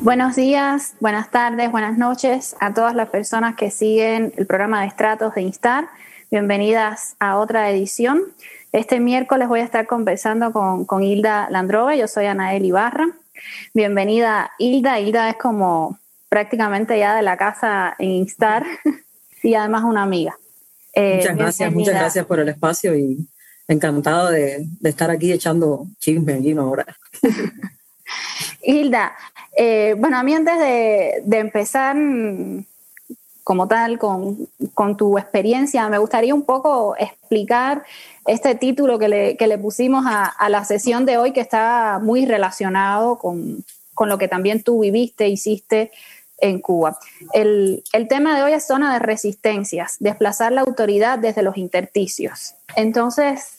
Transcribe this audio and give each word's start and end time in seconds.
Buenos 0.00 0.34
días, 0.34 0.96
buenas 0.98 1.30
tardes, 1.30 1.70
buenas 1.70 1.96
noches 1.98 2.56
a 2.58 2.74
todas 2.74 2.94
las 2.94 3.10
personas 3.10 3.54
que 3.54 3.70
siguen 3.70 4.32
el 4.36 4.46
programa 4.46 4.80
de 4.80 4.88
estratos 4.88 5.34
de 5.34 5.42
Instar. 5.42 5.88
Bienvenidas 6.30 7.16
a 7.18 7.36
otra 7.36 7.70
edición. 7.70 8.22
Este 8.72 9.00
miércoles 9.00 9.48
voy 9.48 9.60
a 9.60 9.64
estar 9.64 9.88
conversando 9.88 10.52
con, 10.52 11.02
Hilda 11.02 11.48
Landrove, 11.50 11.98
yo 11.98 12.06
soy 12.06 12.26
Anael 12.26 12.64
Ibarra. 12.64 13.08
Bienvenida 13.74 14.52
Hilda, 14.58 15.00
Hilda 15.00 15.28
es 15.28 15.36
como 15.36 15.98
prácticamente 16.28 16.96
ya 16.96 17.16
de 17.16 17.22
la 17.22 17.36
casa 17.36 17.96
en 17.98 18.10
Instar 18.10 18.64
y 19.42 19.54
además 19.54 19.82
una 19.82 20.02
amiga. 20.02 20.38
Eh, 20.94 21.16
muchas 21.16 21.36
gracias, 21.36 21.72
muchas 21.72 21.94
gracias 21.94 22.26
por 22.26 22.38
el 22.38 22.48
espacio 22.48 22.96
y 22.96 23.26
encantada 23.66 24.30
de, 24.30 24.64
estar 24.84 25.10
aquí 25.10 25.32
echando 25.32 25.86
chisme 25.98 26.34
aquí 26.34 26.52
ahora. 26.52 26.86
Hilda, 28.62 29.16
eh, 29.56 29.96
bueno, 29.98 30.16
a 30.16 30.22
mí 30.22 30.32
antes 30.32 30.58
de, 30.60 31.38
empezar 31.38 31.96
como 33.50 33.66
tal 33.66 33.98
con, 33.98 34.46
tu 34.96 35.18
experiencia, 35.18 35.88
me 35.88 35.98
gustaría 35.98 36.32
un 36.32 36.42
poco 36.42 36.94
explicar 36.96 37.82
este 38.24 38.54
título 38.54 38.96
que 38.96 39.08
le, 39.08 39.58
pusimos 39.58 40.04
a, 40.06 40.48
la 40.48 40.64
sesión 40.64 41.04
de 41.04 41.16
hoy 41.16 41.32
que 41.32 41.40
está 41.40 41.98
muy 42.00 42.26
relacionado 42.26 43.18
con, 43.18 43.64
lo 43.98 44.18
que 44.18 44.28
también 44.28 44.62
tú 44.62 44.78
viviste, 44.78 45.28
hiciste 45.28 45.90
en 46.38 46.60
Cuba. 46.60 46.96
El, 47.32 47.82
el, 47.92 48.06
tema 48.06 48.36
de 48.36 48.44
hoy 48.44 48.52
es 48.52 48.68
zona 48.68 48.92
de 48.92 49.00
resistencias, 49.00 49.96
desplazar 49.98 50.52
la 50.52 50.60
autoridad 50.60 51.18
desde 51.18 51.42
los 51.42 51.56
intersticios. 51.56 52.54
Entonces, 52.76 53.54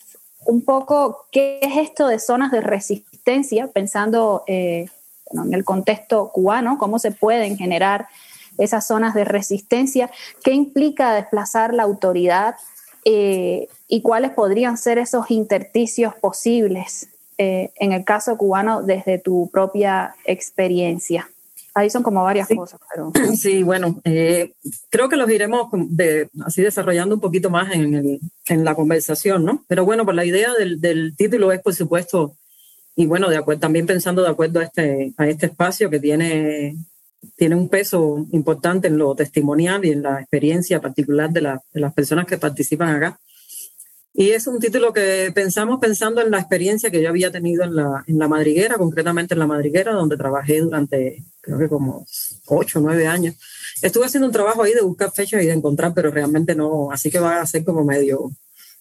un 0.46 0.62
poco, 0.62 1.26
¿qué 1.34 1.60
es 1.62 1.76
esto 1.76 2.08
de 2.08 2.20
zonas 2.20 2.54
de 2.54 2.62
resistencia? 2.62 3.68
Pensando 3.68 4.46
eh, 4.48 4.86
en 5.34 5.54
el 5.54 5.66
contexto 5.66 6.30
cubano, 6.30 6.78
cómo 6.78 6.98
se 6.98 7.12
pueden 7.12 7.58
generar 7.58 8.08
esas 8.58 8.86
zonas 8.88 9.14
de 9.14 9.24
resistencia, 9.24 10.12
qué 10.44 10.52
implica 10.54 11.14
desplazar 11.14 11.74
la 11.74 11.84
autoridad 11.84 12.56
eh, 13.06 13.68
y 13.88 14.02
cuáles 14.02 14.32
podrían 14.32 14.78
ser 14.78 14.98
esos 14.98 15.32
intersticios 15.32 16.14
posibles 16.16 17.10
eh, 17.38 17.72
en 17.78 17.92
el 17.92 18.06
caso 18.06 18.38
cubano 18.38 18.84
desde 18.84 19.18
tu 19.18 19.50
propia 19.52 20.14
experiencia. 20.26 21.30
Ahí 21.74 21.90
son 21.90 22.04
como 22.04 22.24
varias 22.24 22.50
cosas. 22.50 22.80
Pero... 22.94 23.12
Sí, 23.36 23.64
bueno, 23.64 24.00
eh, 24.04 24.54
creo 24.90 25.10
que 25.10 25.16
los 25.16 25.30
iremos 25.32 25.68
así 26.46 26.62
desarrollando 26.62 27.16
un 27.16 27.22
poquito 27.22 27.50
más 27.50 27.72
en, 27.74 28.20
la 28.64 28.76
conversación, 28.76 29.46
¿no? 29.46 29.64
Pero 29.68 29.86
bueno, 29.86 30.04
pues 30.04 30.16
la 30.16 30.26
idea 30.26 30.54
del, 30.54 30.82
del 30.82 31.16
título 31.16 31.52
es, 31.52 31.62
por 31.62 31.74
supuesto, 31.74 32.36
y 32.96 33.06
bueno, 33.06 33.30
de 33.30 33.38
acuerdo, 33.38 33.62
también 33.62 33.86
pensando 33.86 34.22
de 34.22 34.30
acuerdo 34.30 34.60
a 34.60 34.64
este, 34.64 35.14
a 35.18 35.28
este 35.28 35.48
espacio 35.48 35.90
que 35.90 36.00
tiene, 36.00 36.76
tiene 37.36 37.56
un 37.56 37.70
peso 37.70 38.26
importante 38.32 38.88
en 38.88 38.98
lo 38.98 39.16
testimonial 39.16 39.86
y 39.86 39.92
en 39.92 40.04
la 40.04 40.20
experiencia 40.20 40.82
particular 40.82 41.30
de, 41.30 41.42
las 41.42 41.94
personas 41.94 42.26
que 42.26 42.38
participan 42.38 42.96
acá. 42.96 43.20
Y 44.14 44.32
es 44.32 44.46
un 44.48 44.60
título 44.60 44.92
que 44.92 45.32
pensamos 45.34 45.80
pensando 45.80 46.22
en 46.22 46.32
la 46.32 46.40
experiencia 46.40 46.92
que 46.92 47.02
yo 47.02 47.10
había 47.10 47.32
tenido 47.32 47.64
en 47.64 47.76
la, 47.76 48.04
en 48.08 48.20
la 48.20 48.28
madriguera, 48.28 48.76
concretamente 48.78 49.36
en 49.36 49.40
la 49.40 49.48
madriguera, 49.48 49.94
donde 49.94 50.18
trabajé 50.18 50.60
durante 50.60 51.24
creo 51.40 51.58
que 51.58 51.70
como 51.70 52.06
ocho 52.48 52.80
o 52.80 52.82
nueve 52.82 53.08
años. 53.08 53.36
Estuve 53.82 54.06
haciendo 54.06 54.28
un 54.28 54.34
trabajo 54.34 54.64
ahí 54.64 54.74
de 54.74 54.82
buscar 54.82 55.12
fechas 55.12 55.42
y 55.42 55.46
de 55.48 55.54
encontrar, 55.54 55.94
pero 55.94 56.12
realmente 56.12 56.56
no, 56.56 56.92
así 56.92 57.10
que 57.10 57.20
va 57.20 57.40
a 57.40 57.46
ser 57.48 57.64
como 57.64 57.86
medio, 57.86 58.32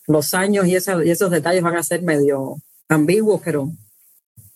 los 0.06 0.34
años 0.34 0.66
y, 0.66 0.72
y 0.72 1.10
esos 1.10 1.30
detalles 1.30 1.62
van 1.62 1.76
a 1.76 1.82
ser 1.82 2.02
medio 2.02 2.56
ambiguos, 2.88 3.40
pero 3.44 3.70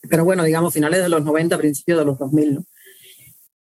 pero 0.08 0.24
bueno, 0.24 0.44
digamos, 0.44 0.74
finales 0.74 1.02
de 1.02 1.08
los 1.08 1.24
90, 1.24 1.56
principios 1.58 1.98
de 1.98 2.04
los 2.04 2.18
2000, 2.18 2.54
¿no? 2.54 2.64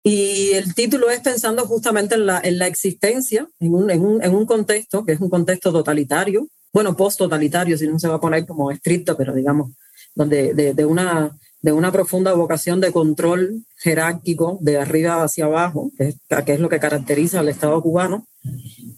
Y 0.03 0.53
el 0.53 0.75
título 0.75 1.11
es 1.11 1.21
pensando 1.21 1.67
justamente 1.67 2.15
en 2.15 2.27
la, 2.27 2.41
en 2.43 2.59
la 2.59 2.67
existencia, 2.67 3.47
en 3.59 3.75
un, 3.75 3.91
en, 3.91 4.05
un, 4.05 4.23
en 4.23 4.35
un 4.35 4.47
contexto 4.47 5.05
que 5.05 5.13
es 5.13 5.21
un 5.21 5.29
contexto 5.29 5.73
totalitario, 5.73 6.49
bueno, 6.73 6.97
post-totalitario, 6.97 7.77
si 7.77 7.89
no 7.89 7.99
se 7.99 8.09
va 8.09 8.15
a 8.15 8.21
poner 8.21 8.47
como 8.47 8.71
estricto, 8.71 9.17
pero 9.17 9.35
digamos, 9.35 9.73
donde 10.15 10.55
de, 10.55 10.85
una, 10.85 11.37
de 11.61 11.73
una 11.73 11.93
profunda 11.93 12.33
vocación 12.33 12.81
de 12.81 12.93
control 12.93 13.65
jerárquico 13.77 14.59
de 14.61 14.79
arriba 14.79 15.23
hacia 15.23 15.47
abajo, 15.47 15.91
que 15.99 16.09
es, 16.09 16.17
que 16.45 16.53
es 16.53 16.61
lo 16.61 16.69
que 16.69 16.81
caracteriza 16.81 17.41
al 17.41 17.49
Estado 17.49 17.81
cubano, 17.83 18.27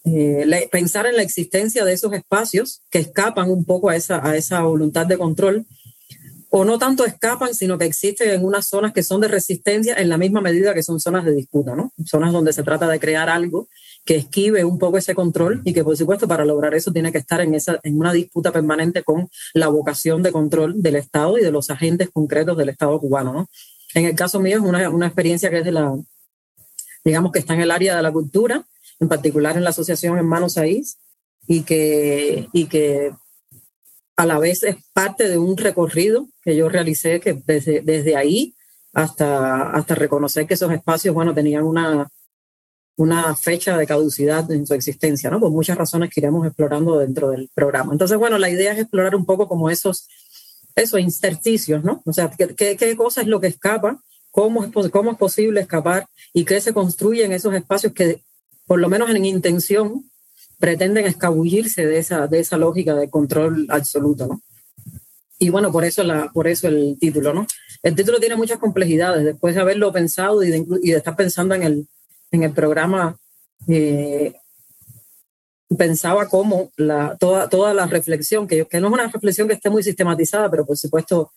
eh, 0.04 0.68
pensar 0.70 1.06
en 1.06 1.16
la 1.16 1.22
existencia 1.22 1.84
de 1.84 1.94
esos 1.94 2.12
espacios 2.12 2.82
que 2.90 2.98
escapan 2.98 3.50
un 3.50 3.64
poco 3.64 3.88
a 3.88 3.96
esa, 3.96 4.24
a 4.26 4.36
esa 4.36 4.62
voluntad 4.62 5.06
de 5.06 5.18
control 5.18 5.66
o 6.54 6.66
no 6.66 6.78
tanto 6.78 7.06
escapan, 7.06 7.54
sino 7.54 7.78
que 7.78 7.86
existen 7.86 8.28
en 8.28 8.44
unas 8.44 8.66
zonas 8.66 8.92
que 8.92 9.02
son 9.02 9.22
de 9.22 9.28
resistencia 9.28 9.94
en 9.94 10.10
la 10.10 10.18
misma 10.18 10.42
medida 10.42 10.74
que 10.74 10.82
son 10.82 11.00
zonas 11.00 11.24
de 11.24 11.34
disputa, 11.34 11.74
¿no? 11.74 11.94
Zonas 12.04 12.30
donde 12.30 12.52
se 12.52 12.62
trata 12.62 12.86
de 12.88 13.00
crear 13.00 13.30
algo 13.30 13.68
que 14.04 14.16
esquive 14.16 14.62
un 14.62 14.78
poco 14.78 14.98
ese 14.98 15.14
control 15.14 15.62
y 15.64 15.72
que 15.72 15.82
por 15.82 15.96
supuesto 15.96 16.28
para 16.28 16.44
lograr 16.44 16.74
eso 16.74 16.92
tiene 16.92 17.10
que 17.10 17.16
estar 17.16 17.40
en, 17.40 17.54
esa, 17.54 17.80
en 17.82 17.98
una 17.98 18.12
disputa 18.12 18.52
permanente 18.52 19.02
con 19.02 19.30
la 19.54 19.68
vocación 19.68 20.22
de 20.22 20.30
control 20.30 20.82
del 20.82 20.96
Estado 20.96 21.38
y 21.38 21.42
de 21.42 21.50
los 21.50 21.70
agentes 21.70 22.10
concretos 22.12 22.58
del 22.58 22.68
Estado 22.68 23.00
cubano, 23.00 23.32
¿no? 23.32 23.48
En 23.94 24.04
el 24.04 24.14
caso 24.14 24.38
mío 24.38 24.58
es 24.58 24.62
una, 24.62 24.90
una 24.90 25.06
experiencia 25.06 25.48
que 25.48 25.60
es 25.60 25.64
de 25.64 25.72
la, 25.72 25.98
digamos 27.02 27.32
que 27.32 27.38
está 27.38 27.54
en 27.54 27.62
el 27.62 27.70
área 27.70 27.96
de 27.96 28.02
la 28.02 28.12
cultura, 28.12 28.62
en 29.00 29.08
particular 29.08 29.56
en 29.56 29.64
la 29.64 29.70
Asociación 29.70 30.18
Hermanos 30.18 30.58
Aís, 30.58 30.98
y 31.46 31.62
que, 31.62 32.50
y 32.52 32.66
que 32.66 33.10
a 34.16 34.26
la 34.26 34.38
vez 34.38 34.62
es 34.64 34.76
parte 34.92 35.28
de 35.28 35.38
un 35.38 35.56
recorrido 35.56 36.28
que 36.42 36.56
yo 36.56 36.68
realicé 36.68 37.20
que 37.20 37.34
desde, 37.46 37.80
desde 37.80 38.16
ahí 38.16 38.54
hasta, 38.92 39.70
hasta 39.70 39.94
reconocer 39.94 40.46
que 40.46 40.54
esos 40.54 40.72
espacios, 40.72 41.14
bueno, 41.14 41.32
tenían 41.34 41.64
una, 41.64 42.08
una 42.96 43.34
fecha 43.36 43.76
de 43.76 43.86
caducidad 43.86 44.50
en 44.50 44.66
su 44.66 44.74
existencia, 44.74 45.30
¿no? 45.30 45.40
Por 45.40 45.50
muchas 45.50 45.78
razones 45.78 46.10
que 46.10 46.20
iremos 46.20 46.46
explorando 46.46 46.98
dentro 46.98 47.30
del 47.30 47.50
programa. 47.54 47.92
Entonces, 47.92 48.18
bueno, 48.18 48.38
la 48.38 48.50
idea 48.50 48.72
es 48.72 48.80
explorar 48.80 49.14
un 49.16 49.24
poco 49.24 49.48
como 49.48 49.70
esos, 49.70 50.08
esos 50.74 51.00
intersticios, 51.00 51.82
¿no? 51.82 52.02
O 52.04 52.12
sea, 52.12 52.30
qué, 52.30 52.76
qué, 52.76 52.96
cosa 52.96 53.22
es 53.22 53.28
lo 53.28 53.40
que 53.40 53.46
escapa, 53.46 54.02
cómo 54.30 54.64
es, 54.64 54.90
cómo 54.90 55.12
es 55.12 55.16
posible 55.16 55.60
escapar 55.60 56.06
y 56.32 56.44
qué 56.44 56.60
se 56.60 56.74
construye 56.74 57.24
en 57.24 57.32
esos 57.32 57.54
espacios 57.54 57.92
que, 57.92 58.22
por 58.66 58.78
lo 58.78 58.88
menos 58.88 59.10
en 59.10 59.24
intención, 59.24 60.10
pretenden 60.58 61.06
escabullirse 61.06 61.86
de 61.86 61.98
esa, 61.98 62.26
de 62.26 62.40
esa 62.40 62.56
lógica 62.56 62.94
de 62.94 63.10
control 63.10 63.66
absoluto, 63.70 64.26
¿no? 64.26 64.42
Y 65.42 65.50
bueno, 65.50 65.72
por 65.72 65.84
eso, 65.84 66.04
la, 66.04 66.30
por 66.32 66.46
eso 66.46 66.68
el 66.68 66.96
título, 67.00 67.34
¿no? 67.34 67.48
El 67.82 67.96
título 67.96 68.20
tiene 68.20 68.36
muchas 68.36 68.60
complejidades. 68.60 69.24
Después 69.24 69.56
de 69.56 69.60
haberlo 69.60 69.92
pensado 69.92 70.40
y 70.44 70.50
de, 70.50 70.64
y 70.80 70.92
de 70.92 70.98
estar 70.98 71.16
pensando 71.16 71.56
en 71.56 71.64
el, 71.64 71.88
en 72.30 72.44
el 72.44 72.52
programa, 72.52 73.18
eh, 73.66 74.34
pensaba 75.76 76.28
cómo 76.28 76.70
la, 76.76 77.16
toda, 77.18 77.48
toda 77.48 77.74
la 77.74 77.86
reflexión, 77.86 78.46
que, 78.46 78.66
que 78.66 78.78
no 78.78 78.86
es 78.86 78.92
una 78.92 79.08
reflexión 79.08 79.48
que 79.48 79.54
esté 79.54 79.68
muy 79.68 79.82
sistematizada, 79.82 80.48
pero 80.48 80.64
por 80.64 80.76
supuesto, 80.76 81.32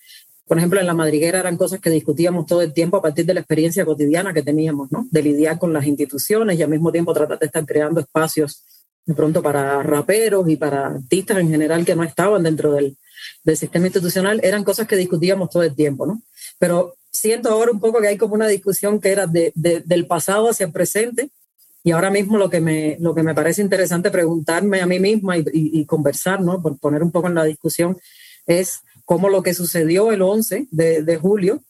por 0.46 0.60
ejemplo, 0.60 0.80
en 0.80 0.86
la 0.86 0.94
madriguera 0.94 1.40
eran 1.40 1.58
cosas 1.58 1.80
que 1.80 1.90
discutíamos 1.90 2.46
todo 2.46 2.62
el 2.62 2.74
tiempo 2.74 2.98
a 2.98 3.02
partir 3.02 3.26
de 3.26 3.34
la 3.34 3.40
experiencia 3.40 3.86
cotidiana 3.86 4.36
que 4.36 4.44
teníamos, 4.44 4.92
¿no? 4.92 5.08
De 5.10 5.24
lidiar 5.24 5.58
con 5.58 5.74
las 5.74 5.88
instituciones 5.88 6.60
y 6.60 6.62
al 6.62 6.70
mismo 6.70 6.92
tiempo 6.92 7.12
tratar 7.12 7.40
de 7.40 7.48
estar 7.48 7.66
creando 7.66 8.02
espacios 8.02 8.64
de 9.04 9.16
pronto 9.16 9.42
para 9.42 9.82
raperos 9.82 10.48
y 10.48 10.58
para 10.58 10.86
artistas 10.90 11.40
en 11.40 11.50
general 11.50 11.84
que 11.84 11.96
no 11.96 12.04
estaban 12.04 12.44
dentro 12.44 12.72
del, 12.74 12.96
del 13.46 13.56
sistema 13.56 13.86
institucional, 13.86 14.42
eran 14.44 14.64
cosas 14.64 14.88
que 14.88 14.98
discutíamos 14.98 15.50
todo 15.50 15.64
el 15.64 15.76
tiempo, 15.76 16.06
¿no? 16.06 16.22
Pero 16.58 16.96
siento 17.12 17.50
ahora 17.50 17.72
un 17.72 17.80
poco 17.80 18.02
que 18.02 18.08
hay 18.08 18.18
como 18.18 18.34
una 18.34 18.48
discusión 18.48 19.00
que 19.00 19.12
era 19.12 19.28
de, 19.28 19.54
del 19.56 20.08
pasado 20.08 20.50
hacia 20.50 20.66
el 20.66 20.74
presente 20.74 21.30
y 21.84 21.92
ahora 21.92 22.10
mismo 22.10 22.38
lo 22.38 22.50
que 22.50 22.60
me, 22.60 22.98
lo 23.00 23.14
que 23.14 23.22
me 23.22 23.36
parece 23.36 23.62
interesante 23.62 24.10
preguntarme 24.10 24.82
a 24.82 24.88
mí 24.88 25.00
misma 25.00 25.36
y, 25.38 25.86
conversar, 25.86 26.42
¿no? 26.42 26.62
Por 26.62 26.78
poner 26.80 27.04
un 27.04 27.12
poco 27.12 27.28
en 27.28 27.36
la 27.36 27.44
discusión, 27.44 27.98
es 28.48 28.80
cómo 29.06 29.30
lo 29.30 29.44
que 29.44 29.54
sucedió 29.54 30.12
el 30.12 30.24
11 30.24 30.68
de, 30.72 31.04
de 31.04 31.18
julio 31.18 31.62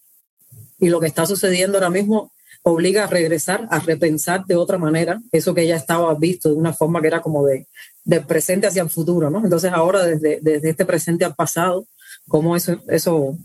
y 0.79 0.87
lo 0.87 1.01
que 1.01 1.07
está 1.07 1.25
sucediendo 1.25 1.77
ahora 1.77 1.89
mismo 1.89 2.31
obliga 2.67 3.03
a 3.03 3.07
regresar, 3.07 3.67
a 3.69 3.79
repensar 3.79 4.45
de 4.45 4.55
otra 4.55 4.79
manera 4.79 5.21
eso 5.31 5.53
que 5.53 5.67
ya 5.67 5.75
estaba 5.75 6.13
visto 6.15 6.49
de 6.49 6.55
una 6.55 6.73
forma 6.73 6.99
que 6.99 7.07
era 7.07 7.21
como 7.21 7.45
de, 7.45 7.67
de 8.03 8.21
presente 8.21 8.65
hacia 8.65 8.81
el 8.81 8.89
futuro, 8.89 9.29
¿no? 9.29 9.43
Entonces 9.43 9.71
ahora 9.71 10.03
desde, 10.03 10.39
desde 10.41 10.71
este 10.71 10.83
presente 10.83 11.25
al 11.25 11.35
pasado, 11.35 11.85
cómo 12.27 12.55
eso, 12.55 12.81
eso 12.87 13.37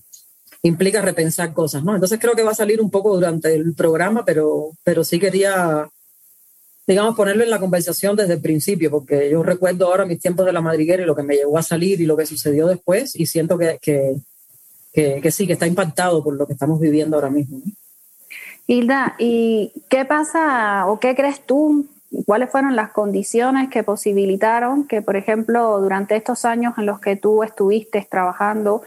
implica 0.62 1.02
repensar 1.02 1.52
cosas, 1.52 1.84
¿no? 1.84 1.94
Entonces 1.94 2.18
creo 2.18 2.34
que 2.34 2.42
va 2.42 2.52
a 2.52 2.54
salir 2.54 2.80
un 2.80 2.90
poco 2.90 3.14
durante 3.14 3.54
el 3.54 3.74
programa, 3.74 4.24
pero, 4.24 4.70
pero 4.82 5.04
sí 5.04 5.18
quería, 5.18 5.86
digamos, 6.86 7.14
ponerlo 7.14 7.44
en 7.44 7.50
la 7.50 7.60
conversación 7.60 8.16
desde 8.16 8.34
el 8.34 8.40
principio, 8.40 8.90
porque 8.90 9.28
yo 9.30 9.42
recuerdo 9.42 9.86
ahora 9.86 10.06
mis 10.06 10.20
tiempos 10.20 10.46
de 10.46 10.52
la 10.54 10.62
madriguera 10.62 11.02
y 11.02 11.06
lo 11.06 11.14
que 11.14 11.24
me 11.24 11.36
llevó 11.36 11.58
a 11.58 11.62
salir 11.62 12.00
y 12.00 12.06
lo 12.06 12.16
que 12.16 12.24
sucedió 12.24 12.66
después, 12.66 13.14
y 13.14 13.26
siento 13.26 13.58
que, 13.58 13.78
que 13.82 14.16
que, 14.92 15.30
sí, 15.30 15.46
que 15.46 15.52
está 15.52 15.66
impactado 15.66 16.22
por 16.22 16.34
lo 16.34 16.46
que 16.46 16.54
estamos 16.54 16.80
viviendo 16.80 17.16
ahora 17.16 17.30
mismo. 17.30 17.62
Hilda, 18.70 19.16
¿y 19.18 19.72
qué 19.88 20.04
pasa 20.04 20.86
o 20.86 21.00
qué 21.00 21.16
crees 21.16 21.44
tú? 21.44 21.88
¿Cuáles 22.24 22.50
fueron 22.50 22.76
las 22.76 22.92
condiciones 22.92 23.68
que 23.68 23.82
posibilitaron 23.82 24.86
que, 24.86 25.02
por 25.02 25.16
ejemplo, 25.16 25.80
durante 25.80 26.14
estos 26.14 26.44
años 26.44 26.74
en 26.78 26.86
los 26.86 27.00
que 27.00 27.16
tú 27.16 27.42
estuviste 27.42 28.06
trabajando 28.08 28.82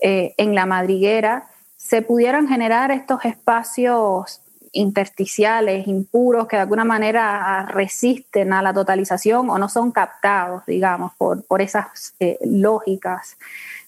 eh, 0.00 0.34
en 0.36 0.54
la 0.54 0.66
madriguera, 0.66 1.48
se 1.78 2.02
pudieran 2.02 2.46
generar 2.46 2.90
estos 2.90 3.24
espacios 3.24 4.42
intersticiales, 4.72 5.88
impuros, 5.88 6.46
que 6.46 6.56
de 6.56 6.62
alguna 6.62 6.84
manera 6.84 7.64
resisten 7.70 8.52
a 8.52 8.60
la 8.60 8.74
totalización 8.74 9.48
o 9.48 9.56
no 9.56 9.70
son 9.70 9.92
captados, 9.92 10.66
digamos, 10.66 11.14
por, 11.16 11.42
por 11.46 11.62
esas 11.62 12.12
eh, 12.20 12.36
lógicas 12.44 13.38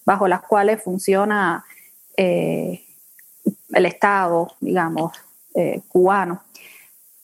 bajo 0.06 0.26
las 0.26 0.41
cuales 0.41 0.82
funciona 0.82 1.67
eh, 2.17 2.82
el 3.75 3.87
Estado, 3.87 4.50
digamos, 4.61 5.12
eh, 5.55 5.81
cubano. 5.89 6.43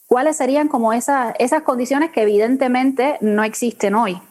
¿Cuáles 0.07 0.37
serían 0.37 0.67
como 0.67 0.93
esas, 0.93 1.33
esas 1.39 1.63
condiciones 1.63 2.11
que 2.11 2.21
evidentemente 2.23 3.17
no 3.21 3.43
existen 3.43 3.95
hoy? 3.95 4.21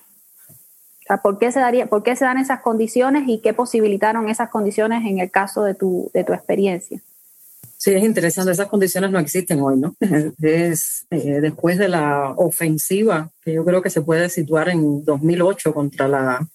¿por, 1.18 1.38
qué 1.38 1.50
se 1.50 1.60
¿Por 1.86 2.02
qué 2.02 2.16
se 2.16 2.24
dan 2.24 2.38
esas 2.38 2.60
condiciones 2.60 3.24
y 3.26 3.40
qué 3.40 3.52
posibilitaron 3.52 4.28
esas 4.28 4.50
condiciones 4.50 5.04
en 5.04 5.18
el 5.18 5.30
caso 5.30 5.64
de 5.64 5.74
tu, 5.74 6.10
de 6.14 6.24
tu 6.24 6.32
experiencia? 6.32 7.00
Sí, 7.76 7.92
es 7.92 8.04
interesante. 8.04 8.52
Esas 8.52 8.68
condiciones 8.68 9.10
no 9.10 9.18
existen 9.18 9.60
hoy, 9.60 9.78
¿no? 9.78 9.96
Es 10.42 11.06
eh, 11.10 11.40
después 11.40 11.78
de 11.78 11.88
la 11.88 12.34
ofensiva 12.36 13.30
que 13.42 13.54
yo 13.54 13.64
creo 13.64 13.80
que 13.80 13.90
se 13.90 14.02
puede 14.02 14.28
situar 14.28 14.68
en 14.68 15.04
2008 15.04 15.72
contra 15.72 16.06
la 16.06 16.46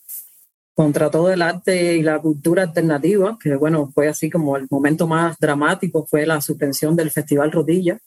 contra 0.76 1.10
todo 1.10 1.32
el 1.32 1.42
arte 1.42 1.96
y 1.96 2.04
la 2.04 2.20
cultura 2.20 2.64
alternativa, 2.64 3.38
que 3.42 3.56
bueno, 3.56 3.90
fue 3.96 4.10
así 4.10 4.30
como 4.30 4.58
el 4.58 4.68
momento 4.70 5.08
más 5.08 5.38
dramático 5.40 6.06
fue 6.06 6.26
la 6.26 6.42
suspensión 6.42 6.98
del 6.98 7.12
Festival 7.12 7.52
Rodilla 7.52 7.98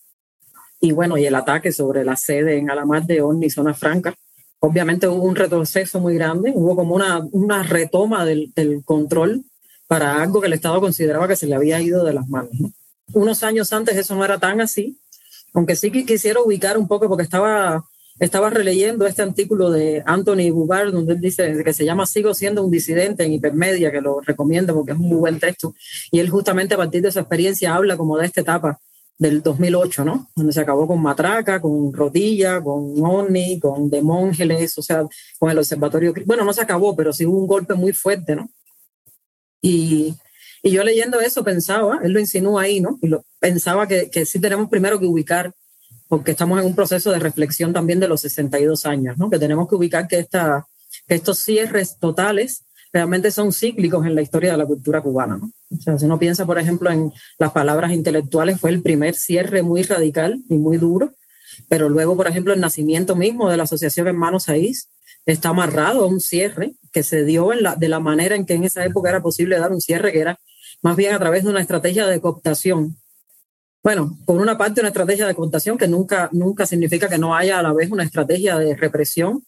y 0.78 0.92
bueno, 0.92 1.16
y 1.16 1.24
el 1.24 1.34
ataque 1.34 1.72
sobre 1.72 2.04
la 2.04 2.14
sede 2.14 2.58
en 2.58 2.70
Alamar 2.70 3.04
de 3.06 3.22
Orni, 3.22 3.48
Zona 3.48 3.72
Franca. 3.72 4.14
Obviamente 4.60 5.08
hubo 5.08 5.22
un 5.22 5.34
retroceso 5.34 5.98
muy 5.98 6.14
grande, 6.14 6.52
hubo 6.54 6.76
como 6.76 6.94
una, 6.94 7.20
una 7.32 7.62
retoma 7.62 8.26
del, 8.26 8.52
del 8.54 8.84
control 8.84 9.44
para 9.86 10.22
algo 10.22 10.40
que 10.40 10.48
el 10.48 10.52
Estado 10.52 10.78
consideraba 10.80 11.26
que 11.26 11.36
se 11.36 11.46
le 11.46 11.54
había 11.54 11.80
ido 11.80 12.04
de 12.04 12.12
las 12.12 12.28
manos. 12.28 12.52
Unos 13.14 13.42
años 13.42 13.72
antes 13.72 13.96
eso 13.96 14.14
no 14.14 14.24
era 14.24 14.38
tan 14.38 14.60
así, 14.60 14.98
aunque 15.54 15.74
sí 15.74 15.90
que 15.90 16.04
quisiera 16.04 16.40
ubicar 16.42 16.76
un 16.76 16.86
poco 16.86 17.08
porque 17.08 17.22
estaba 17.22 17.82
estaba 18.20 18.50
releyendo 18.50 19.06
este 19.06 19.22
artículo 19.22 19.70
de 19.70 20.02
Anthony 20.04 20.50
Bubar, 20.50 20.90
donde 20.90 21.14
él 21.14 21.20
dice 21.20 21.62
que 21.64 21.72
se 21.72 21.84
llama 21.84 22.06
Sigo 22.06 22.34
siendo 22.34 22.64
un 22.64 22.70
disidente 22.70 23.24
en 23.24 23.32
hipermedia, 23.32 23.92
que 23.92 24.00
lo 24.00 24.20
recomiendo 24.20 24.74
porque 24.74 24.92
es 24.92 24.98
un 24.98 25.08
muy 25.08 25.18
buen 25.18 25.38
texto. 25.38 25.74
Y 26.10 26.18
él 26.18 26.28
justamente 26.28 26.74
a 26.74 26.78
partir 26.78 27.02
de 27.02 27.12
su 27.12 27.18
experiencia 27.18 27.74
habla 27.74 27.96
como 27.96 28.18
de 28.18 28.26
esta 28.26 28.40
etapa 28.40 28.80
del 29.18 29.42
2008, 29.42 30.04
¿no? 30.04 30.30
Donde 30.34 30.52
se 30.52 30.60
acabó 30.60 30.86
con 30.86 31.02
Matraca, 31.02 31.60
con 31.60 31.92
Rodilla, 31.92 32.60
con 32.62 32.94
ONI, 33.04 33.58
con 33.58 33.90
Demóngeles, 33.90 34.78
o 34.78 34.82
sea, 34.82 35.04
con 35.38 35.50
el 35.50 35.58
observatorio. 35.58 36.14
Bueno, 36.24 36.44
no 36.44 36.52
se 36.52 36.62
acabó, 36.62 36.94
pero 36.94 37.12
sí 37.12 37.26
hubo 37.26 37.38
un 37.38 37.46
golpe 37.46 37.74
muy 37.74 37.92
fuerte, 37.92 38.36
¿no? 38.36 38.48
Y, 39.60 40.14
y 40.62 40.70
yo 40.70 40.84
leyendo 40.84 41.20
eso 41.20 41.42
pensaba, 41.42 41.98
él 42.02 42.12
lo 42.12 42.20
insinúa 42.20 42.62
ahí, 42.62 42.80
¿no? 42.80 42.98
Y 43.02 43.08
lo, 43.08 43.24
pensaba 43.40 43.88
que, 43.88 44.08
que 44.08 44.24
sí 44.24 44.40
tenemos 44.40 44.68
primero 44.68 45.00
que 45.00 45.06
ubicar 45.06 45.52
porque 46.08 46.32
estamos 46.32 46.58
en 46.58 46.66
un 46.66 46.75
proceso 46.75 47.12
de 47.12 47.19
reflexión 47.19 47.72
también 47.72 48.00
de 48.00 48.08
los 48.08 48.22
62 48.22 48.87
años, 48.87 49.19
¿no? 49.19 49.31
que 49.31 49.38
tenemos 49.38 49.69
que 49.69 49.76
ubicar 49.76 50.08
que, 50.08 50.19
esta, 50.19 50.66
que 51.06 51.14
estos 51.14 51.38
cierres 51.38 51.99
totales 51.99 52.64
realmente 52.93 53.31
son 53.31 53.52
cíclicos 53.52 54.06
en 54.06 54.14
la 54.14 54.22
historia 54.22 54.52
de 54.52 54.56
la 54.56 54.66
cultura 54.66 55.02
cubana. 55.02 55.37
O 55.37 55.81
sea, 55.81 55.99
si 55.99 56.06
uno 56.06 56.19
piensa, 56.19 56.46
por 56.46 56.58
ejemplo, 56.58 56.90
en 56.90 57.12
las 57.38 57.52
palabras 57.52 57.93
intelectuales, 57.93 58.58
fue 58.58 58.70
el 58.70 58.82
primer 58.82 59.14
cierre 59.14 59.62
muy 59.62 59.82
radical 59.82 60.40
y 60.49 60.56
muy 60.56 60.78
duro, 60.78 61.12
pero 61.69 61.90
luego, 61.90 62.16
por 62.16 62.26
ejemplo, 62.26 62.54
el 62.54 62.61
nacimiento 62.61 63.14
mismo 63.14 63.50
de 63.50 63.58
la 63.58 63.64
Asociación 63.64 64.06
Hermanos 64.06 64.44
Saiz 64.44 64.88
está 65.26 65.50
amarrado 65.50 66.04
a 66.04 66.06
un 66.06 66.20
cierre 66.20 66.75
que 66.93 67.02
se 67.02 67.25
dio 67.25 67.52
en 67.52 67.62
la, 67.62 67.76
de 67.76 67.88
la 67.88 68.00
manera 68.00 68.34
en 68.34 68.46
que 68.46 68.54
en 68.54 68.64
esa 68.64 68.84
época 68.84 69.11
era 69.11 69.20
posible 69.20 69.58
dar 69.58 69.72
un 69.72 69.81
cierre, 69.81 70.12
que 70.12 70.20
era 70.20 70.38
más 70.81 70.96
bien 70.96 71.14
a 71.14 71.19
través 71.19 71.44
de 71.44 71.50
una 71.50 71.61
estrategia 71.61 72.06
de 72.06 72.20
cooptación 72.20 72.96
bueno, 73.88 74.19
por 74.26 74.38
una 74.38 74.58
parte 74.58 74.82
una 74.82 74.90
estrategia 74.90 75.26
de 75.26 75.35
contación 75.35 75.79
que 75.79 75.88
nunca, 75.88 76.29
nunca 76.31 76.67
significa 76.67 77.08
que 77.08 77.17
no 77.17 77.35
haya 77.35 77.58
a 77.58 77.62
la 77.62 77.73
vez 77.73 77.90
una 77.90 78.02
estrategia 78.02 78.58
de 78.58 78.76
represión, 78.76 79.43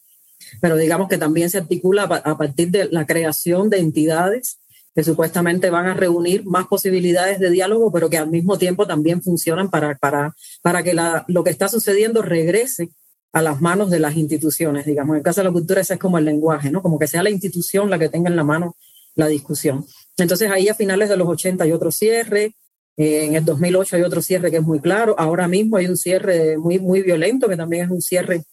pero 0.59 0.77
digamos 0.77 1.09
que 1.09 1.19
también 1.19 1.51
se 1.51 1.59
articula 1.59 2.05
a 2.05 2.37
partir 2.39 2.71
de 2.71 2.89
la 2.89 3.05
creación 3.05 3.69
de 3.69 3.77
entidades 3.77 4.57
que 4.95 5.03
supuestamente 5.03 5.69
van 5.69 5.85
a 5.85 5.93
reunir 5.93 6.43
más 6.43 6.65
posibilidades 6.65 7.39
de 7.39 7.51
diálogo, 7.51 7.91
pero 7.91 8.09
que 8.09 8.17
al 8.17 8.31
mismo 8.31 8.57
tiempo 8.57 8.87
también 8.87 9.21
funcionan 9.21 9.69
para, 9.69 9.93
para, 9.99 10.33
para 10.63 10.81
que 10.81 10.95
la, 10.95 11.23
lo 11.27 11.43
que 11.43 11.51
está 11.51 11.67
sucediendo 11.67 12.23
regrese 12.23 12.89
a 13.33 13.43
las 13.43 13.61
manos 13.61 13.91
de 13.91 13.99
las 13.99 14.17
instituciones, 14.17 14.87
digamos. 14.87 15.13
En 15.13 15.17
el 15.17 15.23
caso 15.23 15.41
de 15.41 15.45
la 15.45 15.53
cultura 15.53 15.81
ese 15.81 15.93
es 15.93 15.99
como 15.99 16.17
el 16.17 16.25
lenguaje, 16.25 16.71
¿no? 16.71 16.81
Como 16.81 16.97
que 16.97 17.05
sea 17.05 17.21
la 17.21 17.29
institución 17.29 17.91
la 17.91 17.99
que 17.99 18.09
tenga 18.09 18.31
en 18.31 18.35
la 18.35 18.43
mano 18.43 18.75
la 19.13 19.27
discusión. 19.27 19.85
Entonces 20.17 20.49
ahí 20.49 20.67
a 20.67 20.73
finales 20.73 21.09
de 21.09 21.17
los 21.17 21.27
80 21.27 21.63
hay 21.63 21.73
otro 21.73 21.91
cierre, 21.91 22.55
en 22.97 23.35
el 23.35 23.45
2008 23.45 23.95
hay 23.95 24.01
otro 24.03 24.21
cierre 24.21 24.51
que 24.51 24.57
es 24.57 24.63
muy 24.63 24.79
claro. 24.79 25.15
Ahora 25.17 25.47
mismo 25.47 25.77
hay 25.77 25.87
un 25.87 25.97
cierre 25.97 26.57
muy, 26.57 26.79
muy 26.79 27.01
violento 27.01 27.47
que 27.47 27.57
también 27.57 27.85
es 27.85 27.91
un 27.91 28.01
cierre 28.01 28.43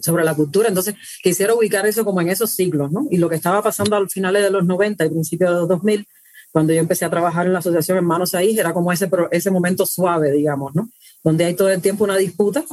sobre 0.00 0.24
la 0.24 0.34
cultura. 0.34 0.68
Entonces, 0.68 0.94
quisiera 1.22 1.54
ubicar 1.54 1.86
eso 1.86 2.04
como 2.04 2.20
en 2.20 2.28
esos 2.28 2.52
siglos, 2.52 2.90
¿no? 2.90 3.06
Y 3.10 3.18
lo 3.18 3.28
que 3.28 3.36
estaba 3.36 3.62
pasando 3.62 3.96
al 3.96 4.10
finales 4.10 4.42
de 4.42 4.50
los 4.50 4.64
90 4.64 5.04
y 5.04 5.10
principios 5.10 5.50
de 5.50 5.56
los 5.60 5.68
2000, 5.68 6.06
cuando 6.52 6.72
yo 6.72 6.80
empecé 6.80 7.04
a 7.04 7.10
trabajar 7.10 7.46
en 7.46 7.52
la 7.52 7.58
asociación 7.60 7.98
Hermanos 7.98 8.34
Ahí, 8.34 8.58
era 8.58 8.72
como 8.72 8.92
ese, 8.92 9.08
ese 9.30 9.50
momento 9.50 9.86
suave, 9.86 10.32
digamos, 10.32 10.74
¿no? 10.74 10.90
Donde 11.22 11.44
hay 11.44 11.54
todo 11.54 11.70
el 11.70 11.80
tiempo 11.80 12.04
una 12.04 12.16
disputa 12.16 12.64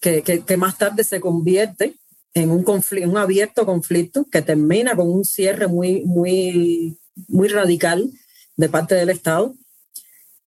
que, 0.00 0.22
que, 0.22 0.40
que 0.40 0.56
más 0.56 0.78
tarde 0.78 1.04
se 1.04 1.20
convierte 1.20 1.94
en 2.34 2.50
un, 2.50 2.62
conflicto, 2.62 3.08
un 3.08 3.16
abierto 3.16 3.64
conflicto 3.64 4.26
que 4.30 4.42
termina 4.42 4.94
con 4.94 5.10
un 5.10 5.24
cierre 5.24 5.66
muy, 5.66 6.02
muy, 6.04 6.98
muy 7.28 7.48
radical 7.48 8.10
de 8.56 8.68
parte 8.68 8.94
del 8.94 9.10
Estado 9.10 9.54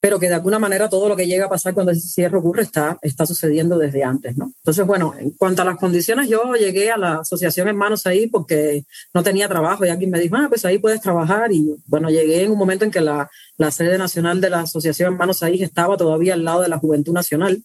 pero 0.00 0.19
que 0.19 0.28
de 0.28 0.34
alguna 0.34 0.58
manera 0.58 0.88
todo 0.88 1.08
lo 1.08 1.16
que 1.16 1.26
llega 1.26 1.46
a 1.46 1.48
pasar 1.48 1.75
cuando 1.75 1.93
ese 1.93 2.06
cierre 2.06 2.37
ocurre 2.37 2.62
está, 2.62 2.98
está 3.02 3.25
sucediendo 3.25 3.78
desde 3.78 4.04
antes, 4.04 4.37
¿no? 4.37 4.52
Entonces, 4.58 4.87
bueno, 4.87 5.14
en 5.19 5.31
cuanto 5.31 5.62
a 5.62 5.64
las 5.64 5.76
condiciones, 5.78 6.28
yo 6.28 6.54
llegué 6.54 6.90
a 6.90 6.98
la 6.98 7.16
asociación 7.20 7.69
Hermanos 7.69 8.06
ahí 8.06 8.26
porque 8.26 8.84
no 9.14 9.22
tenía 9.22 9.48
trabajo 9.48 9.84
y 9.84 9.88
alguien 9.88 10.10
me 10.10 10.20
dijo, 10.20 10.37
ah, 10.37 10.46
pues 10.48 10.64
ahí 10.64 10.78
puedes 10.78 11.00
trabajar 11.00 11.52
y 11.52 11.75
bueno, 11.87 12.10
llegué 12.10 12.43
en 12.43 12.52
un 12.52 12.58
momento 12.58 12.84
en 12.84 12.90
que 12.90 13.00
la, 13.00 13.28
la 13.56 13.70
sede 13.70 13.97
nacional 13.99 14.40
de 14.40 14.50
la 14.50 14.61
asociación 14.61 15.14
Hermanos 15.14 15.42
ahí 15.42 15.62
estaba 15.62 15.97
todavía 15.97 16.35
al 16.35 16.44
lado 16.44 16.62
de 16.62 16.68
la 16.68 16.78
Juventud 16.78 17.12
Nacional, 17.12 17.64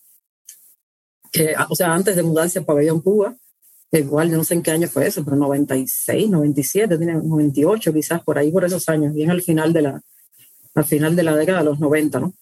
que, 1.32 1.54
o 1.70 1.76
sea, 1.76 1.94
antes 1.94 2.16
de 2.16 2.24
mudarse 2.24 2.60
al 2.60 2.66
pabellón 2.66 3.02
Cuba, 3.02 3.36
igual 3.92 4.30
yo 4.30 4.38
no 4.38 4.44
sé 4.44 4.54
en 4.54 4.64
qué 4.64 4.72
año 4.72 4.88
fue 4.88 5.08
eso, 5.08 5.24
pero 5.24 5.36
96, 5.38 6.30
97, 6.30 6.98
98 6.98 7.94
quizás, 7.94 8.24
por 8.24 8.38
ahí 8.38 8.52
por 8.52 8.64
esos 8.66 8.88
años, 8.90 9.14
bien 9.14 9.32
al 9.32 9.42
final 9.42 9.74
de 9.74 9.82
la, 9.82 10.02
al 10.76 10.86
final 10.86 11.16
de 11.16 11.24
la 11.24 11.36
década 11.36 11.60
de 11.60 11.66
los 11.66 11.80
90, 11.80 12.20
¿no? 12.20 12.34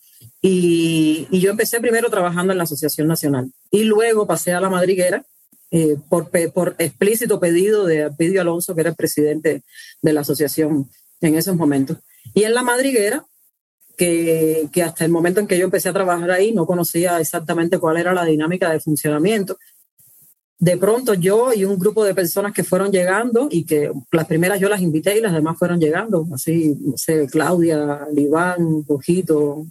Y, 0.41 1.27
yo 1.31 1.51
empecé 1.51 1.79
primero 1.79 2.09
trabajando 2.09 2.51
en 2.51 2.57
la 2.57 2.63
Asociación 2.63 3.07
Nacional 3.07 3.51
y 3.71 3.83
luego 3.83 4.25
pasé 4.27 4.53
a 4.53 4.61
la 4.61 4.69
madriguera 4.69 5.25
eh, 5.71 5.97
por, 6.09 6.29
por 6.53 6.75
explícito 6.79 7.39
pedido 7.39 7.85
de 7.85 8.03
Alpidio 8.03 8.41
Alonso, 8.41 8.73
que 8.73 8.81
era 8.81 8.89
el 8.89 8.95
presidente 8.95 9.63
de 10.01 10.13
la 10.13 10.21
asociación 10.21 10.89
en 11.21 11.35
esos 11.35 11.55
momentos. 11.55 11.97
Y 12.33 12.43
en 12.43 12.53
la 12.53 12.63
madriguera, 12.63 13.25
que, 13.97 14.69
que 14.71 14.83
hasta 14.83 15.03
el 15.03 15.11
momento 15.11 15.41
en 15.41 15.47
que 15.47 15.57
yo 15.57 15.65
empecé 15.65 15.89
a 15.89 15.93
trabajar 15.93 16.31
ahí 16.31 16.53
no 16.53 16.65
conocía 16.65 17.19
exactamente 17.19 17.79
cuál 17.79 17.97
era 17.97 18.13
la 18.13 18.23
dinámica 18.23 18.71
de 18.71 18.79
funcionamiento, 18.79 19.57
de 20.59 20.75
pronto 20.75 21.13
yo 21.13 21.53
y 21.53 21.63
un 21.63 21.79
grupo 21.79 22.03
de 22.03 22.13
personas 22.13 22.53
que 22.53 22.65
fueron 22.65 22.91
llegando 22.91 23.47
y 23.49 23.65
que 23.65 23.91
las 24.11 24.27
primeras 24.27 24.59
yo 24.59 24.67
las 24.67 24.81
invité 24.81 25.17
y 25.17 25.21
las 25.21 25.33
demás 25.33 25.57
fueron 25.57 25.79
llegando, 25.79 26.27
así, 26.33 26.75
no 26.81 26.97
sé, 26.97 27.27
Claudia, 27.27 28.05
Liván, 28.13 28.83
Bojito, 28.83 29.65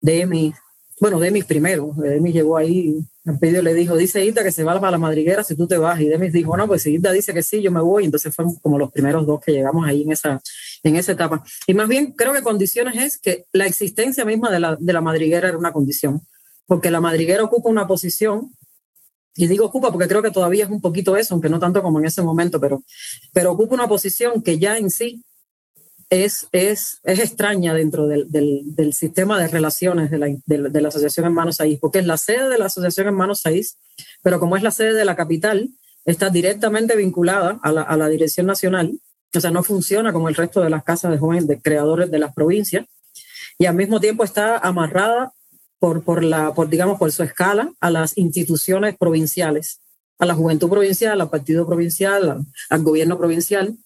Demi, 0.00 0.52
bueno, 1.00 1.20
Demi 1.20 1.44
primero, 1.44 1.94
Demi 1.96 2.32
llegó 2.32 2.56
ahí, 2.56 2.96
el 3.24 3.64
le 3.64 3.74
dijo, 3.74 3.96
dice 3.96 4.24
Ida 4.24 4.42
que 4.42 4.50
se 4.50 4.64
va 4.64 4.80
para 4.80 4.90
la 4.90 4.98
madriguera 4.98 5.44
si 5.44 5.54
tú 5.54 5.68
te 5.68 5.76
vas, 5.76 6.00
y 6.00 6.06
Demi 6.06 6.30
dijo, 6.30 6.56
no, 6.56 6.66
pues 6.66 6.82
si 6.82 6.94
Ida 6.94 7.12
dice 7.12 7.32
que 7.32 7.44
sí, 7.44 7.62
yo 7.62 7.70
me 7.70 7.80
voy, 7.80 8.06
entonces 8.06 8.34
fueron 8.34 8.56
como 8.56 8.78
los 8.78 8.90
primeros 8.90 9.24
dos 9.24 9.40
que 9.40 9.52
llegamos 9.52 9.86
ahí 9.86 10.02
en 10.02 10.10
esa, 10.10 10.40
en 10.82 10.96
esa 10.96 11.12
etapa. 11.12 11.44
Y 11.68 11.74
más 11.74 11.86
bien 11.88 12.12
creo 12.12 12.32
que 12.32 12.42
condiciones 12.42 12.96
es 12.96 13.18
que 13.18 13.46
la 13.52 13.66
existencia 13.66 14.24
misma 14.24 14.50
de 14.50 14.58
la, 14.58 14.76
de 14.80 14.92
la 14.92 15.00
madriguera 15.00 15.48
era 15.48 15.58
una 15.58 15.72
condición, 15.72 16.22
porque 16.66 16.90
la 16.90 17.00
madriguera 17.00 17.44
ocupa 17.44 17.68
una 17.68 17.86
posición 17.86 18.50
y 19.36 19.46
digo 19.46 19.66
ocupa 19.66 19.92
porque 19.92 20.08
creo 20.08 20.22
que 20.22 20.30
todavía 20.30 20.64
es 20.64 20.70
un 20.70 20.80
poquito 20.80 21.16
eso, 21.16 21.34
aunque 21.34 21.48
no 21.48 21.58
tanto 21.58 21.82
como 21.82 21.98
en 21.98 22.06
ese 22.06 22.22
momento, 22.22 22.60
pero, 22.60 22.82
pero 23.32 23.52
ocupa 23.52 23.74
una 23.74 23.88
posición 23.88 24.42
que 24.42 24.58
ya 24.58 24.78
en 24.78 24.90
sí 24.90 25.22
es, 26.08 26.48
es, 26.52 27.00
es 27.04 27.18
extraña 27.18 27.74
dentro 27.74 28.06
del, 28.06 28.26
del, 28.30 28.92
sistema 28.92 29.40
de 29.40 29.48
relaciones 29.48 30.10
de 30.10 30.18
la, 30.18 30.28
de, 30.46 30.80
la 30.80 30.88
Asociación 30.88 31.26
Hermanos 31.26 31.56
Saiz, 31.56 31.78
porque 31.80 31.98
es 31.98 32.06
la 32.06 32.16
sede 32.16 32.48
de 32.48 32.58
la 32.58 32.66
Asociación 32.66 33.08
Hermanos 33.08 33.40
Saiz, 33.40 33.76
pero 34.22 34.38
como 34.38 34.56
es 34.56 34.62
la 34.62 34.70
sede 34.70 34.94
de 34.94 35.04
la 35.04 35.16
capital, 35.16 35.70
está 36.04 36.30
directamente 36.30 36.94
vinculada 36.96 37.58
a 37.62 37.72
la, 37.72 37.82
a 37.82 37.96
la 37.96 38.08
Dirección 38.08 38.46
Nacional 38.46 39.00
o 39.34 39.40
sea, 39.40 39.50
no 39.50 39.62
funciona 39.62 40.12
como 40.12 40.28
el 40.28 40.34
resto 40.34 40.60
de 40.60 40.70
las 40.70 40.84
casas 40.84 41.10
de 41.10 41.18
jóvenes 41.18 41.46
de 41.46 41.60
creadores 41.60 42.10
de 42.10 42.18
las 42.18 42.34
provincias, 42.34 42.86
y 43.58 43.66
al 43.66 43.74
mismo 43.74 44.00
tiempo 44.00 44.24
está 44.24 44.58
amarrada 44.58 45.32
por, 45.78 46.02
por, 46.02 46.24
la, 46.24 46.54
por, 46.54 46.68
digamos, 46.68 46.98
por 46.98 47.12
su 47.12 47.22
escala 47.22 47.72
a 47.80 47.90
las 47.90 48.16
instituciones 48.16 48.96
provinciales, 48.96 49.80
a 50.18 50.26
la 50.26 50.34
juventud 50.34 50.68
provincial, 50.68 51.20
al 51.20 51.30
partido 51.30 51.66
provincial, 51.66 52.44
al 52.70 52.82
gobierno 52.82 53.18
provincial, 53.18 53.76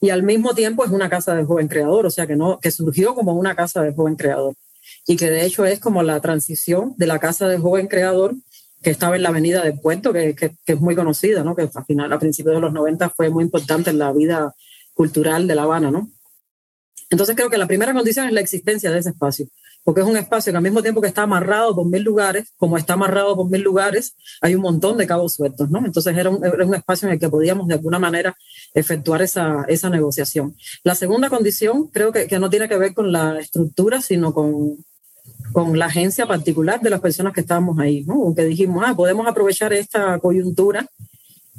y 0.00 0.10
al 0.10 0.22
mismo 0.22 0.54
tiempo 0.54 0.84
es 0.84 0.90
una 0.90 1.08
casa 1.08 1.34
de 1.34 1.44
joven 1.44 1.68
creador, 1.68 2.06
o 2.06 2.10
sea, 2.10 2.26
que, 2.26 2.36
no, 2.36 2.58
que 2.60 2.70
surgió 2.70 3.14
como 3.14 3.32
una 3.32 3.54
casa 3.54 3.82
de 3.82 3.94
joven 3.94 4.16
creador, 4.16 4.54
y 5.06 5.16
que 5.16 5.30
de 5.30 5.44
hecho 5.44 5.64
es 5.64 5.80
como 5.80 6.02
la 6.02 6.20
transición 6.20 6.94
de 6.96 7.06
la 7.06 7.18
casa 7.18 7.48
de 7.48 7.58
joven 7.58 7.86
creador 7.86 8.34
que 8.82 8.90
estaba 8.90 9.16
en 9.16 9.22
la 9.22 9.28
avenida 9.28 9.62
del 9.62 9.78
puerto, 9.78 10.12
que, 10.12 10.34
que, 10.34 10.56
es 10.66 10.80
muy 10.80 10.94
conocida, 10.94 11.44
¿no? 11.44 11.54
que 11.54 11.62
al 11.62 11.84
final, 11.84 12.12
a 12.12 12.18
principios 12.18 12.54
de 12.54 12.60
los 12.60 12.72
90 12.72 13.10
fue 13.10 13.28
muy 13.30 13.44
importante 13.44 13.90
en 13.90 13.98
la 13.98 14.12
vida 14.12 14.54
cultural 14.94 15.46
de 15.46 15.54
La 15.54 15.62
Habana. 15.64 15.90
¿no? 15.90 16.10
Entonces 17.10 17.36
creo 17.36 17.50
que 17.50 17.58
la 17.58 17.66
primera 17.66 17.92
condición 17.92 18.26
es 18.26 18.32
la 18.32 18.40
existencia 18.40 18.90
de 18.90 19.00
ese 19.00 19.10
espacio, 19.10 19.46
porque 19.84 20.02
es 20.02 20.06
un 20.06 20.16
espacio 20.16 20.52
que 20.52 20.56
al 20.56 20.62
mismo 20.62 20.82
tiempo 20.82 21.00
que 21.00 21.08
está 21.08 21.22
amarrado 21.22 21.74
por 21.74 21.86
mil 21.86 22.02
lugares, 22.02 22.52
como 22.56 22.76
está 22.76 22.94
amarrado 22.94 23.36
por 23.36 23.50
mil 23.50 23.62
lugares, 23.62 24.14
hay 24.40 24.54
un 24.54 24.62
montón 24.62 24.96
de 24.96 25.06
cabos 25.06 25.34
sueltos, 25.34 25.70
¿no? 25.70 25.84
Entonces 25.84 26.16
era 26.16 26.30
un, 26.30 26.44
era 26.44 26.64
un 26.64 26.74
espacio 26.74 27.08
en 27.08 27.14
el 27.14 27.20
que 27.20 27.28
podíamos 27.28 27.66
de 27.68 27.74
alguna 27.74 27.98
manera 27.98 28.36
efectuar 28.74 29.22
esa, 29.22 29.64
esa 29.68 29.90
negociación. 29.90 30.54
La 30.84 30.94
segunda 30.94 31.30
condición 31.30 31.88
creo 31.88 32.12
que, 32.12 32.26
que 32.26 32.38
no 32.38 32.50
tiene 32.50 32.68
que 32.68 32.76
ver 32.76 32.94
con 32.94 33.10
la 33.10 33.38
estructura, 33.38 34.00
sino 34.00 34.34
con, 34.34 34.76
con 35.52 35.78
la 35.78 35.86
agencia 35.86 36.26
particular 36.26 36.80
de 36.80 36.90
las 36.90 37.00
personas 37.00 37.32
que 37.32 37.40
estábamos 37.40 37.78
ahí, 37.78 38.04
¿no? 38.04 38.34
Que 38.34 38.44
dijimos, 38.44 38.84
ah, 38.86 38.94
podemos 38.94 39.26
aprovechar 39.26 39.72
esta 39.72 40.18
coyuntura 40.18 40.86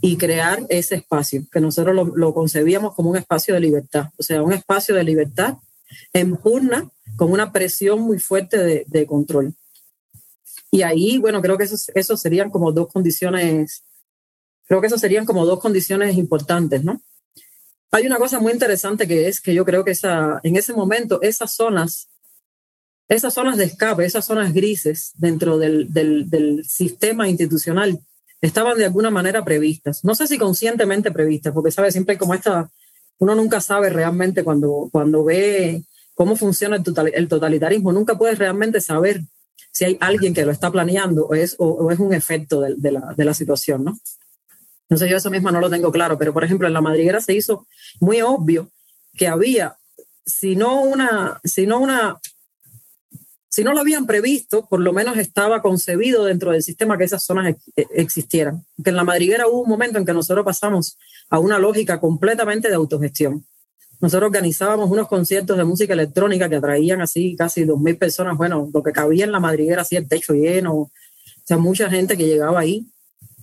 y 0.01 0.17
crear 0.17 0.63
ese 0.69 0.95
espacio, 0.95 1.43
que 1.51 1.59
nosotros 1.59 2.09
lo, 2.15 2.33
concebíamos 2.33 2.95
como 2.95 3.11
un 3.11 3.17
espacio 3.17 3.53
de 3.53 3.59
libertad, 3.59 4.07
o 4.17 4.23
sea, 4.23 4.41
un 4.41 4.51
espacio 4.51 4.95
de 4.95 5.03
libertad 5.03 5.57
en 6.13 6.35
pugna 6.37 6.89
con 7.15 7.31
una 7.31 7.51
presión 7.51 7.99
muy 8.01 8.19
fuerte 8.19 8.85
de, 8.87 9.05
control. 9.05 9.53
Y 10.71 10.83
ahí, 10.83 11.17
bueno, 11.17 11.41
creo 11.41 11.57
que 11.57 11.65
eso, 11.65 11.75
eso 11.93 12.17
serían 12.17 12.49
como 12.49 12.71
dos 12.71 12.91
condiciones, 12.91 13.83
creo 14.67 14.81
que 14.81 14.87
eso 14.87 14.97
serían 14.97 15.25
como 15.25 15.45
dos 15.45 15.59
condiciones 15.59 16.17
importantes, 16.17 16.83
¿no? 16.83 17.01
Hay 17.91 18.05
una 18.07 18.17
cosa 18.17 18.39
muy 18.39 18.53
interesante 18.53 19.05
que 19.07 19.27
es 19.27 19.41
que 19.41 19.53
yo 19.53 19.65
creo 19.65 19.83
que 19.83 19.91
esa, 19.91 20.39
en 20.43 20.55
ese 20.55 20.73
momento 20.73 21.21
esas 21.21 21.53
zonas 21.53 22.07
esas 23.11 23.33
zonas 23.33 23.57
de 23.57 23.65
escape, 23.65 24.05
esas 24.05 24.25
zonas 24.25 24.53
grises 24.53 25.11
dentro 25.15 25.57
del, 25.57 25.91
del, 25.91 26.63
sistema 26.65 27.27
institucional 27.27 27.99
estaban 28.39 28.77
de 28.77 28.85
alguna 28.85 29.09
manera 29.09 29.43
previstas. 29.43 30.05
No 30.05 30.15
sé 30.15 30.27
si 30.27 30.37
conscientemente 30.37 31.11
previstas, 31.11 31.53
porque 31.53 31.71
sabe 31.71 31.91
siempre 31.91 32.17
como 32.17 32.33
esta, 32.33 32.71
uno 33.21 33.35
nunca 33.35 33.61
sabe 33.61 33.89
realmente 33.89 34.43
cuando, 34.43 34.89
cuando 34.91 35.23
ve 35.23 35.83
cómo 36.15 36.35
funciona 36.35 36.75
el, 36.75 37.27
totalitarismo, 37.27 37.91
nunca 37.91 38.17
puedes 38.17 38.39
realmente 38.39 38.81
saber 38.81 39.21
si 39.71 39.85
hay 39.85 39.97
alguien 40.01 40.33
que 40.33 40.43
lo 40.43 40.51
está 40.51 40.71
planeando 40.71 41.27
o 41.27 41.35
es, 41.35 41.55
un 41.59 42.13
efecto 42.15 42.61
de, 42.61 42.91
la, 42.91 43.13
de, 43.15 43.23
la, 43.23 43.33
situación, 43.35 43.83
¿no? 43.83 44.97
sé, 44.97 45.07
yo 45.07 45.17
eso 45.17 45.29
mismo 45.29 45.51
no 45.51 45.59
lo 45.59 45.69
tengo 45.69 45.91
claro, 45.91 46.17
pero 46.17 46.33
por 46.33 46.43
ejemplo 46.43 46.65
en 46.65 46.73
la 46.73 46.81
madriguera 46.81 47.21
se 47.21 47.35
hizo 47.35 47.67
muy 47.99 48.23
obvio 48.23 48.71
que 49.13 49.27
había, 49.27 49.77
si 50.25 50.55
no 50.55 50.81
una, 50.81 51.39
si 51.43 51.67
no 51.67 51.77
una 51.77 52.19
si 53.51 53.65
no 53.65 53.73
lo 53.73 53.81
habían 53.81 54.05
previsto, 54.05 54.65
por 54.69 54.79
lo 54.79 54.93
menos 54.93 55.17
estaba 55.17 55.61
concebido 55.61 56.23
dentro 56.23 56.51
del 56.51 56.63
sistema 56.63 56.97
que 56.97 57.03
esas 57.03 57.25
zonas 57.25 57.53
e, 57.75 57.85
existieran. 57.95 58.65
Que 58.81 58.91
en 58.91 58.95
la 58.95 59.03
madriguera 59.03 59.45
hubo 59.47 59.63
un 59.63 59.69
momento 59.69 59.99
en 59.99 60.05
que 60.05 60.13
nosotros 60.13 60.45
pasamos 60.45 60.97
a 61.29 61.37
una 61.37 61.59
lógica 61.59 61.99
completamente 61.99 62.69
de 62.69 62.75
autogestión. 62.75 63.45
Nosotros 63.99 64.27
organizábamos 64.27 64.89
unos 64.89 65.09
conciertos 65.09 65.57
de 65.57 65.65
música 65.65 65.93
electrónica 65.93 66.47
que 66.47 66.55
atraían 66.55 67.01
así 67.01 67.35
casi 67.35 67.65
dos 67.65 67.77
mil 67.77 67.97
personas, 67.97 68.37
bueno, 68.37 68.69
lo 68.73 68.81
que 68.81 68.93
cabía 68.93 69.25
en 69.25 69.33
la 69.33 69.41
madriguera, 69.41 69.81
así 69.81 69.97
el 69.97 70.07
techo 70.07 70.33
lleno, 70.33 70.73
o 70.73 70.91
sea, 71.43 71.57
mucha 71.57 71.89
gente 71.89 72.15
que 72.15 72.25
llegaba 72.25 72.61
ahí 72.61 72.87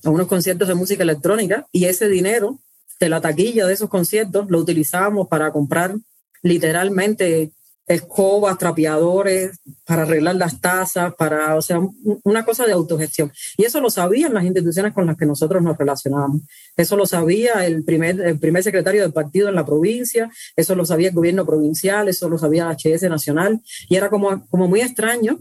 a 0.05 0.09
unos 0.09 0.27
conciertos 0.27 0.69
de 0.69 0.75
música 0.75 1.03
electrónica 1.03 1.67
y 1.71 1.85
ese 1.85 2.09
dinero 2.09 2.59
de 2.99 3.11
la 3.11 3.21
taquilla 3.21 3.67
de 3.67 3.75
esos 3.75 3.91
conciertos 3.91 4.47
lo 4.49 4.59
utilizábamos 4.59 5.29
para 5.29 5.53
comprar 5.53 5.95
literalmente 6.43 7.53
escobas, 7.89 8.59
trapeadores, 8.59 9.59
para 9.85 10.03
arreglar 10.03 10.37
las 10.37 10.61
tazas, 10.61 11.15
para, 11.15 11.57
o 11.57 11.63
sea, 11.63 11.81
una 12.23 12.45
cosa 12.45 12.67
de 12.67 12.73
autogestión. 12.73 13.33
Y 13.57 13.65
eso 13.65 13.81
lo 13.81 13.91
sabían 13.91 14.35
las 14.35 14.45
instituciones 14.45 14.93
con 14.93 15.07
las 15.07 15.17
que 15.17 15.25
nosotros 15.25 15.63
nos 15.63 15.77
relacionábamos. 15.77 16.43
Eso 16.77 16.97
lo 16.97 17.07
sabía 17.07 17.65
el 17.67 17.85
primer, 17.85 18.21
el 18.21 18.39
primer 18.39 18.63
secretario 18.63 19.03
del 19.03 19.13
partido 19.13 19.49
en 19.49 19.55
la 19.55 19.65
provincia, 19.65 20.31
eso 20.55 20.75
lo 20.75 20.85
sabía 20.85 21.09
el 21.09 21.15
gobierno 21.15 21.47
provincial, 21.47 22.09
eso 22.09 22.29
lo 22.29 22.37
sabía 22.37 22.71
HS 22.71 23.09
Nacional, 23.09 23.61
y 23.89 23.97
era 23.97 24.11
como, 24.11 24.47
como 24.49 24.69
muy 24.69 24.83
extraño, 24.83 25.39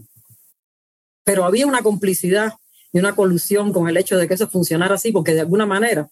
pero 1.24 1.44
había 1.44 1.66
una 1.66 1.82
complicidad 1.82 2.54
y 2.92 2.98
una 2.98 3.14
colusión 3.14 3.72
con 3.74 3.88
el 3.88 3.98
hecho 3.98 4.16
de 4.16 4.26
que 4.26 4.34
eso 4.34 4.48
funcionara 4.48 4.94
así, 4.94 5.12
porque 5.12 5.34
de 5.34 5.40
alguna 5.40 5.66
manera 5.66 6.08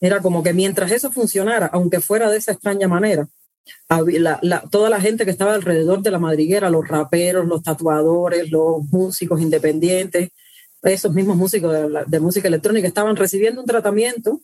era 0.00 0.20
como 0.20 0.42
que 0.42 0.52
mientras 0.52 0.92
eso 0.92 1.10
funcionara, 1.10 1.66
aunque 1.72 2.00
fuera 2.00 2.30
de 2.30 2.38
esa 2.38 2.52
extraña 2.52 2.86
manera, 2.86 3.28
toda 4.70 4.90
la 4.90 5.00
gente 5.00 5.24
que 5.24 5.30
estaba 5.30 5.54
alrededor 5.54 6.02
de 6.02 6.10
la 6.10 6.18
madriguera, 6.18 6.70
los 6.70 6.86
raperos, 6.86 7.46
los 7.46 7.62
tatuadores, 7.62 8.50
los 8.50 8.82
músicos 8.90 9.40
independientes, 9.40 10.30
esos 10.82 11.12
mismos 11.12 11.36
músicos 11.36 11.74
de, 12.06 12.20
música 12.20 12.48
electrónica 12.48 12.88
estaban 12.88 13.16
recibiendo 13.16 13.60
un 13.60 13.66
tratamiento 13.66 14.40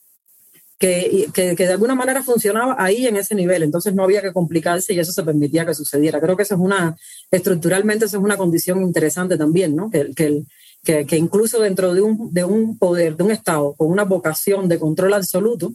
que, 0.78 1.28
que, 1.34 1.56
de 1.56 1.72
alguna 1.72 1.96
manera 1.96 2.22
funcionaba 2.22 2.76
ahí 2.78 3.06
en 3.06 3.16
ese 3.16 3.34
nivel, 3.34 3.64
entonces 3.64 3.94
no 3.94 4.04
había 4.04 4.22
que 4.22 4.32
complicarse 4.32 4.94
y 4.94 5.00
eso 5.00 5.10
se 5.10 5.24
permitía 5.24 5.66
que 5.66 5.74
sucediera. 5.74 6.20
Creo 6.20 6.36
que 6.36 6.44
eso 6.44 6.54
es 6.54 6.60
una, 6.60 6.96
estructuralmente 7.32 8.04
eso 8.04 8.18
es 8.18 8.22
una 8.22 8.36
condición 8.36 8.82
interesante 8.82 9.36
también, 9.36 9.74
¿no? 9.74 9.90
Que, 9.90 10.12
que, 10.14 11.06
que 11.06 11.16
incluso 11.16 11.60
dentro 11.60 11.92
de 11.92 12.02
un, 12.02 12.32
de 12.32 12.44
un 12.44 12.78
poder, 12.78 13.16
de 13.16 13.24
un 13.24 13.32
Estado 13.32 13.74
con 13.74 13.90
una 13.90 14.04
vocación 14.04 14.68
de 14.68 14.78
control 14.78 15.14
absoluto, 15.14 15.74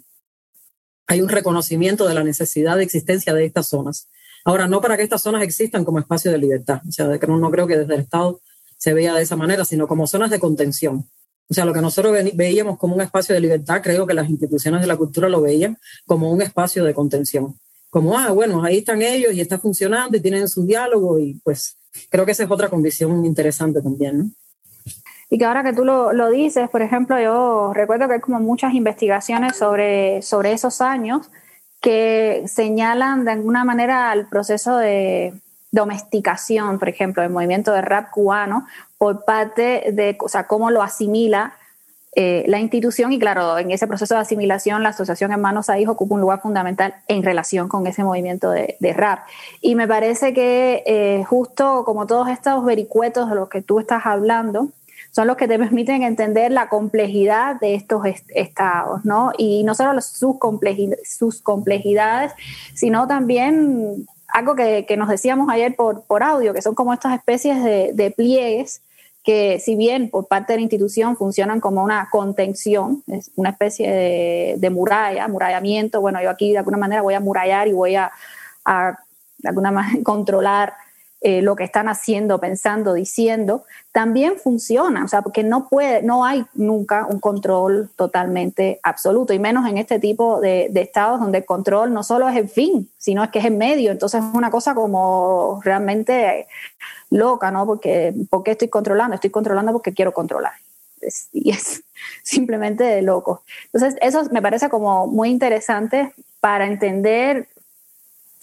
hay 1.07 1.21
un 1.21 1.29
reconocimiento 1.29 2.07
de 2.07 2.13
la 2.13 2.23
necesidad 2.23 2.77
de 2.77 2.83
existencia 2.83 3.33
de 3.33 3.45
estas 3.45 3.67
zonas. 3.67 4.09
Ahora, 4.45 4.67
no 4.67 4.81
para 4.81 4.97
que 4.97 5.03
estas 5.03 5.21
zonas 5.21 5.43
existan 5.43 5.85
como 5.85 5.99
espacio 5.99 6.31
de 6.31 6.37
libertad, 6.37 6.81
o 6.87 6.91
sea, 6.91 7.17
que 7.17 7.27
no, 7.27 7.51
creo 7.51 7.67
que 7.67 7.77
desde 7.77 7.95
el 7.95 8.01
Estado 8.01 8.41
se 8.77 8.93
vea 8.93 9.15
de 9.15 9.23
esa 9.23 9.35
manera, 9.35 9.63
sino 9.63 9.87
como 9.87 10.07
zonas 10.07 10.29
de 10.29 10.39
contención. 10.39 11.09
O 11.49 11.53
sea, 11.53 11.65
lo 11.65 11.73
que 11.73 11.81
nosotros 11.81 12.17
veíamos 12.33 12.77
como 12.77 12.95
un 12.95 13.01
espacio 13.01 13.35
de 13.35 13.41
libertad, 13.41 13.81
creo 13.81 14.05
que 14.05 14.13
las 14.13 14.29
instituciones 14.29 14.81
de 14.81 14.87
la 14.87 14.97
cultura 14.97 15.29
lo 15.29 15.41
veían 15.41 15.77
como 16.05 16.31
un 16.31 16.41
espacio 16.41 16.83
de 16.83 16.93
contención. 16.93 17.57
Como, 17.89 18.17
ah, 18.17 18.31
bueno, 18.31 18.63
ahí 18.63 18.79
están 18.79 19.01
ellos 19.01 19.33
y 19.33 19.41
está 19.41 19.59
funcionando 19.59 20.17
y 20.17 20.19
tienen 20.19 20.47
su 20.47 20.65
diálogo 20.65 21.19
y 21.19 21.39
pues 21.43 21.77
creo 22.09 22.25
que 22.25 22.31
esa 22.31 22.43
es 22.43 22.51
otra 22.51 22.69
condición 22.69 23.25
interesante 23.25 23.81
también, 23.81 24.17
¿no? 24.17 24.31
Y 25.33 25.39
que 25.39 25.45
ahora 25.45 25.63
que 25.63 25.73
tú 25.73 25.83
lo, 25.83 26.13
lo, 26.13 26.29
dices, 26.29 26.69
por 26.69 26.83
ejemplo, 26.83 27.19
yo 27.19 27.71
recuerdo 27.73 28.07
que 28.07 28.13
hay 28.13 28.19
como 28.19 28.39
muchas 28.39 28.75
investigaciones 28.75 29.55
sobre, 29.55 30.21
sobre 30.21 30.51
esos 30.51 30.79
años 30.79 31.31
que 31.81 32.43
señalan 32.45 33.25
de 33.25 33.31
alguna 33.31 33.63
manera 33.63 34.13
el 34.13 34.27
proceso 34.27 34.77
de 34.77 35.33
domesticación, 35.71 36.77
por 36.77 36.87
ejemplo, 36.87 37.23
del 37.23 37.31
movimiento 37.31 37.73
de 37.73 37.81
rap 37.81 38.11
cubano 38.11 38.67
por 38.99 39.25
parte 39.25 39.91
de, 39.91 40.15
o 40.21 40.29
sea, 40.29 40.45
cómo 40.45 40.69
lo 40.69 40.83
asimila 40.83 41.55
eh, 42.15 42.43
la 42.45 42.59
institución 42.59 43.11
y 43.11 43.17
claro, 43.17 43.57
en 43.57 43.71
ese 43.71 43.87
proceso 43.87 44.13
de 44.13 44.21
asimilación 44.21 44.83
la 44.83 44.89
Asociación 44.89 45.31
Hermanos 45.31 45.67
Ahí 45.67 45.87
ocupa 45.87 46.13
un 46.13 46.21
lugar 46.21 46.41
fundamental 46.41 46.93
en 47.07 47.23
relación 47.23 47.69
con 47.69 47.87
ese 47.87 48.03
movimiento 48.03 48.51
de, 48.51 48.77
de 48.79 48.93
rap. 48.93 49.21
Y 49.61 49.73
me 49.73 49.87
parece 49.87 50.31
que 50.31 50.83
eh, 50.85 51.23
justo 51.23 51.85
como 51.85 52.05
todos 52.05 52.29
estos 52.29 52.63
vericuetos 52.63 53.31
de 53.31 53.35
los 53.35 53.49
que 53.49 53.63
tú 53.63 53.79
estás 53.79 54.05
hablando, 54.05 54.69
son 55.13 55.27
los 55.27 55.37
que 55.37 55.47
te 55.47 55.59
permiten 55.59 56.01
entender 56.01 56.51
la 56.51 56.69
complejidad 56.69 57.59
de 57.59 57.75
estos 57.75 58.03
estados, 58.29 59.05
¿no? 59.05 59.31
Y 59.37 59.63
no 59.63 59.75
solo 59.75 60.01
sus, 60.01 60.39
complejidades, 61.43 62.33
sino 62.73 63.07
también 63.07 64.07
algo 64.27 64.55
que, 64.55 64.87
nos 64.97 65.09
decíamos 65.09 65.49
ayer 65.51 65.75
por, 65.75 66.03
por 66.05 66.23
audio, 66.23 66.51
que 66.51 66.63
son 66.63 66.73
como 66.73 66.93
estas 66.93 67.13
especies 67.13 67.63
de, 67.63 68.13
pliegues 68.17 68.81
que 69.23 69.59
si 69.59 69.75
bien 69.75 70.09
por 70.09 70.27
parte 70.27 70.53
de 70.53 70.57
la 70.57 70.63
institución 70.63 71.15
funcionan 71.15 71.61
como 71.61 71.83
una 71.83 72.09
contención, 72.11 73.03
es 73.07 73.31
una 73.35 73.51
especie 73.51 73.89
de, 73.89 74.55
de 74.57 74.69
muralla, 74.69 75.27
murallamiento, 75.29 76.01
bueno, 76.01 76.21
yo 76.21 76.29
aquí 76.29 76.51
de 76.51 76.57
alguna 76.57 76.77
manera 76.77 77.03
voy 77.03 77.13
a 77.13 77.21
murallar 77.21 77.67
y 77.67 77.71
voy 77.73 77.95
a, 77.95 78.11
a 78.65 78.97
de 79.37 79.49
alguna 79.49 79.71
manera 79.71 79.99
controlar 80.03 80.73
eh, 81.25 81.41
lo 81.41 81.55
que 81.55 81.63
están 81.63 81.87
haciendo, 81.87 82.37
pensando, 82.39 82.93
diciendo, 82.93 83.63
también 83.93 84.35
funciona, 84.35 85.05
o 85.05 85.07
sea, 85.07 85.21
porque 85.21 85.41
no 85.41 85.69
puede, 85.69 86.03
no 86.03 86.25
hay 86.25 86.43
nunca 86.53 87.05
un 87.05 87.21
control 87.21 87.89
totalmente 87.95 88.81
absoluto, 88.83 89.31
y 89.31 89.39
menos 89.39 89.65
en 89.69 89.77
este 89.77 89.99
tipo 89.99 90.41
de, 90.41 90.69
estados 90.75 91.21
donde 91.21 91.37
el 91.37 91.45
control 91.45 91.93
no 91.93 92.03
solo 92.03 92.27
es 92.27 92.35
el 92.35 92.49
fin, 92.49 92.89
sino 92.97 93.23
es 93.23 93.29
que 93.29 93.39
es 93.39 93.45
el 93.45 93.55
medio, 93.55 93.91
entonces 93.91 94.21
es 94.21 94.35
una 94.35 94.51
cosa 94.51 94.75
como 94.75 95.61
realmente 95.63 96.45
loca, 97.09 97.51
¿no? 97.51 97.65
Porque, 97.65 98.13
¿por 98.29 98.43
qué 98.43 98.51
estoy 98.51 98.67
controlando? 98.67 99.15
Estoy 99.15 99.29
controlando 99.29 99.71
porque 99.71 99.93
quiero 99.93 100.11
controlar. 100.11 100.51
y 101.31 101.51
es 101.51 101.83
simplemente 102.23 103.01
loco. 103.01 103.43
Entonces, 103.71 103.95
eso 104.01 104.25
me 104.29 104.41
parece 104.41 104.67
como 104.67 105.07
muy 105.07 105.29
interesante 105.29 106.13
para 106.41 106.65
entender 106.65 107.47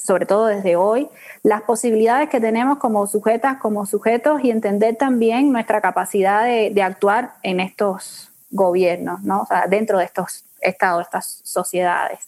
sobre 0.03 0.27
todo 0.27 0.47
desde 0.47 0.77
hoy, 0.77 1.09
las 1.43 1.63
posibilidades 1.63 2.29
que 2.29 2.41
tenemos 2.41 2.79
como 2.79 3.07
sujetas, 3.07 3.59
como 3.59 3.87
sujetos 3.87 4.43
y 4.43 4.51
entender 4.51 4.97
también 4.97 5.53
nuestra 5.53 5.81
capacidad 5.81 6.45
de, 6.45 6.83
actuar 6.83 7.35
en 7.43 7.61
estos 7.61 8.31
gobiernos, 8.51 9.23
¿no? 9.23 9.43
O 9.43 9.47
sea, 9.47 9.67
dentro 9.69 9.99
de 9.99 10.05
estos 10.05 10.45
estados, 10.61 11.03
estas 11.03 11.41
sociedades. 11.45 12.21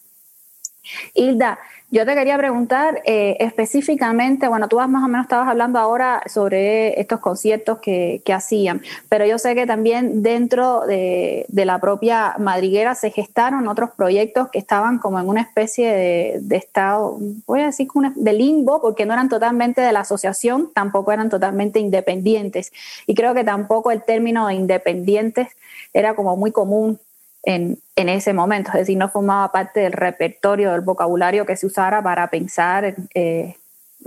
Hilda, 1.15 1.59
yo 1.93 2.07
te 2.07 2.15
quería 2.15 2.39
preguntar 2.39 3.03
eh, 3.05 3.37
específicamente, 3.39 4.49
bueno, 4.49 4.67
tú 4.67 4.77
más 4.77 5.05
o 5.05 5.09
menos 5.09 5.27
estabas 5.27 5.47
hablando 5.47 5.79
ahora 5.79 6.23
sobre 6.27 6.99
estos 6.99 7.21
conciertos 7.21 7.81
que, 7.81 8.23
hacían, 8.33 8.81
pero 9.11 9.27
yo 9.27 9.37
sé 9.39 9.55
que 9.55 9.67
también 9.67 10.23
dentro 10.23 10.87
de, 10.87 11.45
la 11.53 11.79
propia 11.81 12.35
madriguera 12.39 12.95
se 12.95 13.11
gestaron 13.11 13.69
otros 13.69 13.91
proyectos 13.91 14.49
que 14.49 14.59
estaban 14.59 14.99
como 14.99 15.21
en 15.21 15.29
una 15.29 15.43
especie 15.43 16.41
de, 16.41 16.57
estado, 16.57 17.19
voy 17.47 17.61
a 17.61 17.67
decir 17.67 17.89
de 18.15 18.33
limbo, 18.33 18.81
porque 18.81 19.05
no 19.05 19.13
eran 19.13 19.29
totalmente 19.29 19.83
de 19.83 19.93
la 19.93 20.01
asociación, 20.01 20.71
tampoco 20.75 21.13
eran 21.13 21.29
totalmente 21.29 21.79
independientes. 21.79 22.73
Y 23.07 23.15
creo 23.15 23.35
que 23.35 23.45
tampoco 23.45 23.91
el 23.91 24.03
término 24.03 24.47
de 24.47 24.55
independientes 24.55 25.49
era 25.93 26.15
como 26.15 26.39
muy 26.39 26.53
común 26.53 26.99
en, 27.43 27.79
ese 27.97 28.33
momento, 28.33 28.71
es 28.73 28.81
decir, 28.81 28.97
no 28.97 29.09
formaba 29.09 29.51
parte 29.51 29.81
del 29.81 29.93
repertorio, 29.93 30.73
del 30.73 30.81
vocabulario 30.81 31.45
que 31.47 31.57
se 31.57 31.67
usara 31.67 32.03
para 32.03 32.31
pensar 32.31 32.85
en 32.85 33.09
eh, 33.15 33.57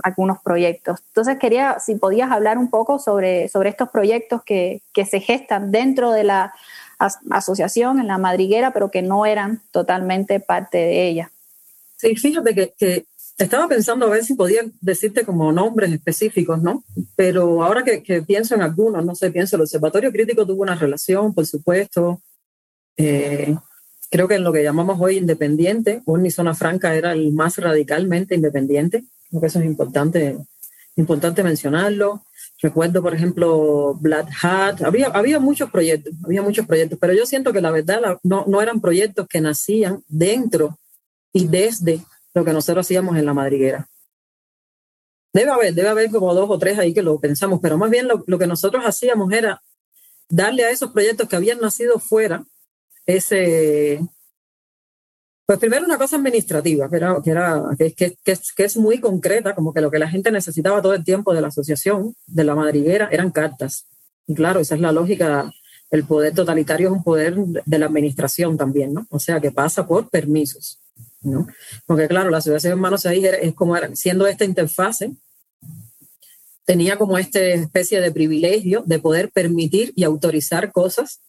algunos 0.02 0.40
proyectos. 0.42 1.00
Entonces 1.08 1.38
quería, 1.38 1.78
si 1.80 1.96
podías 1.96 2.30
hablar 2.30 2.58
un 2.58 2.70
poco 2.70 2.98
sobre, 2.98 3.48
sobre 3.48 3.70
estos 3.70 3.90
proyectos 3.90 4.42
que, 4.42 4.82
se 5.08 5.20
gestan 5.20 5.70
dentro 5.70 6.12
de 6.12 6.24
la 6.24 6.54
asociación, 7.30 8.00
en 8.00 8.06
la 8.06 8.18
madriguera, 8.18 8.72
pero 8.72 8.90
que 8.90 9.02
no 9.02 9.26
eran 9.26 9.60
totalmente 9.70 10.40
parte 10.40 10.78
de 10.78 11.08
ella. 11.08 11.30
Sí, 11.96 12.16
fíjate 12.16 12.54
que, 12.54 12.74
que 12.78 13.04
estaba 13.38 13.68
pensando 13.68 14.06
a 14.06 14.10
ver 14.10 14.24
si 14.24 14.34
podía 14.34 14.62
decirte 14.80 15.24
como 15.24 15.52
nombres 15.52 15.92
específicos, 15.92 16.62
¿no? 16.62 16.82
Pero 17.16 17.62
ahora 17.62 17.84
que, 17.84 18.02
que, 18.02 18.22
pienso 18.22 18.54
en 18.54 18.62
algunos, 18.62 19.04
no 19.04 19.14
sé, 19.14 19.30
pienso, 19.30 19.56
el 19.56 19.62
Observatorio 19.62 20.10
Crítico 20.10 20.46
tuvo 20.46 20.62
una 20.62 20.74
relación, 20.74 21.34
por 21.34 21.46
supuesto, 21.46 22.20
eh, 22.96 23.54
creo 24.10 24.28
que 24.28 24.36
en 24.36 24.44
lo 24.44 24.52
que 24.52 24.62
llamamos 24.62 24.98
hoy 25.00 25.18
independiente, 25.18 26.02
Urni 26.06 26.30
Zona 26.30 26.54
Franca 26.54 26.94
era 26.94 27.12
el 27.12 27.32
más 27.32 27.58
radicalmente 27.58 28.34
independiente. 28.34 29.04
Creo 29.28 29.40
que 29.40 29.46
eso 29.48 29.58
es 29.58 29.66
importante, 29.66 30.38
importante 30.96 31.42
mencionarlo. 31.42 32.22
Recuerdo, 32.62 33.02
por 33.02 33.14
ejemplo, 33.14 33.94
Black 34.00 34.28
Hat. 34.42 34.82
Había, 34.82 35.08
había 35.08 35.38
muchos 35.38 35.70
proyectos, 35.70 36.14
había 36.24 36.42
muchos 36.42 36.66
proyectos, 36.66 36.98
pero 36.98 37.12
yo 37.12 37.26
siento 37.26 37.52
que 37.52 37.60
la 37.60 37.70
verdad 37.70 38.18
no, 38.22 38.44
no 38.46 38.62
eran 38.62 38.80
proyectos 38.80 39.26
que 39.28 39.40
nacían 39.40 40.02
dentro 40.08 40.78
y 41.32 41.46
desde 41.46 42.00
lo 42.32 42.44
que 42.44 42.52
nosotros 42.52 42.86
hacíamos 42.86 43.16
en 43.16 43.26
la 43.26 43.34
madriguera. 43.34 43.88
Debe 45.34 45.50
haber, 45.50 45.74
debe 45.74 45.88
haber 45.88 46.10
como 46.10 46.32
dos 46.32 46.48
o 46.48 46.58
tres 46.58 46.78
ahí 46.78 46.94
que 46.94 47.02
lo 47.02 47.20
pensamos, 47.20 47.60
pero 47.60 47.76
más 47.76 47.90
bien 47.90 48.08
lo, 48.08 48.24
lo 48.26 48.38
que 48.38 48.46
nosotros 48.46 48.84
hacíamos 48.86 49.30
era 49.32 49.60
darle 50.30 50.64
a 50.64 50.70
esos 50.70 50.92
proyectos 50.92 51.28
que 51.28 51.36
habían 51.36 51.60
nacido 51.60 51.98
fuera 51.98 52.42
ese, 53.06 54.00
pues 55.46 55.60
primero 55.60 55.84
una 55.84 55.96
cosa 55.96 56.16
administrativa, 56.16 56.90
que, 56.90 56.96
era, 56.96 57.16
que, 57.22 57.30
era, 57.30 57.62
que, 57.78 57.94
que, 57.94 58.64
es 58.64 58.76
muy 58.76 58.98
concreta, 58.98 59.54
como 59.54 59.72
que 59.72 59.80
lo 59.80 59.92
que 59.92 60.00
la 60.00 60.10
gente 60.10 60.32
necesitaba 60.32 60.82
todo 60.82 60.94
el 60.94 61.04
tiempo 61.04 61.32
de 61.32 61.40
la 61.40 61.48
asociación, 61.48 62.16
de 62.26 62.44
la 62.44 62.56
madriguera, 62.56 63.08
eran 63.12 63.30
cartas. 63.30 63.86
Y 64.26 64.34
claro, 64.34 64.58
esa 64.58 64.74
es 64.74 64.80
la 64.80 64.90
lógica. 64.90 65.52
El 65.92 66.04
poder 66.04 66.34
totalitario 66.34 66.88
es 66.88 66.92
un 66.94 67.04
poder 67.04 67.36
de 67.36 67.78
la 67.78 67.86
administración 67.86 68.56
también, 68.56 68.92
¿no? 68.92 69.06
O 69.08 69.20
sea, 69.20 69.40
que 69.40 69.52
pasa 69.52 69.86
por 69.86 70.10
permisos, 70.10 70.80
¿no? 71.20 71.46
Porque 71.86 72.08
claro, 72.08 72.28
la 72.28 72.38
asociación 72.38 72.72
de 72.72 72.80
manos 72.80 73.06
ahí 73.06 73.24
es 73.24 73.54
como 73.54 73.76
era, 73.76 73.94
siendo 73.94 74.26
esta 74.26 74.44
interfase, 74.44 75.12
tenía 76.64 76.98
como 76.98 77.18
esta 77.18 77.38
especie 77.38 78.00
de 78.00 78.10
privilegio 78.10 78.82
de 78.84 78.98
poder 78.98 79.30
permitir 79.30 79.92
y 79.94 80.02
autorizar 80.02 80.72
cosas 80.72 81.20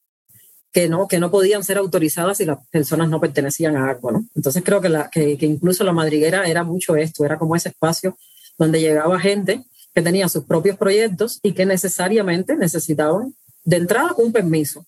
que 0.78 0.88
no, 0.88 1.08
que 1.08 1.20
no 1.20 1.32
podían 1.32 1.63
ser 1.63 1.80
autorizadas 1.80 2.38
si 2.38 2.46
las 2.46 2.60
personas 2.68 3.10
no 3.10 3.20
pertenecían 3.20 3.76
a 3.76 3.90
algo, 3.90 4.12
¿no? 4.12 4.28
Entonces 4.36 4.62
creo 4.63 4.80
que, 4.80 4.90
la, 4.90 5.10
que, 5.10 5.36
incluso 5.42 5.84
la 5.84 5.92
madriguera 5.92 6.48
era 6.48 6.63
mucho 6.63 6.96
esto, 6.96 7.26
era 7.26 7.40
como 7.40 7.56
ese 7.56 7.70
espacio 7.70 8.16
donde 8.60 8.80
llegaba 8.80 9.20
gente 9.20 9.63
que 9.96 10.04
tenía 10.04 10.30
sus 10.30 10.44
propios 10.46 10.78
proyectos 10.78 11.40
y 11.42 11.54
que 11.54 11.66
necesariamente 11.66 12.56
necesitaban 12.56 13.34
de 13.63 13.78
entrada 13.78 14.13
un 14.20 14.32
permiso 14.32 14.86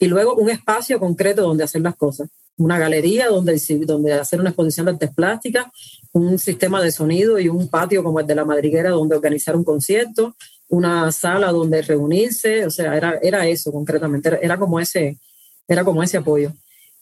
y 0.00 0.08
luego 0.08 0.34
un 0.34 0.50
espacio 0.50 0.98
concreto 0.98 1.42
donde 1.42 1.62
hacer 1.62 1.82
las 1.82 1.94
cosas. 1.94 2.28
Una 2.56 2.80
galería 2.80 3.28
donde, 3.28 3.56
donde 3.86 4.14
hacer 4.14 4.40
una 4.40 4.50
exposición 4.50 4.86
de 4.86 4.92
artes 4.94 5.14
plásticas, 5.14 5.66
un 6.10 6.40
sistema 6.40 6.82
de 6.82 6.90
sonido 6.90 7.38
y 7.38 7.48
un 7.48 7.68
patio 7.68 8.02
como 8.02 8.18
el 8.18 8.26
de 8.26 8.34
la 8.34 8.44
madriguera 8.44 8.90
donde 8.90 9.14
organizar 9.14 9.54
un 9.54 9.62
concierto, 9.62 10.34
una 10.70 11.10
sala 11.10 11.50
donde 11.50 11.82
reunirse, 11.82 12.64
o 12.64 12.70
sea, 12.70 12.96
era, 12.96 13.18
era 13.22 13.46
eso 13.46 13.72
concretamente, 13.72 14.38
era, 14.40 14.56
como 14.56 14.78
ese, 14.78 15.18
era 15.68 15.84
como 15.84 16.02
ese 16.02 16.16
apoyo. 16.16 16.52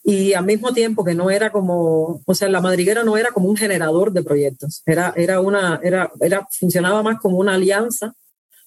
Y 0.03 0.33
al 0.33 0.47
mismo 0.47 0.73
tiempo 0.73 1.05
que 1.05 1.15
no 1.15 1.31
era 1.31 1.53
como, 1.53 2.23
o 2.25 2.35
sea, 2.35 2.49
la 2.49 2.63
madriguera 2.63 3.05
no 3.05 3.19
era 3.19 3.31
como 3.31 3.49
un 3.49 3.57
generador 3.57 4.13
de 4.13 4.23
proyectos, 4.23 4.83
era, 4.87 5.13
era 5.17 5.41
una, 5.41 5.81
era, 5.83 6.11
era, 6.21 6.49
funcionaba 6.51 7.03
más 7.03 7.21
como 7.21 7.39
una 7.39 7.55
alianza 7.55 8.15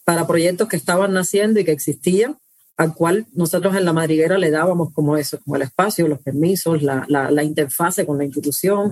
para 0.05 0.27
proyectos 0.27 0.67
que 0.67 0.77
estaban 0.77 1.13
naciendo 1.13 1.59
y 1.59 1.65
que 1.65 1.71
existían, 1.71 2.37
al 2.77 2.93
cual 2.93 3.25
nosotros 3.33 3.75
en 3.75 3.85
la 3.85 3.93
madriguera 3.93 4.37
le 4.37 4.51
dábamos 4.51 4.93
como 4.93 5.17
eso, 5.17 5.39
como 5.43 5.55
el 5.55 5.63
espacio, 5.63 6.07
los 6.07 6.19
permisos, 6.19 6.83
la, 6.83 7.05
la, 7.07 7.31
la 7.31 7.43
interfase 7.43 8.05
con 8.05 8.19
la 8.19 8.25
institución. 8.25 8.91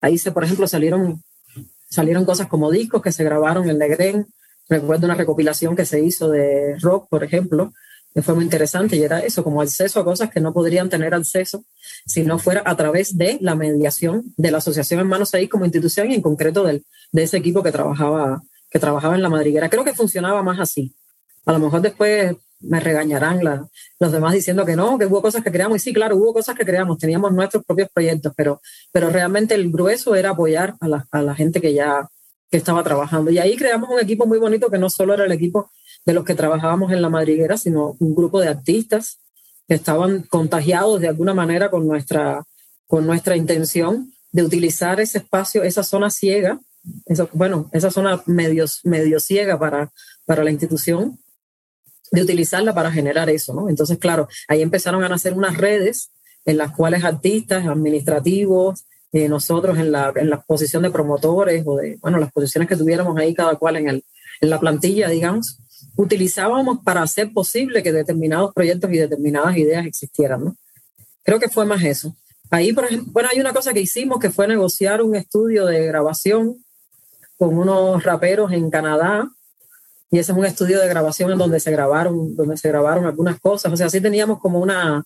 Ahí 0.00 0.18
se, 0.18 0.30
por 0.30 0.44
ejemplo, 0.44 0.68
salieron, 0.68 1.22
salieron 1.90 2.24
cosas 2.24 2.46
como 2.46 2.70
discos 2.70 3.02
que 3.02 3.12
se 3.12 3.24
grabaron 3.24 3.68
en 3.68 3.78
Legren, 3.78 4.26
Recuerdo 4.68 5.06
una 5.06 5.14
recopilación 5.14 5.74
que 5.74 5.86
se 5.86 6.00
hizo 6.00 6.28
de 6.30 6.76
rock, 6.80 7.08
por 7.08 7.24
ejemplo, 7.24 7.72
que 8.14 8.22
fue 8.22 8.34
muy 8.34 8.44
interesante 8.44 8.96
y 8.96 9.02
era 9.02 9.20
eso, 9.20 9.44
como 9.44 9.62
acceso 9.62 10.00
a 10.00 10.04
cosas 10.04 10.30
que 10.30 10.40
no 10.40 10.52
podrían 10.52 10.88
tener 10.88 11.14
acceso 11.14 11.64
si 12.06 12.22
no 12.22 12.38
fuera 12.38 12.62
a 12.64 12.76
través 12.76 13.16
de 13.16 13.38
la 13.40 13.54
mediación 13.54 14.34
de 14.36 14.50
la 14.50 14.58
Asociación 14.58 15.00
Hermanos 15.00 15.34
ahí 15.34 15.48
como 15.48 15.64
institución 15.64 16.10
y 16.10 16.14
en 16.14 16.22
concreto 16.22 16.64
del, 16.64 16.84
de 17.12 17.22
ese 17.22 17.36
equipo 17.36 17.62
que 17.62 17.72
trabajaba, 17.72 18.42
que 18.70 18.78
trabajaba 18.78 19.14
en 19.14 19.22
la 19.22 19.28
madriguera. 19.28 19.68
Creo 19.70 19.84
que 19.84 19.94
funcionaba 19.94 20.42
más 20.42 20.58
así. 20.58 20.94
A 21.46 21.52
lo 21.52 21.58
mejor 21.58 21.80
después 21.80 22.36
me 22.60 22.80
regañarán 22.80 23.40
los 24.00 24.12
demás 24.12 24.34
diciendo 24.34 24.64
que 24.64 24.76
no, 24.76 24.98
que 24.98 25.06
hubo 25.06 25.22
cosas 25.22 25.44
que 25.44 25.52
creamos. 25.52 25.76
Y 25.76 25.80
sí, 25.80 25.92
claro, 25.92 26.16
hubo 26.16 26.32
cosas 26.32 26.56
que 26.56 26.64
creamos, 26.64 26.98
teníamos 26.98 27.32
nuestros 27.32 27.64
propios 27.64 27.88
proyectos, 27.92 28.32
pero, 28.36 28.60
pero 28.92 29.10
realmente 29.10 29.54
el 29.54 29.70
grueso 29.70 30.14
era 30.14 30.30
apoyar 30.30 30.74
a 30.80 30.88
la, 30.88 31.06
a 31.10 31.22
la 31.22 31.34
gente 31.34 31.60
que 31.60 31.72
ya, 31.72 32.08
que 32.50 32.56
estaba 32.56 32.82
trabajando. 32.82 33.30
Y 33.30 33.38
ahí 33.38 33.56
creamos 33.56 33.90
un 33.90 34.00
equipo 34.00 34.26
muy 34.26 34.38
bonito 34.38 34.70
que 34.70 34.78
no 34.78 34.90
solo 34.90 35.14
era 35.14 35.24
el 35.24 35.32
equipo 35.32 35.70
de 36.04 36.14
los 36.14 36.24
que 36.24 36.34
trabajábamos 36.34 36.92
en 36.92 37.02
la 37.02 37.10
madriguera, 37.10 37.56
sino 37.56 37.96
un 37.98 38.14
grupo 38.14 38.40
de 38.40 38.48
artistas 38.48 39.20
que 39.66 39.74
estaban 39.74 40.22
contagiados 40.22 41.00
de 41.00 41.08
alguna 41.08 41.34
manera 41.34 41.70
con 41.70 41.86
nuestra, 41.86 42.42
con 42.86 43.06
nuestra 43.06 43.36
intención 43.36 44.12
de 44.32 44.42
utilizar 44.42 45.00
ese 45.00 45.18
espacio, 45.18 45.62
esa 45.62 45.82
zona 45.82 46.10
ciega, 46.10 46.60
bueno, 47.32 47.68
esa 47.72 47.90
zona 47.90 48.22
medio, 48.26 48.64
medio 48.84 49.20
ciega 49.20 49.58
para, 49.58 49.90
para 50.24 50.42
la 50.42 50.50
institución, 50.50 51.18
de 52.10 52.22
utilizarla 52.22 52.74
para 52.74 52.90
generar 52.90 53.28
eso, 53.28 53.52
¿no? 53.52 53.68
Entonces, 53.68 53.98
claro, 53.98 54.28
ahí 54.48 54.62
empezaron 54.62 55.04
a 55.04 55.08
nacer 55.08 55.34
unas 55.34 55.58
redes 55.58 56.10
en 56.46 56.56
las 56.56 56.74
cuales 56.74 57.04
artistas, 57.04 57.66
administrativos, 57.66 58.86
eh, 59.12 59.28
nosotros 59.28 59.78
en 59.78 59.90
la, 59.92 60.12
en 60.14 60.28
la 60.28 60.40
posición 60.40 60.82
de 60.82 60.90
promotores 60.90 61.62
o 61.66 61.76
de, 61.76 61.96
bueno, 62.00 62.18
las 62.18 62.32
posiciones 62.32 62.68
que 62.68 62.76
tuviéramos 62.76 63.16
ahí 63.18 63.34
cada 63.34 63.56
cual 63.56 63.76
en, 63.76 63.88
el, 63.88 64.04
en 64.40 64.50
la 64.50 64.60
plantilla, 64.60 65.08
digamos, 65.08 65.58
utilizábamos 65.96 66.80
para 66.84 67.02
hacer 67.02 67.32
posible 67.32 67.82
que 67.82 67.92
determinados 67.92 68.52
proyectos 68.54 68.90
y 68.92 68.98
determinadas 68.98 69.56
ideas 69.56 69.86
existieran, 69.86 70.44
¿no? 70.44 70.56
Creo 71.22 71.38
que 71.38 71.48
fue 71.48 71.66
más 71.66 71.82
eso. 71.82 72.14
Ahí, 72.50 72.72
por 72.72 72.84
ejemplo, 72.84 73.12
bueno, 73.12 73.28
hay 73.32 73.40
una 73.40 73.52
cosa 73.52 73.72
que 73.72 73.80
hicimos 73.80 74.18
que 74.18 74.30
fue 74.30 74.48
negociar 74.48 75.02
un 75.02 75.14
estudio 75.14 75.66
de 75.66 75.86
grabación 75.86 76.64
con 77.36 77.56
unos 77.56 78.02
raperos 78.02 78.52
en 78.52 78.70
Canadá, 78.70 79.28
y 80.10 80.18
ese 80.18 80.32
es 80.32 80.38
un 80.38 80.46
estudio 80.46 80.80
de 80.80 80.88
grabación 80.88 81.30
en 81.32 81.38
donde 81.38 81.60
se 81.60 81.70
grabaron, 81.70 82.34
donde 82.34 82.56
se 82.56 82.68
grabaron 82.68 83.04
algunas 83.04 83.38
cosas. 83.40 83.72
O 83.72 83.76
sea, 83.76 83.90
sí 83.90 84.00
teníamos 84.00 84.40
como 84.40 84.58
una, 84.58 85.04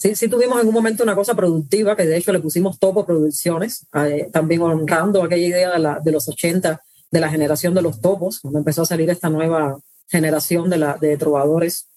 Sí, 0.00 0.14
sí 0.14 0.28
tuvimos 0.28 0.58
en 0.62 0.66
un 0.66 0.72
momento 0.72 1.02
una 1.02 1.14
cosa 1.14 1.34
productiva, 1.34 1.94
que 1.94 2.06
de 2.06 2.16
hecho 2.16 2.32
le 2.32 2.40
pusimos 2.40 2.78
Topo 2.78 3.04
Producciones, 3.04 3.86
eh, 3.92 4.30
también 4.32 4.62
honrando 4.62 5.22
aquella 5.22 5.46
idea 5.46 5.72
de, 5.72 5.78
la, 5.78 6.00
de 6.00 6.10
los 6.10 6.26
80, 6.26 6.82
de 7.10 7.20
la 7.20 7.28
generación 7.28 7.74
de 7.74 7.82
los 7.82 8.00
topos, 8.00 8.40
cuando 8.40 8.60
empezó 8.60 8.80
a 8.80 8.86
salir 8.86 9.10
esta 9.10 9.28
nueva 9.28 9.78
generación 10.08 10.70
de, 10.70 10.78
la, 10.78 10.98
trovadores 11.18 11.90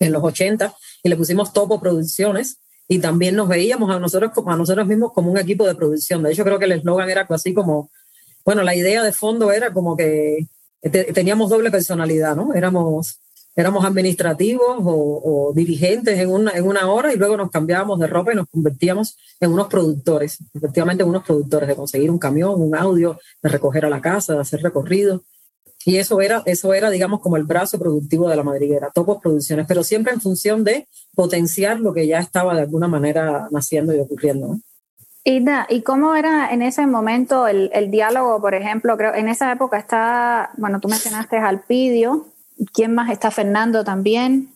en 0.00 0.10
los 0.10 0.24
80, 0.24 0.74
y 1.04 1.08
le 1.08 1.16
pusimos 1.16 1.52
Topo 1.52 1.80
Producciones, 1.80 2.58
y 2.88 2.98
también 2.98 3.36
nos 3.36 3.46
veíamos 3.46 3.88
a 3.94 4.00
nosotros, 4.00 4.32
a 4.44 4.56
nosotros 4.56 4.84
mismos 4.88 5.12
como 5.12 5.30
un 5.30 5.38
equipo 5.38 5.64
de 5.64 5.76
producción. 5.76 6.24
De 6.24 6.32
hecho, 6.32 6.42
creo 6.42 6.58
que 6.58 6.64
el 6.64 6.72
eslogan 6.72 7.08
era 7.08 7.24
así 7.30 7.54
como, 7.54 7.88
bueno, 8.44 8.64
la 8.64 8.74
idea 8.74 9.00
de 9.04 9.12
fondo 9.12 9.52
era 9.52 9.72
como 9.72 9.96
que 9.96 10.48
teníamos 11.14 11.50
doble 11.50 11.70
personalidad, 11.70 12.34
¿no? 12.34 12.52
Éramos 12.52 13.21
éramos 13.54 13.84
administrativos 13.84 14.78
o, 14.80 15.52
dirigentes 15.54 16.18
en 16.18 16.30
una, 16.30 16.52
en 16.52 16.66
una 16.66 16.90
hora 16.90 17.12
y 17.12 17.16
luego 17.16 17.36
nos 17.36 17.50
cambiábamos 17.50 17.98
de 17.98 18.06
ropa 18.06 18.32
y 18.32 18.36
nos 18.36 18.48
convertíamos 18.48 19.18
en 19.40 19.52
unos 19.52 19.68
productores, 19.68 20.38
efectivamente 20.54 21.02
en 21.02 21.10
unos 21.10 21.24
productores 21.24 21.68
de 21.68 21.76
conseguir 21.76 22.10
un 22.10 22.18
camión, 22.18 22.60
un 22.60 22.74
audio, 22.74 23.18
de 23.42 23.48
recoger 23.48 23.84
a 23.84 23.90
la 23.90 24.00
casa, 24.00 24.34
de 24.34 24.40
hacer 24.40 24.62
recorridos. 24.62 25.22
Y 25.84 25.96
eso 25.96 26.20
era, 26.20 26.42
eso 26.46 26.72
era, 26.74 26.90
digamos, 26.90 27.20
como 27.20 27.36
el 27.36 27.42
brazo 27.42 27.78
productivo 27.78 28.28
de 28.28 28.36
la 28.36 28.44
madriguera, 28.44 28.90
Topos 28.94 29.18
Producciones, 29.20 29.66
pero 29.66 29.82
siempre 29.82 30.12
en 30.12 30.20
función 30.20 30.62
de 30.62 30.86
potenciar 31.14 31.80
lo 31.80 31.92
que 31.92 32.06
ya 32.06 32.20
estaba 32.20 32.54
de 32.54 32.62
alguna 32.62 32.86
manera 32.86 33.48
naciendo 33.50 33.92
y 33.92 33.98
ocurriendo. 33.98 34.58
Ida, 35.24 35.66
¿y 35.68 35.82
cómo 35.82 36.14
era 36.14 36.52
en 36.52 36.62
ese 36.62 36.86
momento 36.86 37.46
el, 37.46 37.70
el, 37.72 37.90
diálogo, 37.90 38.40
por 38.40 38.54
ejemplo? 38.54 38.96
Creo 38.96 39.14
en 39.14 39.28
esa 39.28 39.52
época 39.52 39.78
está, 39.78 40.50
bueno, 40.56 40.80
tú 40.80 40.88
mencionaste 40.88 41.36
Alpidio, 41.36 42.31
¿quién 42.72 42.94
más 42.94 43.10
está? 43.10 43.30
Fernando 43.30 43.84
también, 43.84 44.52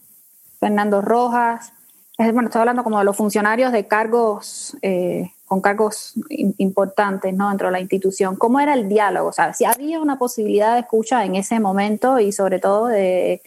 Fernando 0.60 1.02
Rojas. 1.02 1.72
bueno, 2.18 2.44
estoy 2.44 2.60
hablando 2.60 2.84
como 2.84 2.98
de 2.98 3.04
los 3.04 3.16
funcionarios 3.16 3.72
de 3.72 3.86
cargos 3.86 4.76
eh, 4.82 5.32
con 5.46 5.60
cargos 5.60 6.14
importantes 6.28 7.32
¿no? 7.32 7.48
dentro 7.48 7.68
de 7.68 7.72
la 7.72 7.80
institución. 7.80 8.36
¿Cómo 8.36 8.58
era 8.58 8.74
el 8.74 8.88
diálogo? 8.88 9.32
Sea, 9.32 9.54
si 9.54 9.64
había 9.64 10.00
una 10.00 10.18
posibilidad 10.18 10.74
de 10.74 10.80
escucha 10.80 11.24
en 11.24 11.36
ese 11.36 11.60
momento 11.60 12.18
y 12.18 12.32
sobre 12.32 12.58
todo 12.58 12.86
de, 12.86 13.42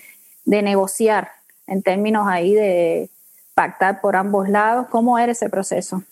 negociar 0.45 1.29
en 1.67 1.83
términos 1.83 2.27
ahí 2.27 2.53
de 2.53 3.09
pactar 3.53 4.01
por 4.01 4.15
ambos 4.15 4.49
lados, 4.49 4.87
¿cómo 4.89 5.19
era 5.19 5.33
ese 5.33 5.49
proceso? 5.49 6.03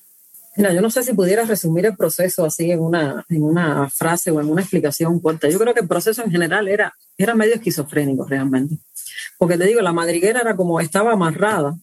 Mira, 0.58 0.74
yo 0.74 0.82
no 0.82 0.90
sé 0.90 1.04
si 1.04 1.14
pudieras 1.14 1.48
resumir 1.48 1.86
el 1.86 1.96
proceso 1.96 2.44
así 2.44 2.72
en 2.72 2.82
una, 2.82 3.26
en 3.30 3.44
una 3.44 3.90
frase 3.90 4.32
o 4.32 4.42
en 4.42 4.50
una 4.50 4.62
explicación 4.62 5.20
corta. 5.20 5.48
Yo 5.50 5.60
creo 5.60 5.74
que 5.74 5.82
el 5.82 5.88
proceso 5.88 6.24
en 6.24 6.32
general 6.32 6.68
era, 6.68 6.94
era 7.18 7.36
medio 7.36 7.56
esquizofrénico 7.56 8.26
realmente. 8.26 8.78
Porque 9.38 9.58
te 9.58 9.66
digo, 9.66 9.82
la 9.82 9.94
madriguera 9.94 10.42
era 10.42 10.56
como 10.56 10.80
estaba 10.80 11.14
amarrada 11.14 11.78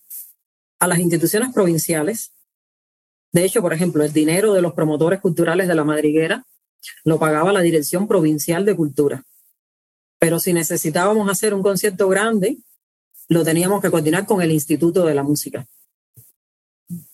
a 0.80 0.88
las 0.88 0.98
instituciones 0.98 1.52
provinciales 1.54 2.34
de 3.34 3.44
hecho, 3.44 3.62
por 3.62 3.72
ejemplo, 3.72 4.04
el 4.04 4.12
dinero 4.12 4.52
de 4.52 4.62
los 4.62 4.74
promotores 4.74 5.20
culturales 5.20 5.66
de 5.66 5.74
la 5.74 5.82
madriguera 5.82 6.44
lo 7.02 7.18
pagaba 7.18 7.52
la 7.52 7.62
Dirección 7.62 8.06
Provincial 8.06 8.64
de 8.64 8.76
Cultura. 8.76 9.24
Pero 10.20 10.38
si 10.38 10.52
necesitábamos 10.52 11.28
hacer 11.28 11.52
un 11.52 11.60
concierto 11.60 12.08
grande, 12.08 12.58
lo 13.26 13.42
teníamos 13.42 13.82
que 13.82 13.90
coordinar 13.90 14.24
con 14.24 14.40
el 14.40 14.52
Instituto 14.52 15.04
de 15.04 15.14
la 15.14 15.24
Música. 15.24 15.66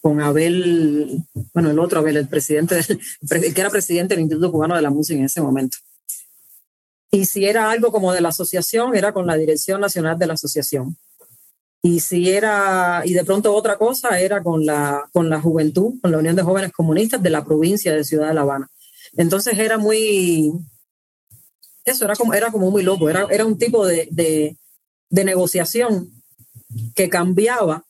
Con 0.00 0.20
Abel, 0.20 1.22
bueno, 1.52 1.70
el 1.70 1.78
otro 1.78 2.00
Abel, 2.00 2.16
el 2.16 2.28
presidente, 2.28 2.80
que 3.28 3.60
era 3.60 3.70
presidente 3.70 4.14
del 4.14 4.22
Instituto 4.22 4.52
Cubano 4.52 4.76
de 4.76 4.82
la 4.82 4.90
Música 4.90 5.18
en 5.18 5.26
ese 5.26 5.40
momento. 5.40 5.78
Y 7.10 7.26
si 7.26 7.44
era 7.44 7.70
algo 7.70 7.90
como 7.90 8.12
de 8.12 8.20
la 8.20 8.28
asociación, 8.28 8.94
era 8.94 9.12
con 9.12 9.26
la 9.26 9.36
Dirección 9.36 9.80
Nacional 9.80 10.18
de 10.18 10.26
la 10.26 10.34
Asociación. 10.34 10.96
Y 11.82 12.00
si 12.00 12.30
era, 12.30 13.02
y 13.04 13.14
de 13.14 13.24
pronto 13.24 13.54
otra 13.54 13.78
cosa 13.78 14.20
era 14.20 14.42
con 14.42 14.64
la, 14.64 15.08
con 15.12 15.28
la 15.30 15.40
juventud, 15.40 15.94
con 16.00 16.12
la 16.12 16.18
Unión 16.18 16.36
de 16.36 16.42
Jóvenes 16.42 16.72
Comunistas 16.72 17.22
de 17.22 17.30
la 17.30 17.44
provincia 17.44 17.94
de 17.94 18.04
Ciudad 18.04 18.28
de 18.28 18.34
La 18.34 18.42
Habana. 18.42 18.70
Entonces 19.16 19.58
era 19.58 19.78
muy, 19.78 20.52
eso 21.84 22.04
era 22.04 22.14
como, 22.14 22.34
era 22.34 22.50
como 22.52 22.70
muy 22.70 22.82
loco, 22.82 23.08
era, 23.08 23.26
era 23.30 23.44
un 23.44 23.58
tipo 23.58 23.86
de, 23.86 24.08
de 24.10 25.24
negociación 25.24 26.12
que 26.94 27.08
cambiaba 27.08 27.84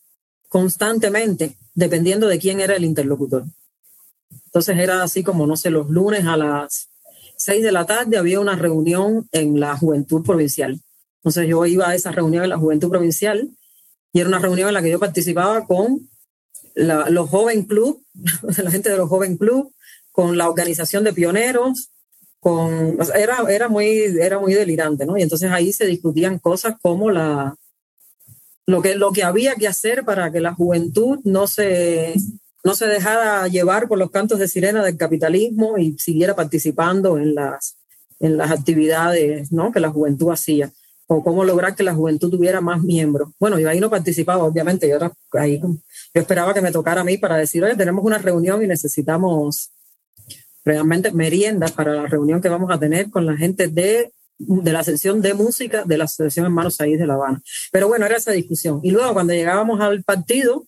constantemente 0.48 1.56
dependiendo 1.74 2.26
de 2.26 2.38
quién 2.38 2.60
era 2.60 2.76
el 2.76 2.84
interlocutor. 2.84 3.44
Entonces 4.46 4.78
era 4.78 5.02
así 5.02 5.22
como, 5.22 5.46
no 5.46 5.56
sé, 5.56 5.70
los 5.70 5.90
lunes 5.90 6.26
a 6.26 6.36
las 6.36 6.88
seis 7.36 7.62
de 7.62 7.72
la 7.72 7.86
tarde 7.86 8.18
había 8.18 8.40
una 8.40 8.56
reunión 8.56 9.28
en 9.32 9.60
la 9.60 9.76
Juventud 9.76 10.22
Provincial. 10.24 10.80
Entonces 11.18 11.48
yo 11.48 11.64
iba 11.66 11.88
a 11.88 11.94
esa 11.94 12.12
reunión 12.12 12.44
en 12.44 12.50
la 12.50 12.58
Juventud 12.58 12.90
Provincial 12.90 13.50
y 14.12 14.20
era 14.20 14.28
una 14.28 14.38
reunión 14.38 14.68
en 14.68 14.74
la 14.74 14.82
que 14.82 14.90
yo 14.90 14.98
participaba 14.98 15.66
con 15.66 16.08
los 16.74 17.30
Joven 17.30 17.64
Club, 17.64 18.02
la 18.62 18.70
gente 18.70 18.90
de 18.90 18.96
los 18.96 19.08
Joven 19.08 19.36
Club, 19.36 19.72
con 20.10 20.36
la 20.36 20.48
organización 20.48 21.04
de 21.04 21.12
pioneros, 21.12 21.90
con, 22.40 22.98
era, 23.14 23.38
era, 23.48 23.68
muy, 23.68 23.88
era 24.20 24.38
muy 24.38 24.54
delirante, 24.54 25.04
¿no? 25.04 25.16
Y 25.16 25.22
entonces 25.22 25.50
ahí 25.50 25.72
se 25.72 25.86
discutían 25.86 26.38
cosas 26.38 26.74
como 26.82 27.10
la, 27.10 27.54
lo, 28.66 28.82
que, 28.82 28.94
lo 28.94 29.12
que 29.12 29.24
había 29.24 29.54
que 29.54 29.68
hacer 29.68 30.04
para 30.04 30.30
que 30.30 30.40
la 30.40 30.54
juventud 30.54 31.18
no 31.24 31.46
se, 31.46 32.14
no 32.64 32.74
se 32.74 32.86
dejara 32.86 33.48
llevar 33.48 33.88
por 33.88 33.98
los 33.98 34.10
cantos 34.10 34.38
de 34.38 34.48
sirena 34.48 34.84
del 34.84 34.96
capitalismo 34.96 35.78
y 35.78 35.98
siguiera 35.98 36.34
participando 36.34 37.18
en 37.18 37.34
las, 37.34 37.76
en 38.20 38.36
las 38.36 38.50
actividades 38.50 39.50
¿no? 39.52 39.72
que 39.72 39.80
la 39.80 39.90
juventud 39.90 40.30
hacía 40.30 40.70
o 41.12 41.24
cómo 41.24 41.44
lograr 41.44 41.74
que 41.74 41.82
la 41.82 41.92
juventud 41.92 42.30
tuviera 42.30 42.60
más 42.60 42.84
miembros. 42.84 43.30
Bueno, 43.40 43.58
yo 43.58 43.68
ahí 43.68 43.80
no 43.80 43.90
participaba, 43.90 44.44
obviamente, 44.44 44.88
yo, 44.88 44.94
era 44.94 45.12
ahí, 45.32 45.58
yo 45.60 45.80
esperaba 46.14 46.54
que 46.54 46.60
me 46.60 46.70
tocara 46.70 47.00
a 47.00 47.04
mí 47.04 47.18
para 47.18 47.36
decir, 47.36 47.64
oye, 47.64 47.74
tenemos 47.74 48.04
una 48.04 48.18
reunión 48.18 48.62
y 48.62 48.68
necesitamos 48.68 49.72
realmente 50.64 51.10
meriendas 51.10 51.72
para 51.72 51.94
la 51.94 52.06
reunión 52.06 52.40
que 52.40 52.48
vamos 52.48 52.70
a 52.70 52.78
tener 52.78 53.10
con 53.10 53.26
la 53.26 53.36
gente 53.36 53.66
de, 53.66 54.12
de 54.40 54.72
la 54.72 54.82
sección 54.82 55.20
de 55.20 55.34
música 55.34 55.84
de 55.84 55.98
la 55.98 56.04
Asociación 56.04 56.46
Hermanos 56.46 56.80
Ahí 56.80 56.96
de 56.96 57.06
La 57.06 57.14
Habana. 57.14 57.42
Pero 57.70 57.88
bueno, 57.88 58.06
era 58.06 58.16
esa 58.16 58.32
discusión. 58.32 58.80
Y 58.82 58.90
luego 58.90 59.12
cuando 59.12 59.32
llegábamos 59.32 59.80
al 59.80 60.02
partido, 60.02 60.66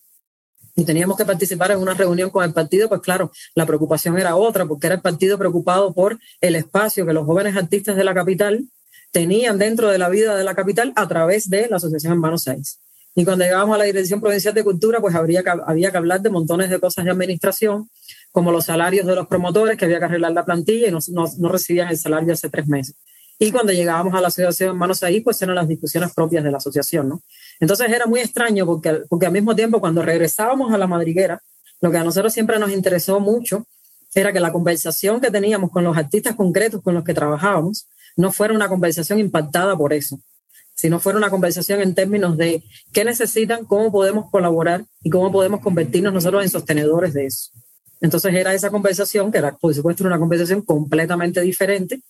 y 0.75 0.85
teníamos 0.85 1.17
que 1.17 1.25
participar 1.25 1.73
en 1.73 1.79
una 1.79 1.95
reunión 1.95 2.31
con 2.31 2.45
el 2.45 2.53
partido, 2.53 2.89
pues 2.89 3.01
claro, 3.03 3.31
la 3.55 3.67
preocupación 3.67 4.19
era 4.19 4.37
otra, 4.37 4.67
porque 4.67 4.87
era 4.87 4.97
el 4.97 5.03
partido 5.03 5.39
preocupado 5.39 5.93
por 5.93 6.19
el 6.41 6.57
espacio 6.57 7.05
que 7.05 7.13
los 7.13 7.27
jóvenes 7.27 7.57
artistas 7.57 7.97
de 7.97 8.05
la 8.05 8.15
capital 8.15 8.65
tenían 9.11 9.59
dentro 9.59 9.89
de 9.89 9.99
la 9.99 10.09
vida 10.09 10.37
de 10.37 10.45
la 10.45 10.55
capital 10.55 10.93
a 10.97 11.07
través 11.07 11.51
de 11.51 11.69
la 11.69 11.77
Asociación 11.77 12.15
Hermanos 12.15 12.43
6. 12.45 12.79
Y 13.15 13.25
cuando 13.25 13.45
llegamos 13.45 13.75
a 13.75 13.79
la 13.79 13.85
Dirección 13.85 14.21
Provincial 14.21 14.55
de 14.55 14.65
Cultura, 14.65 15.01
pues 15.01 15.15
habría 15.15 15.43
que, 15.43 15.51
había 15.51 15.91
que 15.91 15.99
hablar 15.99 16.23
de 16.23 16.31
montones 16.31 16.71
de 16.71 16.81
cosas 16.81 17.05
de 17.05 17.11
administración, 17.11 17.91
como 18.31 18.51
los 18.51 18.65
salarios 18.65 19.07
de 19.07 19.15
los 19.15 19.27
promotores, 19.27 19.77
que 19.77 19.85
había 19.85 19.99
que 19.99 20.07
arreglar 20.07 20.33
la 20.33 20.47
plantilla 20.47 20.89
y 20.89 20.91
no, 20.91 20.99
no, 21.11 21.49
recibían 21.51 21.91
el 21.91 21.99
salario 21.99 22.33
hace 22.33 22.49
tres 22.49 22.67
meses. 22.67 22.97
Y 23.39 23.51
cuando 23.51 23.73
llegábamos 23.73 24.15
a 24.15 24.21
la 24.21 24.29
Asociación 24.29 24.71
Hermanos 24.71 25.03
ahí, 25.03 25.21
pues 25.21 25.41
eran 25.43 25.57
las 25.57 25.69
discusiones 25.69 26.13
propias 26.15 26.45
de 26.45 26.51
la 26.51 26.59
asociación, 26.59 27.09
¿no? 27.09 27.23
Entonces 27.61 27.89
era 27.91 28.07
muy 28.07 28.21
extraño 28.21 28.67
porque, 28.67 29.03
porque 29.09 29.27
al 29.27 29.33
mismo 29.33 29.57
tiempo 29.57 29.81
cuando 29.81 30.03
regresábamos 30.03 30.73
a 30.73 30.79
la 30.79 30.87
madriguera, 30.87 31.43
lo 31.81 31.91
que 31.91 31.99
a 31.99 32.05
nosotros 32.05 32.33
siempre 32.33 32.59
nos 32.59 32.71
interesó 32.71 33.19
mucho 33.19 33.67
era 34.15 34.33
que 34.33 34.41
la 34.41 34.53
conversación 34.53 35.21
que 35.21 35.31
teníamos 35.31 35.71
con 35.71 35.85
los 35.85 35.97
artistas 35.97 36.37
concretos 36.37 36.83
con 36.83 36.95
los 36.95 37.05
que 37.05 37.15
trabajábamos 37.15 37.89
no 38.17 38.31
fuera 38.31 38.55
una 38.55 38.69
conversación 38.69 39.19
impactada 39.19 39.77
por 39.77 39.93
eso, 39.93 40.21
sino 40.75 41.01
fuera 41.01 41.19
una 41.19 41.31
conversación 41.31 41.81
en 41.81 41.95
términos 41.95 42.37
de 42.37 42.63
qué 42.93 43.05
necesitan, 43.05 43.65
cómo 43.65 43.91
podemos 43.91 44.31
colaborar 44.31 44.85
y 45.03 45.11
cómo 45.11 45.33
podemos 45.33 45.61
convertirnos 45.61 46.13
nosotros 46.13 46.43
en 46.43 46.51
sostenedores 46.51 47.15
de 47.15 47.27
eso. 47.27 47.51
Entonces 48.01 48.35
era 48.35 48.53
esa 48.53 48.71
conversación, 48.71 49.31
que 49.31 49.39
era 49.39 49.57
por 49.57 49.75
supuesto 49.75 50.05
una 50.05 50.19
conversación 50.19 50.63
completamente 50.63 51.41
diferente, 51.41 52.03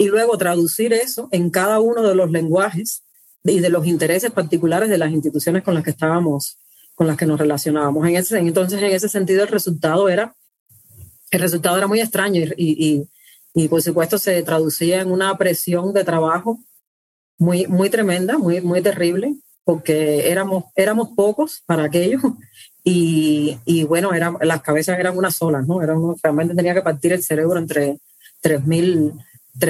y 0.00 0.08
luego 0.08 0.38
traducir 0.38 0.92
eso 0.92 1.28
en 1.30 1.50
cada 1.50 1.78
uno 1.80 2.02
de 2.02 2.14
los 2.14 2.30
lenguajes 2.30 3.04
y 3.44 3.60
de 3.60 3.70
los 3.70 3.86
intereses 3.86 4.30
particulares 4.30 4.88
de 4.88 4.98
las 4.98 5.12
instituciones 5.12 5.62
con 5.62 5.74
las 5.74 5.84
que 5.84 5.90
estábamos, 5.90 6.58
con 6.94 7.06
las 7.06 7.16
que 7.16 7.26
nos 7.26 7.38
relacionábamos. 7.38 8.06
En 8.08 8.16
ese, 8.16 8.38
entonces, 8.38 8.80
en 8.82 8.92
ese 8.92 9.08
sentido, 9.08 9.42
el 9.42 9.48
resultado 9.48 10.08
era, 10.08 10.34
el 11.30 11.40
resultado 11.40 11.76
era 11.76 11.86
muy 11.86 12.00
extraño 12.00 12.42
y 12.56 13.06
y 13.54 13.68
por 13.68 13.82
supuesto 13.82 14.18
se 14.18 14.42
traducía 14.42 15.00
en 15.00 15.10
una 15.10 15.36
presión 15.36 15.92
de 15.92 16.04
trabajo 16.04 16.60
muy, 17.38 17.66
muy 17.66 17.90
tremenda, 17.90 18.38
muy, 18.38 18.60
muy 18.60 18.82
terrible, 18.82 19.34
porque 19.64 20.30
éramos, 20.30 20.64
éramos 20.76 21.10
pocos 21.16 21.62
para 21.66 21.84
aquello 21.84 22.18
y, 22.84 23.58
y 23.64 23.84
bueno, 23.84 24.12
eran, 24.12 24.36
las 24.42 24.62
cabezas 24.62 24.98
eran 24.98 25.16
unas 25.16 25.36
solas, 25.36 25.66
¿no? 25.66 25.82
Era 25.82 25.94
realmente 26.22 26.54
tenía 26.54 26.74
que 26.74 26.82
partir 26.82 27.12
el 27.12 27.22
cerebro 27.22 27.58
entre 27.58 27.98
3.000 28.42 29.12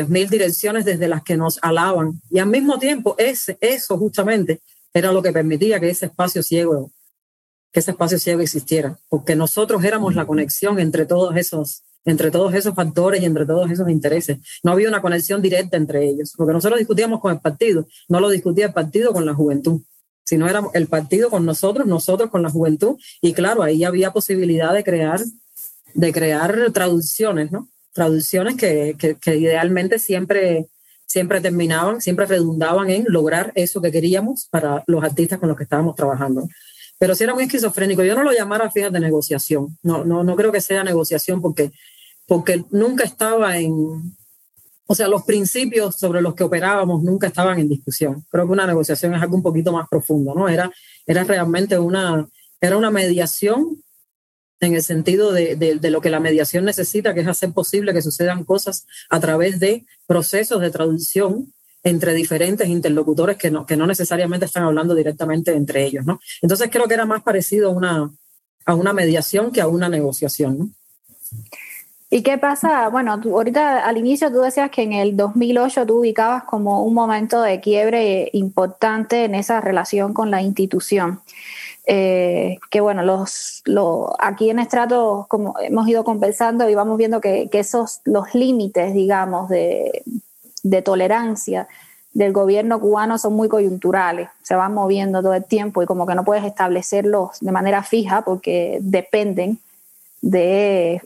mil 0.09 0.29
direcciones 0.29 0.85
desde 0.85 1.09
las 1.09 1.23
que 1.23 1.37
nos 1.37 1.59
alaban. 1.63 2.21
Y 2.31 2.39
al 2.39 2.49
mismo 2.49 2.79
tiempo, 2.79 3.15
ese, 3.19 3.59
eso 3.61 3.97
justamente 3.99 4.61
era 4.93 5.13
lo 5.13 5.23
que 5.23 5.33
permitía 5.33 5.81
que 5.81 5.91
ese 5.91 6.07
espacio 6.07 6.43
ciego, 6.43 6.91
que 7.73 7.81
ese 7.81 7.93
espacio 7.93 8.19
ciego 8.19 8.41
existiera, 8.41 8.99
porque 9.09 9.37
nosotros 9.37 9.85
éramos 9.85 10.15
la 10.15 10.27
conexión 10.27 10.79
entre 10.81 11.07
todos 11.07 11.37
esos, 11.37 11.83
entre 12.05 12.31
todos 12.31 12.55
esos 12.55 12.75
factores 12.75 13.23
y 13.23 13.27
entre 13.27 13.47
todos 13.47 13.71
esos 13.71 13.89
intereses. 13.89 14.39
No 14.63 14.73
había 14.73 14.89
una 14.89 15.03
conexión 15.03 15.41
directa 15.43 15.77
entre 15.77 16.09
ellos, 16.09 16.33
porque 16.37 16.53
nosotros 16.53 16.79
discutíamos 16.79 17.21
con 17.21 17.33
el 17.33 17.41
partido, 17.41 17.87
no 18.09 18.21
lo 18.21 18.31
discutía 18.31 18.67
el 18.67 18.73
partido 18.73 19.13
con 19.13 19.25
la 19.27 19.35
juventud, 19.35 19.81
sino 20.25 20.49
era 20.49 20.63
el 20.75 20.87
partido 20.87 21.31
con 21.31 21.45
nosotros, 21.45 21.87
nosotros 21.87 22.31
con 22.31 22.43
la 22.43 22.51
juventud, 22.51 22.97
y 23.21 23.33
claro, 23.33 23.63
ahí 23.63 23.85
había 23.85 24.13
posibilidad 24.13 24.73
de 24.73 24.85
crear, 24.85 25.21
de 25.95 26.13
crear 26.13 26.71
traducciones, 26.73 27.51
¿no? 27.51 27.69
Traducciones 27.93 28.57
que, 28.57 28.97
que, 29.21 29.37
idealmente 29.37 29.99
siempre, 29.99 30.69
siempre 31.07 31.41
terminaban, 31.41 32.01
siempre 32.01 32.27
redundaban 32.27 32.91
en 32.91 33.05
lograr 33.09 33.53
eso 33.55 33.81
que 33.81 33.93
queríamos 33.93 34.47
para 34.51 34.85
los 34.87 35.03
artistas 35.03 35.39
con 35.39 35.49
los 35.49 35.57
que 35.57 35.65
estábamos 35.65 35.97
trabajando 35.97 36.49
pero 37.01 37.15
sí 37.15 37.25
era 37.25 37.33
muy 37.33 37.45
esquizofrénico. 37.45 38.05
Yo 38.05 38.15
no 38.15 38.23
lo 38.23 38.31
llamara, 38.31 38.71
de 38.75 39.01
negociación. 39.01 39.79
No, 39.83 40.05
no, 40.05 40.23
no 40.23 40.37
creo 40.37 40.53
que 40.53 40.61
sea 40.61 40.85
negociación 40.85 41.41
porque, 41.41 41.73
porque 42.27 42.63
nunca 42.73 43.05
estaba 43.05 43.57
en, 43.57 43.75
o 44.87 44.95
sea, 44.95 45.09
los 45.09 45.23
principios 45.23 45.97
sobre 45.97 46.21
los 46.21 46.35
que 46.35 46.45
operábamos 46.45 47.03
nunca 47.03 47.29
estaban 47.29 47.59
en 47.59 47.71
discusión. 47.71 48.27
Creo 48.29 48.45
que 48.45 48.53
una 48.53 48.67
negociación 48.67 49.15
es 49.15 49.23
algo 49.23 49.35
un 49.35 49.43
poquito 49.43 49.73
más 49.73 49.89
profundo, 49.89 50.35
¿no? 50.35 50.47
Era, 50.47 50.71
era 51.07 51.25
realmente 51.25 51.79
una, 51.79 52.29
era 52.61 52.77
una 52.77 52.91
mediación 52.91 53.83
en 54.61 54.75
el 54.75 54.83
sentido 54.83 55.33
de, 55.33 55.79
lo 55.83 56.01
que 56.01 56.11
la 56.11 56.21
mediación 56.21 56.65
necesita, 56.65 57.15
que 57.15 57.21
es 57.21 57.27
hacer 57.27 57.53
posible 57.53 57.95
que 57.95 58.03
sucedan 58.03 58.45
cosas 58.45 58.87
a 59.09 59.19
través 59.19 59.59
de 59.59 59.87
procesos 60.07 60.61
de 60.61 60.71
traducción 60.71 61.53
entre 61.83 62.13
diferentes 62.13 62.69
interlocutores 62.69 63.39
que 63.39 63.51
no, 63.51 63.65
que 63.65 63.77
no 63.77 63.87
necesariamente 63.87 64.45
están 64.45 64.65
hablando 64.65 64.95
directamente 64.95 65.55
entre 65.55 65.85
ellos, 65.85 66.05
¿no? 66.05 66.21
Entonces 66.43 66.69
creo 66.71 66.87
que 66.87 66.95
era 66.95 67.07
más 67.07 67.23
parecido 67.23 67.71
a 67.71 67.73
una, 67.73 68.13
a 68.67 68.75
una 68.75 68.93
mediación 68.93 69.51
que 69.51 69.63
a 69.63 69.67
una 69.67 69.89
negociación, 69.89 70.59
¿no? 70.59 70.71
¿Y 72.13 72.25
qué 72.25 72.39
pasa? 72.39 72.89
Bueno, 72.89 73.13
ahorita 73.13 73.87
al 73.87 73.97
inicio 73.97 74.33
tú 74.33 74.41
decías 74.41 74.69
que 74.71 74.83
en 74.83 74.93
el 74.93 75.17
2008 75.17 75.87
tú 75.87 76.01
ubicabas 76.01 76.43
como 76.43 76.83
un 76.83 76.93
momento 76.93 77.41
de 77.41 77.61
quiebre 77.61 78.29
importante 78.33 79.25
en 79.25 79.37
esa 79.37 79.61
relación 79.61 80.13
con 80.13 80.29
la 80.29 80.43
institución. 80.43 81.21
Eh, 81.87 82.59
que 82.71 82.81
bueno, 82.81 83.03
los, 83.03 83.63
aquí 84.19 84.51
en 84.51 84.59
Estrato, 84.59 85.27
como 85.29 85.55
hemos 85.61 85.89
ido 85.89 86.05
conversando 86.05 86.69
y 86.69 86.75
vamos 86.75 86.99
viendo 86.99 87.21
que, 87.21 87.49
esos, 87.53 88.01
los 88.05 88.35
límites, 88.35 88.95
digamos, 88.95 89.49
de, 89.49 90.03
de 90.63 90.83
tolerancia 90.83 91.69
del 92.13 92.33
gobierno 92.33 92.81
cubano 92.81 93.19
son 93.19 93.35
muy 93.35 93.49
coyunturales, 93.49 94.29
se 94.43 94.55
van 94.55 94.75
moviendo 94.75 95.23
todo 95.23 95.35
el 95.35 95.45
tiempo 95.45 95.83
y 95.83 95.87
como 95.87 96.07
que 96.07 96.15
no 96.15 96.25
puedes 96.25 96.45
establecerlos 96.45 97.39
de 97.41 97.53
manera 97.53 97.83
fija 97.83 98.23
porque 98.23 98.79
dependen 98.83 99.59
de 100.21 101.01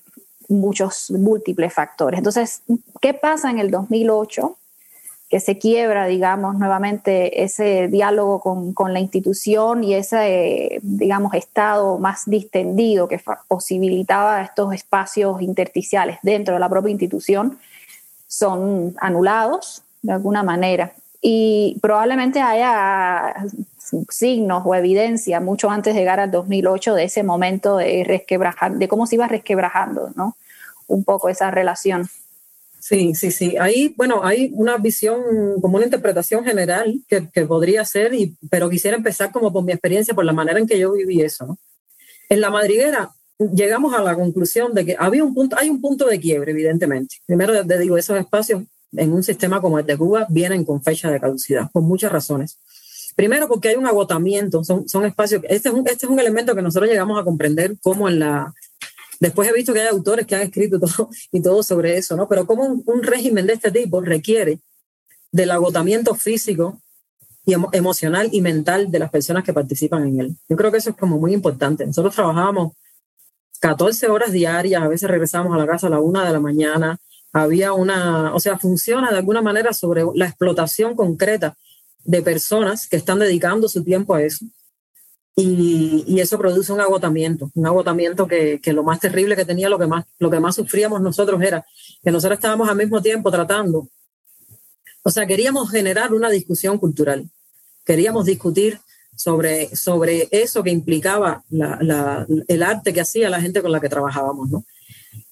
muchos 0.48 1.10
múltiples 1.10 1.72
factores. 1.72 2.18
Entonces, 2.18 2.62
¿qué 3.00 3.14
pasa 3.14 3.50
en 3.50 3.58
el 3.58 3.70
2008? 3.70 4.56
Que 5.34 5.40
se 5.40 5.58
quiebra, 5.58 6.06
digamos, 6.06 6.54
nuevamente 6.60 7.42
ese 7.42 7.88
diálogo 7.88 8.38
con, 8.72 8.92
la 8.92 9.00
institución 9.00 9.82
y 9.82 9.94
ese, 9.94 10.78
digamos, 10.80 11.34
estado 11.34 11.98
más 11.98 12.22
distendido 12.26 13.08
que 13.08 13.20
posibilitaba 13.48 14.42
estos 14.42 14.72
espacios 14.72 15.42
intersticiales 15.42 16.18
dentro 16.22 16.54
de 16.54 16.60
la 16.60 16.68
propia 16.68 16.92
institución, 16.92 17.58
son 18.28 18.94
anulados 19.00 19.82
de 20.02 20.12
alguna 20.12 20.44
manera. 20.44 20.92
Y 21.20 21.80
probablemente 21.82 22.40
haya 22.40 23.34
signos 24.10 24.62
o 24.64 24.72
evidencia 24.76 25.40
mucho 25.40 25.68
antes 25.68 25.94
de 25.94 26.00
llegar 26.00 26.20
al 26.20 26.30
2008 26.30 26.94
de 26.94 27.02
ese 27.02 27.24
momento 27.24 27.78
de 27.78 28.04
resquebrajar, 28.06 28.74
de 28.74 28.86
cómo 28.86 29.08
se 29.08 29.16
iba 29.16 29.26
resquebrajando, 29.26 30.12
¿no? 30.14 30.36
Un 30.86 31.02
poco 31.02 31.28
esa 31.28 31.50
relación. 31.50 32.08
Sí, 32.86 33.14
sí, 33.14 33.30
sí. 33.30 33.56
Ahí, 33.58 33.94
bueno, 33.96 34.22
hay 34.22 34.50
una 34.52 34.76
visión, 34.76 35.58
como 35.62 35.76
una 35.76 35.86
interpretación 35.86 36.44
general 36.44 37.00
que, 37.08 37.30
que, 37.32 37.46
podría 37.46 37.82
ser, 37.86 38.12
y, 38.12 38.36
pero 38.50 38.68
quisiera 38.68 38.94
empezar 38.94 39.32
como 39.32 39.50
por 39.50 39.64
mi 39.64 39.72
experiencia, 39.72 40.12
por 40.12 40.26
la 40.26 40.34
manera 40.34 40.58
en 40.58 40.66
que 40.66 40.78
yo 40.78 40.92
viví 40.92 41.22
eso. 41.22 41.58
En 42.28 42.42
la 42.42 42.50
madriguera 42.50 43.10
llegamos 43.38 43.94
a 43.94 44.02
la 44.02 44.14
conclusión 44.14 44.74
de 44.74 44.84
que 44.84 44.96
había 44.98 45.24
un 45.24 45.32
punto, 45.32 45.56
hay 45.58 45.70
un 45.70 45.80
punto 45.80 46.04
de 46.04 46.20
quiebre, 46.20 46.50
evidentemente. 46.50 47.16
Primero, 47.24 47.66
te 47.66 47.78
digo, 47.78 47.96
esos 47.96 48.18
espacios 48.18 48.64
en 48.92 49.14
un 49.14 49.22
sistema 49.22 49.62
como 49.62 49.78
el 49.78 49.86
de 49.86 49.96
Cuba 49.96 50.26
vienen 50.28 50.62
con 50.62 50.82
fecha 50.82 51.10
de 51.10 51.18
caducidad, 51.18 51.70
por 51.72 51.82
muchas 51.82 52.12
razones. 52.12 52.58
Primero 53.16 53.48
porque 53.48 53.68
hay 53.68 53.76
un 53.76 53.86
agotamiento, 53.86 54.62
son, 54.62 54.86
son 54.90 55.06
espacios, 55.06 55.40
este 55.48 55.70
es, 55.70 55.74
un, 55.74 55.88
este 55.88 56.04
es 56.04 56.12
un 56.12 56.20
elemento 56.20 56.54
que 56.54 56.60
nosotros 56.60 56.90
llegamos 56.90 57.18
a 57.18 57.24
comprender 57.24 57.76
como 57.82 58.10
en 58.10 58.18
la... 58.18 58.52
Después 59.20 59.48
he 59.48 59.52
visto 59.52 59.72
que 59.72 59.80
hay 59.80 59.88
autores 59.88 60.26
que 60.26 60.34
han 60.34 60.42
escrito 60.42 60.78
todo, 60.78 61.10
y 61.32 61.42
todo 61.42 61.62
sobre 61.62 61.96
eso, 61.96 62.16
¿no? 62.16 62.28
Pero 62.28 62.46
como 62.46 62.64
un, 62.64 63.02
régimen 63.02 63.46
de 63.46 63.54
este 63.54 63.70
tipo 63.70 64.00
requiere 64.00 64.60
del 65.32 65.50
agotamiento 65.50 66.14
físico 66.14 66.80
emocional 67.72 68.28
y 68.32 68.40
mental 68.40 68.90
de 68.90 68.98
las 68.98 69.10
personas 69.10 69.44
que 69.44 69.52
participan 69.52 70.06
en 70.06 70.20
él. 70.20 70.36
Yo 70.48 70.56
creo 70.56 70.72
que 70.72 70.78
eso 70.78 70.90
es 70.90 70.96
como 70.96 71.18
muy 71.18 71.34
importante. 71.34 71.86
Nosotros 71.86 72.14
trabajábamos 72.14 72.72
14 73.60 74.08
horas 74.08 74.32
diarias, 74.32 74.82
a 74.82 74.88
veces 74.88 75.10
regresábamos 75.10 75.54
a 75.54 75.58
la 75.58 75.66
casa 75.66 75.88
a 75.88 75.90
la 75.90 76.00
una 76.00 76.24
de 76.24 76.32
la 76.32 76.40
mañana, 76.40 76.98
había 77.32 77.72
una, 77.72 78.34
o 78.34 78.40
sea, 78.40 78.58
funciona 78.58 79.10
de 79.10 79.18
alguna 79.18 79.42
manera 79.42 79.72
sobre 79.72 80.04
la 80.14 80.26
explotación 80.26 80.94
concreta 80.94 81.56
de 82.04 82.22
personas 82.22 82.86
que 82.86 82.96
están 82.96 83.18
dedicando 83.18 83.68
su 83.68 83.82
tiempo 83.82 84.14
a 84.14 84.22
eso. 84.22 84.46
Y, 85.36 86.04
y 86.06 86.20
eso 86.20 86.38
produce 86.38 86.72
un 86.72 86.80
agotamiento, 86.80 87.50
un 87.54 87.66
agotamiento 87.66 88.28
que, 88.28 88.60
que, 88.60 88.72
lo 88.72 88.84
más 88.84 89.00
terrible 89.00 89.34
que 89.34 89.44
tenía, 89.44 89.68
lo 89.68 89.78
que 89.78 89.86
más, 89.88 90.04
lo 90.20 90.30
que 90.30 90.38
más 90.38 90.54
sufríamos 90.54 91.00
nosotros 91.00 91.42
era 91.42 91.66
que 92.04 92.12
nosotros 92.12 92.38
estábamos 92.38 92.68
al 92.68 92.76
mismo 92.76 93.02
tiempo 93.02 93.32
tratando, 93.32 93.88
o 95.02 95.10
sea, 95.10 95.26
queríamos 95.26 95.70
generar 95.70 96.14
una 96.14 96.30
discusión 96.30 96.78
cultural, 96.78 97.28
queríamos 97.84 98.26
discutir 98.26 98.78
sobre, 99.16 99.74
sobre 99.74 100.28
eso 100.30 100.62
que 100.62 100.70
implicaba 100.70 101.44
la, 101.50 101.78
la, 101.82 102.26
el 102.48 102.62
arte 102.62 102.92
que 102.92 103.00
hacía 103.00 103.28
la 103.28 103.40
gente 103.40 103.60
con 103.60 103.72
la 103.72 103.80
que 103.80 103.88
trabajábamos, 103.88 104.48
¿no? 104.50 104.64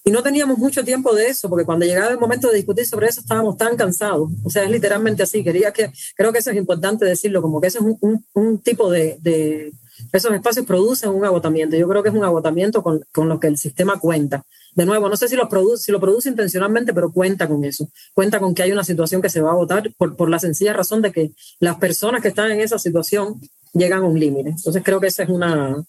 Y 0.05 0.11
no 0.11 0.21
teníamos 0.21 0.57
mucho 0.57 0.83
tiempo 0.83 1.15
de 1.15 1.27
eso, 1.27 1.49
porque 1.49 1.65
cuando 1.65 1.85
llegaba 1.85 2.11
el 2.11 2.19
momento 2.19 2.49
de 2.49 2.57
discutir 2.57 2.85
sobre 2.85 3.07
eso 3.07 3.21
estábamos 3.21 3.57
tan 3.57 3.77
cansados. 3.77 4.29
O 4.43 4.49
sea, 4.49 4.63
es 4.63 4.69
literalmente 4.69 5.23
así. 5.23 5.43
Quería 5.43 5.71
que, 5.71 5.91
creo 6.15 6.33
que 6.33 6.39
eso 6.39 6.51
es 6.51 6.57
importante 6.57 7.05
decirlo, 7.05 7.41
como 7.41 7.61
que 7.61 7.67
eso 7.67 7.79
es 7.79 7.85
un, 8.01 8.25
un, 8.33 8.59
tipo 8.59 8.91
de, 8.91 9.17
de, 9.21 9.71
esos 10.11 10.33
espacios 10.33 10.65
producen 10.65 11.09
un 11.11 11.25
agotamiento. 11.25 11.75
Yo 11.75 11.87
creo 11.87 12.03
que 12.03 12.09
es 12.09 12.15
un 12.15 12.23
agotamiento 12.23 12.83
con, 12.83 13.03
con 13.11 13.29
lo 13.29 13.39
que 13.39 13.47
el 13.47 13.57
sistema 13.57 13.99
cuenta. 13.99 14.43
De 14.75 14.85
nuevo, 14.85 15.07
no 15.07 15.15
sé 15.15 15.27
si 15.27 15.35
lo, 15.35 15.47
produce, 15.47 15.83
si 15.83 15.91
lo 15.91 15.99
produce 15.99 16.29
intencionalmente, 16.29 16.93
pero 16.93 17.11
cuenta 17.11 17.47
con 17.47 17.63
eso. 17.63 17.89
Cuenta 18.13 18.39
con 18.39 18.55
que 18.55 18.63
hay 18.63 18.71
una 18.71 18.83
situación 18.83 19.21
que 19.21 19.29
se 19.29 19.41
va 19.41 19.49
a 19.49 19.53
agotar 19.53 19.91
por, 19.97 20.15
por 20.15 20.29
la 20.29 20.39
sencilla 20.39 20.73
razón 20.73 21.01
de 21.01 21.11
que 21.11 21.31
las 21.59 21.77
personas 21.77 22.21
que 22.21 22.29
están 22.29 22.51
en 22.51 22.59
esa 22.59 22.79
situación 22.79 23.39
llegan 23.73 24.03
a 24.03 24.07
un 24.07 24.19
límite. 24.19 24.49
Entonces 24.49 24.81
creo 24.83 24.99
que 24.99 25.07
esa 25.07 25.23
es 25.23 25.29
una, 25.29 25.83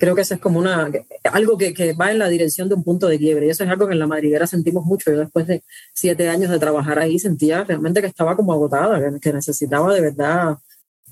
creo 0.00 0.14
que 0.14 0.22
eso 0.22 0.34
es 0.34 0.40
como 0.40 0.58
una, 0.58 0.90
algo 1.24 1.58
que, 1.58 1.74
que, 1.74 1.92
va 1.92 2.10
en 2.10 2.18
la 2.18 2.28
dirección 2.28 2.68
de 2.68 2.74
un 2.74 2.82
punto 2.82 3.06
de 3.06 3.18
quiebre. 3.18 3.46
Y 3.46 3.50
eso 3.50 3.62
es 3.64 3.70
algo 3.70 3.86
que 3.86 3.92
en 3.92 3.98
la 3.98 4.06
madriguera 4.06 4.46
sentimos 4.46 4.84
mucho. 4.84 5.12
Yo 5.12 5.18
después 5.18 5.46
de 5.46 5.62
siete 5.92 6.28
años 6.28 6.50
de 6.50 6.58
trabajar 6.58 6.98
ahí 6.98 7.18
sentía 7.18 7.64
realmente 7.64 8.00
que 8.00 8.06
estaba 8.06 8.34
como 8.34 8.52
agotada, 8.52 8.98
que, 9.20 9.32
necesitaba 9.32 9.92
de 9.94 10.00
verdad 10.00 10.56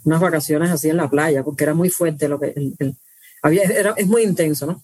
unas 0.08 0.20
vacaciones 0.20 0.70
así 0.70 0.88
en 0.88 0.96
la 0.96 1.08
playa, 1.08 1.44
porque 1.44 1.64
era 1.64 1.74
muy 1.74 1.90
fuerte 1.90 2.28
lo 2.28 2.40
que 2.40 2.54
había, 3.42 3.62
era, 3.62 3.94
es 3.96 4.06
muy 4.06 4.22
intenso, 4.22 4.66
¿no? 4.66 4.82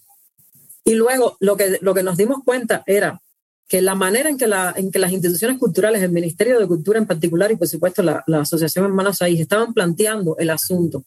Y 0.83 0.93
luego 0.93 1.35
lo 1.39 1.57
que, 1.57 1.79
lo 1.81 1.93
que 1.93 2.03
nos 2.03 2.15
dimos 2.15 2.43
cuenta 2.45 2.83
era 2.85 3.19
que 3.67 3.81
la 3.81 3.95
manera 3.95 4.29
en 4.29 4.37
que, 4.37 4.45
la, 4.45 4.73
en 4.77 4.91
que 4.91 4.99
las 4.99 5.11
instituciones 5.11 5.57
culturales, 5.57 6.03
el 6.03 6.11
Ministerio 6.11 6.59
de 6.59 6.67
Cultura 6.67 6.99
en 6.99 7.07
particular 7.07 7.51
y 7.51 7.55
por 7.55 7.67
supuesto 7.67 8.03
la, 8.03 8.23
la 8.27 8.41
Asociación 8.41 8.85
Hermanos 8.85 9.23
Ahí, 9.23 9.41
estaban 9.41 9.73
planteando 9.73 10.37
el 10.37 10.51
asunto 10.51 11.03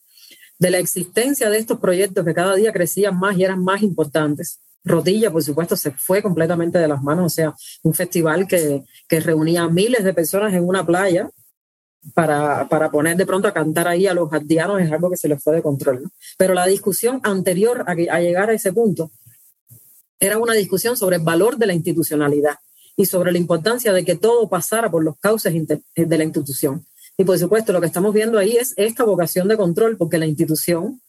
de 0.59 0.69
la 0.69 0.79
existencia 0.79 1.49
de 1.49 1.57
estos 1.57 1.79
proyectos 1.79 2.25
que 2.25 2.33
cada 2.33 2.55
día 2.55 2.73
crecían 2.73 3.17
más 3.17 3.37
y 3.37 3.45
eran 3.45 3.63
más 3.63 3.81
importantes. 3.81 4.59
Rotilla, 4.83 5.31
por 5.31 5.43
supuesto, 5.43 5.77
se 5.77 5.91
fue 5.91 6.21
completamente 6.21 6.77
de 6.77 6.87
las 6.89 7.01
manos, 7.01 7.25
o 7.25 7.29
sea, 7.29 7.53
un 7.83 7.93
festival 7.93 8.47
que, 8.47 8.83
que 9.07 9.19
reunía 9.21 9.63
a 9.63 9.69
miles 9.69 10.03
de 10.03 10.13
personas 10.13 10.53
en 10.53 10.67
una 10.67 10.85
playa 10.85 11.29
para, 12.13 12.67
para, 12.69 12.89
poner 12.89 13.17
de 13.17 13.25
pronto 13.25 13.47
a 13.47 13.53
cantar 13.53 13.87
ahí 13.87 14.07
a 14.07 14.13
los 14.13 14.31
aldeanos 14.31 14.81
es 14.81 14.91
algo 14.91 15.09
que 15.09 15.17
se 15.17 15.27
les 15.27 15.43
fue 15.43 15.55
de 15.55 15.61
control. 15.61 16.09
Pero 16.37 16.53
la 16.53 16.65
discusión 16.65 17.19
anterior 17.23 17.83
a, 17.87 17.91
a 17.91 18.19
llegar 18.19 18.49
a 18.49 18.53
ese 18.53 18.73
punto 18.73 19.11
era 20.19 20.37
una 20.37 20.53
discusión 20.53 20.97
sobre 20.97 21.17
el 21.17 21.23
valor 21.23 21.57
de 21.57 21.67
la 21.67 21.73
institucionalidad 21.73 22.57
y 22.95 23.05
sobre 23.05 23.31
la 23.31 23.37
importancia 23.37 23.93
de 23.93 24.03
que 24.03 24.15
todo 24.15 24.49
pasara 24.49 24.91
por 24.91 25.03
los 25.03 25.17
cauces 25.19 25.53
de 25.95 26.17
la 26.17 26.23
institución. 26.23 26.85
Y 27.17 27.23
por 27.23 27.37
supuesto, 27.39 27.73
lo 27.73 27.81
que 27.81 27.87
estamos 27.87 28.13
viendo 28.13 28.37
ahí 28.37 28.57
es 28.57 28.73
esta 28.77 29.03
vocación 29.03 29.47
de 29.47 29.57
control, 29.57 29.97
porque 29.97 30.17
la 30.17 30.25
institución 30.25 31.01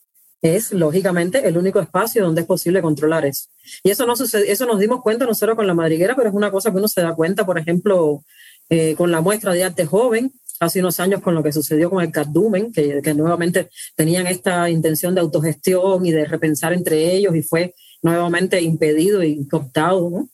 es, 0.42 0.72
lógicamente, 0.72 1.46
el 1.46 1.59
único 1.59 1.81
espacio 1.81 2.24
donde 2.24 2.42
es 2.42 2.46
posible 2.46 2.81
controlar 2.81 3.26
eso. 3.26 3.48
Y 3.83 3.90
eso, 3.90 4.07
no 4.07 4.16
sucede, 4.16 4.50
eso 4.50 4.66
nos 4.66 4.79
dimos 4.79 5.03
cuenta 5.03 5.26
nosotros 5.26 5.57
con 5.57 5.66
la 5.66 5.74
madriguera, 5.74 6.16
pero 6.16 6.29
es 6.29 6.35
una 6.35 6.50
cosa 6.50 6.70
que 6.70 6.79
uno 6.79 6.88
se 6.88 7.00
da 7.03 7.14
cuenta, 7.14 7.44
por 7.44 7.59
ejemplo, 7.59 8.24
eh, 8.68 8.94
con 8.96 9.11
la 9.11 9.20
muestra 9.20 9.53
de 9.53 9.64
arte 9.64 9.87
joven, 9.87 10.33
hace 10.61 10.81
unos 10.81 11.01
años 11.01 11.20
con 11.23 11.35
lo 11.35 11.42
que 11.42 11.53
sucedió 11.53 11.90
con 11.90 12.05
el 12.05 12.12
Cardumen, 12.12 12.73
que, 12.73 13.01
que 13.03 13.14
nuevamente 13.14 13.70
tenían 13.96 14.27
esta 14.27 14.68
intención 14.68 15.14
de 15.14 15.23
autogestión 15.23 16.05
y 16.05 16.12
de 16.12 16.27
repensar 16.27 16.73
entre 16.75 17.12
ellos 17.14 17.35
y 17.35 17.42
fue 17.42 17.75
nuevamente 18.03 18.61
impedido 18.61 19.25
y 19.25 19.49
cooptado 19.49 20.29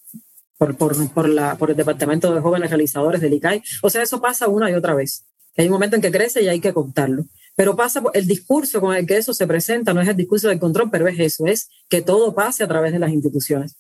por, 0.59 0.77
por, 0.77 1.11
por, 1.11 1.29
la, 1.29 1.57
por 1.57 1.71
el 1.71 1.77
Departamento 1.77 2.35
de 2.35 2.41
Jóvenes 2.41 2.71
Realizadores 2.71 3.21
del 3.21 3.35
ICAI. 3.35 3.63
O 3.83 3.91
sea, 3.91 4.03
eso 4.03 4.21
pasa 4.21 4.49
una 4.49 4.71
y 4.71 4.75
otra 4.75 4.95
vez. 4.95 5.25
Hay 5.57 5.67
un 5.67 5.73
momento 5.73 5.97
en 5.97 6.03
que 6.03 6.11
crece 6.11 6.43
y 6.43 6.49
hay 6.49 6.61
que 6.61 6.75
contarlo. 6.75 7.25
Pero 7.55 7.77
pasa, 7.77 8.03
el 8.13 8.27
discurso 8.27 8.81
con 8.81 8.95
el 8.95 9.07
que 9.07 9.17
eso 9.17 9.33
se 9.33 9.47
presenta 9.47 9.95
no 9.95 10.03
es 10.03 10.09
el 10.09 10.17
discurso 10.17 10.49
del 10.49 10.59
control, 10.59 10.91
pero 10.91 11.09
es 11.09 11.19
eso, 11.19 11.47
es 11.47 11.69
que 11.89 12.03
todo 12.03 12.35
pase 12.35 12.65
a 12.65 12.69
través 12.69 12.93
de 12.93 12.99
las 12.99 13.11
instituciones. 13.11 13.77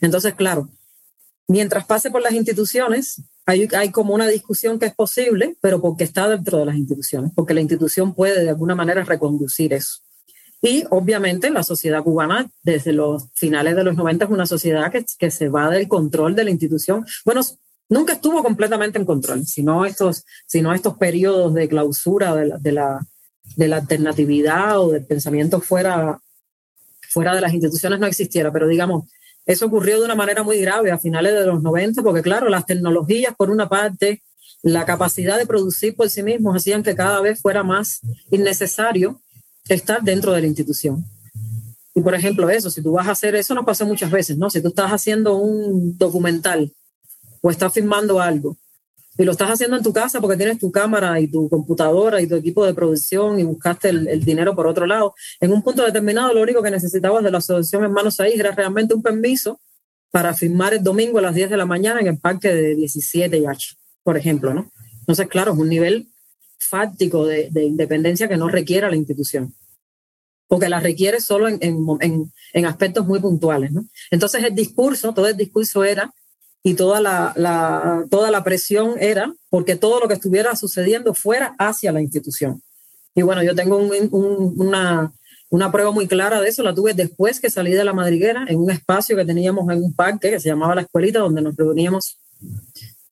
Entonces, 0.00 0.34
claro, 0.34 0.68
mientras 1.48 1.86
pase 1.86 2.10
por 2.10 2.22
las 2.22 2.32
instituciones, 2.32 3.22
hay, 3.46 3.90
como 3.90 4.14
una 4.14 4.28
discusión 4.28 4.78
que 4.78 4.86
es 4.86 4.94
posible, 4.94 5.56
pero 5.62 5.80
porque 5.80 6.04
está 6.04 6.28
dentro 6.28 6.58
de 6.58 6.66
las 6.66 6.76
instituciones, 6.76 7.32
porque 7.34 7.54
la 7.54 7.62
institución 7.62 8.14
puede 8.14 8.42
de 8.42 8.50
alguna 8.50 8.74
manera 8.74 9.02
reconducir 9.04 9.72
eso. 9.72 10.00
Y 10.60 10.84
obviamente 10.90 11.48
la 11.48 11.62
sociedad 11.62 12.02
cubana 12.02 12.50
desde 12.62 12.92
los 12.92 13.28
finales 13.34 13.74
de 13.74 13.84
los 13.84 13.96
90 13.96 14.26
es 14.26 14.30
una 14.30 14.44
sociedad 14.44 14.92
que, 14.92 15.04
que 15.18 15.30
se 15.30 15.48
va 15.48 15.70
del 15.70 15.88
control 15.88 16.34
de 16.34 16.44
la 16.44 16.50
institución. 16.50 17.06
Bueno, 17.24 17.40
nunca 17.88 18.12
estuvo 18.12 18.42
completamente 18.42 18.98
en 18.98 19.06
control, 19.06 19.46
sino 19.46 19.86
estos, 19.86 20.26
sino 20.46 20.74
estos 20.74 20.98
periodos 20.98 21.54
de 21.54 21.68
clausura 21.68 22.34
de 22.34 22.46
la, 22.46 22.58
de 22.58 22.72
la, 22.72 23.06
de 23.56 23.68
la 23.68 23.76
alternatividad 23.76 24.80
o 24.80 24.90
del 24.90 25.06
pensamiento 25.06 25.60
fuera, 25.60 26.20
fuera 27.08 27.34
de 27.34 27.40
las 27.40 27.54
instituciones 27.54 27.98
no 27.98 28.06
existiera. 28.06 28.52
Pero 28.52 28.68
digamos, 28.68 29.08
eso 29.48 29.64
ocurrió 29.64 29.98
de 29.98 30.04
una 30.04 30.14
manera 30.14 30.42
muy 30.42 30.60
grave 30.60 30.90
a 30.90 30.98
finales 30.98 31.32
de 31.32 31.46
los 31.46 31.62
90, 31.62 32.02
porque 32.02 32.20
claro, 32.20 32.50
las 32.50 32.66
tecnologías, 32.66 33.34
por 33.34 33.50
una 33.50 33.66
parte, 33.66 34.22
la 34.62 34.84
capacidad 34.84 35.38
de 35.38 35.46
producir 35.46 35.96
por 35.96 36.10
sí 36.10 36.22
mismos 36.22 36.54
hacían 36.54 36.82
que 36.82 36.94
cada 36.94 37.22
vez 37.22 37.40
fuera 37.40 37.62
más 37.62 38.00
innecesario 38.30 39.22
estar 39.66 40.02
dentro 40.02 40.32
de 40.32 40.42
la 40.42 40.48
institución. 40.48 41.02
Y 41.94 42.02
por 42.02 42.14
ejemplo, 42.14 42.50
eso, 42.50 42.70
si 42.70 42.82
tú 42.82 42.92
vas 42.92 43.08
a 43.08 43.12
hacer 43.12 43.34
eso, 43.36 43.54
nos 43.54 43.64
pasó 43.64 43.86
muchas 43.86 44.10
veces, 44.10 44.36
¿no? 44.36 44.50
Si 44.50 44.60
tú 44.60 44.68
estás 44.68 44.92
haciendo 44.92 45.36
un 45.36 45.96
documental 45.96 46.70
o 47.40 47.50
estás 47.50 47.72
filmando 47.72 48.20
algo 48.20 48.58
y 49.18 49.24
lo 49.24 49.32
estás 49.32 49.50
haciendo 49.50 49.76
en 49.76 49.82
tu 49.82 49.92
casa 49.92 50.20
porque 50.20 50.36
tienes 50.36 50.58
tu 50.58 50.70
cámara 50.70 51.20
y 51.20 51.26
tu 51.26 51.48
computadora 51.50 52.22
y 52.22 52.28
tu 52.28 52.36
equipo 52.36 52.64
de 52.64 52.72
producción 52.72 53.40
y 53.40 53.42
buscaste 53.42 53.88
el, 53.88 54.24
dinero 54.24 54.54
por 54.54 54.68
otro 54.68 54.86
lado, 54.86 55.14
en 55.40 55.52
un 55.52 55.62
punto 55.62 55.84
determinado 55.84 56.32
lo 56.32 56.40
único 56.40 56.62
que 56.62 56.70
necesitabas 56.70 57.24
de 57.24 57.30
la 57.32 57.38
asociación 57.38 57.82
Hermanos 57.82 58.20
Ahí 58.20 58.34
era 58.34 58.52
realmente 58.52 58.94
un 58.94 59.02
permiso 59.02 59.60
para 60.10 60.32
filmar 60.34 60.72
el 60.72 60.82
domingo 60.82 61.18
a 61.18 61.22
las 61.22 61.34
10 61.34 61.50
de 61.50 61.56
la 61.56 61.66
mañana 61.66 62.00
en 62.00 62.06
el 62.06 62.18
parque 62.18 62.48
de 62.48 62.76
17 62.76 63.36
y 63.36 63.44
H, 63.44 63.76
por 64.02 64.16
ejemplo, 64.16 64.54
¿no? 64.54 64.70
Entonces, 65.00 65.26
claro, 65.28 65.52
es 65.52 65.58
un 65.58 65.68
nivel 65.68 66.08
fáctico 66.58 67.26
de, 67.26 67.48
de 67.50 67.64
independencia 67.64 68.28
que 68.28 68.36
no 68.36 68.48
requiere 68.48 68.88
la 68.88 68.96
institución 68.96 69.54
porque 70.48 70.68
la 70.68 70.80
requiere 70.80 71.20
solo 71.20 71.46
en, 71.46 71.58
en, 71.60 72.32
en, 72.54 72.66
aspectos 72.66 73.06
muy 73.06 73.20
puntuales. 73.20 73.70
¿no? 73.70 73.86
Entonces 74.10 74.42
el 74.42 74.54
discurso, 74.54 75.12
todo 75.12 75.28
el 75.28 75.36
discurso 75.36 75.84
era, 75.84 76.12
y 76.62 76.74
toda 76.74 77.00
la, 77.00 78.06
toda 78.10 78.30
la 78.30 78.44
presión 78.44 78.94
era 78.98 79.32
porque 79.48 79.76
todo 79.76 80.00
lo 80.00 80.08
que 80.08 80.14
estuviera 80.14 80.56
sucediendo 80.56 81.14
fuera 81.14 81.54
hacia 81.58 81.92
la 81.92 82.02
institución. 82.02 82.62
Y 83.14 83.22
bueno, 83.22 83.42
yo 83.42 83.54
tengo 83.54 83.76
un, 83.76 84.54
una, 84.56 85.12
una 85.50 85.72
prueba 85.72 85.90
muy 85.90 86.06
clara 86.06 86.40
de 86.40 86.48
eso, 86.48 86.62
la 86.62 86.74
tuve 86.74 86.94
después 86.94 87.40
que 87.40 87.50
salí 87.50 87.72
de 87.72 87.84
la 87.84 87.92
madriguera, 87.92 88.44
en 88.48 88.58
un 88.58 88.70
espacio 88.70 89.16
que 89.16 89.24
teníamos 89.24 89.70
en 89.72 89.82
un 89.82 89.94
parque 89.94 90.30
que 90.30 90.40
se 90.40 90.48
llamaba 90.48 90.74
La 90.74 90.82
Escuelita, 90.82 91.20
donde 91.20 91.42
nos 91.42 91.56
reuníamos 91.56 92.18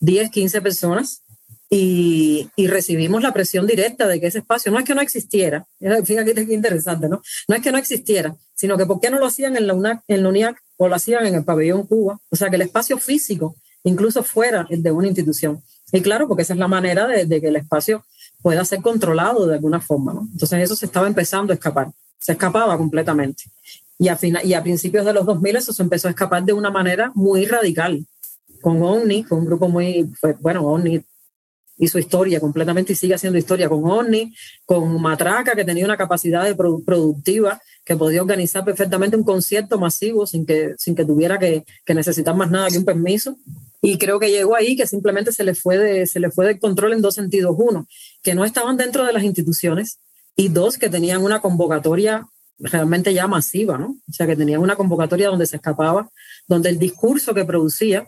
10, 0.01 0.31
15 0.31 0.61
personas 0.61 1.23
y, 1.69 2.49
recibimos 2.57 3.23
la 3.23 3.33
presión 3.33 3.67
directa 3.67 4.07
de 4.07 4.21
que 4.21 4.27
ese 4.27 4.39
espacio 4.39 4.71
no 4.71 4.79
es 4.79 4.85
que 4.85 4.95
no 4.95 5.01
existiera, 5.01 5.67
fíjate 6.05 6.35
que 6.35 6.55
interesante, 6.55 7.09
¿no? 7.09 7.23
No 7.49 7.57
es 7.57 7.63
que 7.63 7.73
no 7.73 7.79
existiera, 7.79 8.37
sino 8.57 8.77
que 8.77 8.87
por 8.87 9.01
qué 9.01 9.11
no 9.11 9.19
lo 9.21 9.27
hacían 9.27 9.57
en 9.57 9.67
la 9.69 9.75
UNAC, 9.75 10.03
en 10.09 10.27
UNIAC 10.27 10.61
o 10.79 10.89
lo 10.89 10.95
hacían 10.97 11.27
en 11.27 11.37
el 11.37 11.45
pabellón 11.45 11.87
Cuba, 11.87 12.19
o 12.29 12.37
sea, 12.37 12.51
que 12.51 12.57
el 12.57 12.63
espacio 12.63 12.99
físico 12.99 13.55
incluso 13.85 14.25
fuera 14.25 14.67
de 14.69 14.91
una 14.91 15.07
institución. 15.07 15.63
Y 15.93 16.01
claro, 16.01 16.27
porque 16.27 16.43
esa 16.43 16.55
es 16.55 16.59
la 16.59 16.67
manera 16.67 17.07
de, 17.07 17.41
que 17.41 17.47
el 17.47 17.57
espacio 17.57 18.05
pueda 18.43 18.65
ser 18.65 18.81
controlado 18.81 19.47
de 19.47 19.55
alguna 19.55 19.81
forma, 19.81 20.13
¿no? 20.13 20.29
Entonces 20.33 20.61
eso 20.61 20.75
se 20.75 20.87
estaba 20.87 21.07
empezando 21.07 21.53
a 21.53 21.55
escapar, 21.55 21.93
se 22.19 22.33
escapaba 22.33 22.77
completamente. 22.77 23.45
Y 23.99 24.09
a, 24.09 24.19
y 24.43 24.55
a 24.55 24.63
principios 24.63 25.07
de 25.07 25.13
los 25.13 25.25
2000 25.25 25.57
eso 25.57 25.73
se 25.73 25.83
empezó 25.83 26.09
a 26.09 26.11
escapar 26.11 26.43
de 26.43 26.53
una 26.53 26.71
manera 26.71 27.13
muy 27.15 27.47
radical, 27.47 28.05
con 28.61 28.83
OVNI, 28.83 29.25
con 29.25 29.39
un 29.41 29.47
grupo 29.47 29.69
muy, 29.69 30.11
bueno, 30.41 30.67
OVNI 30.67 31.05
hizo 31.79 31.99
historia 31.99 32.41
completamente 32.41 32.93
y 32.93 32.97
sigue 32.97 33.15
haciendo 33.15 33.39
historia 33.39 33.69
con 33.69 33.85
OVNI, 33.85 34.35
con 34.65 35.01
Matraca, 35.01 35.55
que 35.55 35.65
tenía 35.65 35.85
una 35.85 35.97
capacidad 35.97 36.45
de 36.45 36.55
productiva 36.55 37.61
que 37.85 37.97
podía 37.97 38.21
organizar 38.21 38.65
perfectamente 38.65 39.17
un 39.17 39.23
concierto 39.23 39.79
masivo 39.79 40.27
sin 40.27 40.45
que, 40.45 40.75
sin 40.79 40.95
que 40.95 41.05
tuviera 41.05 41.39
que, 41.39 41.65
que, 41.85 41.95
necesitar 41.95 42.35
más 42.35 42.51
nada 42.51 42.69
que 42.69 42.79
un 42.79 42.85
permiso. 42.85 43.39
Y 43.81 43.99
creo 43.99 44.19
que 44.19 44.31
llegó 44.31 44.57
ahí 44.57 44.75
que 44.75 44.87
simplemente 44.87 45.31
se 45.31 45.45
le, 45.45 45.55
fue 45.55 45.79
de, 45.79 46.07
se 46.07 46.19
le 46.19 46.31
fue 46.31 46.47
de 46.47 46.59
control 46.59 46.95
en 46.95 47.03
dos 47.03 47.15
sentidos. 47.15 47.55
Uno, 47.57 47.87
que 48.23 48.35
no 48.35 48.45
estaban 48.45 48.77
dentro 48.77 49.05
de 49.05 49.13
las 49.13 49.23
instituciones 49.23 50.01
y 50.35 50.49
dos, 50.49 50.79
que 50.79 50.89
tenían 50.89 51.23
una 51.23 51.41
convocatoria 51.41 52.27
realmente 52.59 53.13
ya 53.13 53.27
masiva, 53.27 53.79
¿no? 53.79 53.97
O 54.09 54.13
sea, 54.13 54.27
que 54.27 54.35
tenían 54.35 54.61
una 54.61 54.77
convocatoria 54.77 55.29
donde 55.29 55.47
se 55.47 55.57
escapaba, 55.57 56.11
donde 56.49 56.71
el 56.71 56.79
discurso 56.79 57.35
que 57.35 57.45
producía 57.45 58.07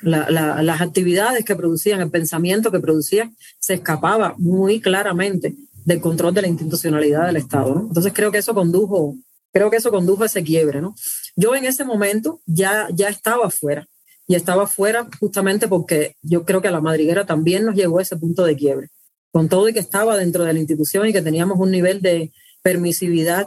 las 0.00 0.80
actividades 0.80 1.44
que 1.44 1.56
producían, 1.56 2.00
el 2.00 2.10
pensamiento 2.10 2.70
que 2.70 2.80
producían, 2.80 3.36
se 3.58 3.74
escapaba 3.74 4.34
muy 4.38 4.80
claramente 4.80 5.54
del 5.84 6.00
control 6.00 6.34
de 6.34 6.42
la 6.42 6.48
institucionalidad 6.48 7.26
del 7.26 7.36
Estado. 7.36 7.86
Entonces 7.88 8.12
creo 8.14 8.30
que 8.32 8.38
eso 8.38 8.54
condujo, 8.54 9.16
creo 9.52 9.70
que 9.70 9.76
eso 9.76 9.90
condujo 9.90 10.24
a 10.24 10.26
ese 10.26 10.42
quiebre. 10.42 10.80
¿no? 10.80 10.94
Yo 11.36 11.54
en 11.54 11.64
ese 11.64 11.84
momento 11.84 12.40
ya, 12.44 12.88
ya 12.92 13.08
estaba 13.08 13.50
fuera 13.50 13.86
y 14.26 14.34
estaba 14.34 14.66
fuera 14.66 15.08
justamente 15.20 15.68
porque 15.68 16.16
yo 16.22 16.44
creo 16.44 16.60
que 16.60 16.68
a 16.68 16.72
la 16.72 16.80
madriguera 16.80 17.24
también 17.24 17.64
nos 17.64 17.76
llegó 17.76 17.98
a 17.98 18.02
ese 18.02 18.16
punto 18.16 18.44
de 18.44 18.56
quiebre, 18.56 18.88
con 19.30 19.48
todo 19.48 19.68
y 19.68 19.72
que 19.72 19.78
estaba 19.78 20.16
dentro 20.16 20.44
de 20.44 20.52
la 20.52 20.58
institución 20.58 21.06
y 21.06 21.12
que 21.12 21.22
teníamos 21.22 21.58
un 21.58 21.70
nivel 21.70 22.02
de 22.02 22.32
permisividad 22.62 23.46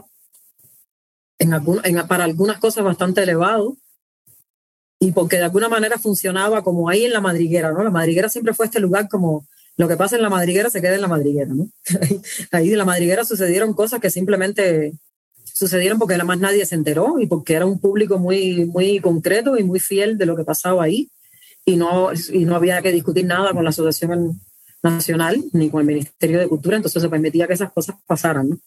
en 1.40 1.52
para 2.08 2.26
algunas 2.26 2.60
cosas 2.60 2.84
bastante 2.84 3.24
elevado, 3.24 3.78
y 5.00 5.14
porque 5.14 5.38
de 5.38 5.44
alguna 5.44 5.70
manera 5.70 5.98
funcionaba 5.98 6.62
como 6.64 6.90
ahí 6.90 7.06
en 7.06 7.14
la 7.14 7.22
madriguera, 7.22 7.72
¿no? 7.72 7.84
La 7.84 7.90
madriguera 7.90 8.28
siempre 8.28 8.54
fue 8.54 8.66
este 8.66 8.80
lugar 8.80 9.08
como 9.08 9.48
lo 9.78 9.88
que 9.88 9.96
pasa 9.96 10.18
en 10.18 10.22
la 10.22 10.30
madriguera 10.30 10.70
se 10.70 10.82
queda 10.82 10.96
en 10.96 11.02
la 11.02 11.08
madriguera, 11.08 11.54
¿no? 11.54 11.70
ahí 12.52 12.72
en 12.72 12.78
la 12.78 12.84
madriguera 12.84 13.24
sucedieron 13.24 13.74
cosas 13.74 14.02
que 14.02 14.10
simplemente 14.10 14.94
sucedieron 15.46 16.00
porque 16.00 16.16
nada 16.16 16.26
más 16.26 16.40
nadie 16.40 16.66
se 16.66 16.76
enteró 16.76 17.20
y 17.20 17.28
porque 17.28 17.54
era 17.54 17.66
un 17.66 17.80
público 17.80 18.20
muy, 18.20 18.66
muy 18.66 19.00
concreto 19.00 19.58
y 19.58 19.64
muy 19.64 19.80
fiel 19.80 20.18
de 20.18 20.26
lo 20.26 20.36
que 20.36 20.44
pasaba 20.44 20.84
ahí 20.84 21.10
y 21.64 21.78
no, 21.78 22.10
y 22.34 22.46
no 22.46 22.56
había 22.56 22.82
que 22.82 22.92
discutir 22.92 23.26
nada 23.26 23.54
con 23.54 23.64
la 23.64 23.70
Asociación 23.70 24.42
Nacional 24.84 25.44
ni 25.54 25.70
con 25.70 25.82
el 25.82 25.88
Ministerio 25.88 26.40
de 26.40 26.48
Cultura, 26.48 26.76
entonces 26.76 27.02
se 27.02 27.10
permitía 27.10 27.48
que 27.48 27.54
esas 27.54 27.72
cosas 27.72 27.96
pasaran, 28.06 28.50
¿no? 28.50 28.58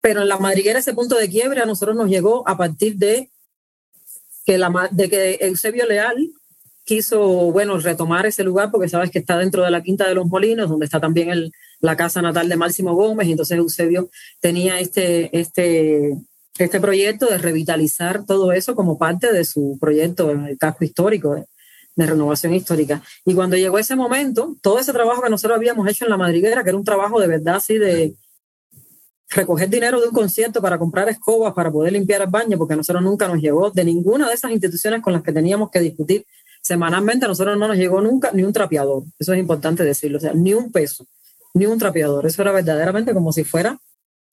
Pero 0.00 0.22
en 0.22 0.28
la 0.28 0.38
madriguera 0.38 0.78
ese 0.78 0.94
punto 0.94 1.16
de 1.16 1.28
quiebre 1.28 1.60
a 1.60 1.66
nosotros 1.66 1.96
nos 1.96 2.08
llegó 2.08 2.48
a 2.48 2.56
partir 2.56 2.96
de 2.96 3.30
que, 4.46 4.58
de 4.92 5.10
que 5.10 5.38
Eusebio 5.40 5.86
Leal 5.86 6.30
quiso, 6.84 7.50
bueno, 7.50 7.78
retomar 7.78 8.26
ese 8.26 8.44
lugar 8.44 8.70
porque 8.70 8.88
sabes 8.88 9.10
que 9.10 9.18
está 9.18 9.36
dentro 9.36 9.64
de 9.64 9.72
la 9.72 9.82
Quinta 9.82 10.08
de 10.08 10.14
los 10.14 10.26
Molinos, 10.26 10.70
donde 10.70 10.86
está 10.86 11.00
también 11.00 11.30
el, 11.30 11.52
la 11.80 11.96
casa 11.96 12.22
natal 12.22 12.48
de 12.48 12.56
Máximo 12.56 12.94
Gómez, 12.94 13.26
y 13.26 13.32
entonces 13.32 13.58
Eusebio 13.58 14.08
tenía 14.40 14.78
este, 14.78 15.36
este, 15.36 16.16
este 16.58 16.80
proyecto 16.80 17.26
de 17.26 17.38
revitalizar 17.38 18.24
todo 18.24 18.52
eso 18.52 18.76
como 18.76 18.98
parte 18.98 19.32
de 19.32 19.44
su 19.44 19.76
proyecto, 19.80 20.30
el 20.30 20.56
casco 20.58 20.84
histórico 20.84 21.34
de, 21.34 21.46
de, 21.96 22.06
renovación 22.06 22.54
histórica. 22.54 23.02
Y 23.24 23.34
cuando 23.34 23.56
llegó 23.56 23.80
ese 23.80 23.96
momento, 23.96 24.56
todo 24.62 24.78
ese 24.78 24.92
trabajo 24.92 25.22
que 25.22 25.30
nosotros 25.30 25.56
habíamos 25.56 25.88
hecho 25.88 26.04
en 26.04 26.10
la 26.10 26.16
madriguera, 26.16 26.62
que 26.62 26.70
era 26.70 26.78
un 26.78 26.84
trabajo 26.84 27.20
de 27.20 27.26
verdad 27.26 27.56
así 27.56 27.78
de, 27.78 28.14
recoger 29.30 29.68
dinero 29.68 30.00
de 30.00 30.08
un 30.08 30.14
concierto 30.14 30.62
para 30.62 30.78
comprar 30.78 31.08
escobas 31.08 31.52
para 31.52 31.70
poder 31.70 31.92
limpiar 31.92 32.22
el 32.22 32.28
baño, 32.28 32.56
porque 32.58 32.74
a 32.74 32.76
nosotros 32.76 33.02
nunca 33.02 33.26
nos 33.26 33.40
llegó 33.40 33.70
de 33.70 33.84
ninguna 33.84 34.28
de 34.28 34.34
esas 34.34 34.50
instituciones 34.52 35.02
con 35.02 35.12
las 35.12 35.22
que 35.22 35.32
teníamos 35.32 35.70
que 35.70 35.80
discutir 35.80 36.24
semanalmente, 36.62 37.24
a 37.24 37.28
nosotros 37.28 37.56
no 37.56 37.68
nos 37.68 37.76
llegó 37.76 38.00
nunca 38.00 38.32
ni 38.32 38.42
un 38.42 38.52
trapeador. 38.52 39.04
Eso 39.18 39.32
es 39.32 39.38
importante 39.38 39.84
decirlo, 39.84 40.18
o 40.18 40.34
ni 40.34 40.52
un 40.52 40.72
peso, 40.72 41.06
ni 41.54 41.66
un 41.66 41.78
trapeador. 41.78 42.26
Eso 42.26 42.42
era 42.42 42.50
verdaderamente 42.50 43.14
como 43.14 43.32
si 43.32 43.44
fuera 43.44 43.78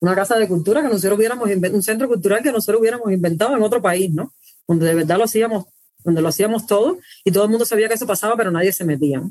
una 0.00 0.16
casa 0.16 0.36
de 0.36 0.48
cultura 0.48 0.82
que 0.82 0.88
nosotros 0.88 1.16
hubiéramos 1.16 1.48
un 1.48 1.82
centro 1.82 2.08
cultural 2.08 2.42
que 2.42 2.50
nosotros 2.50 2.80
hubiéramos 2.80 3.10
inventado 3.12 3.56
en 3.56 3.62
otro 3.62 3.80
país, 3.80 4.12
¿no? 4.12 4.32
Donde 4.66 4.86
de 4.86 4.94
verdad 4.94 5.16
lo 5.16 5.24
hacíamos, 5.24 5.66
donde 6.02 6.20
lo 6.20 6.28
hacíamos 6.28 6.66
todo 6.66 6.98
y 7.24 7.30
todo 7.30 7.44
el 7.44 7.50
mundo 7.50 7.64
sabía 7.64 7.86
que 7.88 7.94
eso 7.94 8.06
pasaba, 8.06 8.36
pero 8.36 8.50
nadie 8.50 8.72
se 8.72 8.84
metía. 8.84 9.22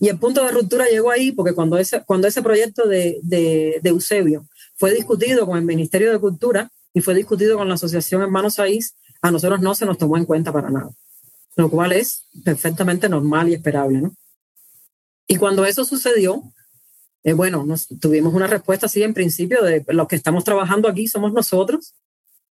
Y 0.00 0.08
el 0.08 0.18
punto 0.18 0.42
de 0.42 0.50
ruptura 0.50 0.86
llegó 0.88 1.10
ahí 1.10 1.32
porque 1.32 1.52
cuando 1.52 1.76
ese, 1.76 2.02
cuando 2.04 2.26
ese 2.26 2.40
proyecto 2.40 2.88
de, 2.88 3.18
de 3.22 3.80
Eusebio 3.84 4.46
fue 4.80 4.94
discutido 4.94 5.44
con 5.44 5.58
el 5.58 5.64
Ministerio 5.64 6.10
de 6.10 6.18
Cultura 6.18 6.70
y 6.94 7.02
fue 7.02 7.14
discutido 7.14 7.58
con 7.58 7.68
la 7.68 7.74
Asociación 7.74 8.22
Hermanos 8.22 8.54
Saís, 8.54 8.94
a 9.20 9.30
nosotros 9.30 9.60
no 9.60 9.74
se 9.74 9.84
nos 9.84 9.98
tomó 9.98 10.16
en 10.16 10.24
cuenta 10.24 10.54
para 10.54 10.70
nada, 10.70 10.88
lo 11.56 11.68
cual 11.68 11.92
es 11.92 12.24
perfectamente 12.46 13.06
normal 13.06 13.50
y 13.50 13.54
esperable. 13.54 14.00
¿no? 14.00 14.14
Y 15.28 15.36
cuando 15.36 15.66
eso 15.66 15.84
sucedió, 15.84 16.42
eh, 17.24 17.34
bueno, 17.34 17.66
tuvimos 18.00 18.32
una 18.32 18.46
respuesta 18.46 18.86
así 18.86 19.02
en 19.02 19.12
principio 19.12 19.62
de 19.62 19.84
los 19.88 20.08
que 20.08 20.16
estamos 20.16 20.44
trabajando 20.44 20.88
aquí 20.88 21.08
somos 21.08 21.34
nosotros. 21.34 21.92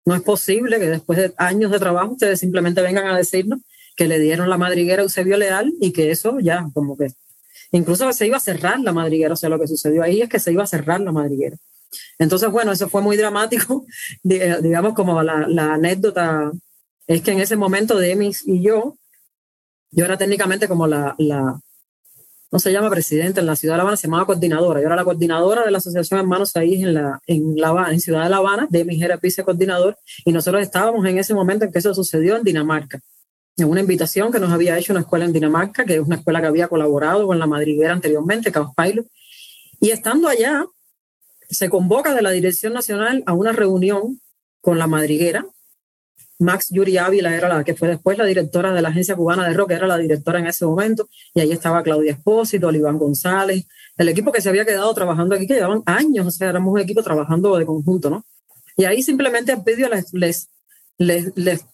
No 0.06 0.14
es 0.14 0.22
posible 0.22 0.78
que 0.78 0.88
después 0.88 1.18
de 1.18 1.34
años 1.38 1.72
de 1.72 1.80
trabajo 1.80 2.12
ustedes 2.12 2.40
simplemente 2.40 2.84
vengan 2.84 3.08
a 3.08 3.18
decirnos 3.18 3.62
que 3.96 4.08
le 4.08 4.20
dieron 4.20 4.52
la 4.52 4.58
madriguera 4.60 5.02
a 5.02 5.06
Eusebio 5.06 5.36
Leal 5.36 5.74
y 5.82 5.94
que 5.94 6.12
eso 6.12 6.40
ya 6.40 6.70
como 6.76 6.96
que 6.96 7.08
incluso 7.72 8.14
se 8.14 8.28
iba 8.28 8.38
a 8.38 8.40
cerrar 8.40 8.80
la 8.82 8.94
madriguera. 8.94 9.34
O 9.34 9.36
sea, 9.36 9.50
lo 9.50 9.60
que 9.60 9.68
sucedió 9.68 10.04
ahí 10.04 10.22
es 10.22 10.30
que 10.30 10.40
se 10.40 10.52
iba 10.52 10.64
a 10.64 10.68
cerrar 10.68 11.02
la 11.02 11.12
madriguera. 11.12 11.58
Entonces, 12.18 12.50
bueno, 12.50 12.72
eso 12.72 12.90
fue 12.90 13.02
muy 13.02 13.18
dramático, 13.18 13.86
digamos 14.24 14.94
como 14.94 15.22
la, 15.24 15.74
anécdota 15.74 16.52
es 17.08 17.22
que 17.24 17.32
en 17.32 17.40
ese 17.40 17.56
momento 17.56 17.98
Demis 17.98 18.48
y 18.48 18.62
yo, 18.62 18.98
yo 19.90 20.06
era 20.06 20.18
técnicamente 20.18 20.68
como 20.68 20.86
la, 20.86 21.16
la, 21.18 21.60
no 22.52 22.60
se 22.60 22.72
llama 22.72 22.90
presidenta 22.90 23.42
en 23.42 23.48
la 23.48 23.56
ciudad 23.56 23.74
de 23.74 23.78
La 23.78 23.82
Habana, 23.84 23.98
se 23.98 24.08
llamaba 24.08 24.26
coordinadora. 24.26 24.80
Yo 24.80 24.88
era 24.88 24.96
la 24.96 25.04
coordinadora 25.04 25.64
de 25.64 25.72
la 25.72 25.78
Asociación 25.80 26.20
Hermanos 26.20 26.56
ahí 26.56 26.82
en 26.82 26.94
la, 26.94 27.20
en 27.28 27.56
La 27.56 27.70
Habana, 27.70 27.94
en 27.94 28.00
Ciudad 28.00 28.24
de 28.24 28.30
La 28.30 28.38
Habana, 28.38 28.68
Demis 28.70 29.02
era 29.02 29.18
vicecoordinador, 29.18 29.98
y 30.26 30.32
nosotros 30.32 30.62
estábamos 30.62 31.06
en 31.06 31.18
ese 31.18 31.34
momento 31.34 31.66
en 31.66 31.72
que 31.72 31.80
eso 31.80 31.94
sucedió 31.94 32.38
en 32.38 32.44
Dinamarca. 32.44 33.00
en 33.58 33.68
una 33.70 33.82
invitación 33.82 34.32
que 34.32 34.40
nos 34.40 34.52
había 34.52 34.78
hecho 34.78 34.94
una 34.94 35.02
escuela 35.02 35.26
en 35.26 35.34
Dinamarca, 35.34 35.86
que 35.86 35.96
es 35.96 36.00
una 36.00 36.16
escuela 36.16 36.42
que 36.42 36.48
había 36.48 36.68
colaborado 36.68 37.28
con 37.28 37.38
la 37.40 37.48
madriguera 37.48 37.94
anteriormente, 37.94 38.52
Caos 38.52 38.72
Pilot. 38.76 39.06
Y 39.80 39.90
estando 39.92 40.28
allá, 40.28 40.66
se 41.50 41.70
convoca 41.70 42.14
de 42.14 42.22
la 42.22 42.32
Dirección 42.32 42.74
Nacional 42.74 43.24
a 43.26 43.34
una 43.34 43.52
reunión 43.52 44.22
con 44.62 44.78
la 44.78 44.88
madriguera. 44.88 45.46
Max 46.38 46.68
Yuri 46.70 46.98
Ávila 46.98 47.36
era 47.36 47.50
la 47.50 47.64
que 47.66 47.76
fue 47.76 47.90
después 47.90 48.18
la 48.18 48.24
directora 48.24 48.72
de 48.74 48.82
la 48.82 48.90
Agencia 48.90 49.16
Cubana 49.16 49.48
de 49.48 49.54
Rock, 49.54 49.72
era 49.72 49.88
la 49.88 49.98
directora 49.98 50.40
en 50.40 50.48
ese 50.48 50.66
momento, 50.66 51.10
y 51.34 51.42
ahí 51.42 51.52
estaba 51.52 51.84
Claudia 51.84 52.14
Espósito, 52.14 52.68
Oliván 52.68 52.98
González, 52.98 53.66
el 53.98 54.08
equipo 54.08 54.32
que 54.32 54.40
se 54.40 54.48
había 54.48 54.64
quedado 54.64 54.94
trabajando 54.94 55.36
aquí, 55.36 55.48
que 55.48 55.56
llevaban 55.56 55.84
años, 55.86 56.28
o 56.28 56.32
sea, 56.32 56.50
éramos 56.50 56.72
un 56.72 56.80
equipo 56.80 57.04
trabajando 57.04 57.58
de 57.58 57.66
conjunto, 57.66 58.10
¿no? 58.10 58.26
Y 58.78 58.86
ahí 58.86 59.04
simplemente 59.04 59.52
al 59.52 59.64
les, 60.14 60.48
les, 60.98 61.66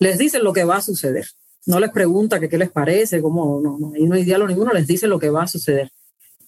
les, 0.00 0.18
dicen 0.18 0.42
lo 0.42 0.52
que 0.52 0.64
va 0.64 0.78
a 0.78 0.82
suceder. 0.82 1.28
No 1.66 1.78
les 1.78 1.90
pregunta 1.90 2.40
qué 2.40 2.58
les 2.58 2.70
parece, 2.72 3.22
cómo, 3.22 3.60
no, 3.62 3.78
no, 3.78 3.92
ahí 3.94 4.02
no 4.02 4.16
hay 4.16 4.24
diálogo 4.24 4.48
ninguno, 4.48 4.72
les 4.72 4.88
dice 4.88 5.06
lo 5.06 5.20
que 5.20 5.30
va 5.30 5.44
a 5.44 5.46
suceder. 5.46 5.92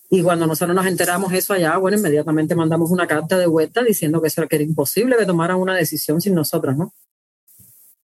Y 0.08 0.22
cuando 0.22 0.46
nosotros 0.46 0.74
nos 0.74 0.86
enteramos 0.86 1.32
eso 1.32 1.52
allá, 1.52 1.76
bueno, 1.78 1.98
inmediatamente 1.98 2.54
mandamos 2.54 2.90
una 2.90 3.06
carta 3.06 3.36
de 3.38 3.46
vuelta 3.46 3.82
diciendo 3.82 4.20
que 4.20 4.28
eso 4.28 4.40
era, 4.40 4.48
que 4.48 4.56
era 4.56 4.64
imposible 4.64 5.16
que 5.16 5.26
tomaran 5.26 5.56
una 5.56 5.74
decisión 5.74 6.20
sin 6.20 6.34
nosotros, 6.34 6.76
¿no? 6.76 6.94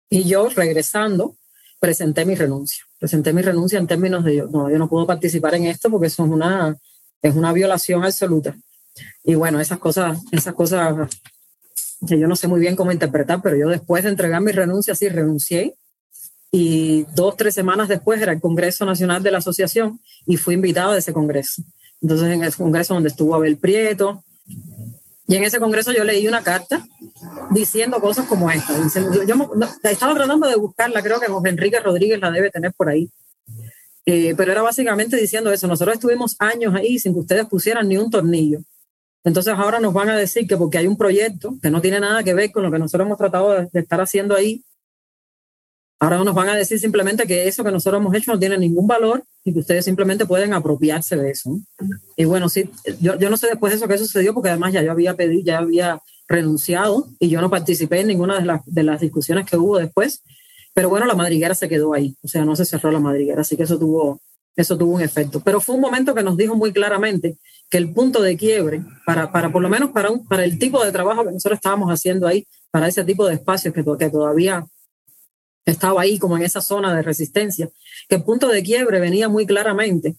Y 0.08 0.24
yo, 0.24 0.48
regresando, 0.48 1.36
presenté 1.78 2.24
mi 2.24 2.34
renuncia. 2.34 2.84
Presenté 2.98 3.32
mi 3.32 3.42
renuncia 3.42 3.78
en 3.78 3.86
términos 3.86 4.24
de, 4.24 4.36
yo, 4.36 4.46
no, 4.48 4.70
yo 4.70 4.78
no 4.78 4.88
puedo 4.88 5.06
participar 5.06 5.54
en 5.54 5.66
esto 5.66 5.90
porque 5.90 6.08
eso 6.08 6.24
es 6.24 6.30
una, 6.30 6.76
es 7.22 7.34
una 7.34 7.52
violación 7.52 8.04
absoluta. 8.04 8.56
Y 9.24 9.34
bueno, 9.34 9.60
esas 9.60 9.78
cosas, 9.78 10.18
esas 10.32 10.54
cosas 10.54 11.08
que 12.06 12.18
yo 12.18 12.26
no 12.26 12.36
sé 12.36 12.48
muy 12.48 12.60
bien 12.60 12.76
cómo 12.76 12.92
interpretar, 12.92 13.40
pero 13.42 13.56
yo 13.56 13.68
después 13.68 14.04
de 14.04 14.10
entregar 14.10 14.40
mi 14.40 14.52
renuncia, 14.52 14.94
sí, 14.94 15.08
renuncié. 15.08 15.76
Y 16.50 17.04
dos, 17.14 17.36
tres 17.36 17.54
semanas 17.54 17.88
después 17.88 18.20
era 18.20 18.32
el 18.32 18.40
Congreso 18.40 18.84
Nacional 18.84 19.22
de 19.22 19.30
la 19.30 19.38
Asociación 19.38 20.00
y 20.26 20.36
fui 20.36 20.54
invitado 20.54 20.92
a 20.92 20.98
ese 20.98 21.12
Congreso. 21.12 21.62
Entonces, 22.02 22.28
en 22.28 22.44
ese 22.44 22.56
congreso 22.56 22.94
donde 22.94 23.10
estuvo 23.10 23.34
Abel 23.34 23.58
Prieto, 23.58 24.24
y 25.30 25.36
en 25.36 25.44
ese 25.44 25.60
congreso 25.60 25.92
yo 25.92 26.02
leí 26.02 26.26
una 26.26 26.42
carta 26.42 26.84
diciendo 27.50 28.00
cosas 28.00 28.26
como 28.26 28.50
esta. 28.50 28.74
yo, 29.24 29.34
estaba 29.84 30.14
tratando 30.14 30.48
de 30.48 30.56
buscarla, 30.56 31.02
creo 31.04 31.20
que 31.20 31.28
José 31.28 31.50
Enrique 31.50 31.78
Rodríguez 31.78 32.18
la 32.18 32.32
debe 32.32 32.50
tener 32.50 32.72
por 32.72 32.88
ahí. 32.88 33.08
Eh, 34.06 34.34
pero 34.36 34.50
era 34.50 34.62
básicamente 34.62 35.16
diciendo 35.16 35.52
eso. 35.52 35.68
Nosotros 35.68 35.94
estuvimos 35.94 36.34
años 36.40 36.74
ahí 36.74 36.98
sin 36.98 37.12
que 37.12 37.20
ustedes 37.20 37.46
pusieran 37.46 37.86
ni 37.86 37.96
un 37.96 38.10
tornillo. 38.10 38.58
Entonces 39.22 39.54
ahora 39.56 39.78
nos 39.78 39.94
van 39.94 40.08
a 40.08 40.16
decir 40.16 40.48
que 40.48 40.56
porque 40.56 40.78
hay 40.78 40.88
un 40.88 40.96
proyecto 40.96 41.54
que 41.62 41.70
no 41.70 41.80
tiene 41.80 42.00
nada 42.00 42.24
que 42.24 42.34
ver 42.34 42.50
con 42.50 42.64
lo 42.64 42.70
que 42.72 42.80
nosotros 42.80 43.06
hemos 43.06 43.18
tratado 43.18 43.52
de, 43.52 43.68
de 43.72 43.80
estar 43.80 44.00
haciendo 44.00 44.34
ahí, 44.34 44.64
Ahora 46.02 46.24
nos 46.24 46.34
van 46.34 46.48
a 46.48 46.56
decir 46.56 46.80
simplemente 46.80 47.26
que 47.26 47.46
eso 47.46 47.62
que 47.62 47.70
nosotros 47.70 48.00
hemos 48.00 48.14
hecho 48.14 48.32
no 48.32 48.38
tiene 48.38 48.56
ningún 48.56 48.86
valor 48.86 49.22
y 49.44 49.52
que 49.52 49.58
ustedes 49.58 49.84
simplemente 49.84 50.24
pueden 50.24 50.54
apropiarse 50.54 51.14
de 51.14 51.30
eso. 51.30 51.60
Y 52.16 52.24
bueno, 52.24 52.48
sí, 52.48 52.70
yo, 53.00 53.18
yo 53.18 53.28
no 53.28 53.36
sé 53.36 53.48
después 53.48 53.70
de 53.70 53.76
eso 53.76 53.86
qué 53.86 53.98
sucedió 53.98 54.32
porque 54.32 54.48
además 54.48 54.72
ya 54.72 54.82
yo 54.82 54.92
había 54.92 55.14
pedido, 55.14 55.42
ya 55.44 55.58
había 55.58 56.00
renunciado 56.26 57.08
y 57.18 57.28
yo 57.28 57.42
no 57.42 57.50
participé 57.50 58.00
en 58.00 58.06
ninguna 58.06 58.38
de 58.38 58.46
las, 58.46 58.62
de 58.64 58.82
las 58.82 59.02
discusiones 59.02 59.44
que 59.44 59.58
hubo 59.58 59.76
después. 59.76 60.22
Pero 60.72 60.88
bueno, 60.88 61.04
la 61.04 61.14
madriguera 61.14 61.54
se 61.54 61.68
quedó 61.68 61.92
ahí, 61.92 62.16
o 62.22 62.28
sea, 62.28 62.46
no 62.46 62.56
se 62.56 62.64
cerró 62.64 62.90
la 62.90 63.00
madriguera, 63.00 63.42
así 63.42 63.56
que 63.56 63.64
eso 63.64 63.78
tuvo, 63.78 64.22
eso 64.56 64.78
tuvo 64.78 64.94
un 64.94 65.02
efecto. 65.02 65.40
Pero 65.40 65.60
fue 65.60 65.74
un 65.74 65.82
momento 65.82 66.14
que 66.14 66.22
nos 66.22 66.36
dijo 66.38 66.56
muy 66.56 66.72
claramente 66.72 67.36
que 67.68 67.76
el 67.76 67.92
punto 67.92 68.22
de 68.22 68.38
quiebre, 68.38 68.82
para, 69.04 69.30
para 69.30 69.52
por 69.52 69.60
lo 69.60 69.68
menos 69.68 69.90
para, 69.90 70.10
un, 70.10 70.26
para 70.26 70.44
el 70.44 70.58
tipo 70.58 70.82
de 70.82 70.92
trabajo 70.92 71.26
que 71.26 71.32
nosotros 71.32 71.58
estábamos 71.58 71.90
haciendo 71.90 72.26
ahí, 72.26 72.46
para 72.70 72.88
ese 72.88 73.04
tipo 73.04 73.26
de 73.26 73.34
espacios 73.34 73.74
que, 73.74 73.84
que 73.84 74.08
todavía 74.08 74.64
estaba 75.64 76.02
ahí 76.02 76.18
como 76.18 76.36
en 76.36 76.42
esa 76.42 76.60
zona 76.60 76.94
de 76.94 77.02
resistencia, 77.02 77.70
que 78.08 78.16
el 78.16 78.24
punto 78.24 78.48
de 78.48 78.62
quiebre 78.62 79.00
venía 79.00 79.28
muy 79.28 79.46
claramente 79.46 80.16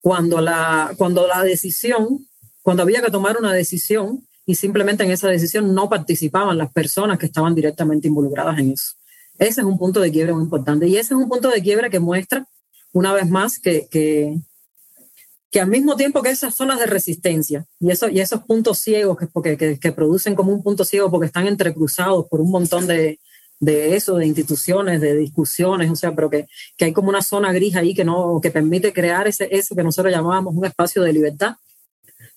cuando 0.00 0.40
la, 0.40 0.92
cuando 0.96 1.26
la 1.26 1.42
decisión, 1.42 2.26
cuando 2.62 2.82
había 2.82 3.02
que 3.02 3.10
tomar 3.10 3.36
una 3.36 3.52
decisión 3.52 4.26
y 4.46 4.54
simplemente 4.54 5.04
en 5.04 5.10
esa 5.10 5.28
decisión 5.28 5.74
no 5.74 5.88
participaban 5.88 6.58
las 6.58 6.72
personas 6.72 7.18
que 7.18 7.26
estaban 7.26 7.54
directamente 7.54 8.08
involucradas 8.08 8.58
en 8.58 8.72
eso. 8.72 8.94
Ese 9.38 9.60
es 9.60 9.66
un 9.66 9.78
punto 9.78 10.00
de 10.00 10.10
quiebre 10.10 10.32
muy 10.32 10.42
importante 10.42 10.86
y 10.88 10.96
ese 10.96 11.14
es 11.14 11.20
un 11.20 11.28
punto 11.28 11.48
de 11.48 11.62
quiebre 11.62 11.90
que 11.90 12.00
muestra 12.00 12.46
una 12.92 13.12
vez 13.12 13.28
más 13.28 13.58
que, 13.58 13.86
que, 13.90 15.60
al 15.60 15.68
mismo 15.68 15.96
tiempo 15.96 16.22
que 16.22 16.30
esas 16.30 16.54
zonas 16.54 16.78
de 16.78 16.86
resistencia 16.86 17.66
y, 17.78 17.90
eso, 17.90 18.08
y 18.08 18.20
esos 18.20 18.42
puntos 18.42 18.78
ciegos 18.78 19.18
que, 19.18 19.56
que, 19.56 19.78
que 19.78 19.92
producen 19.92 20.34
como 20.34 20.52
un 20.52 20.62
punto 20.62 20.84
ciego 20.84 21.10
porque 21.10 21.26
están 21.26 21.46
entrecruzados 21.46 22.26
por 22.28 22.40
un 22.40 22.50
montón 22.50 22.86
de, 22.86 23.20
de 23.60 23.94
eso, 23.94 24.16
de 24.16 24.26
instituciones, 24.26 25.00
de 25.02 25.14
discusiones, 25.16 25.90
o 25.90 25.94
sea, 25.94 26.14
pero 26.14 26.30
que, 26.30 26.48
que 26.76 26.86
hay 26.86 26.92
como 26.92 27.10
una 27.10 27.22
zona 27.22 27.52
gris 27.52 27.76
ahí 27.76 27.94
que 27.94 28.04
no, 28.04 28.40
que 28.42 28.50
permite 28.50 28.92
crear 28.92 29.28
ese, 29.28 29.48
eso 29.54 29.76
que 29.76 29.82
nosotros 29.82 30.12
llamábamos 30.12 30.56
un 30.56 30.64
espacio 30.64 31.02
de 31.02 31.12
libertad, 31.12 31.56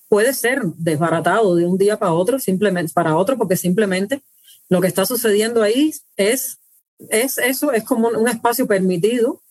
puede 0.10 0.34
ser 0.34 0.62
desbaratado 0.76 1.56
de 1.56 1.66
un 1.66 1.78
día 1.78 1.98
para 1.98 2.14
otro, 2.14 2.38
simplemente 2.40 2.92
para 2.94 3.16
otro, 3.16 3.38
porque 3.38 3.56
simplemente 3.56 4.22
lo 4.70 4.82
que 4.82 4.88
está 4.88 5.06
sucediendo 5.06 5.64
ahí 5.64 5.94
es, 6.18 6.60
es 7.10 7.38
eso, 7.38 7.72
es 7.72 7.84
como 7.86 8.10
un 8.10 8.28
espacio 8.28 8.68
permitido, 8.68 9.42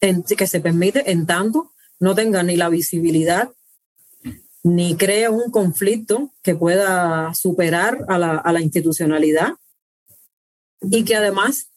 en, 0.00 0.22
que 0.22 0.46
se 0.46 0.60
permite 0.60 1.10
en 1.10 1.26
tanto 1.26 1.72
no 1.98 2.14
tenga 2.14 2.42
ni 2.42 2.56
la 2.56 2.70
visibilidad 2.70 3.50
ni 4.62 4.96
crea 4.96 5.30
un 5.30 5.50
conflicto 5.50 6.32
que 6.42 6.54
pueda 6.54 7.34
superar 7.34 8.04
a 8.08 8.18
la, 8.18 8.36
a 8.36 8.52
la 8.52 8.60
institucionalidad 8.60 9.54
y 10.82 11.04
que 11.04 11.16
además 11.16 11.70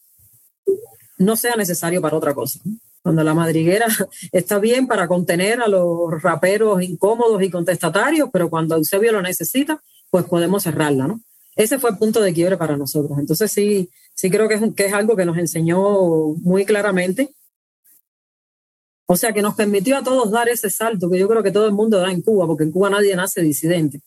no 1.18 1.36
sea 1.36 1.56
necesario 1.56 2.00
para 2.00 2.16
otra 2.16 2.34
cosa. 2.34 2.60
Cuando 3.02 3.22
la 3.22 3.34
madriguera 3.34 3.86
está 4.32 4.58
bien 4.58 4.86
para 4.86 5.06
contener 5.08 5.60
a 5.60 5.68
los 5.68 6.22
raperos 6.22 6.82
incómodos 6.82 7.42
y 7.42 7.50
contestatarios, 7.50 8.30
pero 8.32 8.48
cuando 8.48 8.76
Eusebio 8.76 9.12
lo 9.12 9.22
necesita, 9.22 9.82
pues 10.10 10.24
podemos 10.24 10.62
cerrarla, 10.62 11.06
¿no? 11.06 11.20
Ese 11.56 11.78
fue 11.78 11.90
el 11.90 11.98
punto 11.98 12.20
de 12.20 12.32
quiebre 12.32 12.56
para 12.56 12.76
nosotros. 12.76 13.18
Entonces 13.18 13.52
sí, 13.52 13.90
sí 14.14 14.30
creo 14.30 14.48
que 14.48 14.54
es, 14.54 14.62
que 14.74 14.86
es 14.86 14.92
algo 14.92 15.16
que 15.16 15.24
nos 15.24 15.38
enseñó 15.38 15.78
muy 16.42 16.64
claramente. 16.64 17.34
O 19.06 19.16
sea, 19.16 19.32
que 19.32 19.42
nos 19.42 19.54
permitió 19.54 19.98
a 19.98 20.02
todos 20.02 20.30
dar 20.30 20.48
ese 20.48 20.70
salto 20.70 21.10
que 21.10 21.18
yo 21.18 21.28
creo 21.28 21.42
que 21.42 21.52
todo 21.52 21.66
el 21.66 21.72
mundo 21.72 21.98
da 21.98 22.10
en 22.10 22.22
Cuba, 22.22 22.46
porque 22.46 22.64
en 22.64 22.72
Cuba 22.72 22.90
nadie 22.90 23.14
nace 23.14 23.42
disidente. 23.42 24.00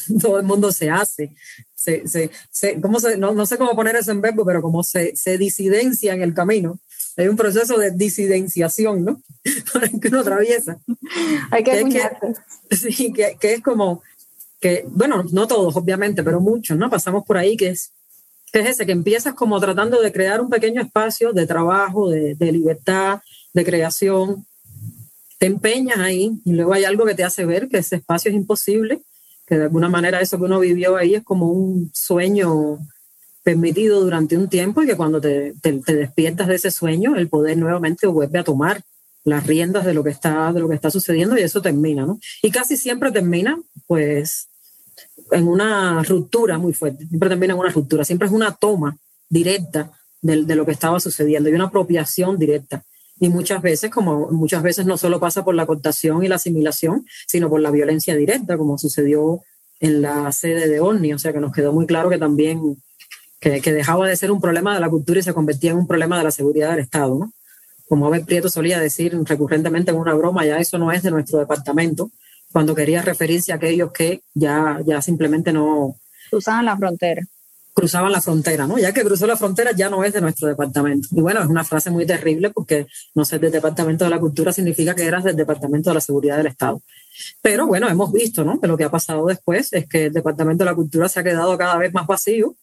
todo 0.20 0.38
el 0.38 0.44
mundo 0.44 0.72
se 0.72 0.90
hace, 0.90 1.34
se, 1.74 2.06
se, 2.06 2.30
se, 2.50 2.80
¿cómo 2.80 3.00
se 3.00 3.16
no, 3.16 3.32
no, 3.32 3.46
sé 3.46 3.58
cómo 3.58 3.74
poner 3.74 3.96
eso 3.96 4.10
en 4.12 4.20
verbo, 4.20 4.44
pero 4.44 4.62
como 4.62 4.82
se, 4.82 5.16
se 5.16 5.38
disidencia 5.38 6.14
en 6.14 6.22
el 6.22 6.34
camino. 6.34 6.78
Hay 7.16 7.28
un 7.28 7.36
proceso 7.36 7.76
de 7.78 7.90
disidenciación, 7.90 9.04
¿no? 9.04 9.22
El 9.82 10.00
que 10.00 10.08
uno 10.08 10.20
atraviesa. 10.20 10.78
Hay 11.50 11.62
que, 11.62 11.84
que, 11.84 12.00
que 12.70 12.76
Sí, 12.76 13.12
que, 13.12 13.36
que, 13.38 13.54
es 13.54 13.60
como, 13.60 14.02
que, 14.60 14.84
bueno, 14.88 15.24
no 15.30 15.46
todos, 15.46 15.76
obviamente, 15.76 16.22
pero 16.22 16.40
muchos, 16.40 16.78
¿no? 16.78 16.88
Pasamos 16.88 17.24
por 17.26 17.36
ahí, 17.36 17.56
que 17.56 17.68
es, 17.68 17.92
que 18.50 18.60
es 18.60 18.68
ese, 18.68 18.86
que 18.86 18.92
empiezas 18.92 19.34
como 19.34 19.60
tratando 19.60 20.00
de 20.00 20.10
crear 20.10 20.40
un 20.40 20.48
pequeño 20.48 20.80
espacio 20.80 21.34
de 21.34 21.46
trabajo, 21.46 22.08
de, 22.08 22.34
de 22.34 22.52
libertad, 22.52 23.20
de 23.52 23.64
creación, 23.64 24.46
te 25.38 25.46
empeñas 25.46 25.98
ahí 25.98 26.40
y 26.44 26.52
luego 26.52 26.72
hay 26.72 26.84
algo 26.84 27.04
que 27.04 27.14
te 27.16 27.24
hace 27.24 27.44
ver 27.44 27.68
que 27.68 27.78
ese 27.78 27.96
espacio 27.96 28.30
es 28.30 28.36
imposible 28.36 29.02
que 29.46 29.56
de 29.56 29.64
alguna 29.64 29.88
manera 29.88 30.20
eso 30.20 30.38
que 30.38 30.44
uno 30.44 30.60
vivió 30.60 30.96
ahí 30.96 31.14
es 31.14 31.24
como 31.24 31.50
un 31.50 31.90
sueño 31.92 32.78
permitido 33.42 34.00
durante 34.00 34.36
un 34.36 34.48
tiempo 34.48 34.82
y 34.82 34.86
que 34.86 34.96
cuando 34.96 35.20
te, 35.20 35.54
te, 35.60 35.72
despiertas 35.94 36.46
de 36.46 36.54
ese 36.54 36.70
sueño, 36.70 37.16
el 37.16 37.28
poder 37.28 37.58
nuevamente 37.58 38.06
vuelve 38.06 38.38
a 38.38 38.44
tomar 38.44 38.82
las 39.24 39.46
riendas 39.46 39.84
de 39.84 39.94
lo 39.94 40.04
que 40.04 40.10
está, 40.10 40.52
de 40.52 40.60
lo 40.60 40.68
que 40.68 40.74
está 40.74 40.90
sucediendo 40.90 41.36
y 41.36 41.42
eso 41.42 41.62
termina, 41.62 42.06
¿no? 42.06 42.18
Y 42.42 42.50
casi 42.50 42.76
siempre 42.76 43.10
termina, 43.12 43.60
pues, 43.86 44.48
en 45.30 45.48
una 45.48 46.02
ruptura 46.02 46.58
muy 46.58 46.72
fuerte, 46.72 47.06
siempre 47.06 47.28
termina 47.28 47.54
en 47.54 47.60
una 47.60 47.70
ruptura, 47.70 48.04
siempre 48.04 48.26
es 48.26 48.34
una 48.34 48.52
toma 48.52 48.96
directa 49.28 49.92
de, 50.20 50.44
de 50.44 50.54
lo 50.54 50.64
que 50.64 50.72
estaba 50.72 51.00
sucediendo 51.00 51.48
y 51.48 51.54
una 51.54 51.64
apropiación 51.64 52.38
directa. 52.38 52.84
Y 53.22 53.28
muchas 53.28 53.62
veces, 53.62 53.88
como 53.88 54.32
muchas 54.32 54.64
veces 54.64 54.84
no 54.84 54.98
solo 54.98 55.20
pasa 55.20 55.44
por 55.44 55.54
la 55.54 55.64
cortación 55.64 56.24
y 56.24 56.28
la 56.28 56.34
asimilación, 56.34 57.06
sino 57.28 57.48
por 57.48 57.60
la 57.60 57.70
violencia 57.70 58.16
directa, 58.16 58.58
como 58.58 58.78
sucedió 58.78 59.42
en 59.78 60.02
la 60.02 60.32
sede 60.32 60.68
de 60.68 60.80
ONI. 60.80 61.12
O 61.14 61.20
sea 61.20 61.32
que 61.32 61.38
nos 61.38 61.52
quedó 61.52 61.72
muy 61.72 61.86
claro 61.86 62.10
que 62.10 62.18
también 62.18 62.82
que, 63.38 63.60
que 63.60 63.72
dejaba 63.72 64.08
de 64.08 64.16
ser 64.16 64.32
un 64.32 64.40
problema 64.40 64.74
de 64.74 64.80
la 64.80 64.90
cultura 64.90 65.20
y 65.20 65.22
se 65.22 65.32
convertía 65.32 65.70
en 65.70 65.76
un 65.76 65.86
problema 65.86 66.18
de 66.18 66.24
la 66.24 66.32
seguridad 66.32 66.70
del 66.70 66.80
Estado. 66.80 67.16
¿no? 67.16 67.32
Como 67.88 68.08
Abel 68.08 68.24
Prieto 68.24 68.48
solía 68.48 68.80
decir 68.80 69.16
recurrentemente 69.22 69.92
en 69.92 69.98
una 69.98 70.14
broma, 70.14 70.44
ya 70.44 70.58
eso 70.58 70.76
no 70.78 70.90
es 70.90 71.04
de 71.04 71.12
nuestro 71.12 71.38
departamento, 71.38 72.10
cuando 72.50 72.74
quería 72.74 73.02
referirse 73.02 73.52
a 73.52 73.54
aquellos 73.54 73.92
que 73.92 74.22
ya, 74.34 74.80
ya 74.84 75.00
simplemente 75.00 75.52
no... 75.52 75.94
Usaban 76.32 76.64
la 76.64 76.76
frontera 76.76 77.22
cruzaban 77.74 78.12
la 78.12 78.20
frontera, 78.20 78.66
¿no? 78.66 78.78
Ya 78.78 78.92
que 78.92 79.02
cruzó 79.02 79.26
la 79.26 79.36
frontera 79.36 79.72
ya 79.72 79.88
no 79.88 80.04
es 80.04 80.12
de 80.12 80.20
nuestro 80.20 80.48
departamento. 80.48 81.08
Y 81.12 81.20
bueno, 81.20 81.40
es 81.40 81.46
una 81.46 81.64
frase 81.64 81.90
muy 81.90 82.06
terrible 82.06 82.50
porque 82.50 82.86
no 83.14 83.24
ser 83.24 83.40
del 83.40 83.52
Departamento 83.52 84.04
de 84.04 84.10
la 84.10 84.20
Cultura 84.20 84.52
significa 84.52 84.94
que 84.94 85.04
eras 85.04 85.24
del 85.24 85.36
Departamento 85.36 85.90
de 85.90 85.94
la 85.94 86.00
Seguridad 86.00 86.36
del 86.36 86.48
Estado. 86.48 86.82
Pero 87.40 87.66
bueno, 87.66 87.88
hemos 87.88 88.12
visto, 88.12 88.44
¿no? 88.44 88.60
Que 88.60 88.66
lo 88.66 88.76
que 88.76 88.84
ha 88.84 88.90
pasado 88.90 89.26
después 89.26 89.72
es 89.72 89.88
que 89.88 90.06
el 90.06 90.12
Departamento 90.12 90.64
de 90.64 90.70
la 90.70 90.74
Cultura 90.74 91.08
se 91.08 91.20
ha 91.20 91.24
quedado 91.24 91.56
cada 91.56 91.76
vez 91.78 91.92
más 91.92 92.06
vacío 92.06 92.56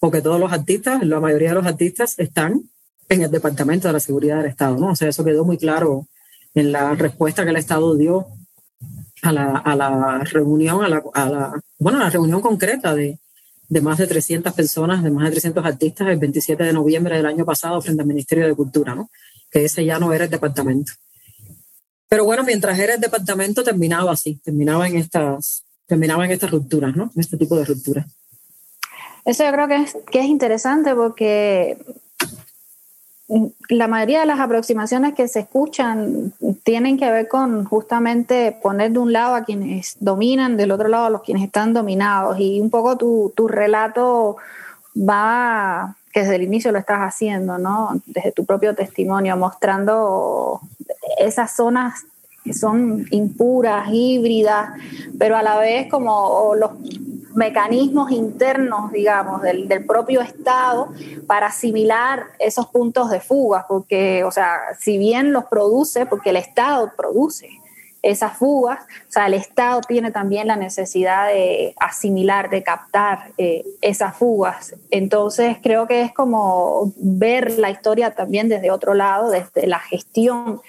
porque 0.00 0.22
todos 0.22 0.38
los 0.38 0.52
artistas, 0.52 1.04
la 1.04 1.20
mayoría 1.20 1.50
de 1.50 1.54
los 1.56 1.66
artistas 1.66 2.18
están 2.18 2.62
en 3.08 3.22
el 3.22 3.30
Departamento 3.30 3.88
de 3.88 3.94
la 3.94 4.00
Seguridad 4.00 4.38
del 4.38 4.46
Estado, 4.46 4.76
¿no? 4.78 4.92
O 4.92 4.96
sea, 4.96 5.08
eso 5.08 5.24
quedó 5.24 5.44
muy 5.44 5.58
claro 5.58 6.06
en 6.54 6.72
la 6.72 6.94
respuesta 6.94 7.44
que 7.44 7.50
el 7.50 7.56
Estado 7.56 7.96
dio 7.96 8.28
a 9.22 9.32
la, 9.32 9.56
a 9.58 9.74
la 9.74 10.18
reunión, 10.24 10.84
a 10.84 10.88
la, 10.88 11.02
a 11.14 11.28
la, 11.28 11.60
bueno, 11.78 11.98
a 11.98 12.04
la 12.04 12.10
reunión 12.10 12.40
concreta 12.40 12.94
de, 12.94 13.18
de 13.68 13.80
más 13.80 13.98
de 13.98 14.06
300 14.06 14.52
personas, 14.54 15.02
de 15.02 15.10
más 15.10 15.24
de 15.24 15.32
300 15.32 15.64
artistas 15.64 16.08
el 16.08 16.18
27 16.18 16.62
de 16.64 16.72
noviembre 16.72 17.16
del 17.16 17.26
año 17.26 17.44
pasado 17.44 17.80
frente 17.82 18.02
al 18.02 18.08
Ministerio 18.08 18.46
de 18.46 18.54
Cultura, 18.54 18.94
¿no? 18.94 19.10
Que 19.50 19.64
ese 19.64 19.84
ya 19.84 19.98
no 19.98 20.12
era 20.12 20.24
el 20.24 20.30
departamento. 20.30 20.92
Pero 22.08 22.24
bueno, 22.24 22.42
mientras 22.44 22.78
era 22.78 22.94
el 22.94 23.00
departamento 23.00 23.62
terminaba 23.62 24.12
así, 24.12 24.36
terminaba 24.36 24.88
en 24.88 24.96
estas, 24.96 25.64
terminaba 25.86 26.24
en 26.24 26.30
estas 26.30 26.50
rupturas, 26.50 26.96
¿no? 26.96 27.10
En 27.14 27.20
este 27.20 27.36
tipo 27.36 27.56
de 27.56 27.66
rupturas. 27.66 28.06
Eso 29.26 29.44
yo 29.44 29.52
creo 29.52 29.68
que 29.68 29.76
es, 29.76 29.96
que 30.10 30.20
es 30.20 30.26
interesante 30.26 30.94
porque 30.94 31.76
la 33.68 33.88
mayoría 33.88 34.20
de 34.20 34.26
las 34.26 34.40
aproximaciones 34.40 35.14
que 35.14 35.28
se 35.28 35.40
escuchan 35.40 36.32
tienen 36.64 36.98
que 36.98 37.10
ver 37.10 37.28
con 37.28 37.64
justamente 37.64 38.58
poner 38.62 38.92
de 38.92 38.98
un 38.98 39.12
lado 39.12 39.34
a 39.34 39.44
quienes 39.44 39.96
dominan, 40.00 40.56
del 40.56 40.70
otro 40.70 40.88
lado 40.88 41.06
a 41.06 41.10
los 41.10 41.22
quienes 41.22 41.44
están 41.44 41.74
dominados. 41.74 42.38
Y 42.40 42.60
un 42.60 42.70
poco 42.70 42.96
tu, 42.96 43.32
tu 43.36 43.46
relato 43.46 44.36
va, 44.96 45.96
que 46.12 46.20
desde 46.20 46.36
el 46.36 46.42
inicio 46.42 46.72
lo 46.72 46.78
estás 46.78 47.00
haciendo, 47.00 47.58
¿no? 47.58 48.00
Desde 48.06 48.32
tu 48.32 48.46
propio 48.46 48.74
testimonio, 48.74 49.36
mostrando 49.36 50.60
esas 51.18 51.54
zonas 51.54 52.04
son 52.52 53.06
impuras, 53.10 53.88
híbridas, 53.92 54.70
pero 55.18 55.36
a 55.36 55.42
la 55.42 55.58
vez 55.58 55.88
como 55.88 56.54
los 56.54 56.70
mecanismos 57.38 58.10
internos, 58.10 58.90
digamos, 58.90 59.42
del, 59.42 59.86
propio 59.86 60.20
Estado 60.20 60.88
para 61.26 61.46
asimilar 61.46 62.26
esos 62.38 62.66
puntos 62.66 63.10
de 63.10 63.20
fuga, 63.20 63.64
porque, 63.68 64.24
o 64.24 64.30
sea, 64.30 64.58
si 64.78 64.98
bien 64.98 65.32
los 65.32 65.44
produce, 65.44 66.04
porque 66.04 66.30
el 66.30 66.36
Estado 66.36 66.92
produce 66.96 67.48
esas 68.02 68.36
fugas, 68.36 68.80
o 69.08 69.12
sea, 69.12 69.26
el 69.26 69.34
Estado 69.34 69.80
tiene 69.86 70.10
también 70.10 70.48
la 70.48 70.56
necesidad 70.56 71.28
de 71.28 71.74
asimilar, 71.78 72.50
de 72.50 72.62
captar 72.62 73.32
eh, 73.38 73.64
esas 73.80 74.16
fugas. 74.16 74.74
Entonces, 74.90 75.58
creo 75.62 75.86
que 75.86 76.02
es 76.02 76.12
como 76.12 76.92
ver 76.96 77.58
la 77.58 77.70
historia 77.70 78.10
también 78.12 78.48
desde 78.48 78.70
otro 78.70 78.94
lado, 78.94 79.30
desde 79.30 79.66
la 79.66 79.78
gestión 79.78 80.60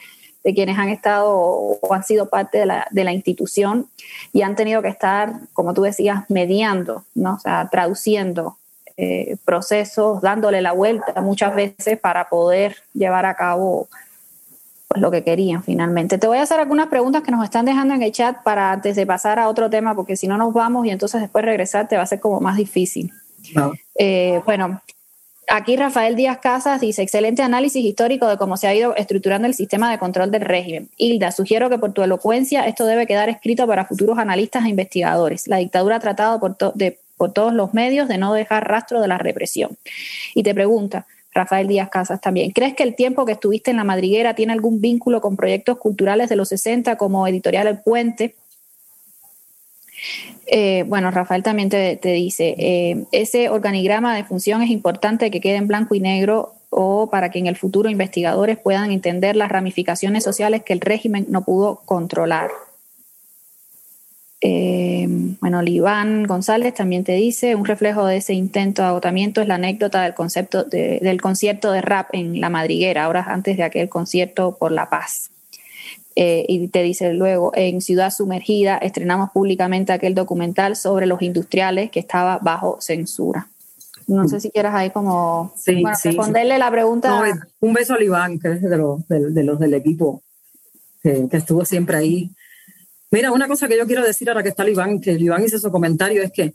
de 0.43 0.53
quienes 0.53 0.77
han 0.77 0.89
estado 0.89 1.31
o 1.35 1.93
han 1.93 2.03
sido 2.03 2.29
parte 2.29 2.59
de 2.59 2.65
la, 2.65 2.87
de 2.91 3.03
la, 3.03 3.11
institución 3.11 3.87
y 4.31 4.41
han 4.41 4.55
tenido 4.55 4.81
que 4.81 4.87
estar, 4.87 5.33
como 5.53 5.73
tú 5.73 5.81
decías, 5.81 6.23
mediando, 6.29 7.03
¿no? 7.13 7.35
o 7.35 7.39
sea, 7.39 7.67
traduciendo 7.69 8.57
eh, 9.01 9.37
procesos, 9.45 10.21
dándole 10.21 10.61
la 10.61 10.73
vuelta 10.73 11.21
muchas 11.21 11.55
veces 11.55 11.97
para 11.97 12.27
poder 12.27 12.75
llevar 12.93 13.25
a 13.25 13.33
cabo 13.33 13.87
pues, 14.89 15.01
lo 15.01 15.09
que 15.09 15.23
querían 15.23 15.63
finalmente. 15.63 16.17
Te 16.17 16.27
voy 16.27 16.37
a 16.37 16.41
hacer 16.41 16.59
algunas 16.59 16.87
preguntas 16.87 17.23
que 17.23 17.31
nos 17.31 17.43
están 17.43 17.65
dejando 17.65 17.93
en 17.93 18.03
el 18.03 18.11
chat 18.11 18.43
para 18.43 18.73
antes 18.73 18.95
de 18.97 19.05
pasar 19.05 19.39
a 19.39 19.47
otro 19.47 19.69
tema, 19.69 19.95
porque 19.95 20.17
si 20.17 20.27
no 20.27 20.37
nos 20.37 20.53
vamos 20.53 20.85
y 20.85 20.89
entonces 20.89 21.21
después 21.21 21.45
regresar 21.45 21.87
te 21.87 21.95
va 21.95 22.03
a 22.03 22.07
ser 22.07 22.19
como 22.19 22.41
más 22.41 22.57
difícil. 22.57 23.13
Eh, 23.95 24.41
bueno, 24.45 24.81
Aquí 25.51 25.75
Rafael 25.75 26.15
Díaz 26.15 26.37
Casas 26.37 26.79
dice, 26.79 27.01
excelente 27.01 27.41
análisis 27.41 27.83
histórico 27.83 28.27
de 28.27 28.37
cómo 28.37 28.55
se 28.55 28.67
ha 28.67 28.75
ido 28.75 28.95
estructurando 28.95 29.47
el 29.47 29.55
sistema 29.55 29.89
de 29.89 29.97
control 29.97 30.29
del 30.29 30.41
régimen. 30.41 30.89
Hilda, 30.95 31.31
sugiero 31.31 31.71
que 31.71 31.79
por 31.79 31.91
tu 31.91 32.03
elocuencia 32.03 32.67
esto 32.67 32.85
debe 32.85 33.07
quedar 33.07 33.29
escrito 33.29 33.65
para 33.65 33.85
futuros 33.85 34.19
analistas 34.19 34.65
e 34.65 34.69
investigadores. 34.69 35.47
La 35.47 35.57
dictadura 35.57 35.95
ha 35.95 35.99
tratado 35.99 36.39
por, 36.39 36.55
por 37.17 37.33
todos 37.33 37.51
los 37.51 37.73
medios 37.73 38.07
de 38.07 38.19
no 38.19 38.31
dejar 38.31 38.67
rastro 38.67 39.01
de 39.01 39.07
la 39.07 39.17
represión. 39.17 39.75
Y 40.35 40.43
te 40.43 40.53
pregunta, 40.53 41.07
Rafael 41.33 41.67
Díaz 41.67 41.89
Casas 41.89 42.21
también, 42.21 42.51
¿crees 42.51 42.75
que 42.75 42.83
el 42.83 42.95
tiempo 42.95 43.25
que 43.25 43.31
estuviste 43.31 43.71
en 43.71 43.77
la 43.77 43.83
madriguera 43.83 44.35
tiene 44.35 44.53
algún 44.53 44.81
vínculo 44.81 45.19
con 45.19 45.35
proyectos 45.35 45.79
culturales 45.79 46.29
de 46.29 46.35
los 46.35 46.49
60 46.49 46.95
como 46.97 47.27
Editorial 47.27 47.65
El 47.65 47.79
Puente? 47.79 48.35
Eh, 50.47 50.83
bueno, 50.87 51.11
Rafael 51.11 51.43
también 51.43 51.69
te, 51.69 51.97
dice, 52.01 52.55
eh, 52.57 53.05
ese 53.11 53.49
organigrama 53.49 54.15
de 54.15 54.23
función 54.23 54.61
es 54.61 54.69
importante 54.69 55.29
que 55.29 55.41
quede 55.41 55.57
en 55.57 55.67
blanco 55.67 55.95
y 55.95 55.99
negro 55.99 56.53
o 56.71 57.09
para 57.09 57.29
que 57.29 57.39
en 57.39 57.47
el 57.47 57.55
futuro 57.55 57.89
investigadores 57.89 58.57
puedan 58.57 58.91
entender 58.91 59.35
las 59.35 59.49
ramificaciones 59.49 60.23
sociales 60.23 60.63
que 60.63 60.73
el 60.73 60.81
régimen 60.81 61.25
no 61.29 61.43
pudo 61.43 61.81
controlar. 61.85 62.49
Eh, 64.41 65.05
bueno, 65.41 65.61
Liván 65.61 66.23
González 66.23 66.73
también 66.73 67.03
te 67.03 67.13
dice, 67.13 67.55
un 67.55 67.65
reflejo 67.65 68.05
de 68.05 68.17
ese 68.17 68.33
intento 68.33 68.81
de 68.81 68.87
agotamiento 68.87 69.41
es 69.41 69.47
la 69.47 69.55
anécdota 69.55 70.03
del 70.03 70.13
concepto 70.13 70.63
del 70.63 71.21
concierto 71.21 71.71
de 71.71 71.81
rap 71.81 72.09
en 72.13 72.39
La 72.39 72.49
Madriguera, 72.49 73.03
ahora 73.03 73.25
antes 73.27 73.57
de 73.57 73.63
aquel 73.63 73.89
concierto 73.89 74.55
por 74.57 74.71
la 74.71 74.89
paz. 74.89 75.31
Eh, 76.21 76.45
y 76.49 76.67
te 76.67 76.83
dice 76.83 77.13
luego, 77.13 77.53
en 77.55 77.79
Ciudad 77.79 78.11
Sumergida 78.11 78.77
estrenamos 78.77 79.29
públicamente 79.29 79.93
aquel 79.93 80.15
documental 80.15 80.75
sobre 80.75 81.05
los 81.05 81.21
industriales 81.21 81.91
que 81.91 82.01
estaba 82.01 82.39
bajo 82.39 82.81
censura. 82.81 83.47
No 84.05 84.27
sé 84.27 84.41
si 84.41 84.51
quieras 84.51 84.75
ahí 84.75 84.89
como 84.89 85.53
responderle 85.65 86.57
la 86.57 86.69
pregunta. 86.69 87.23
un 87.61 87.71
beso 87.73 87.93
a 87.93 88.03
Iván, 88.03 88.37
que 88.37 88.51
es 88.51 88.61
de 88.61 88.77
los, 88.77 89.07
de, 89.07 89.43
los 89.45 89.59
del 89.59 89.73
equipo, 89.75 90.21
que, 91.01 91.29
estuvo 91.31 91.63
siempre 91.63 91.95
ahí. 91.95 92.31
Mira, 93.11 93.31
una 93.31 93.47
cosa 93.47 93.69
que 93.69 93.77
yo 93.77 93.87
quiero 93.87 94.03
decir 94.03 94.27
ahora 94.27 94.43
que 94.43 94.49
está 94.49 94.69
Iván, 94.69 94.99
que 94.99 95.13
Iván 95.13 95.45
hizo 95.45 95.57
su 95.57 95.71
comentario, 95.71 96.21
es 96.21 96.33
que 96.33 96.53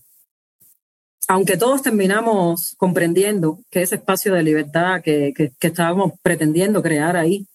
aunque 1.26 1.56
todos 1.56 1.80
terminamos 1.80 2.74
comprendiendo 2.76 3.60
que 3.70 3.80
ese 3.80 3.94
espacio 3.94 4.34
de 4.34 4.42
libertad 4.42 5.00
que, 5.00 5.32
que 5.32 5.66
estábamos 5.66 6.12
pretendiendo 6.22 6.82
crear 6.82 7.16
ahí 7.16 7.46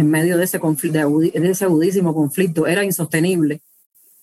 en 0.00 0.10
medio 0.10 0.36
de 0.36 0.44
ese, 0.44 0.58
conflicto, 0.58 1.18
de 1.18 1.50
ese 1.50 1.64
agudísimo 1.64 2.14
conflicto 2.14 2.66
era 2.66 2.84
insostenible, 2.84 3.60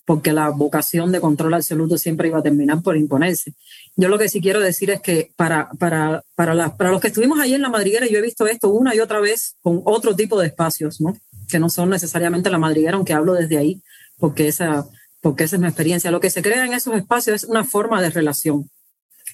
porque 0.04 0.32
la 0.32 0.48
vocación 0.50 1.12
de 1.12 1.20
control 1.20 1.54
absoluto 1.54 1.98
siempre 1.98 2.28
iba 2.28 2.38
a 2.38 2.42
terminar 2.42 2.82
por 2.82 2.96
imponerse. 2.96 3.54
Yo 3.96 4.08
lo 4.08 4.18
que 4.18 4.28
sí 4.28 4.40
quiero 4.40 4.60
decir 4.60 4.90
es 4.90 5.00
que 5.00 5.30
para, 5.36 5.70
para, 5.78 6.24
para, 6.34 6.76
para 6.76 6.90
los 6.90 7.00
que 7.00 7.08
estuvimos 7.08 7.38
ahí 7.38 7.54
en 7.54 7.62
la 7.62 7.68
madriguera, 7.68 8.06
yo 8.06 8.18
he 8.18 8.22
visto 8.22 8.46
esto 8.46 8.70
una 8.70 8.94
y 8.94 9.00
otra 9.00 9.20
vez 9.20 9.56
con 9.60 9.82
otro 9.84 10.16
tipo 10.16 10.40
de 10.40 10.46
espacios, 10.46 11.00
¿no? 11.00 11.16
que 11.48 11.58
no 11.58 11.70
son 11.70 11.90
necesariamente 11.90 12.50
la 12.50 12.58
madriguera, 12.58 12.96
aunque 12.96 13.14
hablo 13.14 13.34
desde 13.34 13.58
ahí, 13.58 13.82
porque 14.18 14.48
esa, 14.48 14.86
porque 15.20 15.44
esa 15.44 15.56
es 15.56 15.60
mi 15.60 15.68
experiencia. 15.68 16.10
Lo 16.10 16.20
que 16.20 16.30
se 16.30 16.42
crea 16.42 16.64
en 16.64 16.74
esos 16.74 16.94
espacios 16.94 17.42
es 17.42 17.48
una 17.48 17.64
forma 17.64 18.02
de 18.02 18.10
relación 18.10 18.70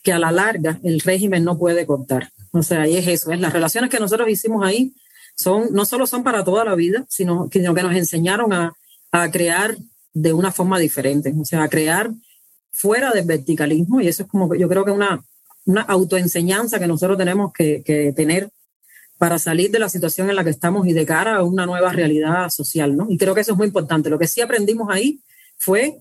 que 0.03 0.13
a 0.13 0.19
la 0.19 0.33
larga 0.33 0.79
el 0.85 1.01
régimen 1.01 1.45
no 1.45 1.59
puede 1.59 1.87
cortar. 1.87 2.31
O 2.53 2.63
sea, 2.63 2.83
ahí 2.83 2.97
es 2.97 3.09
eso, 3.09 3.33
es 3.33 3.41
las 3.41 3.53
relaciones 3.53 3.91
que 3.91 3.99
nosotros 3.99 4.29
hicimos 4.29 4.65
ahí 4.65 4.95
son, 5.35 5.69
no 5.73 5.85
solo 5.85 6.07
son 6.07 6.23
para 6.23 6.45
toda 6.45 6.65
la 6.65 6.75
vida, 6.75 7.05
sino, 7.09 7.49
que 7.49 7.61
nos 7.61 7.95
enseñaron 7.95 8.53
a, 8.53 8.73
a 9.13 9.31
crear 9.31 9.77
de 10.13 10.33
una 10.33 10.53
forma 10.53 10.79
diferente, 10.79 11.35
o 11.39 11.45
sea, 11.45 11.65
a 11.65 11.69
crear 11.69 12.11
fuera 12.73 13.13
del 13.13 13.25
verticalismo 13.25 14.01
y 14.01 14.09
eso 14.09 14.25
es 14.25 14.29
como 14.29 14.55
yo 14.55 14.69
creo 14.69 14.85
que 14.85 14.91
una, 14.91 15.25
una 15.67 15.83
autoenseñanza 15.83 16.79
que 16.79 16.87
nosotros 16.87 17.17
tenemos 17.17 17.53
que, 17.53 17.83
que, 17.85 18.13
tener 18.13 18.51
para 19.19 19.39
salir 19.39 19.71
de 19.71 19.79
la 19.79 19.89
situación 19.89 20.29
en 20.29 20.37
la 20.37 20.45
que 20.45 20.51
estamos 20.51 20.87
y 20.87 20.93
de 20.93 21.07
cara 21.07 21.37
a 21.37 21.43
una 21.43 21.67
nueva 21.67 21.93
realidad 21.93 22.51
social, 22.51 22.97
¿no? 22.97 23.07
Y 23.09 23.17
creo 23.17 23.35
que 23.35 23.43
eso 23.43 23.53
es 23.53 23.59
muy 23.59 23.69
importante. 23.69 24.11
Lo 24.11 24.19
que 24.19 24.27
sí 24.27 24.41
aprendimos 24.41 24.89
ahí 24.91 25.21
fue 25.57 26.01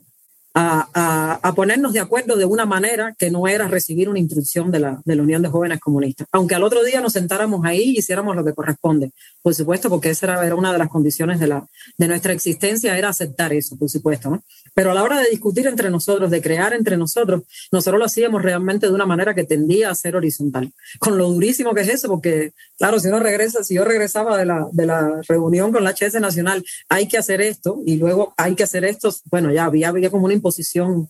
a, 0.55 1.53
ponernos 1.55 1.93
de 1.93 1.99
acuerdo 1.99 2.35
de 2.35 2.45
una 2.45 2.65
manera 2.65 3.15
que 3.17 3.31
no 3.31 3.47
era 3.47 3.67
recibir 3.67 4.09
una 4.09 4.19
instrucción 4.19 4.71
de 4.71 4.79
la, 4.79 5.01
de 5.05 5.15
la 5.15 5.23
Unión 5.23 5.41
de 5.41 5.49
Jóvenes 5.49 5.79
Comunistas. 5.79 6.27
Aunque 6.31 6.55
al 6.55 6.63
otro 6.63 6.83
día 6.83 7.01
nos 7.01 7.13
sentáramos 7.13 7.65
ahí 7.65 7.93
y 7.95 7.99
hiciéramos 7.99 8.35
lo 8.35 8.45
que 8.45 8.53
corresponde, 8.53 9.11
por 9.41 9.53
supuesto, 9.55 9.89
porque 9.89 10.09
esa 10.09 10.27
era, 10.27 10.45
era 10.45 10.55
una 10.55 10.71
de 10.71 10.77
las 10.77 10.89
condiciones 10.89 11.39
de, 11.39 11.47
la, 11.47 11.65
de 11.97 12.07
nuestra 12.07 12.33
existencia, 12.33 12.97
era 12.97 13.09
aceptar 13.09 13.53
eso, 13.53 13.77
por 13.77 13.89
supuesto. 13.89 14.29
¿no? 14.29 14.43
Pero 14.73 14.91
a 14.91 14.93
la 14.93 15.03
hora 15.03 15.19
de 15.19 15.29
discutir 15.29 15.67
entre 15.67 15.89
nosotros, 15.89 16.31
de 16.31 16.41
crear 16.41 16.73
entre 16.73 16.97
nosotros, 16.97 17.43
nosotros 17.71 17.99
lo 17.99 18.05
hacíamos 18.05 18.41
realmente 18.41 18.87
de 18.87 18.93
una 18.93 19.05
manera 19.05 19.35
que 19.35 19.43
tendía 19.43 19.89
a 19.89 19.95
ser 19.95 20.15
horizontal. 20.15 20.73
Con 20.99 21.17
lo 21.17 21.29
durísimo 21.29 21.73
que 21.73 21.81
es 21.81 21.89
eso, 21.89 22.07
porque, 22.07 22.53
claro, 22.77 22.99
si 22.99 23.07
uno 23.07 23.19
regresa, 23.19 23.63
si 23.63 23.75
yo 23.75 23.85
regresaba 23.85 24.37
de 24.37 24.45
la, 24.45 24.67
de 24.71 24.85
la 24.85 25.21
reunión 25.27 25.71
con 25.71 25.83
la 25.83 25.91
HS 25.93 26.19
Nacional, 26.19 26.63
hay 26.89 27.07
que 27.07 27.17
hacer 27.17 27.41
esto 27.41 27.81
y 27.85 27.97
luego 27.97 28.33
hay 28.37 28.55
que 28.55 28.63
hacer 28.63 28.83
esto, 28.83 29.13
bueno, 29.25 29.51
ya 29.51 29.65
había, 29.65 29.89
había 29.89 30.09
como 30.09 30.25
una 30.25 30.33
imposición. 30.33 31.09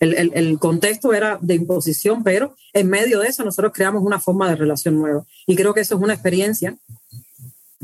El, 0.00 0.14
el, 0.14 0.32
el 0.34 0.58
contexto 0.58 1.12
era 1.12 1.38
de 1.40 1.54
imposición, 1.54 2.24
pero 2.24 2.56
en 2.72 2.88
medio 2.88 3.20
de 3.20 3.28
eso 3.28 3.44
nosotros 3.44 3.72
creamos 3.72 4.02
una 4.02 4.18
forma 4.18 4.48
de 4.48 4.56
relación 4.56 4.96
nueva. 4.96 5.24
Y 5.46 5.54
creo 5.54 5.74
que 5.74 5.80
eso 5.80 5.94
es 5.94 6.00
una 6.00 6.14
experiencia 6.14 6.76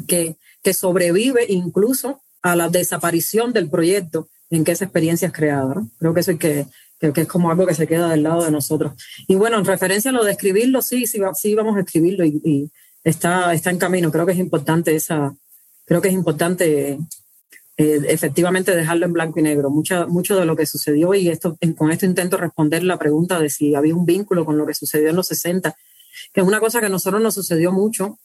que, 0.07 0.37
que 0.63 0.75
sobrevive 0.75 1.47
incluso 1.49 2.21
a 2.43 2.57
la 2.57 2.69
desaparición 2.69 3.53
del 3.53 3.69
proyecto 3.69 4.29
en 4.51 4.65
que 4.65 4.73
esa 4.73 4.85
experiencia 4.85 5.27
es 5.27 5.33
creada. 5.33 5.83
Creo 5.99 6.15
que 6.15 6.21
eso 6.21 6.33
es 6.33 6.39
que, 6.39 6.67
que, 6.99 7.21
es 7.21 7.29
como 7.29 7.51
algo 7.51 7.67
que 7.67 7.75
se 7.75 7.87
queda 7.87 8.09
del 8.09 8.23
lado 8.23 8.45
de 8.45 8.51
nosotros. 8.51 8.93
Y 9.27 9.35
bueno, 9.35 9.59
en 9.59 9.65
referencia 9.65 10.11
a 10.11 10.15
lo 10.15 10.25
de 10.25 10.33
escribirlo, 10.33 10.83
sí, 10.83 11.07
sí, 11.07 11.21
sí 11.35 11.55
vamos 11.55 11.77
a 11.77 11.81
escribirlo 11.81 12.25
y, 12.25 12.71
está, 13.05 13.53
está 13.53 13.71
en 13.71 13.79
camino. 13.79 14.11
Creo 14.11 14.27
que 14.27 14.33
es 14.33 14.39
importante 14.39 14.95
esa, 14.95 15.35
creo 15.85 16.01
que 16.01 16.09
es 16.09 16.15
importante 16.15 16.99
eh, 17.77 18.01
efectivamente 18.09 18.75
dejarlo 18.75 19.07
en 19.07 19.13
blanco 19.13 19.39
y 19.39 19.43
negro. 19.43 19.71
Mucha, 19.71 20.07
mucho 20.07 20.39
de 20.39 20.47
lo 20.47 20.57
que 20.57 20.67
sucedió 20.67 21.15
y 21.15 21.29
esto, 21.29 21.57
con 21.77 21.91
esto 21.91 22.07
intento 22.07 22.37
responder 22.37 22.83
la 22.83 22.99
pregunta 22.99 23.39
de 23.39 23.51
si 23.51 23.75
había 23.75 23.95
un 23.95 24.05
vínculo 24.05 24.45
con 24.45 24.59
lo 24.59 24.67
que 24.67 24.75
sucedió 24.75 25.11
en 25.11 25.17
los 25.17 25.29
60, 25.29 25.77
que 26.33 26.41
es 26.41 26.47
una 26.47 26.61
cosa 26.61 26.81
que 26.81 26.87
a 26.87 26.91
nosotros 26.91 27.23
nos 27.23 27.35
sucedió 27.35 27.73
mucho 27.73 28.19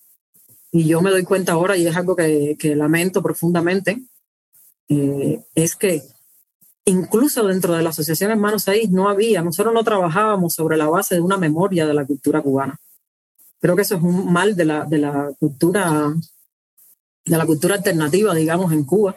y 0.75 0.85
yo 0.85 1.03
me 1.03 1.11
doy 1.11 1.23
cuenta 1.23 1.51
ahora, 1.51 1.77
y 1.77 1.85
es 1.85 1.95
algo 1.95 2.15
que, 2.15 2.57
lamento 2.75 3.21
profundamente, 3.21 4.01
eh, 4.89 5.39
es 5.53 5.75
que 5.75 6.01
incluso 6.85 7.47
dentro 7.47 7.73
de 7.73 7.83
la 7.83 7.89
Asociación 7.89 8.31
Hermanos 8.31 8.63
6 8.63 8.89
no 8.91 9.09
había, 9.09 9.41
nosotros 9.41 9.73
no 9.73 9.83
trabajábamos 9.83 10.53
sobre 10.53 10.77
la 10.77 10.87
base 10.87 11.15
de 11.15 11.21
una 11.21 11.37
memoria 11.37 11.85
de 11.85 11.93
la 11.93 12.05
cultura 12.05 12.41
cubana. 12.41 12.79
Creo 13.59 13.75
que 13.75 13.83
eso 13.83 13.95
es 13.95 14.03
un 14.03 14.31
mal 14.31 14.55
de 14.55 14.65
la, 14.65 14.85
de 14.85 14.97
la 14.97 15.31
cultura, 15.39 16.13
de 17.25 17.37
la 17.37 17.45
cultura 17.45 17.75
alternativa, 17.75 18.35
digamos, 18.35 18.73
en 18.73 18.83
Cuba. 18.83 19.15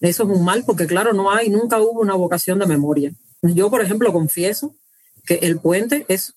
Eso 0.00 0.24
es 0.24 0.28
un 0.28 0.44
mal 0.44 0.64
porque, 0.66 0.86
claro, 0.86 1.14
no 1.14 1.30
hay, 1.30 1.48
nunca 1.48 1.80
hubo 1.80 2.00
una 2.00 2.14
vocación 2.14 2.58
de 2.58 2.66
memoria. 2.66 3.12
Yo, 3.40 3.70
por 3.70 3.80
ejemplo, 3.80 4.12
confieso 4.12 4.74
que 5.24 5.36
El 5.36 5.58
Puente 5.58 6.04
es 6.08 6.34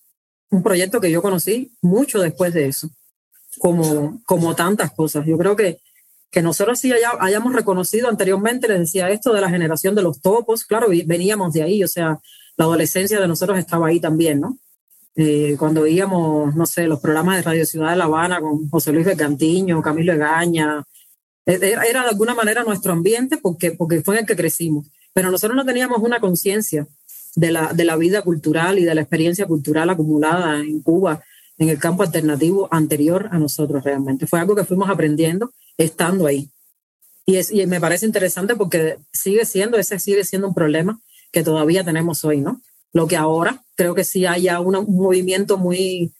un 0.50 0.64
proyecto 0.64 1.02
que 1.02 1.12
yo 1.12 1.22
conocí 1.22 1.74
mucho 1.82 2.22
después 2.22 2.54
de 2.54 2.68
eso 2.68 2.90
como, 3.60 4.22
como 4.26 4.56
tantas 4.56 4.92
cosas. 4.92 5.26
Yo 5.26 5.38
creo 5.38 5.56
que, 5.56 5.82
que 6.32 6.42
nosotros 6.42 6.80
sí 6.80 6.92
hayamos 7.20 7.54
reconocido 7.54 8.08
anteriormente, 8.08 8.68
les 8.68 8.80
decía 8.80 9.10
esto 9.10 9.34
de 9.34 9.42
la 9.42 9.50
generación 9.50 9.96
de 9.96 10.04
los 10.04 10.22
topos, 10.22 10.64
claro, 10.64 10.88
veníamos 11.06 11.54
de 11.54 11.64
ahí, 11.64 11.84
o 11.84 11.88
sea, 11.88 12.20
la 12.56 12.66
adolescencia 12.66 13.20
de 13.20 13.28
nosotros 13.28 13.58
estaba 13.58 13.88
ahí 13.88 14.00
también, 14.00 14.42
¿no? 14.42 14.58
Eh, 15.16 15.56
cuando 15.58 15.82
veíamos, 15.82 16.56
no 16.56 16.66
sé, 16.66 16.88
los 16.88 17.00
programas 17.00 17.38
de 17.38 17.42
Radio 17.42 17.66
Ciudad 17.66 17.90
de 17.90 17.96
La 17.98 18.06
Habana 18.06 18.40
con 18.40 18.70
José 18.70 18.94
Luis 18.94 19.06
Bergantiño, 19.06 19.82
Camilo 19.82 20.14
Egaña, 20.14 20.84
e, 21.46 21.54
e, 21.54 21.72
era, 21.90 22.04
de 22.04 22.10
alguna 22.10 22.36
manera 22.36 22.64
nuestro 22.64 22.94
ambiente 22.94 23.38
porque, 23.38 23.72
porque 23.72 24.02
fue 24.02 24.16
en 24.16 24.20
el 24.22 24.26
que 24.28 24.36
crecimos, 24.36 24.88
pero 25.14 25.32
nosotros 25.32 25.56
no 25.56 25.66
teníamos 25.66 26.00
una 26.00 26.20
conciencia 26.20 26.88
de 27.36 27.52
la, 27.52 27.74
de 27.74 27.86
la 27.86 27.96
vida 27.96 28.22
cultural 28.22 28.78
y 28.78 28.86
de 28.86 28.96
la 28.96 29.02
experiencia 29.02 29.46
cultural 29.48 29.90
acumulada 29.90 30.60
en 30.60 30.82
Cuba 30.82 31.24
en 31.58 31.70
el 31.70 31.80
campo 31.80 32.04
alternativo 32.04 32.70
anterior 32.72 33.30
a 33.32 33.40
nosotros 33.40 33.84
realmente. 33.84 34.28
Fue 34.28 34.40
algo 34.40 34.56
que 34.56 34.64
fuimos 34.64 34.90
aprendiendo 34.90 35.52
estando 35.80 36.28
ahí. 36.28 36.50
Y, 37.26 37.38
es, 37.38 37.52
y 37.52 37.66
me 37.66 37.80
parece 37.80 38.06
interesante 38.06 38.56
porque 38.56 38.98
sigue 39.12 39.46
siendo, 39.46 39.78
ese 39.78 39.98
sigue 40.00 40.24
siendo 40.24 40.48
un 40.48 40.54
problema 40.54 41.00
que 41.32 41.44
todavía 41.44 41.84
tenemos 41.84 42.24
hoy, 42.26 42.42
¿no? 42.42 42.62
Lo 42.92 43.08
que 43.08 43.16
ahora 43.16 43.64
creo 43.76 43.96
que 43.96 44.04
sí 44.04 44.26
haya 44.26 44.60
un 44.60 44.74
movimiento 44.96 45.58
muy, 45.58 46.14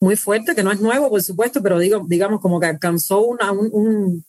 muy 0.00 0.16
fuerte, 0.16 0.54
que 0.54 0.62
no 0.62 0.72
es 0.72 0.80
nuevo, 0.80 1.08
por 1.08 1.22
supuesto, 1.22 1.62
pero 1.62 1.78
digo, 1.78 2.04
digamos 2.08 2.40
como 2.40 2.60
que 2.60 2.66
alcanzó 2.66 3.22
una, 3.22 3.52
un, 3.52 4.24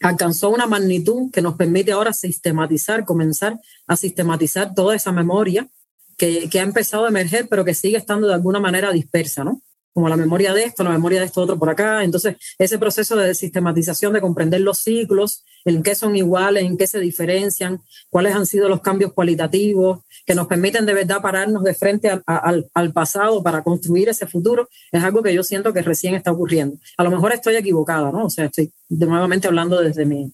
alcanzó 0.00 0.50
una 0.50 0.66
magnitud 0.66 1.30
que 1.30 1.42
nos 1.42 1.54
permite 1.54 1.92
ahora 1.92 2.12
sistematizar, 2.12 3.04
comenzar 3.04 3.58
a 3.86 3.96
sistematizar 3.96 4.74
toda 4.74 4.96
esa 4.96 5.12
memoria 5.12 5.68
que, 6.16 6.50
ha 6.54 6.62
empezado 6.62 7.06
a 7.06 7.08
emerger, 7.08 7.48
pero 7.48 7.64
que 7.64 7.72
sigue 7.72 7.96
estando 7.96 8.26
de 8.26 8.34
alguna 8.34 8.60
manera 8.60 8.92
dispersa, 8.92 9.42
¿no? 9.42 9.62
Como 9.92 10.08
la 10.08 10.16
memoria 10.16 10.54
de 10.54 10.64
esto, 10.64 10.84
la 10.84 10.90
memoria 10.90 11.20
de 11.20 11.26
esto 11.26 11.40
otro 11.40 11.58
por 11.58 11.68
acá. 11.68 12.04
Entonces, 12.04 12.36
ese 12.58 12.78
proceso 12.78 13.16
de 13.16 13.34
sistematización, 13.34 14.12
de 14.12 14.20
comprender 14.20 14.60
los 14.60 14.78
ciclos, 14.78 15.44
en 15.64 15.82
qué 15.82 15.94
son 15.94 16.16
iguales, 16.16 16.64
en 16.64 16.76
qué 16.76 16.86
se 16.86 17.00
diferencian, 17.00 17.80
cuáles 18.08 18.34
han 18.34 18.46
sido 18.46 18.68
los 18.68 18.80
cambios 18.80 19.12
cualitativos, 19.12 20.00
que 20.24 20.34
nos 20.34 20.46
permiten 20.46 20.86
de 20.86 20.94
verdad 20.94 21.20
pararnos 21.20 21.64
de 21.64 21.74
frente 21.74 22.08
al, 22.08 22.70
al 22.72 22.92
pasado 22.92 23.42
para 23.42 23.62
construir 23.62 24.08
ese 24.08 24.26
futuro, 24.26 24.68
es 24.92 25.02
algo 25.02 25.22
que 25.22 25.34
yo 25.34 25.42
siento 25.42 25.72
que 25.72 25.82
recién 25.82 26.14
está 26.14 26.32
ocurriendo. 26.32 26.78
A 26.96 27.04
lo 27.04 27.10
mejor 27.10 27.32
estoy 27.32 27.56
equivocada, 27.56 28.12
¿no? 28.12 28.26
O 28.26 28.30
sea, 28.30 28.46
estoy 28.46 28.72
de 28.88 29.06
nuevamente 29.06 29.48
hablando 29.48 29.80
desde 29.80 30.04
mi, 30.06 30.32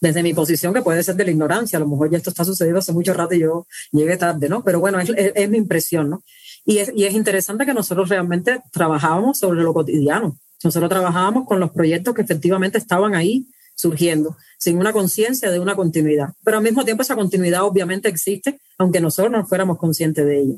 desde 0.00 0.22
mi 0.22 0.34
posición, 0.34 0.74
que 0.74 0.82
puede 0.82 1.02
ser 1.02 1.16
de 1.16 1.24
la 1.24 1.30
ignorancia, 1.30 1.76
a 1.76 1.80
lo 1.80 1.88
mejor 1.88 2.10
ya 2.10 2.18
esto 2.18 2.30
está 2.30 2.44
sucediendo 2.44 2.78
hace 2.78 2.92
mucho 2.92 3.14
rato 3.14 3.34
y 3.34 3.40
yo 3.40 3.66
llegué 3.92 4.16
tarde, 4.16 4.48
¿no? 4.48 4.62
Pero 4.62 4.80
bueno, 4.80 4.98
es, 5.00 5.48
mi 5.48 5.58
impresión, 5.58 6.10
¿no? 6.10 6.22
Y 6.66 6.78
es, 6.78 6.92
y 6.94 7.04
es 7.04 7.14
interesante 7.14 7.64
que 7.64 7.72
nosotros 7.72 8.08
realmente 8.08 8.60
trabajábamos 8.72 9.38
sobre 9.38 9.62
lo 9.62 9.72
cotidiano. 9.72 10.36
Nosotros 10.64 10.90
trabajábamos 10.90 11.46
con 11.46 11.60
los 11.60 11.70
proyectos 11.70 12.12
que 12.14 12.22
efectivamente 12.22 12.76
estaban 12.76 13.14
ahí 13.14 13.46
surgiendo, 13.76 14.36
sin 14.58 14.78
una 14.78 14.92
conciencia 14.92 15.50
de 15.50 15.60
una 15.60 15.76
continuidad. 15.76 16.30
Pero 16.42 16.56
al 16.56 16.64
mismo 16.64 16.84
tiempo 16.84 17.02
esa 17.02 17.14
continuidad 17.14 17.62
obviamente 17.62 18.08
existe, 18.08 18.58
aunque 18.78 19.00
nosotros 19.00 19.30
no 19.30 19.46
fuéramos 19.46 19.78
conscientes 19.78 20.26
de 20.26 20.40
ello. 20.40 20.54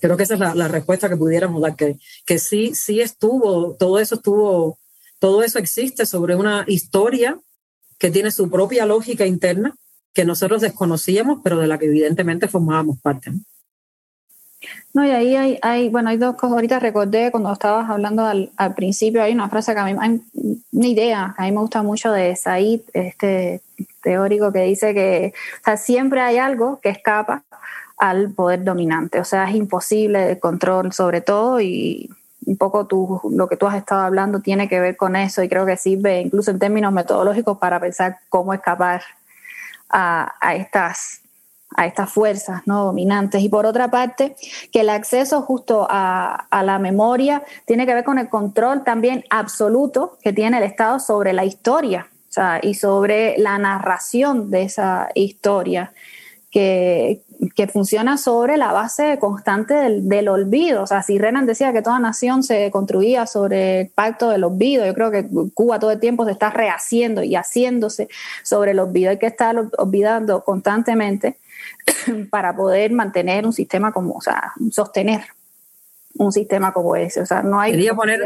Creo 0.00 0.16
que 0.16 0.22
esa 0.22 0.34
es 0.34 0.40
la, 0.40 0.54
la, 0.54 0.68
respuesta 0.68 1.08
que 1.08 1.16
pudiéramos 1.16 1.60
dar, 1.60 1.76
que, 1.76 1.96
que 2.24 2.38
sí, 2.38 2.74
sí 2.74 3.00
estuvo, 3.00 3.74
todo 3.74 3.98
eso 3.98 4.16
estuvo, 4.16 4.78
todo 5.18 5.42
eso 5.42 5.58
existe 5.58 6.06
sobre 6.06 6.36
una 6.36 6.64
historia 6.68 7.40
que 7.98 8.10
tiene 8.10 8.30
su 8.30 8.50
propia 8.50 8.84
lógica 8.84 9.26
interna 9.26 9.74
que 10.12 10.24
nosotros 10.24 10.60
desconocíamos, 10.60 11.40
pero 11.42 11.58
de 11.58 11.68
la 11.68 11.78
que 11.78 11.86
evidentemente 11.86 12.48
formábamos 12.48 13.00
parte. 13.00 13.30
¿no? 13.30 13.40
Y 14.94 14.98
ahí 14.98 15.36
hay, 15.36 15.58
hay, 15.62 15.88
bueno, 15.88 16.10
hay 16.10 16.16
dos 16.16 16.36
cosas. 16.36 16.54
Ahorita 16.54 16.78
recordé 16.78 17.30
cuando 17.30 17.52
estabas 17.52 17.88
hablando 17.88 18.24
al, 18.24 18.50
principio, 18.76 19.22
hay 19.22 19.32
una 19.32 19.48
frase 19.48 19.74
que 19.74 19.80
a 19.80 19.84
mí, 19.84 19.94
hay 20.00 20.20
una 20.72 20.86
idea 20.86 21.34
que 21.36 21.42
a 21.42 21.46
mí 21.46 21.52
me 21.52 21.60
gusta 21.60 21.82
mucho 21.82 22.12
de 22.12 22.36
Said, 22.36 22.80
este 22.92 23.60
teórico 24.02 24.52
que 24.52 24.62
dice 24.62 24.94
que 24.94 25.32
siempre 25.76 26.20
hay 26.20 26.38
algo 26.38 26.80
que 26.80 26.90
escapa 26.90 27.42
al 27.98 28.32
poder 28.32 28.64
dominante. 28.64 29.20
O 29.20 29.24
sea, 29.24 29.48
es 29.48 29.54
imposible 29.54 30.32
el 30.32 30.38
control 30.40 30.92
sobre 30.92 31.20
todo 31.20 31.60
y 31.60 32.10
un 32.44 32.56
poco 32.56 32.86
tú, 32.86 33.20
lo 33.30 33.48
que 33.48 33.56
tú 33.56 33.66
has 33.66 33.76
estado 33.76 34.02
hablando 34.02 34.40
tiene 34.40 34.68
que 34.68 34.80
ver 34.80 34.96
con 34.96 35.16
eso 35.16 35.42
y 35.42 35.48
creo 35.48 35.64
que 35.64 35.76
sirve 35.76 36.20
incluso 36.20 36.50
en 36.50 36.58
términos 36.58 36.92
metodológicos 36.92 37.58
para 37.58 37.80
pensar 37.80 38.18
cómo 38.28 38.52
escapar 38.52 39.02
a, 39.88 40.34
estas 40.56 41.21
a 41.76 41.86
estas 41.86 42.10
fuerzas 42.10 42.62
no 42.66 42.84
dominantes 42.84 43.42
y 43.42 43.48
por 43.48 43.66
otra 43.66 43.90
parte 43.90 44.36
que 44.72 44.80
el 44.80 44.90
acceso 44.90 45.42
justo 45.42 45.86
a, 45.88 46.46
a, 46.50 46.62
la 46.62 46.78
memoria 46.78 47.42
tiene 47.66 47.86
que 47.86 47.94
ver 47.94 48.04
con 48.04 48.18
el 48.18 48.28
control 48.28 48.84
también 48.84 49.24
absoluto 49.30 50.18
que 50.22 50.32
tiene 50.32 50.58
el 50.58 50.64
Estado 50.64 50.98
sobre 51.00 51.32
la 51.32 51.44
historia 51.44 52.08
o 52.28 52.32
sea, 52.32 52.60
y 52.62 52.74
sobre 52.74 53.36
la 53.38 53.58
narración 53.58 54.50
de 54.50 54.62
esa 54.62 55.10
historia 55.14 55.92
que, 56.50 57.22
que 57.56 57.66
funciona 57.66 58.18
sobre 58.18 58.56
la 58.56 58.72
base 58.72 59.18
constante 59.18 59.74
del, 59.74 60.28
olvido. 60.28 60.82
O 60.82 60.86
sea, 60.86 61.02
si 61.02 61.18
Renan 61.18 61.46
decía 61.46 61.72
que 61.72 61.82
toda 61.82 61.98
nación 61.98 62.42
se 62.42 62.70
construía 62.70 63.26
sobre 63.26 63.80
el 63.80 63.88
pacto 63.88 64.28
del 64.28 64.44
olvido, 64.44 64.86
yo 64.86 64.94
creo 64.94 65.10
que 65.10 65.26
Cuba 65.54 65.78
todo 65.78 65.90
el 65.90 66.00
tiempo 66.00 66.24
se 66.24 66.32
está 66.32 66.50
rehaciendo 66.50 67.22
y 67.22 67.34
haciéndose 67.34 68.08
sobre 68.42 68.72
el 68.72 68.78
olvido. 68.78 69.10
Hay 69.10 69.18
que 69.18 69.26
estar 69.26 69.56
olvidando 69.78 70.44
constantemente 70.44 71.36
para 72.30 72.54
poder 72.54 72.92
mantener 72.92 73.46
un 73.46 73.52
sistema 73.52 73.92
como, 73.92 74.14
o 74.14 74.20
sea, 74.20 74.52
sostener 74.70 75.22
un 76.14 76.32
sistema 76.32 76.72
como 76.72 76.96
ese. 76.96 77.20
O 77.20 77.26
sea, 77.26 77.42
no 77.42 77.60
hay... 77.60 77.72
Quería 77.72 77.94
poner, 77.94 78.20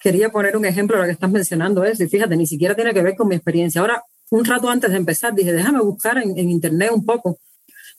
quería 0.00 0.30
poner 0.30 0.56
un 0.56 0.64
ejemplo 0.64 0.96
de 0.96 1.02
lo 1.02 1.06
que 1.06 1.12
estás 1.12 1.30
mencionando, 1.30 1.84
eso, 1.84 2.02
y 2.04 2.08
fíjate, 2.08 2.36
ni 2.36 2.46
siquiera 2.46 2.74
tiene 2.74 2.94
que 2.94 3.02
ver 3.02 3.16
con 3.16 3.28
mi 3.28 3.34
experiencia. 3.34 3.80
Ahora, 3.80 4.02
un 4.30 4.44
rato 4.44 4.68
antes 4.68 4.90
de 4.90 4.96
empezar, 4.96 5.34
dije, 5.34 5.52
déjame 5.52 5.80
buscar 5.80 6.18
en 6.18 6.50
internet 6.50 6.90
un 6.92 7.04
poco 7.04 7.38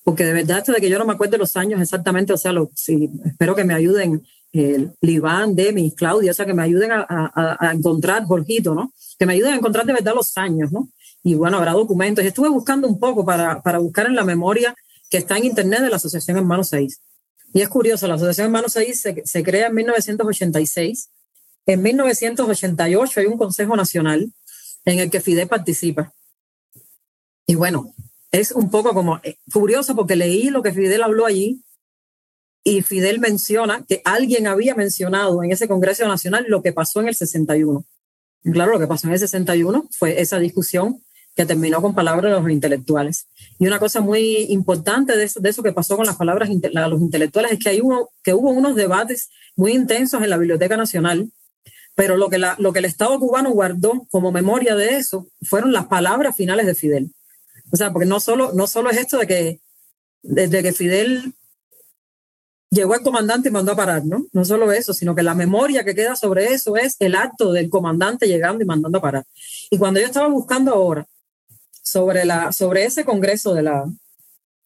porque 0.04 0.26
de 0.26 0.34
verdad 0.34 0.60
esto 0.60 0.72
de 0.72 0.82
que 0.82 0.90
yo 0.90 0.98
no 0.98 1.06
me 1.06 1.14
acuerdo 1.14 1.38
los 1.38 1.56
años 1.58 1.82
exactamente, 1.82 2.34
o 2.34 2.38
sea, 2.38 2.52
lo, 2.52 2.72
sí, 2.76 3.10
espero 3.26 3.56
que 3.56 3.64
me 3.64 3.74
ayuden 3.74 4.24
eh, 4.54 4.90
Liván, 5.02 5.56
Demi, 5.56 5.92
Claudia, 5.92 6.32
o 6.32 6.34
sea, 6.34 6.46
que 6.46 6.54
me 6.54 6.64
ayuden 6.64 6.92
a, 6.92 7.06
a, 7.08 7.72
encontrar, 7.72 8.26
Jorgito, 8.26 8.74
¿no? 8.74 8.94
Que 9.18 9.26
me 9.26 9.34
ayuden 9.34 9.54
a 9.54 9.58
encontrar 9.58 9.86
de 9.86 9.94
verdad 9.94 10.14
los 10.16 10.38
años, 10.38 10.72
¿no? 10.72 10.90
Y 11.24 11.36
bueno, 11.36 11.58
habrá 11.58 11.74
documentos. 11.74 12.24
Y 12.24 12.28
estuve 12.28 12.50
buscando 12.50 12.88
un 12.88 13.00
poco 13.00 13.26
para, 13.26 13.62
para 13.62 13.80
buscar 13.80 14.08
en 14.08 14.16
la 14.16 14.24
memoria 14.24 14.76
que 15.10 15.18
está 15.18 15.38
en 15.38 15.46
internet 15.46 15.82
de 15.82 15.90
la 15.90 15.98
Asociación 15.98 16.38
Hermanos 16.38 16.70
6. 16.70 17.02
Y 17.54 17.62
es 17.62 17.70
curioso, 17.70 18.08
la 18.08 18.16
Asociación 18.16 18.46
Hermanos 18.46 18.74
6 18.74 19.02
se, 19.02 19.22
se 19.26 19.44
crea 19.44 19.68
en 19.68 19.76
1986. 19.76 21.10
En 21.66 21.82
1988 21.82 23.20
hay 23.20 23.26
un 23.26 23.38
Consejo 23.38 23.76
Nacional 23.76 24.32
en 24.86 25.00
el 25.00 25.12
que 25.12 25.22
Fidel 25.22 25.48
participa. 25.48 26.14
Y 27.46 27.56
bueno, 27.56 27.94
es 28.32 28.52
un 28.52 28.72
poco 28.72 28.94
como 28.94 29.20
eh, 29.24 29.38
curioso 29.52 29.96
porque 29.96 30.16
leí 30.16 30.50
lo 30.50 30.64
que 30.64 30.72
Fidel 30.72 31.04
habló 31.04 31.26
allí 31.26 31.62
y 32.64 32.82
Fidel 32.82 33.20
menciona 33.20 33.84
que 33.88 34.02
alguien 34.06 34.48
había 34.48 34.76
mencionado 34.76 35.44
en 35.44 35.52
ese 35.52 35.68
Congreso 35.68 36.08
Nacional 36.08 36.46
lo 36.48 36.62
que 36.62 36.74
pasó 36.74 37.02
en 37.02 37.10
el 37.10 37.16
61. 37.16 37.84
Y 38.44 38.52
claro, 38.52 38.72
lo 38.72 38.80
que 38.80 38.88
pasó 38.88 39.08
en 39.08 39.14
el 39.14 39.20
61 39.20 39.88
fue 39.92 40.22
esa 40.22 40.40
discusión 40.40 41.04
que 41.36 41.46
terminó 41.46 41.82
con 41.82 41.96
palabras 41.96 42.32
de 42.32 42.40
los 42.40 42.50
intelectuales. 42.50 43.28
Y 43.58 43.68
una 43.68 43.80
cosa 43.80 44.02
muy 44.02 44.46
importante 44.50 45.16
de 45.16 45.24
eso, 45.24 45.64
que 45.64 45.72
pasó 45.72 45.96
con 45.96 46.06
las 46.06 46.18
palabras 46.18 46.50
de 46.50 46.70
los 46.70 47.02
intelectuales 47.02 47.54
es 47.54 47.60
que, 47.60 47.70
hay 47.70 47.82
uno, 47.82 48.10
que 48.24 48.34
hubo 48.34 48.50
unos 48.50 48.76
debates 48.76 49.30
muy 49.56 49.72
intensos 49.72 50.22
en 50.22 50.30
la 50.30 50.38
Biblioteca 50.38 50.76
Nacional, 50.76 51.32
pero 51.96 52.18
lo 52.18 52.30
que, 52.30 52.38
la, 52.38 52.56
lo 52.58 52.74
que 52.74 52.80
el 52.80 52.86
Estado 52.86 53.20
cubano 53.20 53.52
guardó 53.52 54.08
como 54.10 54.32
memoria 54.32 54.76
de 54.76 54.98
eso 54.98 55.28
fueron 55.44 55.72
las 55.72 55.88
palabras 55.88 56.36
finales 56.36 56.66
de 56.66 56.76
Fidel. 56.76 57.12
O 57.72 57.78
sea, 57.78 57.92
porque 57.92 58.08
no 58.08 58.20
solo, 58.20 58.52
no 58.54 58.68
solo 58.68 58.90
es 58.90 58.98
esto 58.98 59.18
de 59.18 59.28
que 59.28 59.60
desde 60.24 60.62
que 60.64 60.74
Fidel 60.74 61.34
llegó 62.70 62.94
al 62.94 63.02
comandante 63.02 63.50
y 63.50 63.52
mandó 63.52 63.74
a 63.74 63.76
parar, 63.76 64.06
¿no? 64.06 64.26
No 64.32 64.46
solo 64.46 64.72
eso, 64.72 64.94
sino 64.94 65.14
que 65.14 65.24
la 65.24 65.36
memoria 65.36 65.84
que 65.84 65.96
queda 65.96 66.16
sobre 66.16 66.54
eso 66.54 66.78
es 66.78 66.96
el 67.00 67.16
acto 67.16 67.52
del 67.52 67.70
comandante 67.70 68.28
llegando 68.28 68.64
y 68.64 68.68
mandando 68.68 68.98
a 68.98 69.02
parar. 69.02 69.26
Y 69.70 69.78
cuando 69.78 70.00
yo 70.00 70.06
estaba 70.06 70.28
buscando 70.28 70.74
ahora 70.74 71.06
sobre, 71.84 72.26
la, 72.26 72.52
sobre 72.52 72.86
ese 72.86 73.06
congreso 73.06 73.54
de 73.54 73.64
la, 73.64 73.86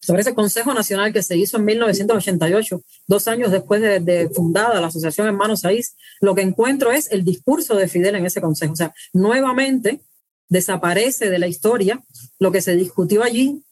sobre 0.06 0.22
ese 0.22 0.36
Consejo 0.36 0.74
Nacional 0.74 1.12
que 1.12 1.24
se 1.24 1.36
hizo 1.36 1.58
en 1.58 1.66
1988, 1.66 2.82
dos 3.08 3.28
años 3.28 3.52
después 3.52 3.82
de, 3.82 4.30
fundada 4.30 4.80
la 4.80 4.88
Asociación 4.88 5.26
Hermanos 5.26 5.66
Aís, 5.66 5.96
lo 6.22 6.36
que 6.36 6.42
encuentro 6.42 6.92
es 6.92 7.12
el 7.12 7.26
discurso 7.26 7.76
de 7.76 7.88
Fidel 7.88 8.16
en 8.16 8.26
ese 8.26 8.40
consejo. 8.40 8.74
O 8.74 8.76
sea, 8.76 8.94
nuevamente 9.14 10.02
desaparece 10.48 11.32
de 11.32 11.40
la 11.40 11.48
historia 11.48 12.04
lo 12.38 12.52
que 12.52 12.62
se 12.62 12.76
discutió 12.76 13.24
allí 13.24 13.64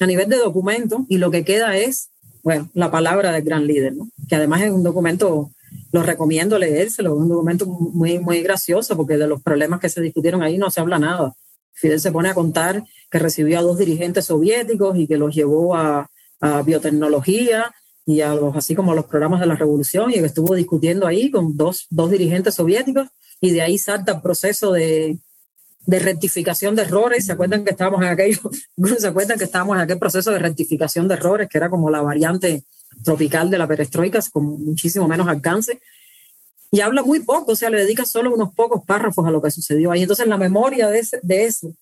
a 0.00 0.06
nivel 0.06 0.28
de 0.28 0.38
documento 0.38 1.06
y 1.08 1.18
lo 1.18 1.30
que 1.30 1.44
queda 1.44 1.76
es, 1.76 2.10
bueno, 2.42 2.68
la 2.74 2.90
palabra 2.90 3.30
del 3.30 3.42
gran 3.42 3.64
líder, 3.64 3.94
que 4.28 4.34
además 4.34 4.62
es 4.62 4.72
un 4.72 4.82
documento, 4.82 5.52
lo 5.92 6.02
recomiendo 6.02 6.58
leérselo, 6.58 7.14
un 7.14 7.28
documento 7.28 7.66
muy, 7.66 8.18
muy 8.18 8.42
gracioso 8.42 8.96
porque 8.96 9.16
de 9.16 9.28
los 9.28 9.42
problemas 9.42 9.78
que 9.78 9.88
se 9.88 10.00
discutieron 10.00 10.42
ahí 10.42 10.58
no 10.58 10.72
se 10.72 10.80
habla 10.80 10.98
nada. 10.98 11.34
Fidel 11.78 12.00
se 12.00 12.12
pone 12.12 12.28
a 12.28 12.34
contar 12.34 12.82
que 13.10 13.18
recibió 13.18 13.58
a 13.58 13.62
dos 13.62 13.78
dirigentes 13.78 14.26
soviéticos 14.26 14.96
y 14.98 15.06
que 15.06 15.16
los 15.16 15.34
llevó 15.34 15.76
a, 15.76 16.10
biotecnología 16.64 17.74
y 18.06 18.20
a 18.20 18.32
los, 18.32 18.54
así 18.54 18.76
como 18.76 18.92
a 18.92 18.94
los 18.94 19.06
programas 19.06 19.40
de 19.40 19.46
la 19.46 19.56
revolución 19.56 20.10
y 20.10 20.14
que 20.14 20.26
estuvo 20.26 20.54
discutiendo 20.54 21.04
ahí 21.04 21.32
con 21.32 21.56
dos, 21.56 21.88
dos 21.90 22.12
dirigentes 22.12 22.54
soviéticos 22.54 23.08
y 23.40 23.50
de 23.50 23.60
ahí 23.60 23.76
salta 23.76 24.12
el 24.12 24.20
proceso 24.20 24.70
de, 24.72 25.18
de 25.84 25.98
rectificación 25.98 26.76
de 26.76 26.82
errores. 26.82 27.26
¿Se 27.26 27.32
acuerdan 27.32 27.64
que 27.64 27.70
estábamos 27.70 28.02
en 28.02 28.08
aquello? 28.08 28.40
¿Se 28.98 29.06
acuerdan 29.08 29.36
que 29.36 29.44
estábamos 29.44 29.74
en 29.76 29.82
aquel 29.82 29.98
proceso 29.98 30.30
de 30.30 30.38
rectificación 30.38 31.08
de 31.08 31.14
errores 31.14 31.48
que 31.48 31.58
era 31.58 31.68
como 31.68 31.90
la 31.90 32.02
variante 32.02 32.62
tropical 33.02 33.50
de 33.50 33.58
la 33.58 33.66
perestroika 33.66 34.20
con 34.32 34.44
muchísimo 34.64 35.08
menos 35.08 35.26
alcance? 35.26 35.80
Y 36.70 36.80
habla 36.80 37.02
muy 37.02 37.20
poco, 37.20 37.52
o 37.52 37.56
sea, 37.56 37.70
le 37.70 37.78
dedica 37.78 38.04
solo 38.04 38.32
unos 38.32 38.52
pocos 38.54 38.82
párrafos 38.84 39.26
a 39.26 39.30
lo 39.30 39.40
que 39.40 39.50
sucedió 39.50 39.90
ahí. 39.90 40.02
Entonces, 40.02 40.26
la 40.26 40.36
memoria 40.36 40.88
de, 40.88 41.06
de 41.22 41.44
eso 41.44 41.74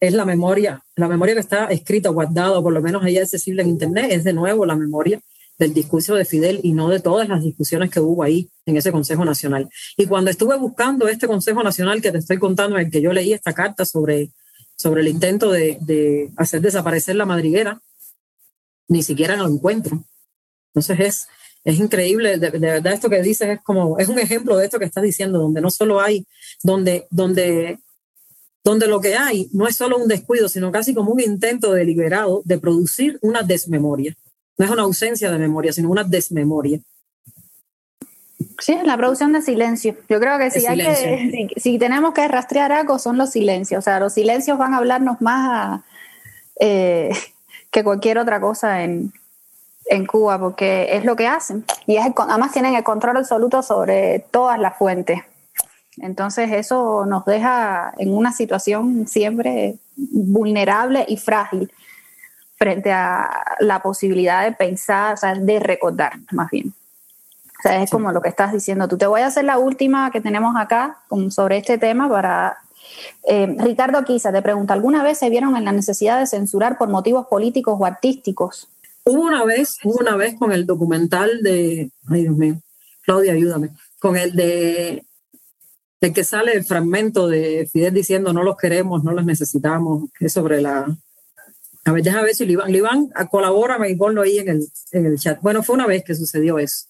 es 0.00 0.12
la 0.12 0.24
memoria, 0.24 0.84
la 0.96 1.08
memoria 1.08 1.34
que 1.34 1.40
está 1.40 1.66
escrita, 1.66 2.08
guardada, 2.08 2.58
o 2.58 2.62
por 2.62 2.72
lo 2.72 2.82
menos 2.82 3.02
ahí 3.04 3.18
accesible 3.18 3.62
en 3.62 3.68
Internet, 3.68 4.06
es 4.10 4.24
de 4.24 4.32
nuevo 4.32 4.66
la 4.66 4.76
memoria 4.76 5.20
del 5.58 5.74
discurso 5.74 6.14
de 6.14 6.24
Fidel 6.24 6.60
y 6.62 6.72
no 6.72 6.88
de 6.88 7.00
todas 7.00 7.28
las 7.28 7.42
discusiones 7.42 7.90
que 7.90 8.00
hubo 8.00 8.22
ahí 8.22 8.50
en 8.66 8.76
ese 8.76 8.90
Consejo 8.90 9.24
Nacional. 9.24 9.68
Y 9.96 10.06
cuando 10.06 10.30
estuve 10.30 10.56
buscando 10.58 11.08
este 11.08 11.26
Consejo 11.28 11.62
Nacional 11.62 12.02
que 12.02 12.10
te 12.10 12.18
estoy 12.18 12.38
contando, 12.38 12.78
en 12.78 12.86
el 12.86 12.90
que 12.90 13.00
yo 13.00 13.12
leí 13.12 13.32
esta 13.32 13.52
carta 13.52 13.84
sobre, 13.84 14.32
sobre 14.76 15.02
el 15.02 15.08
intento 15.08 15.50
de, 15.50 16.30
hacer 16.36 16.60
desaparecer 16.60 17.16
la 17.16 17.26
madriguera, 17.26 17.80
ni 18.88 19.02
siquiera 19.02 19.36
lo 19.36 19.46
encuentro. 19.46 20.02
Entonces 20.74 20.98
es, 21.00 21.28
es 21.64 21.78
increíble, 21.78 22.38
de, 22.38 22.50
verdad 22.50 22.92
esto 22.92 23.08
que 23.08 23.22
dices 23.22 23.48
es 23.48 23.60
como, 23.62 23.98
es 23.98 24.08
un 24.08 24.18
ejemplo 24.18 24.56
de 24.56 24.64
esto 24.64 24.78
que 24.78 24.84
estás 24.84 25.02
diciendo, 25.02 25.38
donde 25.38 25.60
no 25.60 25.70
solo 25.70 26.00
hay, 26.00 26.26
donde, 26.62 27.06
donde, 27.10 27.78
donde 28.64 28.88
lo 28.88 29.00
que 29.00 29.14
hay 29.14 29.48
no 29.52 29.68
es 29.68 29.76
solo 29.76 29.96
un 29.96 30.08
descuido, 30.08 30.48
sino 30.48 30.72
casi 30.72 30.92
como 30.92 31.12
un 31.12 31.20
intento 31.20 31.72
deliberado 31.72 32.42
de 32.44 32.58
producir 32.58 33.18
una 33.22 33.42
desmemoria. 33.42 34.14
No 34.58 34.64
es 34.64 34.70
una 34.70 34.82
ausencia 34.82 35.30
de 35.30 35.38
memoria, 35.38 35.72
sino 35.72 35.88
una 35.88 36.04
desmemoria. 36.04 36.80
Sí, 38.58 38.76
la 38.84 38.96
producción 38.96 39.32
de 39.32 39.42
silencio. 39.42 39.96
Yo 40.08 40.20
creo 40.20 40.38
que 40.38 40.50
si, 40.50 40.66
hay 40.66 40.78
que, 40.78 41.48
si, 41.56 41.78
tenemos 41.78 42.12
que 42.12 42.26
rastrear 42.26 42.72
algo 42.72 42.98
son 42.98 43.18
los 43.18 43.30
silencios. 43.30 43.78
O 43.78 43.82
sea, 43.82 44.00
los 44.00 44.12
silencios 44.12 44.58
van 44.58 44.74
a 44.74 44.78
hablarnos 44.78 45.20
más 45.20 45.82
eh, 46.60 47.10
que 47.70 47.84
cualquier 47.84 48.18
otra 48.18 48.40
cosa 48.40 48.82
en, 48.82 49.12
en, 49.86 50.06
Cuba, 50.06 50.38
porque 50.38 50.96
es 50.96 51.04
lo 51.04 51.16
que 51.16 51.26
hacen. 51.26 51.64
Y 51.86 51.96
es 51.96 52.06
además 52.16 52.52
tienen 52.52 52.74
el 52.74 52.84
control 52.84 53.18
absoluto 53.18 53.62
sobre 53.62 54.20
todas 54.30 54.58
las 54.58 54.76
fuentes. 54.76 55.20
Entonces 55.98 56.50
eso 56.52 57.04
nos 57.06 57.24
deja 57.24 57.92
en 57.98 58.14
una 58.14 58.32
situación 58.32 59.06
siempre 59.06 59.76
vulnerable 59.96 61.04
y 61.06 61.16
frágil 61.16 61.70
frente 62.56 62.92
a 62.92 63.56
la 63.60 63.82
posibilidad 63.82 64.44
de 64.44 64.52
pensar, 64.52 65.14
o 65.14 65.16
sea, 65.16 65.34
de 65.34 65.58
recordar 65.58 66.12
más 66.30 66.50
bien. 66.50 66.72
O 67.58 67.62
sea, 67.62 67.82
es 67.82 67.90
como 67.90 68.10
lo 68.10 68.20
que 68.20 68.28
estás 68.28 68.52
diciendo 68.52 68.88
tú. 68.88 68.98
Te 68.98 69.06
voy 69.06 69.20
a 69.20 69.26
hacer 69.26 69.44
la 69.44 69.58
última 69.58 70.10
que 70.10 70.20
tenemos 70.20 70.56
acá 70.56 70.98
sobre 71.30 71.58
este 71.58 71.78
tema 71.78 72.08
para... 72.08 72.58
Eh, 73.24 73.54
Ricardo 73.58 74.04
Quisa 74.04 74.32
te 74.32 74.42
pregunta, 74.42 74.74
¿alguna 74.74 75.04
vez 75.04 75.18
se 75.18 75.30
vieron 75.30 75.56
en 75.56 75.64
la 75.64 75.72
necesidad 75.72 76.18
de 76.18 76.26
censurar 76.26 76.76
por 76.76 76.88
motivos 76.88 77.26
políticos 77.28 77.76
o 77.78 77.86
artísticos? 77.86 78.68
Hubo 79.04 79.22
una 79.22 79.44
vez, 79.44 79.78
hubo 79.84 79.98
una 80.00 80.16
vez 80.16 80.36
con 80.38 80.52
el 80.52 80.66
documental 80.66 81.42
de, 81.42 81.90
ay 82.08 82.22
Dios 82.22 82.36
mío, 82.36 82.60
Claudia, 83.02 83.32
ayúdame, 83.32 83.70
con 83.98 84.16
el 84.16 84.34
de, 84.34 85.04
de 86.00 86.12
que 86.12 86.24
sale 86.24 86.52
el 86.52 86.64
fragmento 86.64 87.28
de 87.28 87.68
Fidel 87.72 87.94
diciendo 87.94 88.32
no 88.32 88.44
los 88.44 88.56
queremos, 88.56 89.02
no 89.02 89.12
los 89.12 89.24
necesitamos, 89.24 90.10
que 90.16 90.26
es 90.26 90.32
sobre 90.32 90.60
la, 90.60 90.86
a 91.84 91.92
ver, 91.92 92.02
déjame 92.02 92.24
ver 92.24 92.34
si 92.34 92.46
Liván, 92.46 92.70
Liván, 92.70 93.10
colabórame 93.30 93.90
y 93.90 93.96
ponlo 93.96 94.22
ahí 94.22 94.38
en 94.38 94.48
el, 94.48 94.68
en 94.92 95.06
el 95.06 95.18
chat. 95.18 95.40
Bueno, 95.42 95.62
fue 95.62 95.74
una 95.74 95.86
vez 95.86 96.04
que 96.04 96.14
sucedió 96.14 96.58
eso. 96.58 96.86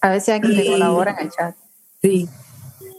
A 0.00 0.10
ver 0.10 0.20
si 0.20 0.30
alguien 0.30 0.60
y, 0.60 0.70
colabora 0.70 1.16
en 1.18 1.26
el 1.26 1.32
chat. 1.32 1.56
Sí. 2.00 2.28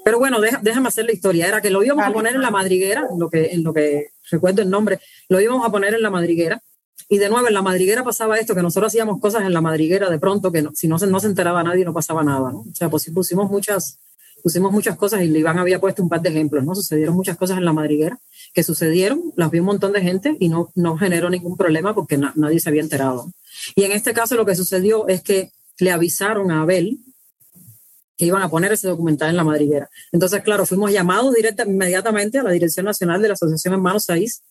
Pero 0.04 0.20
bueno, 0.20 0.40
déjame 0.42 0.90
hacer 0.90 1.06
la 1.06 1.14
historia. 1.14 1.48
Era 1.48 1.62
que 1.62 1.70
lo 1.70 1.84
íbamos 1.84 2.06
a 2.06 2.12
poner 2.12 2.36
en 2.36 2.42
la 2.42 2.52
madriguera, 2.52 3.08
en 3.10 3.20
lo, 3.20 3.30
que, 3.30 3.46
en 3.52 3.64
lo 3.64 3.74
que 3.74 4.08
recuerdo 4.30 4.62
el 4.62 4.70
nombre, 4.70 5.00
lo 5.30 5.40
íbamos 5.40 5.66
a 5.66 5.72
poner 5.72 5.94
en 5.94 6.02
la 6.02 6.10
madriguera. 6.10 6.62
Y 7.12 7.18
de 7.18 7.28
nuevo, 7.28 7.46
en 7.46 7.54
la 7.54 7.62
madriguera 7.62 8.06
pasaba 8.06 8.38
esto, 8.38 8.56
que 8.56 8.62
nosotros 8.62 8.90
hacíamos 8.90 9.20
cosas 9.20 9.42
en 9.42 9.52
la 9.52 9.60
madriguera 9.60 10.10
de 10.10 10.18
pronto, 10.18 10.50
que 10.50 10.66
si 10.74 10.88
no 10.88 10.98
se, 10.98 11.08
no 11.08 11.20
se 11.20 11.28
enteraba 11.28 11.62
nadie 11.62 11.84
no 11.84 11.94
pasaba 11.94 12.24
nada. 12.24 12.54
¿no? 12.54 12.60
O 12.60 12.74
sea, 12.74 12.90
pues 12.90 13.12
pusimos 13.14 13.52
muchas, 13.52 14.00
pusimos 14.42 14.72
muchas 14.72 14.96
cosas 14.96 15.22
y 15.22 15.26
Iván 15.26 15.60
había 15.60 15.82
puesto 15.82 16.02
un 16.02 16.08
par 16.08 16.22
de 16.22 16.30
ejemplos, 16.30 16.64
¿no? 16.64 16.74
Sucedieron 16.74 17.14
muchas 17.14 17.36
cosas 17.36 17.58
en 17.58 17.66
la 17.66 17.74
madriguera 17.74 18.18
que 18.54 18.64
sucedieron, 18.64 19.34
las 19.36 19.52
vio 19.52 19.62
un 19.62 19.66
montón 19.66 19.92
de 19.92 20.00
gente 20.00 20.38
y 20.40 20.48
no, 20.48 20.72
no 20.74 20.98
generó 20.98 21.30
ningún 21.30 21.58
problema 21.58 21.94
porque 21.94 22.18
nadie 22.18 22.62
se 22.62 22.70
había 22.70 22.82
enterado. 22.82 23.30
Y 23.76 23.84
en 23.84 23.92
este 23.92 24.14
caso 24.14 24.36
lo 24.36 24.46
que 24.46 24.56
sucedió 24.56 25.10
es 25.10 25.22
que 25.22 25.52
le 25.80 25.92
avisaron 25.92 26.50
a 26.50 26.62
Abel 26.62 26.98
que 28.18 28.26
iban 28.26 28.42
a 28.42 28.50
poner 28.50 28.72
ese 28.72 28.88
documental 28.88 29.32
en 29.32 29.36
la 29.36 29.44
madriguera. 29.44 29.90
Entonces, 30.14 30.42
claro, 30.44 30.66
fuimos 30.66 30.94
llamados 30.94 31.34
directa, 31.34 31.66
inmediatamente 31.68 32.40
a 32.40 32.44
la 32.44 32.52
Dirección 32.52 32.86
Nacional 32.86 33.22
de 33.22 33.28
la 33.28 33.34
Asociación 33.34 33.74
Hermanos 33.74 34.06
Saiz 34.06 34.44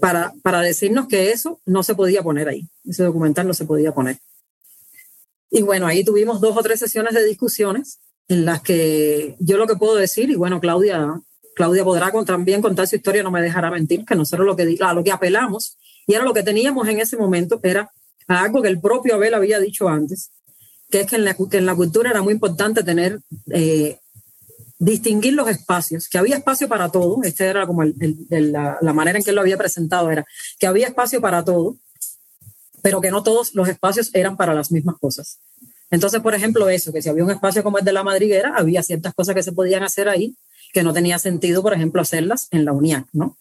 para, 0.00 0.32
para 0.42 0.60
decirnos 0.60 1.08
que 1.08 1.30
eso 1.30 1.60
no 1.66 1.82
se 1.82 1.94
podía 1.94 2.22
poner 2.22 2.48
ahí, 2.48 2.68
ese 2.84 3.04
documental 3.04 3.46
no 3.46 3.54
se 3.54 3.64
podía 3.64 3.92
poner. 3.92 4.18
Y 5.50 5.62
bueno, 5.62 5.86
ahí 5.86 6.04
tuvimos 6.04 6.40
dos 6.40 6.56
o 6.56 6.62
tres 6.62 6.80
sesiones 6.80 7.14
de 7.14 7.24
discusiones 7.24 8.00
en 8.28 8.44
las 8.44 8.62
que 8.62 9.36
yo 9.38 9.56
lo 9.56 9.66
que 9.66 9.76
puedo 9.76 9.94
decir, 9.94 10.30
y 10.30 10.34
bueno, 10.34 10.60
Claudia 10.60 11.20
Claudia 11.54 11.84
podrá 11.84 12.10
también 12.24 12.60
contar 12.60 12.86
su 12.86 12.96
historia, 12.96 13.22
no 13.22 13.30
me 13.30 13.40
dejará 13.40 13.70
mentir, 13.70 14.04
que 14.04 14.14
nosotros 14.14 14.46
lo 14.46 14.56
que, 14.56 14.76
a 14.80 14.92
lo 14.92 15.04
que 15.04 15.12
apelamos, 15.12 15.76
y 16.06 16.14
era 16.14 16.24
lo 16.24 16.34
que 16.34 16.42
teníamos 16.42 16.88
en 16.88 17.00
ese 17.00 17.16
momento, 17.16 17.60
era 17.62 17.90
algo 18.26 18.60
que 18.62 18.68
el 18.68 18.80
propio 18.80 19.14
Abel 19.14 19.34
había 19.34 19.60
dicho 19.60 19.88
antes, 19.88 20.30
que 20.90 21.00
es 21.00 21.06
que 21.06 21.16
en 21.16 21.24
la, 21.24 21.36
en 21.52 21.66
la 21.66 21.74
cultura 21.74 22.10
era 22.10 22.22
muy 22.22 22.32
importante 22.32 22.82
tener, 22.82 23.20
eh, 23.50 23.98
distinguir 24.78 25.34
los 25.34 25.48
espacios, 25.48 26.08
que 26.08 26.18
había 26.18 26.36
espacio 26.36 26.68
para 26.68 26.90
todo, 26.90 27.22
esta 27.22 27.44
era 27.44 27.66
como 27.66 27.84
la, 27.84 28.92
manera 28.92 29.18
en 29.18 29.24
que 29.24 29.30
él 29.30 29.36
lo 29.36 29.42
había 29.42 29.56
presentado, 29.56 30.10
era 30.10 30.26
que 30.58 30.66
había 30.66 30.88
espacio 30.88 31.20
para 31.20 31.44
todo, 31.44 31.78
pero 32.82 33.00
que 33.00 33.10
no 33.10 33.22
todos 33.22 33.54
los 33.54 33.68
espacios 33.68 34.10
eran 34.14 34.36
para 34.36 34.52
las 34.54 34.70
mismas 34.70 34.96
cosas. 34.98 35.40
Entonces, 35.90 36.20
por 36.20 36.34
ejemplo, 36.34 36.68
eso, 36.68 36.92
que 36.92 37.00
si 37.00 37.08
había 37.08 37.24
un 37.24 37.30
espacio 37.30 37.62
como 37.62 37.78
el 37.78 37.84
de 37.84 37.92
la 37.92 38.02
madriguera, 38.02 38.54
había 38.56 38.82
ciertas 38.82 39.14
cosas 39.14 39.34
que 39.34 39.42
se 39.42 39.52
podían 39.52 39.82
hacer 39.82 40.08
ahí, 40.08 40.36
que 40.72 40.82
no 40.82 40.92
tenía 40.92 41.18
sentido, 41.18 41.62
por 41.62 41.72
ejemplo, 41.72 42.02
hacerlas 42.02 42.48
en 42.50 42.64
la 42.64 42.72
UNIAC, 42.72 43.06
¿no? 43.12 43.38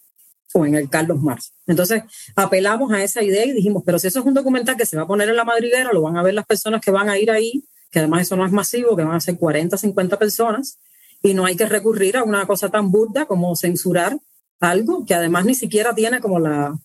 O 0.54 0.66
en 0.66 0.76
el 0.76 0.88
Carlos 0.88 1.20
Marx. 1.20 1.52
Entonces, 1.66 2.04
apelamos 2.36 2.92
a 2.92 3.04
esa 3.04 3.24
idea 3.24 3.44
y 3.44 3.54
dijimos, 3.54 3.82
pero 3.84 3.98
si 3.98 4.08
eso 4.08 4.20
es 4.20 4.26
un 4.26 4.36
documental 4.36 4.78
que 4.78 4.86
se 4.86 4.96
va 4.96 5.04
a 5.04 5.08
poner 5.08 5.28
en 5.30 5.36
la 5.36 5.44
madriguera, 5.44 5.92
lo 5.92 6.04
van 6.04 6.16
a 6.16 6.22
ver 6.22 6.36
las 6.36 6.46
personas 6.46 6.80
que 6.80 6.92
van 6.92 7.10
a 7.10 7.18
ir 7.18 7.32
ahí, 7.32 7.66
que 7.90 8.00
además 8.00 8.22
eso 8.22 8.36
no 8.36 8.46
es 8.46 8.52
masivo, 8.52 8.96
que 8.96 9.04
van 9.04 9.16
a 9.16 9.20
ser 9.20 9.38
40, 9.38 9.76
50 9.76 10.20
personas, 10.20 10.78
y 11.24 11.34
no 11.34 11.46
hay 11.46 11.56
que 11.56 11.66
recurrir 11.66 12.18
a 12.18 12.24
una 12.24 12.46
cosa 12.46 12.70
tan 12.70 12.92
burda 12.92 13.26
como 13.26 13.56
censurar 13.56 14.20
algo 14.60 15.06
que 15.06 15.16
además 15.16 15.46
ni 15.46 15.56
siquiera 15.56 15.96
tiene 15.96 16.20
como 16.20 16.40
la, 16.40 16.78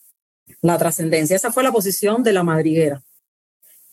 la 0.63 0.79
trascendencia. 0.79 1.37
Esa 1.37 1.53
fue 1.53 1.65
la 1.65 1.73
posición 1.73 2.23
de 2.23 2.33
la 2.33 2.45
madriguera. 2.45 3.03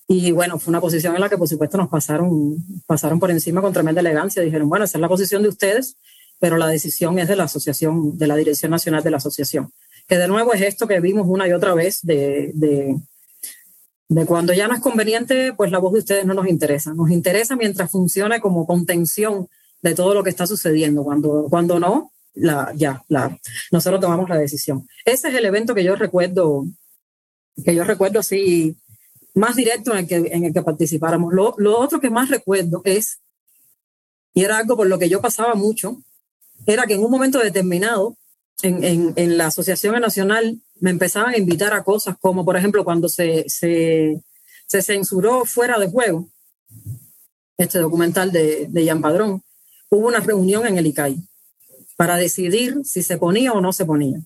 Y 0.08 0.32
bueno, 0.32 0.60
fue 0.60 0.72
una 0.72 0.82
posición 0.82 1.16
en 1.16 1.22
la 1.22 1.30
que 1.30 1.38
por 1.38 1.48
supuesto 1.48 1.78
nos 1.78 1.90
pasaron, 1.90 2.58
pasaron 2.86 3.20
por 3.20 3.32
encima 3.32 3.62
con 3.62 3.74
tremenda 3.74 4.02
elegancia. 4.02 4.44
Dijeron, 4.44 4.70
bueno, 4.70 4.86
esa 4.86 5.00
es 5.00 5.02
la 5.02 5.08
posición 5.08 5.42
de 5.42 5.50
ustedes, 5.50 5.98
pero 6.40 6.58
la 6.58 6.68
decisión 6.68 7.18
es 7.18 7.28
de 7.28 7.36
la 7.36 7.46
asociación, 7.46 8.16
de 8.18 8.28
la 8.28 8.36
Dirección 8.36 8.70
Nacional 8.70 9.04
de 9.04 9.10
la 9.12 9.18
Asociación. 9.18 9.72
Que 10.08 10.18
de 10.18 10.28
nuevo 10.28 10.54
es 10.54 10.62
esto 10.62 10.88
que 10.88 11.00
vimos 11.00 11.26
una 11.28 11.48
y 11.48 11.54
otra 11.54 11.74
vez 11.74 12.02
de, 12.04 12.52
de, 12.54 12.96
de 14.10 14.26
cuando 14.28 14.54
ya 14.54 14.68
no 14.68 14.76
es 14.76 14.82
conveniente, 14.82 15.54
pues 15.54 15.72
la 15.72 15.80
voz 15.80 15.94
de 15.94 16.00
ustedes 16.00 16.26
no 16.26 16.36
nos 16.36 16.48
interesa. 16.48 16.94
Nos 16.94 17.10
interesa 17.10 17.56
mientras 17.56 17.90
funcione 17.90 18.40
como 18.40 18.68
contención 18.68 19.48
de 19.90 19.94
todo 19.94 20.16
lo 20.16 20.24
que 20.24 20.32
está 20.32 20.48
sucediendo. 20.48 21.04
Cuando, 21.04 21.46
cuando 21.48 21.80
no, 21.80 22.12
la, 22.34 22.74
ya, 22.76 23.04
la, 23.08 23.38
nosotros 23.72 24.02
tomamos 24.02 24.28
la 24.28 24.40
decisión. 24.40 24.88
Ese 25.06 25.30
es 25.30 25.36
el 25.36 25.46
evento 25.46 25.76
que 25.76 25.84
yo 25.84 25.96
recuerdo, 25.96 26.66
que 27.64 27.76
yo 27.76 27.84
recuerdo 27.84 28.20
así, 28.20 28.76
más 29.36 29.56
directo 29.56 29.92
en 29.92 30.00
el 30.00 30.08
que, 30.08 30.16
en 30.16 30.46
el 30.46 30.54
que 30.54 30.62
participáramos. 30.64 31.34
Lo, 31.34 31.54
lo 31.58 31.80
otro 31.80 32.00
que 32.00 32.10
más 32.10 32.30
recuerdo 32.30 32.82
es, 32.84 33.20
y 34.34 34.44
era 34.44 34.58
algo 34.58 34.76
por 34.76 34.88
lo 34.88 34.98
que 34.98 35.08
yo 35.08 35.22
pasaba 35.22 35.54
mucho, 35.54 36.02
era 36.66 36.88
que 36.88 36.96
en 36.96 37.04
un 37.04 37.12
momento 37.12 37.38
determinado, 37.38 38.18
en, 38.64 39.14
en, 39.16 39.38
la 39.38 39.48
Asociación 39.48 40.00
Nacional 40.02 40.60
me 40.80 40.90
empezaban 40.90 41.36
a 41.36 41.38
invitar 41.38 41.74
a 41.74 41.84
cosas 41.84 42.16
como, 42.20 42.44
por 42.44 42.58
ejemplo, 42.58 42.84
cuando 42.84 43.08
se, 43.08 43.44
se, 43.48 44.20
se 44.66 44.82
censuró 44.82 45.46
fuera 45.46 45.78
de 45.78 45.90
juego 45.90 46.28
este 47.58 47.80
documental 47.80 48.32
de, 48.32 48.68
de 48.68 48.88
Jan 48.88 49.02
Padrón, 49.02 49.45
hubo 49.96 50.08
una 50.08 50.20
reunión 50.20 50.66
en 50.68 50.78
el 50.78 50.88
ICAI 50.88 51.18
para 51.96 52.18
decidir 52.18 52.82
si 52.84 53.04
se 53.04 53.18
ponía 53.18 53.54
o 53.54 53.62
no 53.62 53.74
se 53.74 53.86
ponía. 53.86 54.20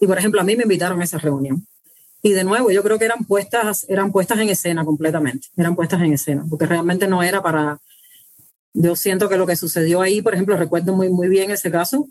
Y 0.00 0.06
por 0.06 0.18
ejemplo, 0.18 0.40
a 0.40 0.44
mí 0.44 0.56
me 0.56 0.62
invitaron 0.62 1.00
a 1.00 1.04
esa 1.04 1.18
reunión. 1.18 1.66
Y 2.22 2.32
de 2.32 2.44
nuevo, 2.44 2.70
yo 2.70 2.82
creo 2.82 2.98
que 2.98 3.04
eran 3.04 3.24
puestas, 3.24 3.86
eran 3.88 4.12
puestas 4.12 4.38
en 4.38 4.48
escena 4.48 4.84
completamente, 4.84 5.48
eran 5.56 5.76
puestas 5.76 6.00
en 6.02 6.12
escena, 6.12 6.44
porque 6.48 6.66
realmente 6.66 7.06
no 7.06 7.22
era 7.22 7.42
para... 7.42 7.78
Yo 8.72 8.94
siento 8.96 9.28
que 9.28 9.36
lo 9.36 9.46
que 9.46 9.56
sucedió 9.56 10.02
ahí, 10.02 10.20
por 10.20 10.34
ejemplo, 10.34 10.56
recuerdo 10.56 10.94
muy, 10.94 11.08
muy 11.08 11.28
bien 11.28 11.50
ese 11.50 11.70
caso, 11.70 12.08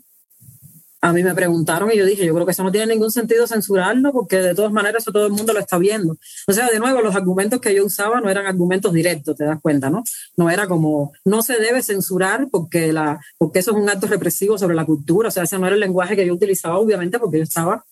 a 1.06 1.12
mí 1.12 1.22
me 1.22 1.36
preguntaron 1.36 1.88
y 1.92 1.96
yo 1.96 2.04
dije, 2.04 2.26
yo 2.26 2.34
creo 2.34 2.44
que 2.44 2.50
eso 2.50 2.64
no 2.64 2.72
tiene 2.72 2.92
ningún 2.92 3.12
sentido 3.12 3.46
censurarlo 3.46 4.12
porque 4.12 4.38
de 4.38 4.56
todas 4.56 4.72
maneras 4.72 5.04
eso 5.04 5.12
todo 5.12 5.26
el 5.26 5.32
mundo 5.32 5.52
lo 5.52 5.60
está 5.60 5.78
viendo. 5.78 6.16
O 6.48 6.52
sea, 6.52 6.68
de 6.68 6.80
nuevo, 6.80 7.00
los 7.00 7.14
argumentos 7.14 7.60
que 7.60 7.72
yo 7.72 7.84
usaba 7.84 8.20
no 8.20 8.28
eran 8.28 8.44
argumentos 8.46 8.92
directos, 8.92 9.36
te 9.36 9.44
das 9.44 9.60
cuenta, 9.62 9.88
¿no? 9.88 10.02
No 10.36 10.50
era 10.50 10.66
como, 10.66 11.12
no 11.24 11.42
se 11.42 11.60
debe 11.60 11.84
censurar 11.84 12.48
porque, 12.50 12.92
la, 12.92 13.20
porque 13.38 13.60
eso 13.60 13.70
es 13.70 13.76
un 13.76 13.88
acto 13.88 14.08
represivo 14.08 14.58
sobre 14.58 14.74
la 14.74 14.84
cultura. 14.84 15.28
O 15.28 15.30
sea, 15.30 15.44
ese 15.44 15.56
no 15.60 15.66
era 15.66 15.74
el 15.74 15.80
lenguaje 15.80 16.16
que 16.16 16.26
yo 16.26 16.34
utilizaba, 16.34 16.76
obviamente, 16.76 17.20
porque 17.20 17.38
yo 17.38 17.44
estaba 17.44 17.84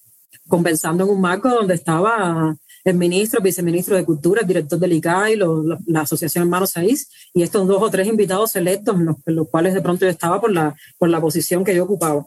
conversando 0.49 1.05
en 1.05 1.11
un 1.11 1.21
marco 1.21 1.49
donde 1.49 1.75
estaba 1.75 2.57
el 2.83 2.97
ministro, 2.97 3.39
el 3.39 3.45
viceministro 3.45 3.97
de 3.97 4.05
Cultura, 4.05 4.41
el 4.41 4.49
director 4.49 4.79
del 4.81 4.93
ICAI, 4.93 5.37
la, 5.37 6.01
Asociación 6.01 6.43
Hermanos 6.43 6.71
6, 6.71 7.31
y 7.35 7.45
estos 7.45 7.67
dos 7.69 7.81
o 7.81 7.91
tres 7.91 8.09
invitados 8.09 8.57
electos, 8.57 8.97
en 8.97 9.07
los, 9.07 9.17
en 9.25 9.37
los, 9.37 9.49
cuales 9.49 9.73
de 9.73 9.81
pronto 9.83 10.05
yo 10.05 10.11
estaba 10.11 10.41
por 10.41 10.53
la, 10.53 10.75
por 10.99 11.09
la 11.09 11.21
posición 11.21 11.63
que 11.63 11.77
yo 11.77 11.85
ocupaba. 11.85 12.27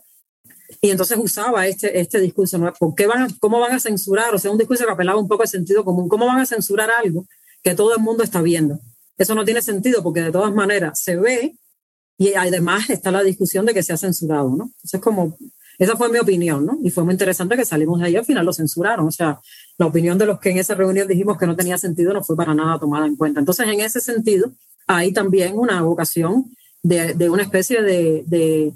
Y 0.81 0.89
entonces 0.91 1.17
usaba 1.19 1.65
este, 1.67 1.99
este 1.99 2.19
discurso, 2.19 2.57
¿no? 2.57 2.71
¿Por 2.73 2.93
qué 2.95 3.07
van 3.07 3.33
¿Cómo 3.39 3.59
van 3.59 3.73
a 3.73 3.79
censurar? 3.79 4.33
O 4.35 4.39
sea, 4.39 4.51
un 4.51 4.57
discurso 4.57 4.85
que 4.85 4.91
apelaba 4.91 5.19
un 5.19 5.27
poco 5.27 5.43
al 5.43 5.47
sentido 5.47 5.83
común. 5.83 6.09
¿Cómo 6.09 6.25
van 6.25 6.39
a 6.39 6.45
censurar 6.45 6.89
algo 6.91 7.25
que 7.63 7.73
todo 7.73 7.95
el 7.95 8.01
mundo 8.01 8.23
está 8.23 8.41
viendo? 8.41 8.79
Eso 9.17 9.33
no 9.33 9.45
tiene 9.45 9.61
sentido 9.61 10.03
porque 10.03 10.21
de 10.21 10.31
todas 10.31 10.53
maneras 10.53 10.99
se 11.01 11.15
ve 11.15 11.55
y 12.17 12.33
además 12.33 12.89
está 12.89 13.11
la 13.11 13.23
discusión 13.23 13.65
de 13.65 13.73
que 13.73 13.83
se 13.83 13.93
ha 13.93 13.97
censurado, 13.97 14.49
¿no? 14.49 14.65
Entonces, 14.65 15.01
como, 15.01 15.37
esa 15.77 15.95
fue 15.95 16.09
mi 16.09 16.19
opinión, 16.19 16.65
¿no? 16.65 16.77
Y 16.83 16.89
fue 16.89 17.03
muy 17.03 17.13
interesante 17.13 17.55
que 17.55 17.65
salimos 17.65 17.99
de 17.99 18.07
ahí, 18.07 18.15
al 18.15 18.25
final 18.25 18.45
lo 18.45 18.53
censuraron. 18.53 19.07
O 19.07 19.11
sea, 19.11 19.39
la 19.77 19.85
opinión 19.85 20.17
de 20.17 20.25
los 20.25 20.39
que 20.39 20.49
en 20.49 20.57
esa 20.57 20.75
reunión 20.75 21.07
dijimos 21.07 21.37
que 21.37 21.47
no 21.47 21.55
tenía 21.55 21.77
sentido 21.77 22.13
no 22.13 22.23
fue 22.23 22.35
para 22.35 22.53
nada 22.53 22.79
tomada 22.79 23.05
en 23.05 23.15
cuenta. 23.15 23.39
Entonces, 23.39 23.67
en 23.67 23.79
ese 23.81 24.01
sentido, 24.01 24.51
hay 24.87 25.13
también 25.13 25.57
una 25.57 25.81
vocación 25.81 26.45
de, 26.81 27.13
de 27.13 27.29
una 27.29 27.43
especie 27.43 27.81
de, 27.81 28.23
de 28.25 28.73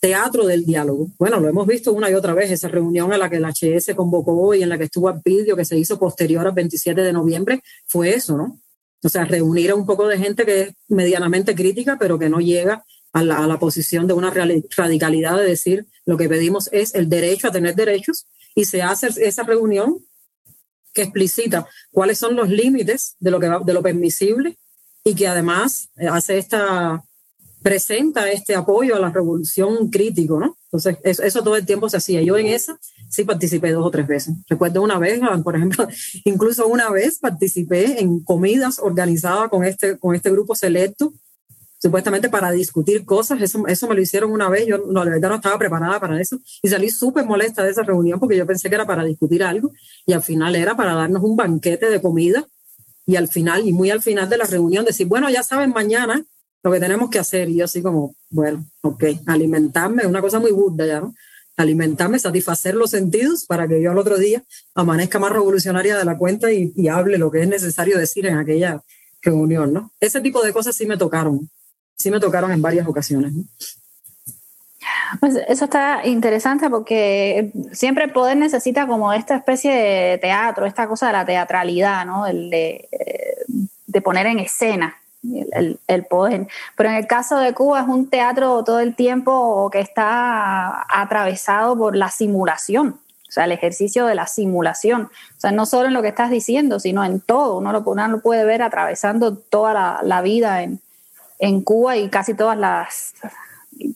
teatro 0.00 0.46
del 0.46 0.64
diálogo. 0.64 1.08
Bueno, 1.18 1.40
lo 1.40 1.48
hemos 1.48 1.66
visto 1.66 1.92
una 1.92 2.10
y 2.10 2.14
otra 2.14 2.34
vez, 2.34 2.50
esa 2.50 2.68
reunión 2.68 3.12
en 3.12 3.18
la 3.18 3.28
que 3.28 3.36
el 3.36 3.44
HS 3.44 3.94
convocó 3.94 4.54
y 4.54 4.62
en 4.62 4.68
la 4.68 4.78
que 4.78 4.84
estuvo 4.84 5.10
el 5.10 5.20
vídeo 5.24 5.56
que 5.56 5.64
se 5.64 5.76
hizo 5.76 5.98
posterior 5.98 6.46
al 6.46 6.52
27 6.52 7.00
de 7.00 7.12
noviembre, 7.12 7.62
fue 7.86 8.14
eso, 8.14 8.36
¿no? 8.36 8.60
O 9.02 9.08
sea, 9.08 9.24
reunir 9.24 9.70
a 9.70 9.74
un 9.74 9.86
poco 9.86 10.06
de 10.08 10.18
gente 10.18 10.44
que 10.44 10.60
es 10.62 10.74
medianamente 10.88 11.54
crítica, 11.54 11.96
pero 11.98 12.18
que 12.18 12.28
no 12.28 12.40
llega 12.40 12.84
a 13.12 13.22
la, 13.22 13.38
a 13.38 13.46
la 13.46 13.58
posición 13.58 14.06
de 14.06 14.12
una 14.12 14.30
radicalidad 14.30 15.36
de 15.36 15.44
decir 15.44 15.86
lo 16.04 16.16
que 16.16 16.28
pedimos 16.28 16.68
es 16.72 16.94
el 16.94 17.08
derecho 17.08 17.48
a 17.48 17.52
tener 17.52 17.74
derechos 17.74 18.26
y 18.54 18.64
se 18.64 18.82
hace 18.82 19.08
esa 19.24 19.44
reunión 19.44 20.04
que 20.92 21.02
explicita 21.02 21.66
cuáles 21.90 22.18
son 22.18 22.34
los 22.34 22.48
límites 22.48 23.16
de 23.20 23.30
lo, 23.30 23.38
que 23.38 23.50
de 23.64 23.72
lo 23.72 23.82
permisible 23.82 24.58
y 25.04 25.14
que 25.14 25.28
además 25.28 25.90
hace 26.10 26.38
esta 26.38 27.04
presenta 27.68 28.30
este 28.30 28.54
apoyo 28.54 28.96
a 28.96 28.98
la 28.98 29.10
revolución 29.10 29.90
crítico, 29.90 30.40
¿no? 30.40 30.56
Entonces, 30.72 30.96
eso, 31.02 31.42
todo 31.42 31.54
el 31.54 31.66
tiempo 31.66 31.86
se 31.90 31.98
hacía. 31.98 32.22
Yo 32.22 32.38
en 32.38 32.46
esa 32.46 32.78
sí 33.10 33.24
participé 33.24 33.72
dos 33.72 33.84
o 33.84 33.90
tres 33.90 34.06
veces. 34.06 34.34
Recuerdo 34.48 34.80
una 34.80 34.98
vez, 34.98 35.20
por 35.44 35.54
ejemplo, 35.54 35.86
incluso 36.24 36.66
una 36.66 36.88
vez 36.88 37.18
participé 37.18 38.00
en 38.00 38.20
comidas 38.20 38.78
organizadas 38.78 39.50
con 39.50 39.66
este, 39.66 39.98
con 39.98 40.14
este 40.14 40.30
grupo 40.30 40.54
selecto, 40.54 41.12
supuestamente 41.76 42.30
para 42.30 42.50
discutir 42.52 43.04
cosas. 43.04 43.42
Eso, 43.42 43.66
eso 43.66 43.86
me 43.86 43.94
lo 43.94 44.00
hicieron 44.00 44.32
una 44.32 44.48
vez. 44.48 44.66
Yo 44.66 44.78
no, 44.78 45.04
la 45.04 45.10
verdad 45.10 45.28
no 45.28 45.34
estaba 45.34 45.58
preparada 45.58 46.00
para 46.00 46.18
eso 46.18 46.38
y 46.62 46.68
salí 46.68 46.88
súper 46.88 47.26
molesta 47.26 47.62
de 47.64 47.72
esa 47.72 47.82
reunión 47.82 48.18
porque 48.18 48.38
yo 48.38 48.46
pensé 48.46 48.70
que 48.70 48.76
era 48.76 48.86
para 48.86 49.04
discutir 49.04 49.42
algo 49.42 49.72
y 50.06 50.14
al 50.14 50.22
final 50.22 50.56
era 50.56 50.74
para 50.74 50.94
darnos 50.94 51.22
un 51.22 51.36
banquete 51.36 51.90
de 51.90 52.00
comida 52.00 52.48
y 53.04 53.16
al 53.16 53.28
final, 53.28 53.68
y 53.68 53.74
muy 53.74 53.90
al 53.90 54.00
final 54.00 54.26
de 54.30 54.38
la 54.38 54.44
reunión, 54.44 54.86
decir, 54.86 55.06
bueno, 55.06 55.28
ya 55.28 55.42
saben, 55.42 55.70
mañana 55.70 56.24
lo 56.68 56.74
que 56.74 56.80
tenemos 56.80 57.10
que 57.10 57.18
hacer. 57.18 57.48
Y 57.48 57.56
yo 57.56 57.64
así 57.64 57.82
como, 57.82 58.14
bueno, 58.30 58.64
ok, 58.82 59.04
alimentarme, 59.26 60.06
una 60.06 60.20
cosa 60.20 60.38
muy 60.38 60.52
burda 60.52 60.86
ya, 60.86 61.00
¿no? 61.00 61.14
Alimentarme, 61.56 62.18
satisfacer 62.18 62.74
los 62.74 62.90
sentidos 62.90 63.44
para 63.46 63.66
que 63.66 63.82
yo 63.82 63.90
al 63.90 63.98
otro 63.98 64.16
día 64.16 64.44
amanezca 64.74 65.18
más 65.18 65.32
revolucionaria 65.32 65.96
de 65.96 66.04
la 66.04 66.16
cuenta 66.16 66.52
y, 66.52 66.72
y 66.76 66.88
hable 66.88 67.18
lo 67.18 67.30
que 67.30 67.40
es 67.40 67.48
necesario 67.48 67.98
decir 67.98 68.26
en 68.26 68.36
aquella 68.36 68.80
reunión, 69.22 69.72
¿no? 69.72 69.90
Ese 69.98 70.20
tipo 70.20 70.42
de 70.42 70.52
cosas 70.52 70.76
sí 70.76 70.86
me 70.86 70.96
tocaron, 70.96 71.50
sí 71.96 72.10
me 72.10 72.20
tocaron 72.20 72.52
en 72.52 72.62
varias 72.62 72.86
ocasiones. 72.86 73.32
¿no? 73.32 73.44
Pues 75.18 75.36
eso 75.48 75.64
está 75.64 76.06
interesante 76.06 76.70
porque 76.70 77.50
siempre 77.72 78.04
el 78.04 78.12
poder 78.12 78.36
necesita 78.36 78.86
como 78.86 79.12
esta 79.12 79.36
especie 79.36 79.72
de 79.72 80.18
teatro, 80.18 80.66
esta 80.66 80.86
cosa 80.86 81.08
de 81.08 81.12
la 81.14 81.26
teatralidad, 81.26 82.06
¿no? 82.06 82.26
El 82.26 82.50
de, 82.50 82.88
eh, 82.92 83.36
de 83.86 84.00
poner 84.00 84.26
en 84.26 84.38
escena 84.38 84.96
el, 85.22 86.04
poder. 86.06 86.46
Pero 86.76 86.90
en 86.90 86.96
el 86.96 87.06
caso 87.06 87.38
de 87.38 87.52
Cuba 87.54 87.80
es 87.80 87.88
un 87.88 88.08
teatro 88.08 88.62
todo 88.64 88.80
el 88.80 88.94
tiempo 88.94 89.68
que 89.70 89.80
está 89.80 90.86
atravesado 90.88 91.76
por 91.76 91.96
la 91.96 92.10
simulación, 92.10 93.00
o 93.28 93.30
sea, 93.30 93.44
el 93.44 93.52
ejercicio 93.52 94.06
de 94.06 94.14
la 94.14 94.26
simulación. 94.26 95.02
O 95.36 95.40
sea, 95.40 95.50
no 95.50 95.66
solo 95.66 95.88
en 95.88 95.94
lo 95.94 96.02
que 96.02 96.08
estás 96.08 96.30
diciendo, 96.30 96.80
sino 96.80 97.04
en 97.04 97.20
todo. 97.20 97.58
Uno 97.58 97.72
lo, 97.72 97.80
lo 97.80 98.20
puede 98.20 98.44
ver 98.44 98.62
atravesando 98.62 99.36
toda 99.36 100.00
la, 100.02 100.22
vida 100.22 100.62
en, 100.62 100.80
en, 101.38 101.62
Cuba 101.62 101.96
y 101.96 102.08
casi 102.08 102.34
todas 102.34 102.56
las, 102.56 103.14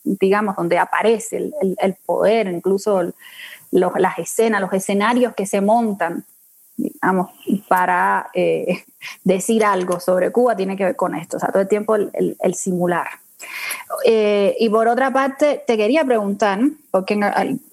digamos, 0.04 0.56
donde 0.56 0.78
aparece 0.78 1.38
el, 1.38 1.76
el, 1.80 1.94
poder, 1.94 2.48
incluso 2.48 3.14
las 3.70 4.18
escenas, 4.18 4.60
los 4.60 4.72
escenarios 4.72 5.34
que 5.34 5.46
se 5.46 5.62
montan 5.62 6.26
digamos, 6.82 7.30
para 7.68 8.30
eh, 8.34 8.84
decir 9.24 9.64
algo 9.64 10.00
sobre 10.00 10.30
Cuba 10.30 10.56
tiene 10.56 10.76
que 10.76 10.84
ver 10.84 10.96
con 10.96 11.14
esto, 11.14 11.36
o 11.36 11.40
sea, 11.40 11.50
todo 11.50 11.62
el 11.62 11.68
tiempo 11.68 11.94
el, 11.96 12.36
el, 12.38 12.54
simular. 12.54 13.08
Eh, 14.04 14.56
y 14.58 14.68
por 14.68 14.88
otra 14.88 15.12
parte, 15.12 15.62
te 15.66 15.76
quería 15.76 16.04
preguntar, 16.04 16.60
porque 16.90 17.18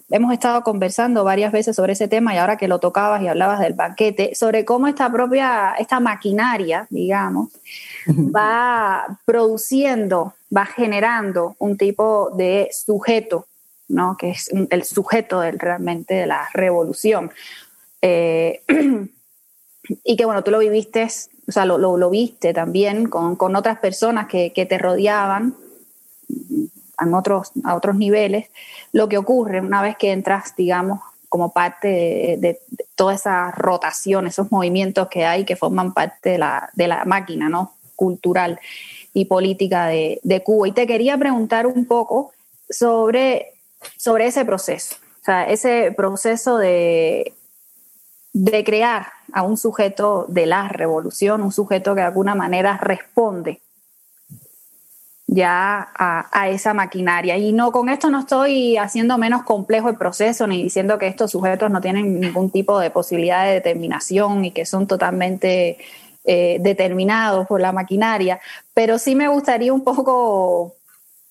hemos 0.10 0.34
estado 0.34 0.64
conversando 0.64 1.24
varias 1.24 1.52
veces 1.52 1.76
sobre 1.76 1.94
ese 1.94 2.08
tema 2.08 2.34
y 2.34 2.38
ahora 2.38 2.58
que 2.58 2.68
lo 2.68 2.80
tocabas 2.80 3.22
y 3.22 3.28
hablabas 3.28 3.60
del 3.60 3.74
banquete, 3.74 4.34
sobre 4.36 4.66
cómo 4.66 4.88
esta 4.88 5.12
propia, 5.12 5.76
esta 5.78 6.00
maquinaria, 6.00 6.88
digamos, 6.90 7.50
va 8.08 9.20
produciendo, 9.26 10.34
va 10.56 10.66
generando 10.66 11.56
un 11.60 11.78
tipo 11.78 12.32
de 12.36 12.70
sujeto, 12.72 13.46
¿no? 13.88 14.16
que 14.18 14.32
es 14.32 14.50
el 14.70 14.84
sujeto 14.84 15.42
del, 15.42 15.60
realmente 15.60 16.16
de 16.16 16.28
la 16.28 16.50
revolución. 16.54 17.32
Eh, 18.02 18.64
y 20.04 20.16
que 20.16 20.26
bueno, 20.26 20.44
tú 20.44 20.52
lo 20.52 20.60
viviste, 20.60 21.08
o 21.48 21.52
sea, 21.52 21.66
lo, 21.66 21.78
lo, 21.78 22.10
viste 22.10 22.54
también 22.54 23.10
con, 23.10 23.36
con 23.36 23.56
otras 23.56 23.80
personas 23.80 24.28
que, 24.28 24.54
que, 24.54 24.66
te 24.66 24.78
rodeaban 24.78 25.56
en 27.00 27.14
otros, 27.14 27.52
a 27.64 27.76
otros 27.76 27.96
niveles, 27.96 28.50
lo 28.92 29.10
que 29.10 29.18
ocurre 29.18 29.62
una 29.62 29.82
vez 29.82 29.98
que 29.98 30.12
entras, 30.12 30.56
digamos, 30.56 31.00
como 31.30 31.52
parte 31.52 31.88
de, 31.88 32.38
de, 32.40 32.60
toda 32.96 33.14
esa 33.14 33.52
rotación, 33.52 34.28
esos 34.28 34.52
movimientos 34.52 35.08
que 35.08 35.26
hay 35.26 35.46
que 35.46 35.56
forman 35.56 35.94
parte 35.94 36.32
de 36.32 36.38
la, 36.38 36.70
de 36.74 36.88
la 36.88 37.06
máquina 37.06 37.48
¿no? 37.48 37.76
cultural 37.96 38.60
y 39.14 39.26
política 39.26 39.88
de, 39.88 40.20
de, 40.24 40.44
Cuba. 40.44 40.68
Y 40.68 40.72
te 40.72 40.88
quería 40.88 41.18
preguntar 41.18 41.68
un 41.68 41.86
poco 41.86 42.32
sobre, 42.70 43.54
sobre 43.98 44.28
ese 44.28 44.44
proceso, 44.44 44.96
o 45.22 45.26
sea, 45.26 45.50
ese 45.50 45.94
proceso 45.96 46.58
de 46.58 47.34
de 48.34 48.64
crear 48.64 49.08
a 49.34 49.44
un 49.44 49.58
sujeto 49.58 50.26
de 50.28 50.46
la 50.46 50.68
revolución, 50.68 51.42
un 51.42 51.52
sujeto 51.52 51.96
que 51.96 52.02
de 52.02 52.08
alguna 52.08 52.36
manera 52.36 52.78
responde 52.78 53.62
ya 55.32 55.90
a, 55.96 56.50
esa 56.50 56.74
maquinaria. 56.74 57.38
Y 57.38 57.52
no, 57.54 57.72
con 57.72 57.90
esto 57.90 58.10
no 58.10 58.22
estoy 58.22 58.78
haciendo 58.78 59.18
menos 59.18 59.44
complejo 59.44 59.90
el 59.90 59.96
proceso, 59.96 60.48
ni 60.48 60.64
diciendo 60.64 60.98
que 60.98 61.08
estos 61.08 61.32
sujetos 61.32 61.70
no 61.70 61.82
tienen 61.82 62.20
ningún 62.20 62.50
tipo 62.50 62.80
de 62.80 62.90
posibilidad 62.90 63.46
de 63.46 63.54
determinación 63.54 64.44
y 64.46 64.52
que 64.52 64.66
son 64.66 64.88
totalmente 64.88 65.78
eh, 66.26 66.58
determinados 66.62 67.48
por 67.48 67.62
la 67.62 67.72
maquinaria, 67.72 68.40
pero 68.74 68.98
sí 68.98 69.16
me 69.16 69.28
gustaría 69.28 69.72
un 69.72 69.84
poco 69.84 70.76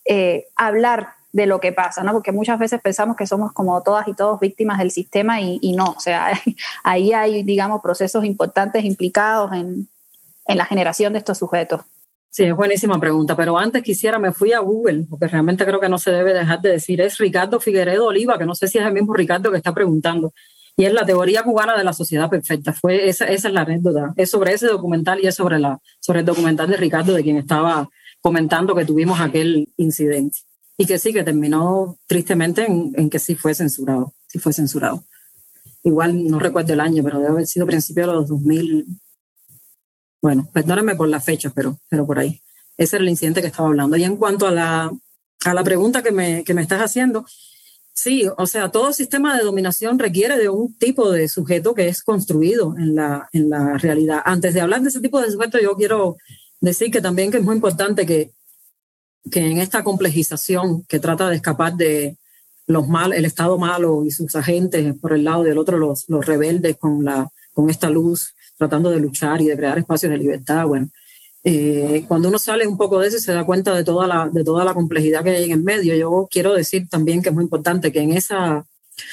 eh, 0.04 0.46
hablar 0.56 1.17
de 1.32 1.46
lo 1.46 1.60
que 1.60 1.72
pasa, 1.72 2.02
¿no? 2.02 2.12
Porque 2.12 2.32
muchas 2.32 2.58
veces 2.58 2.80
pensamos 2.80 3.16
que 3.16 3.26
somos 3.26 3.52
como 3.52 3.82
todas 3.82 4.08
y 4.08 4.14
todos 4.14 4.40
víctimas 4.40 4.78
del 4.78 4.90
sistema 4.90 5.40
y, 5.40 5.72
no, 5.76 5.94
o 5.96 6.00
sea, 6.00 6.32
ahí 6.84 7.12
hay, 7.12 7.42
digamos, 7.42 7.82
procesos 7.82 8.24
importantes 8.24 8.84
implicados 8.84 9.52
en, 9.52 9.88
en 10.46 10.58
la 10.58 10.64
generación 10.64 11.12
de 11.12 11.18
estos 11.18 11.38
sujetos. 11.38 11.82
Sí, 12.30 12.44
es 12.44 12.54
buenísima 12.54 13.00
pregunta, 13.00 13.34
pero 13.36 13.58
antes 13.58 13.82
quisiera, 13.82 14.18
me 14.18 14.32
fui 14.32 14.52
a 14.52 14.60
Google, 14.60 15.06
porque 15.08 15.28
realmente 15.28 15.64
creo 15.64 15.80
que 15.80 15.88
no 15.88 15.98
se 15.98 16.10
debe 16.10 16.34
dejar 16.34 16.60
de 16.60 16.70
decir, 16.70 17.00
es 17.00 17.18
Ricardo 17.18 17.58
Figueredo 17.58 18.06
Oliva, 18.06 18.38
que 18.38 18.44
no 18.44 18.54
sé 18.54 18.68
si 18.68 18.78
es 18.78 18.84
el 18.84 18.92
mismo 18.92 19.14
Ricardo 19.14 19.50
que 19.50 19.56
está 19.56 19.72
preguntando. 19.72 20.32
Y 20.76 20.84
es 20.84 20.92
la 20.92 21.04
teoría 21.04 21.42
cubana 21.42 21.76
de 21.76 21.82
la 21.82 21.92
sociedad 21.92 22.30
perfecta. 22.30 22.72
Fue 22.72 23.08
esa, 23.08 23.24
esa 23.24 23.48
es 23.48 23.54
la 23.54 23.62
anécdota. 23.62 24.12
Es 24.16 24.30
sobre 24.30 24.52
ese 24.52 24.68
documental 24.68 25.18
y 25.20 25.26
es 25.26 25.34
sobre, 25.34 25.58
la, 25.58 25.80
sobre 25.98 26.20
el 26.20 26.26
documental 26.26 26.68
de 26.68 26.76
Ricardo, 26.76 27.14
de 27.14 27.24
quien 27.24 27.36
estaba 27.36 27.88
comentando 28.20 28.74
que 28.76 28.84
tuvimos 28.84 29.20
aquel 29.20 29.68
incidente. 29.76 30.38
Y 30.78 30.86
que 30.86 30.98
sí, 30.98 31.12
que 31.12 31.24
terminó 31.24 31.98
tristemente 32.06 32.64
en, 32.64 33.10
que 33.10 33.18
sí 33.18 33.34
fue 33.34 33.54
censurado. 33.54 34.14
Sí 34.28 34.38
fue 34.38 34.52
censurado. 34.52 35.04
Igual 35.82 36.24
no 36.28 36.38
recuerdo 36.38 36.72
el 36.72 36.80
año, 36.80 37.02
pero 37.02 37.18
debe 37.18 37.30
haber 37.30 37.46
sido 37.46 37.66
principio 37.66 38.06
de 38.06 38.12
los 38.12 38.28
2000. 38.28 38.86
Bueno, 40.22 40.48
perdóname 40.52 40.94
por 40.94 41.08
la 41.08 41.20
fecha, 41.20 41.50
pero, 41.54 41.78
pero 41.88 42.06
por 42.06 42.18
ahí. 42.18 42.40
Ese 42.76 42.96
era 42.96 43.02
el 43.02 43.10
incidente 43.10 43.40
que 43.40 43.48
estaba 43.48 43.68
hablando. 43.68 43.96
Y 43.96 44.04
en 44.04 44.16
cuanto 44.16 44.46
a 44.46 44.52
la, 44.52 44.92
a 45.44 45.54
la 45.54 45.64
pregunta 45.64 46.02
que 46.02 46.12
me, 46.12 46.44
que 46.44 46.54
me 46.54 46.62
estás 46.62 46.80
haciendo, 46.80 47.26
Sí, 47.98 48.30
o 48.36 48.46
sea, 48.46 48.70
todo 48.70 48.92
sistema 48.92 49.36
de 49.36 49.42
dominación 49.42 49.98
requiere 49.98 50.38
de 50.38 50.48
un 50.48 50.72
tipo 50.78 51.10
de 51.10 51.26
sujeto 51.26 51.74
que 51.74 51.88
es 51.88 52.04
construido 52.04 52.76
en 52.78 52.94
la, 52.94 53.28
en 53.32 53.50
la 53.50 53.76
realidad. 53.76 54.22
Antes 54.24 54.54
de 54.54 54.60
hablar 54.60 54.82
de 54.82 54.90
ese 54.90 55.00
tipo 55.00 55.20
de 55.20 55.32
sujeto, 55.32 55.58
yo 55.58 55.74
quiero 55.74 56.16
decir 56.60 56.92
que 56.92 57.00
también 57.00 57.32
que 57.32 57.38
es 57.38 57.42
muy 57.42 57.56
importante 57.56 58.06
que, 58.06 58.30
que 59.30 59.40
en 59.40 59.58
esta 59.58 59.84
complejización 59.84 60.84
que 60.84 61.00
trata 61.00 61.28
de 61.28 61.36
escapar 61.36 61.74
de 61.74 62.16
los 62.66 62.86
mal, 62.86 63.12
el 63.12 63.24
Estado 63.24 63.58
malo 63.58 64.04
y 64.04 64.10
sus 64.10 64.36
agentes 64.36 64.94
por 65.00 65.12
el 65.12 65.24
lado 65.24 65.42
del 65.42 65.58
otro, 65.58 65.78
los, 65.78 66.04
los 66.08 66.24
rebeldes 66.24 66.76
con, 66.76 67.04
la, 67.04 67.28
con 67.52 67.70
esta 67.70 67.90
luz, 67.90 68.34
tratando 68.56 68.90
de 68.90 69.00
luchar 69.00 69.40
y 69.40 69.46
de 69.46 69.56
crear 69.56 69.78
espacios 69.78 70.10
de 70.10 70.18
libertad, 70.18 70.66
bueno, 70.66 70.90
eh, 71.44 72.04
cuando 72.08 72.28
uno 72.28 72.38
sale 72.38 72.66
un 72.66 72.76
poco 72.76 72.98
de 72.98 73.08
eso 73.08 73.18
se 73.18 73.32
da 73.32 73.44
cuenta 73.46 73.74
de 73.74 73.84
toda, 73.84 74.06
la, 74.06 74.28
de 74.28 74.44
toda 74.44 74.64
la 74.64 74.74
complejidad 74.74 75.22
que 75.22 75.30
hay 75.30 75.50
en 75.50 75.64
medio, 75.64 75.94
yo 75.94 76.28
quiero 76.30 76.52
decir 76.52 76.88
también 76.88 77.22
que 77.22 77.28
es 77.28 77.34
muy 77.34 77.44
importante 77.44 77.92
que 77.92 78.00
en 78.00 78.12
esa, 78.12 78.66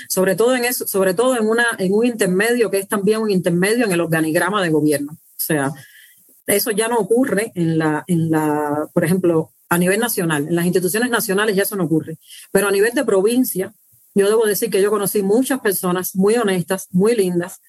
sobre 0.10 0.36
todo 0.36 0.56
en 0.56 0.66
eso, 0.66 0.88
sobre 0.88 1.14
todo 1.14 1.38
en, 1.38 1.48
una, 1.48 1.66
en 1.78 1.94
un 1.94 2.06
intermedio 2.06 2.70
que 2.72 2.80
es 2.80 2.88
también 2.88 3.22
un 3.22 3.32
intermedio 3.32 3.86
en 3.86 3.92
el 3.92 4.02
organigrama 4.02 4.62
de 4.62 4.70
gobierno. 4.70 5.14
O 5.14 5.46
sea, 5.46 5.72
eso 6.48 6.72
ya 6.72 6.88
no 6.88 6.98
ocurre 6.98 7.52
en 7.56 7.78
la, 7.78 8.04
en 8.08 8.30
la, 8.30 8.90
por 8.94 9.06
ejemplo, 9.06 9.52
a 9.70 9.78
nivel 9.78 10.00
nacional, 10.00 10.48
en 10.48 10.56
las 10.56 10.66
instituciones 10.66 11.10
nacionales 11.10 11.56
ya 11.56 11.64
eso 11.64 11.76
no 11.76 11.86
ocurre, 11.86 12.18
pero 12.52 12.68
a 12.68 12.72
nivel 12.72 12.94
de 12.94 13.04
provincia, 13.04 13.74
yo 14.14 14.28
debo 14.28 14.46
decir 14.46 14.70
que 14.70 14.82
yo 14.82 14.90
conocí 14.90 15.24
muchas 15.24 15.60
personas 15.60 16.16
muy 16.16 16.36
honestas, 16.36 16.88
muy 16.92 17.16
lindas, 17.16 17.62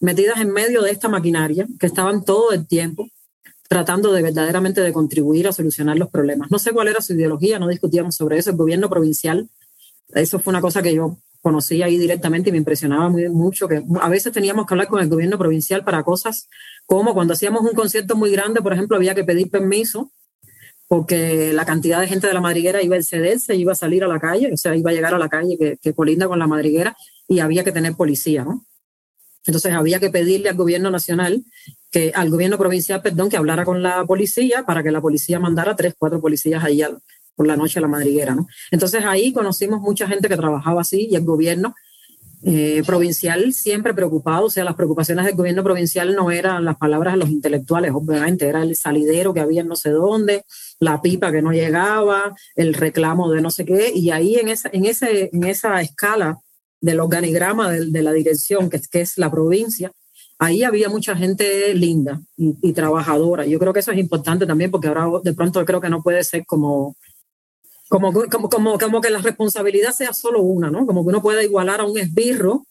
metidas 0.00 0.40
en 0.40 0.50
medio 0.50 0.82
de 0.82 0.90
esta 0.90 1.08
maquinaria, 1.08 1.66
que 1.78 1.86
estaban 1.86 2.24
todo 2.24 2.52
el 2.52 2.66
tiempo 2.66 3.08
tratando 3.68 4.12
de 4.12 4.22
verdaderamente 4.22 4.80
de 4.80 4.92
contribuir 4.92 5.48
a 5.48 5.52
solucionar 5.52 5.96
los 5.96 6.08
problemas. 6.08 6.50
No 6.50 6.58
sé 6.58 6.72
cuál 6.72 6.88
era 6.88 7.00
su 7.00 7.14
ideología, 7.14 7.58
no 7.58 7.68
discutíamos 7.68 8.14
sobre 8.14 8.38
eso. 8.38 8.50
El 8.50 8.56
gobierno 8.56 8.88
provincial, 8.88 9.48
eso 10.14 10.38
fue 10.38 10.52
una 10.52 10.60
cosa 10.60 10.82
que 10.82 10.94
yo 10.94 11.18
conocí 11.40 11.82
ahí 11.82 11.96
directamente 11.96 12.48
y 12.48 12.52
me 12.52 12.58
impresionaba 12.58 13.08
muy, 13.08 13.28
mucho, 13.28 13.68
que 13.68 13.82
a 14.00 14.08
veces 14.08 14.32
teníamos 14.32 14.66
que 14.66 14.74
hablar 14.74 14.88
con 14.88 15.00
el 15.00 15.08
gobierno 15.08 15.38
provincial 15.38 15.84
para 15.84 16.02
cosas 16.02 16.48
como 16.86 17.14
cuando 17.14 17.34
hacíamos 17.34 17.62
un 17.62 17.72
concierto 17.72 18.16
muy 18.16 18.30
grande, 18.30 18.60
por 18.62 18.72
ejemplo, 18.72 18.96
había 18.96 19.14
que 19.14 19.24
pedir 19.24 19.50
permiso 19.50 20.12
porque 20.88 21.52
la 21.52 21.64
cantidad 21.64 22.00
de 22.00 22.06
gente 22.06 22.26
de 22.26 22.34
la 22.34 22.40
madriguera 22.40 22.82
iba 22.82 22.96
a 22.96 22.98
excederse, 22.98 23.56
iba 23.56 23.72
a 23.72 23.76
salir 23.76 24.04
a 24.04 24.08
la 24.08 24.20
calle, 24.20 24.52
o 24.52 24.56
sea, 24.56 24.76
iba 24.76 24.90
a 24.90 24.94
llegar 24.94 25.14
a 25.14 25.18
la 25.18 25.28
calle 25.28 25.56
que, 25.58 25.78
que 25.80 25.94
colinda 25.94 26.28
con 26.28 26.38
la 26.38 26.46
madriguera 26.46 26.96
y 27.26 27.40
había 27.40 27.64
que 27.64 27.72
tener 27.72 27.94
policía, 27.94 28.44
¿no? 28.44 28.64
Entonces 29.46 29.72
había 29.72 30.00
que 30.00 30.10
pedirle 30.10 30.48
al 30.48 30.56
gobierno 30.56 30.90
nacional, 30.90 31.44
que, 31.90 32.12
al 32.14 32.30
gobierno 32.30 32.58
provincial, 32.58 33.00
perdón, 33.00 33.30
que 33.30 33.36
hablara 33.36 33.64
con 33.64 33.82
la 33.82 34.04
policía 34.04 34.64
para 34.66 34.82
que 34.82 34.90
la 34.90 35.00
policía 35.00 35.38
mandara 35.38 35.76
tres, 35.76 35.94
cuatro 35.96 36.20
policías 36.20 36.62
ahí 36.64 36.82
por 37.34 37.46
la 37.46 37.56
noche 37.56 37.78
a 37.78 37.82
la 37.82 37.88
madriguera. 37.88 38.34
¿no? 38.34 38.48
Entonces 38.70 39.04
ahí 39.04 39.32
conocimos 39.32 39.80
mucha 39.80 40.08
gente 40.08 40.28
que 40.28 40.36
trabajaba 40.36 40.80
así 40.80 41.08
y 41.10 41.14
el 41.14 41.24
gobierno 41.24 41.74
eh, 42.42 42.82
provincial 42.86 43.52
siempre 43.52 43.94
preocupado, 43.94 44.46
o 44.46 44.50
sea, 44.50 44.64
las 44.64 44.74
preocupaciones 44.74 45.24
del 45.24 45.34
gobierno 45.34 45.64
provincial 45.64 46.14
no 46.14 46.30
eran 46.30 46.64
las 46.64 46.76
palabras 46.76 47.14
de 47.14 47.20
los 47.20 47.30
intelectuales, 47.30 47.92
obviamente, 47.94 48.46
era 48.46 48.62
el 48.62 48.76
salidero 48.76 49.32
que 49.34 49.40
había 49.40 49.62
en 49.62 49.68
no 49.68 49.76
sé 49.76 49.90
dónde, 49.90 50.44
la 50.78 51.00
pipa 51.00 51.32
que 51.32 51.42
no 51.42 51.52
llegaba, 51.52 52.34
el 52.54 52.74
reclamo 52.74 53.30
de 53.30 53.40
no 53.40 53.50
sé 53.50 53.64
qué, 53.64 53.90
y 53.94 54.10
ahí 54.10 54.36
en 54.36 54.48
esa, 54.48 54.68
en 54.72 54.84
ese, 54.84 55.30
en 55.32 55.44
esa 55.44 55.80
escala 55.80 56.38
del 56.80 57.00
organigrama 57.00 57.70
de, 57.70 58.02
la 58.02 58.12
dirección, 58.12 58.68
que, 58.70 58.80
que, 58.90 59.00
es 59.00 59.16
la 59.18 59.30
provincia, 59.30 59.90
ahí 60.38 60.62
había 60.62 60.88
mucha 60.88 61.16
gente 61.16 61.74
linda 61.74 62.20
y, 62.36 62.72
trabajadora. 62.72 63.46
Yo 63.46 63.58
creo 63.58 63.72
que 63.72 63.80
eso 63.80 63.92
es 63.92 63.98
importante 63.98 64.46
también 64.46 64.70
porque 64.70 64.88
ahora 64.88 65.06
de 65.22 65.32
pronto 65.32 65.64
creo 65.64 65.80
que 65.80 65.88
no 65.88 66.02
puede 66.02 66.22
ser 66.24 66.44
como, 66.46 66.96
como, 67.88 68.12
como, 68.12 68.48
como, 68.48 68.78
como 68.78 69.00
que 69.00 69.10
la 69.10 69.20
responsabilidad 69.20 69.92
sea 69.92 70.12
solo 70.12 70.42
una, 70.42 70.70
¿no? 70.70 70.86
Como 70.86 71.02
que 71.02 71.08
uno 71.08 71.22
pueda 71.22 71.42
igualar 71.42 71.80
a 71.80 71.84
un 71.84 71.98
esbirro 71.98 72.66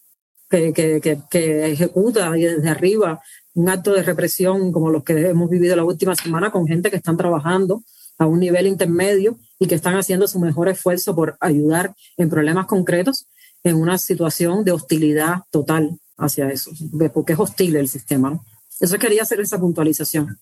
que, 0.50 0.74
que, 0.74 1.02
que, 1.02 1.20
que 1.30 1.72
ejecuta 1.72 2.32
desde 2.32 2.70
arriba 2.70 3.22
un 3.54 3.70
acto 3.70 3.94
de 3.94 4.04
represión 4.04 4.72
como 4.72 4.92
los 4.92 5.04
que 5.04 5.30
hemos 5.30 5.50
vivido 5.50 5.76
la 5.76 5.84
última 5.84 6.16
semana 6.16 6.52
con 6.52 6.68
gente 6.68 6.90
que 6.92 6.98
están 6.98 7.18
trabajando 7.18 7.84
a 8.18 8.26
un 8.26 8.40
nivel 8.40 8.68
intermedio 8.68 9.38
y 9.60 9.68
que 9.68 9.76
están 9.76 9.96
haciendo 9.96 10.28
su 10.28 10.40
mejor 10.40 10.70
esfuerzo 10.70 11.16
por 11.16 11.38
ayudar 11.40 11.94
en 12.18 12.30
problemas 12.30 12.66
concretos 12.68 13.28
en 13.64 13.78
una 13.78 13.98
situación 13.98 14.64
de 14.64 14.72
hostilidad 14.72 15.40
total 15.52 15.98
hacia 16.18 16.50
eso, 16.50 16.72
porque 17.14 17.34
es 17.34 17.40
hostil 17.40 17.76
el 17.76 17.90
sistema. 17.90 18.40
Eso 18.80 18.98
quería 18.98 19.24
hacer 19.24 19.40
esa 19.40 19.60
puntualización. 19.60 20.38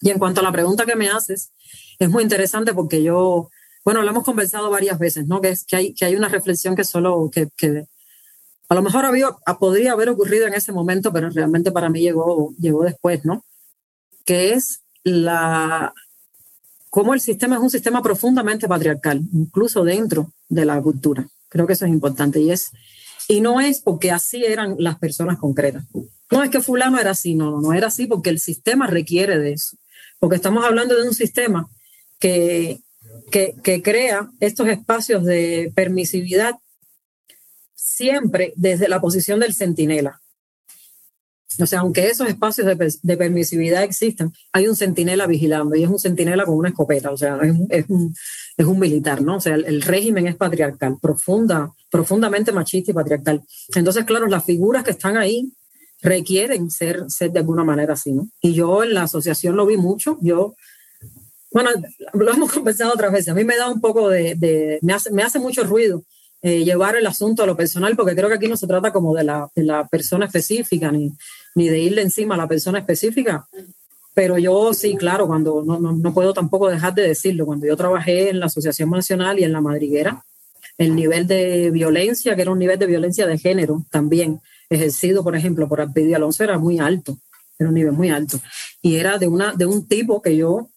Y 0.00 0.10
en 0.10 0.18
cuanto 0.18 0.40
a 0.40 0.44
la 0.44 0.52
pregunta 0.52 0.84
que 0.84 0.96
me 0.96 1.08
haces, 1.08 1.50
es 1.98 2.10
muy 2.10 2.22
interesante 2.22 2.74
porque 2.74 3.02
yo, 3.02 3.50
bueno, 3.84 4.02
lo 4.02 4.10
hemos 4.10 4.24
conversado 4.24 4.70
varias 4.70 4.98
veces, 4.98 5.26
¿no? 5.26 5.40
Que, 5.40 5.50
es, 5.50 5.64
que, 5.64 5.76
hay, 5.76 5.94
que 5.94 6.04
hay 6.04 6.14
una 6.14 6.28
reflexión 6.28 6.76
que 6.76 6.84
solo, 6.84 7.30
que, 7.32 7.48
que 7.56 7.86
a 8.68 8.74
lo 8.74 8.82
mejor 8.82 9.04
había, 9.04 9.28
podría 9.58 9.92
haber 9.92 10.08
ocurrido 10.08 10.46
en 10.46 10.54
ese 10.54 10.72
momento, 10.72 11.12
pero 11.12 11.30
realmente 11.30 11.72
para 11.72 11.90
mí 11.90 12.00
llegó, 12.00 12.54
llegó 12.58 12.84
después, 12.84 13.24
¿no? 13.24 13.44
Que 14.24 14.54
es 14.54 14.82
la, 15.04 15.92
cómo 16.90 17.14
el 17.14 17.20
sistema 17.20 17.56
es 17.56 17.62
un 17.62 17.70
sistema 17.70 18.02
profundamente 18.02 18.68
patriarcal, 18.68 19.20
incluso 19.32 19.84
dentro 19.84 20.32
de 20.48 20.64
la 20.64 20.80
cultura. 20.80 21.26
Creo 21.48 21.66
que 21.66 21.74
eso 21.74 21.84
es 21.84 21.90
importante 21.90 22.40
y 22.40 22.50
es 22.50 22.70
y 23.28 23.40
no 23.40 23.60
es 23.60 23.80
porque 23.80 24.10
así 24.10 24.44
eran 24.44 24.76
las 24.78 24.98
personas 24.98 25.38
concretas. 25.38 25.84
No 26.30 26.42
es 26.42 26.50
que 26.50 26.60
fulano 26.60 26.98
era 26.98 27.10
así, 27.12 27.34
no, 27.34 27.50
no, 27.50 27.60
no 27.60 27.72
era 27.72 27.88
así 27.88 28.06
porque 28.06 28.30
el 28.30 28.38
sistema 28.38 28.86
requiere 28.86 29.38
de 29.38 29.52
eso. 29.52 29.76
Porque 30.18 30.36
estamos 30.36 30.64
hablando 30.64 30.96
de 30.96 31.06
un 31.06 31.14
sistema 31.14 31.68
que, 32.18 32.80
que, 33.32 33.82
crea 33.82 34.30
estos 34.38 34.68
espacios 34.68 35.24
de 35.24 35.72
permisividad 35.74 36.54
siempre 37.74 38.52
desde 38.56 38.88
la 38.88 39.00
posición 39.00 39.40
del 39.40 39.54
centinela. 39.54 40.20
O 41.60 41.66
sea, 41.66 41.80
aunque 41.80 42.08
esos 42.08 42.28
espacios 42.28 42.66
de, 43.02 43.16
permisividad 43.16 43.82
existan, 43.82 44.32
hay 44.52 44.68
un 44.68 44.76
centinela 44.76 45.26
vigilando 45.26 45.74
y 45.74 45.82
es 45.82 45.90
un 45.90 45.98
centinela 45.98 46.46
con 46.46 46.56
una 46.56 46.70
escopeta, 46.70 47.10
o 47.10 47.16
sea, 47.16 47.38
es 47.68 47.84
un, 47.88 48.14
es 48.56 48.66
un, 48.66 48.78
militar, 48.78 49.20
¿no? 49.20 49.36
O 49.36 49.40
sea, 49.40 49.56
el, 49.56 49.82
régimen 49.82 50.26
es 50.26 50.36
patriarcal, 50.36 50.96
profunda, 51.00 51.70
profundamente 51.90 52.52
machista 52.52 52.92
y 52.92 52.94
patriarcal. 52.94 53.42
Entonces, 53.74 54.04
claro, 54.04 54.28
las 54.28 54.46
figuras 54.46 54.82
que 54.82 54.92
están 54.92 55.18
ahí 55.18 55.52
requieren 56.00 56.70
ser, 56.70 57.04
ser 57.08 57.32
de 57.32 57.40
alguna 57.40 57.64
manera 57.64 57.94
así, 57.94 58.12
¿no? 58.12 58.28
Y 58.40 58.54
yo 58.54 58.82
en 58.82 58.94
la 58.94 59.02
asociación 59.02 59.54
lo 59.56 59.66
vi 59.66 59.76
mucho, 59.76 60.16
yo, 60.22 60.54
bueno, 61.52 61.70
lo 62.14 62.32
hemos 62.32 62.52
conversado 62.52 62.92
otras 62.92 63.12
veces, 63.12 63.28
a 63.28 63.34
mí 63.34 63.44
me 63.44 63.56
da 63.56 63.68
un 63.68 63.80
poco 63.80 64.08
de, 64.08 64.78
me, 64.82 64.92
hace, 64.92 65.10
me 65.10 65.22
hace 65.22 65.38
mucho 65.38 65.64
ruido 65.64 66.02
eh, 66.40 66.64
llevar 66.64 66.96
el 66.96 67.06
asunto 67.06 67.42
a 67.42 67.46
lo 67.46 67.56
personal, 67.56 67.94
porque 67.94 68.16
creo 68.16 68.28
que 68.28 68.34
aquí 68.34 68.48
no 68.48 68.56
se 68.56 68.66
trata 68.66 68.92
como 68.92 69.14
de 69.14 69.24
la, 69.24 69.48
de 69.54 69.62
la 69.62 69.86
persona 69.86 70.26
específica, 70.26 70.90
ni, 70.90 71.12
ni 71.54 71.68
de 71.68 71.78
irle 71.78 72.02
encima 72.02 72.34
a 72.34 72.38
la 72.38 72.48
persona 72.48 72.80
específica. 72.80 73.46
Pero 74.14 74.38
yo 74.38 74.74
sí, 74.74 74.96
claro, 74.96 75.26
cuando 75.26 75.62
no, 75.64 75.78
no, 75.78 75.92
no, 75.92 76.14
puedo 76.14 76.34
tampoco 76.34 76.68
dejar 76.68 76.94
de 76.94 77.08
decirlo, 77.08 77.46
cuando 77.46 77.66
yo 77.66 77.76
trabajé 77.76 78.28
en 78.30 78.40
la 78.40 78.46
Asociación 78.46 78.90
Nacional 78.90 79.38
y 79.38 79.44
en 79.44 79.52
la 79.52 79.60
Madriguera, 79.60 80.24
el 80.78 80.94
nivel 80.94 81.26
de 81.26 81.70
violencia, 81.70 82.34
que 82.34 82.42
era 82.42 82.50
un 82.50 82.58
nivel 82.58 82.78
de 82.78 82.86
violencia 82.86 83.26
de 83.26 83.38
género 83.38 83.84
también, 83.90 84.40
ejercido, 84.68 85.22
por 85.22 85.36
ejemplo, 85.36 85.68
por 85.68 85.80
Alpidio 85.80 86.16
Alonso, 86.16 86.44
era 86.44 86.58
muy 86.58 86.78
alto, 86.78 87.18
era 87.58 87.68
un 87.68 87.74
nivel 87.74 87.92
muy 87.92 88.10
alto. 88.10 88.40
Y 88.82 88.96
era 88.96 89.16
de, 89.18 89.28
una, 89.28 89.52
de 89.52 89.66
un 89.66 89.86
tipo 89.86 90.20
que 90.20 90.36
yo 90.36 90.68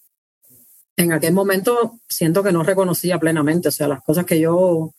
en 0.97 1.11
aquel 1.11 1.33
momento 1.33 1.99
siento 2.07 2.43
que 2.43 2.51
no 2.51 2.63
reconocía 2.63 3.19
plenamente, 3.19 3.67
o 3.67 3.71
sea, 3.71 3.87
las 3.87 4.03
cosas 4.03 4.25
que 4.25 4.39
yo 4.39 4.93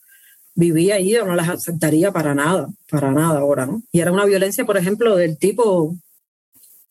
vivía 0.55 0.97
ahí, 0.97 1.13
yo 1.13 1.25
no 1.25 1.35
las 1.35 1.49
aceptaría 1.49 2.13
para 2.13 2.35
nada, 2.35 2.69
para 2.91 3.11
nada 3.13 3.41
ahora, 3.41 3.67
¿no? 3.67 3.83
Y 3.93 4.01
era 4.01 4.13
una 4.13 4.25
violencia, 4.25 4.65
por 4.65 4.77
ejemplo, 4.77 5.17
del 5.17 5.39
tipo 5.39 5.97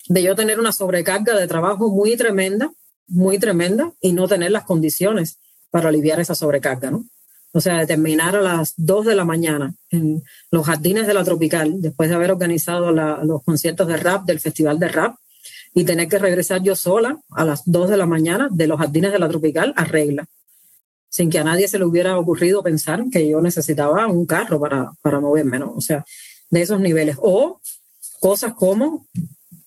de 0.07 0.23
yo 0.23 0.35
tener 0.35 0.59
una 0.59 0.71
sobrecarga 0.71 1.35
de 1.37 1.47
trabajo 1.47 1.89
muy 1.89 2.15
tremenda, 2.15 2.71
muy 3.07 3.39
tremenda, 3.39 3.91
y 4.01 4.13
no 4.13 4.27
tener 4.27 4.51
las 4.51 4.65
condiciones 4.65 5.39
para 5.71 5.89
aliviar 5.89 6.19
esa 6.19 6.35
sobrecarga, 6.35 6.91
¿no? 6.91 7.05
O 7.53 7.61
sea, 7.61 7.79
de 7.79 7.87
terminar 7.87 8.35
a 8.35 8.41
las 8.41 8.73
2 8.77 9.05
de 9.05 9.15
la 9.15 9.25
mañana 9.25 9.73
en 9.89 10.23
los 10.51 10.65
jardines 10.65 11.07
de 11.07 11.13
la 11.13 11.23
Tropical, 11.23 11.81
después 11.81 12.09
de 12.09 12.15
haber 12.15 12.31
organizado 12.31 12.91
los 12.91 13.43
conciertos 13.43 13.87
de 13.87 13.97
rap 13.97 14.25
del 14.25 14.39
Festival 14.39 14.77
de 14.77 14.89
Rap, 14.89 15.15
y 15.75 15.83
tener 15.83 16.07
que 16.07 16.17
regresar 16.17 16.63
yo 16.63 16.75
sola 16.75 17.19
a 17.29 17.45
las 17.45 17.61
2 17.65 17.91
de 17.91 17.97
la 17.97 18.07
mañana 18.07 18.49
de 18.51 18.65
los 18.65 18.79
jardines 18.79 19.11
de 19.11 19.19
la 19.19 19.29
Tropical 19.29 19.73
a 19.75 19.83
regla 19.83 20.25
sin 21.15 21.29
que 21.29 21.39
a 21.39 21.45
nadie 21.45 21.69
se 21.69 21.79
le 21.79 21.85
hubiera 21.85 22.19
ocurrido 22.19 22.61
pensar 22.61 23.01
que 23.09 23.25
yo 23.29 23.39
necesitaba 23.39 24.05
un 24.07 24.25
carro 24.25 24.59
para, 24.59 24.91
para 25.01 25.21
moverme, 25.21 25.59
¿no? 25.59 25.73
O 25.73 25.79
sea, 25.79 26.03
de 26.49 26.61
esos 26.61 26.81
niveles. 26.81 27.15
O 27.21 27.61
cosas 28.19 28.53
como, 28.53 29.07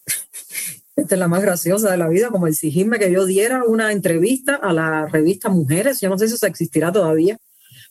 esta 0.97 1.15
es 1.15 1.19
la 1.19 1.27
más 1.27 1.41
graciosa 1.41 1.91
de 1.91 1.97
la 1.97 2.07
vida, 2.09 2.29
como 2.29 2.49
exigirme 2.49 2.99
que 2.99 3.11
yo 3.11 3.25
diera 3.25 3.65
una 3.65 3.93
entrevista 3.93 4.57
a 4.57 4.75
la 4.75 5.07
revista 5.07 5.49
Mujeres, 5.49 6.03
yo 6.03 6.11
no 6.11 6.19
sé 6.19 6.29
si 6.29 6.35
eso 6.35 6.47
existirá 6.47 6.93
todavía, 6.93 7.39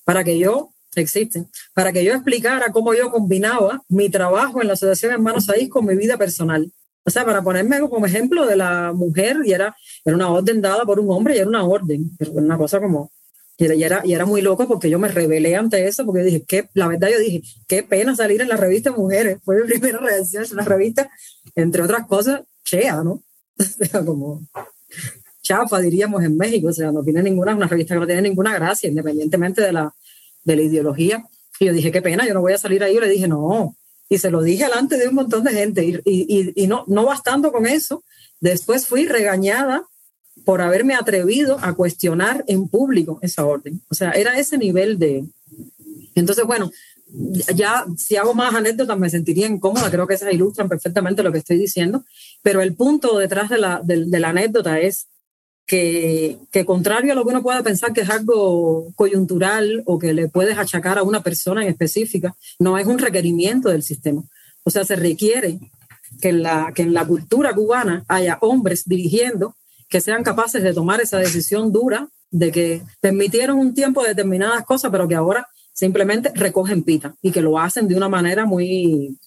para 0.06 0.24
que 0.24 0.38
yo, 0.38 0.70
existe, 0.94 1.48
para 1.74 1.92
que 1.92 2.04
yo 2.04 2.14
explicara 2.14 2.72
cómo 2.72 2.94
yo 2.94 3.10
combinaba 3.10 3.82
mi 3.90 4.10
trabajo 4.10 4.62
en 4.62 4.68
la 4.68 4.74
Asociación 4.74 5.14
Hermanos 5.14 5.50
Ahí 5.50 5.68
con 5.68 5.84
mi 5.84 5.96
vida 5.96 6.16
personal. 6.16 6.72
O 7.08 7.10
sea, 7.10 7.24
para 7.24 7.42
ponerme 7.42 7.80
como 7.90 8.06
ejemplo 8.06 8.46
de 8.46 8.58
la 8.58 8.92
mujer, 8.92 9.38
y 9.46 9.54
era, 9.54 9.74
era 10.04 10.14
una 10.14 10.30
orden 10.30 10.62
dada 10.62 10.84
por 10.84 11.00
un 11.00 11.10
hombre 11.10 11.36
y 11.36 11.38
era 11.38 11.48
una 11.48 11.64
orden, 11.64 12.12
era 12.20 12.32
una 12.32 12.58
cosa 12.58 12.82
como, 12.82 13.14
y 13.58 13.82
era, 13.82 14.02
y 14.04 14.12
era 14.12 14.26
muy 14.26 14.42
loco 14.42 14.68
porque 14.68 14.90
yo 14.90 15.00
me 15.00 15.08
rebelé 15.08 15.56
ante 15.56 15.88
eso, 15.88 16.06
porque 16.06 16.22
dije, 16.24 16.44
que 16.44 16.70
la 16.74 16.90
verdad 16.90 17.08
yo 17.10 17.20
dije, 17.20 17.44
qué 17.66 17.82
pena 17.82 18.14
salir 18.14 18.42
en 18.42 18.50
la 18.50 18.58
revista 18.58 18.92
Mujeres. 18.92 19.40
Fue 19.46 19.64
mi 19.64 19.68
primera 19.80 20.00
reacción, 20.00 20.44
es 20.44 20.52
una 20.52 20.66
revista, 20.66 21.10
entre 21.56 21.82
otras 21.82 22.06
cosas, 22.08 22.42
chea, 22.66 23.02
¿no? 23.04 23.24
O 23.60 23.64
sea, 23.64 24.04
como 24.04 24.42
chafa, 25.42 25.80
diríamos 25.80 26.22
en 26.26 26.36
México. 26.36 26.68
O 26.68 26.74
sea, 26.74 26.92
no 26.92 27.04
tiene 27.04 27.24
ninguna, 27.24 27.56
una 27.56 27.68
revista 27.68 27.96
que 27.96 28.02
no 28.02 28.06
tiene 28.06 28.22
ninguna 28.22 28.54
gracia, 28.54 28.90
independientemente 28.90 29.62
de 29.62 29.72
la, 29.72 29.94
de 30.44 30.56
la 30.58 30.62
ideología. 30.62 31.26
Y 31.58 31.68
yo 31.68 31.74
dije, 31.74 31.90
qué 31.90 32.02
pena, 32.02 32.28
yo 32.28 32.34
no 32.34 32.42
voy 32.42 32.52
a 32.52 32.58
salir 32.58 32.84
ahí. 32.84 32.96
Yo 32.96 33.00
le 33.00 33.08
dije, 33.08 33.30
no. 33.30 33.77
Y 34.10 34.18
se 34.20 34.32
lo 34.32 34.42
dije 34.42 34.64
delante 34.66 34.98
de 34.98 35.08
un 35.08 35.16
montón 35.16 35.44
de 35.44 35.52
gente. 35.52 35.86
Y, 35.86 36.02
y, 36.06 36.54
y 36.56 36.68
no, 36.68 36.84
no 36.88 37.06
bastando 37.06 37.52
con 37.52 37.68
eso, 37.68 38.04
después 38.40 38.88
fui 38.88 39.06
regañada 39.06 39.84
por 40.46 40.62
haberme 40.62 40.96
atrevido 40.96 41.58
a 41.62 41.74
cuestionar 41.74 42.44
en 42.48 42.70
público 42.70 43.20
esa 43.22 43.46
orden. 43.46 43.82
O 43.90 43.96
sea, 43.96 44.12
era 44.12 44.38
ese 44.40 44.58
nivel 44.58 44.98
de... 44.98 45.26
Entonces, 46.16 46.46
bueno, 46.46 46.72
ya 47.56 47.86
si 47.98 48.16
hago 48.16 48.34
más 48.34 48.54
anécdotas 48.54 48.98
me 48.98 49.10
sentiría 49.10 49.48
incómoda, 49.48 49.90
creo 49.90 50.08
que 50.08 50.16
esas 50.16 50.34
ilustran 50.34 50.70
perfectamente 50.70 51.24
lo 51.24 51.32
que 51.32 51.40
estoy 51.40 51.58
diciendo, 51.58 52.04
pero 52.42 52.62
el 52.62 52.76
punto 52.76 53.18
detrás 53.18 53.50
de 53.50 53.58
la, 53.58 53.82
de, 53.84 54.06
la 54.20 54.30
anécdota 54.30 54.80
es 54.80 55.08
que, 55.68 56.40
que, 56.52 56.66
contrario 56.66 57.12
a 57.12 57.16
lo 57.16 57.24
que 57.24 57.32
uno 57.32 57.44
pueda 57.44 57.62
pensar 57.62 57.94
que 57.94 58.02
es 58.02 58.10
algo 58.10 58.92
coyuntural 58.96 59.84
o 59.86 60.00
que 60.00 60.14
le 60.14 60.30
puedes 60.30 60.58
achacar 60.58 60.98
a 60.98 61.04
una 61.04 61.22
persona 61.22 61.62
en 61.62 61.70
específica, 61.70 62.36
no 62.58 62.78
es 62.78 62.88
un 62.88 62.98
requerimiento 62.98 63.70
del 63.70 63.84
sistema. 63.84 64.24
O 64.64 64.70
sea, 64.70 64.86
se 64.86 64.96
requiere 64.96 65.60
que 66.22 66.30
en 66.30 66.42
la, 66.42 66.72
que 66.74 66.84
en 66.84 66.94
la 66.94 67.06
cultura 67.06 67.54
cubana 67.54 68.04
haya 68.08 68.38
hombres 68.42 68.84
dirigiendo 68.86 69.56
que 69.90 70.02
sean 70.02 70.24
capaces 70.24 70.64
de 70.64 70.74
tomar 70.74 71.02
esa 71.02 71.18
decisión 71.18 71.72
dura 71.72 72.10
de 72.32 72.52
que 72.52 72.82
permitieron 73.00 73.60
un 73.60 73.74
tiempo 73.74 74.04
determinadas 74.04 74.66
cosas, 74.66 74.92
pero 74.92 75.08
que 75.08 75.16
ahora 75.16 75.48
simplemente 75.74 76.32
recogen 76.34 76.84
pita 76.84 77.16
y 77.22 77.32
que 77.32 77.42
lo 77.42 77.60
hacen 77.60 77.88
de 77.88 77.96
una 77.96 78.10
manera 78.10 78.46
muy, 78.46 79.18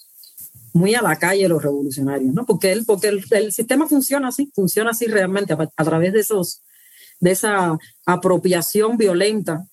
muy 0.73 0.95
a 0.95 1.03
la 1.03 1.17
calle 1.17 1.49
los 1.49 1.63
revolucionarios, 1.63 2.33
¿no? 2.33 2.47
Porque, 2.47 2.73
el, 2.73 2.85
porque 2.85 3.09
el, 3.09 3.53
sistema 3.53 3.87
funciona 3.87 4.29
así, 4.29 4.51
funciona 4.55 4.91
así 4.91 5.07
realmente 5.07 5.55
a, 5.55 5.85
través 5.85 6.13
de, 6.13 6.21
esos, 6.21 6.63
de 7.21 7.33
esa 7.33 7.79
apropiación 8.07 8.97
violenta 8.97 9.67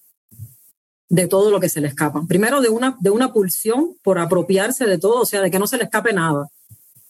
de 1.10 1.28
todo 1.28 1.52
lo 1.52 1.60
que 1.60 1.70
se 1.70 1.82
le 1.82 1.88
escapa. 1.88 2.24
Primero 2.28 2.62
de 2.62 2.70
una, 2.70 2.98
de 3.00 3.10
una 3.10 3.32
pulsión 3.32 3.96
por 4.04 4.20
apropiarse 4.20 4.86
de 4.86 4.98
todo, 4.98 5.22
o 5.22 5.26
sea, 5.26 5.42
de 5.42 5.52
que 5.52 5.60
no 5.60 5.68
se 5.68 5.78
le 5.78 5.86
escape 5.86 6.14
nada 6.14 6.50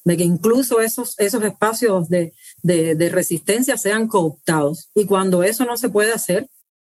de 0.07 0.15
que 0.15 0.23
incluso 0.23 0.79
esos, 0.79 1.19
esos 1.19 1.43
espacios 1.43 2.07
de, 2.07 2.31
de, 2.63 3.09
resistencia 3.09 3.75
sean 3.75 4.07
cooptados. 4.07 4.89
Y 4.95 5.05
cuando 5.05 5.43
eso 5.43 5.65
no 5.65 5.75
se 5.75 5.89
puede 5.89 6.13
hacer, 6.13 6.47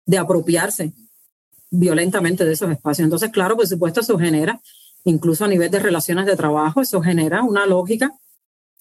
de 0.04 0.18
apropiarse 0.18 0.92
violentamente 1.70 2.44
de 2.44 2.52
esos 2.52 2.70
espacios. 2.70 3.06
Entonces, 3.06 3.30
claro, 3.30 3.56
por 3.56 3.66
supuesto, 3.66 4.00
eso 4.00 4.18
genera, 4.18 4.60
incluso 5.08 5.44
a 5.44 5.48
nivel 5.48 5.70
de 5.70 5.78
relaciones 5.78 6.26
de 6.26 6.36
trabajo, 6.36 6.80
eso 6.80 7.00
genera 7.00 7.42
una 7.42 7.66
lógica 7.66 8.12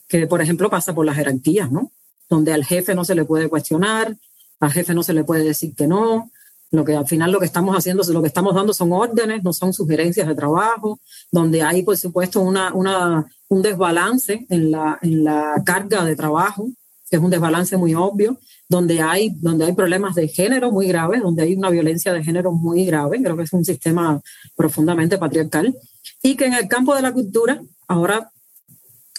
que, 0.08 0.28
por 0.28 0.42
ejemplo, 0.42 0.70
pasa 0.70 0.94
por 0.94 1.06
las 1.06 1.16
jerarquías, 1.16 1.72
¿no? 1.72 1.92
Donde 2.30 2.54
al 2.54 2.66
jefe 2.66 2.96
no 2.96 3.04
se 3.04 3.16
le 3.16 3.26
puede 3.26 3.50
cuestionar, 3.50 4.16
al 4.60 4.72
jefe 4.72 4.94
no 4.94 5.04
se 5.04 5.14
le 5.14 5.24
puede 5.24 5.44
decir 5.44 5.76
que 5.76 5.88
no, 5.88 6.32
lo 6.72 6.84
que 6.84 6.96
al 6.96 7.08
final 7.08 7.32
lo 7.32 7.40
que 7.40 7.46
estamos 7.46 7.76
haciendo, 7.76 8.04
lo 8.12 8.22
que 8.22 8.28
estamos 8.28 8.54
dando 8.54 8.74
son 8.74 8.92
órdenes, 8.92 9.44
no 9.44 9.54
son 9.54 9.74
sugerencias 9.74 10.28
de 10.28 10.36
trabajo, 10.36 11.00
donde 11.32 11.62
hay, 11.62 11.84
por 11.84 11.98
supuesto, 11.98 12.42
una, 12.42 12.74
un 12.74 13.62
desbalance 13.62 14.46
en 14.50 14.72
la, 14.72 15.00
en 15.02 15.24
la 15.24 15.62
carga 15.66 16.04
de 16.04 16.16
trabajo, 16.16 16.70
que 17.10 17.16
es 17.16 17.22
un 17.22 17.30
desbalance 17.30 17.78
muy 17.78 17.96
obvio, 17.96 18.38
donde 18.68 19.02
hay, 19.02 19.30
donde 19.40 19.66
hay 19.66 19.74
problemas 19.74 20.14
de 20.16 20.28
género 20.28 20.72
muy 20.72 20.88
graves, 20.88 21.22
donde 21.22 21.44
hay 21.44 21.56
una 21.56 21.70
violencia 21.70 22.12
de 22.12 22.24
género 22.24 22.52
muy 22.52 22.86
grave, 22.86 23.22
creo 23.22 23.38
que 23.38 23.44
es 23.44 23.54
un 23.54 23.64
sistema 23.64 24.22
profundamente 24.56 25.18
patriarcal, 25.18 25.74
y 26.22 26.36
que 26.36 26.46
en 26.46 26.54
el 26.54 26.68
campo 26.68 26.96
de 26.96 27.02
la 27.02 27.14
cultura, 27.14 27.62
ahora 27.88 28.32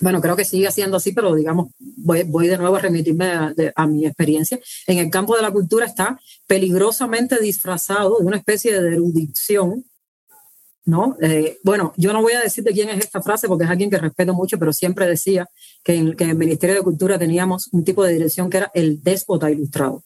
bueno, 0.00 0.20
creo 0.20 0.36
que 0.36 0.44
sigue 0.44 0.70
siendo 0.70 0.96
así, 0.96 1.12
pero 1.12 1.34
digamos, 1.34 1.68
voy, 1.78 2.22
voy 2.22 2.48
de 2.48 2.58
nuevo 2.58 2.76
a 2.76 2.80
remitirme 2.80 3.52
a, 3.74 3.86
mi 3.86 4.06
experiencia. 4.06 4.58
En 4.86 4.98
el 4.98 5.10
campo 5.10 5.34
de 5.36 5.42
la 5.42 5.50
cultura 5.50 5.86
está 5.86 6.18
peligrosamente 6.46 7.38
disfrazado 7.40 8.18
de 8.18 8.26
una 8.26 8.36
especie 8.36 8.80
de 8.80 8.94
erudición, 8.94 9.84
¿no? 10.84 11.16
Eh, 11.20 11.58
bueno, 11.64 11.92
yo 11.96 12.12
no 12.12 12.22
voy 12.22 12.32
a 12.34 12.40
decir 12.40 12.64
de 12.64 12.72
quién 12.72 12.88
es 12.90 12.98
esta 12.98 13.20
frase 13.22 13.48
porque 13.48 13.64
es 13.64 13.70
alguien 13.70 13.90
que 13.90 13.98
respeto 13.98 14.32
mucho, 14.34 14.58
pero 14.58 14.72
siempre 14.72 15.06
decía 15.06 15.46
que 15.82 15.94
en, 15.94 16.16
que 16.16 16.24
en 16.24 16.30
el 16.30 16.36
Ministerio 16.36 16.76
de 16.76 16.82
Cultura 16.82 17.18
teníamos 17.18 17.68
un 17.72 17.84
tipo 17.84 18.04
de 18.04 18.12
dirección 18.12 18.48
que 18.48 18.58
era 18.58 18.70
el 18.74 19.02
déspota 19.02 19.50
ilustrado. 19.50 20.04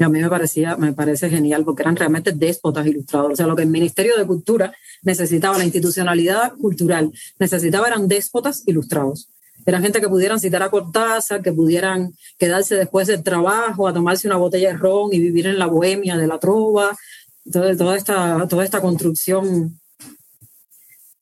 Y 0.00 0.02
a 0.02 0.08
mí 0.08 0.18
me 0.18 0.30
parecía, 0.30 0.78
me 0.78 0.94
parece 0.94 1.28
genial 1.28 1.62
porque 1.62 1.82
eran 1.82 1.94
realmente 1.94 2.32
déspotas 2.32 2.86
ilustrados. 2.86 3.34
O 3.34 3.36
sea, 3.36 3.46
lo 3.46 3.54
que 3.54 3.64
el 3.64 3.68
Ministerio 3.68 4.16
de 4.16 4.26
Cultura 4.26 4.74
necesitaba, 5.02 5.58
la 5.58 5.64
institucionalidad 5.64 6.54
cultural, 6.54 7.12
necesitaba 7.38 7.86
eran 7.86 8.08
déspotas 8.08 8.62
ilustrados. 8.66 9.28
Eran 9.66 9.82
gente 9.82 10.00
que 10.00 10.08
pudieran 10.08 10.40
citar 10.40 10.62
a 10.62 10.70
Cortázar, 10.70 11.42
que 11.42 11.52
pudieran 11.52 12.14
quedarse 12.38 12.76
después 12.76 13.08
del 13.08 13.22
trabajo 13.22 13.86
a 13.86 13.92
tomarse 13.92 14.26
una 14.26 14.38
botella 14.38 14.70
de 14.70 14.78
ron 14.78 15.12
y 15.12 15.18
vivir 15.18 15.46
en 15.46 15.58
la 15.58 15.66
bohemia 15.66 16.16
de 16.16 16.26
la 16.26 16.38
trova. 16.38 16.96
Entonces, 17.44 17.76
toda 17.76 17.94
esta, 17.94 18.48
toda 18.48 18.64
esta 18.64 18.80
construcción 18.80 19.78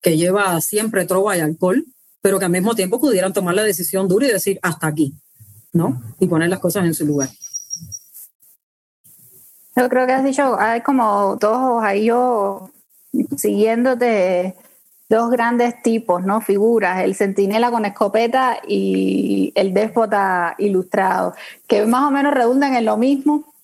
que 0.00 0.16
lleva 0.16 0.60
siempre 0.60 1.04
trova 1.04 1.36
y 1.36 1.40
alcohol, 1.40 1.84
pero 2.22 2.38
que 2.38 2.44
al 2.44 2.52
mismo 2.52 2.76
tiempo 2.76 3.00
pudieran 3.00 3.32
tomar 3.32 3.56
la 3.56 3.64
decisión 3.64 4.06
dura 4.06 4.28
y 4.28 4.30
decir 4.30 4.60
hasta 4.62 4.86
aquí, 4.86 5.14
¿no? 5.72 6.00
Y 6.20 6.28
poner 6.28 6.48
las 6.48 6.60
cosas 6.60 6.84
en 6.84 6.94
su 6.94 7.04
lugar. 7.04 7.28
Yo 9.78 9.88
creo 9.88 10.08
que 10.08 10.12
has 10.12 10.24
dicho, 10.24 10.58
hay 10.58 10.80
como 10.80 11.36
dos 11.36 11.84
ahí 11.84 12.06
yo 12.06 12.70
siguiéndote 13.36 14.56
dos 15.08 15.30
grandes 15.30 15.80
tipos, 15.82 16.24
¿no? 16.24 16.40
Figuras, 16.40 17.04
el 17.04 17.14
centinela 17.14 17.70
con 17.70 17.84
escopeta 17.84 18.58
y 18.66 19.52
el 19.54 19.72
déspota 19.72 20.56
ilustrado, 20.58 21.34
que 21.68 21.86
más 21.86 22.02
o 22.08 22.10
menos 22.10 22.34
redundan 22.34 22.74
en 22.74 22.86
lo 22.86 22.96
mismo 22.96 23.54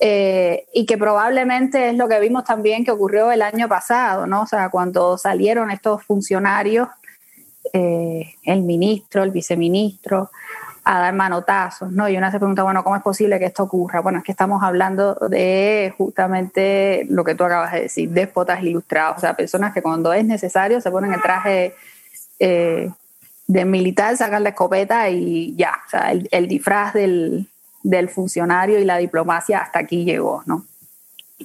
eh, 0.00 0.64
y 0.72 0.86
que 0.86 0.96
probablemente 0.96 1.90
es 1.90 1.96
lo 1.96 2.08
que 2.08 2.18
vimos 2.18 2.44
también 2.44 2.82
que 2.82 2.90
ocurrió 2.90 3.30
el 3.30 3.42
año 3.42 3.68
pasado, 3.68 4.26
¿no? 4.26 4.42
O 4.42 4.46
sea, 4.46 4.70
cuando 4.70 5.18
salieron 5.18 5.70
estos 5.70 6.02
funcionarios, 6.02 6.88
eh, 7.74 8.36
el 8.44 8.62
ministro, 8.62 9.22
el 9.22 9.30
viceministro, 9.30 10.30
a 10.84 10.98
dar 10.98 11.14
manotazos, 11.14 11.92
¿no? 11.92 12.08
Y 12.08 12.16
una 12.16 12.30
se 12.30 12.38
pregunta, 12.38 12.62
bueno, 12.64 12.82
¿cómo 12.82 12.96
es 12.96 13.02
posible 13.02 13.38
que 13.38 13.46
esto 13.46 13.64
ocurra? 13.64 14.00
Bueno, 14.00 14.18
es 14.18 14.24
que 14.24 14.32
estamos 14.32 14.62
hablando 14.62 15.14
de 15.14 15.94
justamente 15.96 17.06
lo 17.08 17.22
que 17.24 17.34
tú 17.34 17.44
acabas 17.44 17.72
de 17.72 17.82
decir, 17.82 18.10
déspotas 18.10 18.62
ilustrados, 18.62 19.18
o 19.18 19.20
sea, 19.20 19.34
personas 19.34 19.72
que 19.72 19.82
cuando 19.82 20.12
es 20.12 20.24
necesario 20.24 20.80
se 20.80 20.90
ponen 20.90 21.12
el 21.12 21.22
traje 21.22 21.74
eh, 22.40 22.90
de 23.46 23.64
militar, 23.64 24.16
sacan 24.16 24.42
la 24.42 24.50
escopeta 24.50 25.08
y 25.08 25.54
ya, 25.54 25.78
o 25.86 25.90
sea, 25.90 26.10
el, 26.10 26.28
el 26.32 26.48
disfraz 26.48 26.94
del, 26.94 27.48
del 27.82 28.08
funcionario 28.08 28.78
y 28.80 28.84
la 28.84 28.98
diplomacia 28.98 29.58
hasta 29.60 29.78
aquí 29.78 30.04
llegó, 30.04 30.42
¿no? 30.46 30.66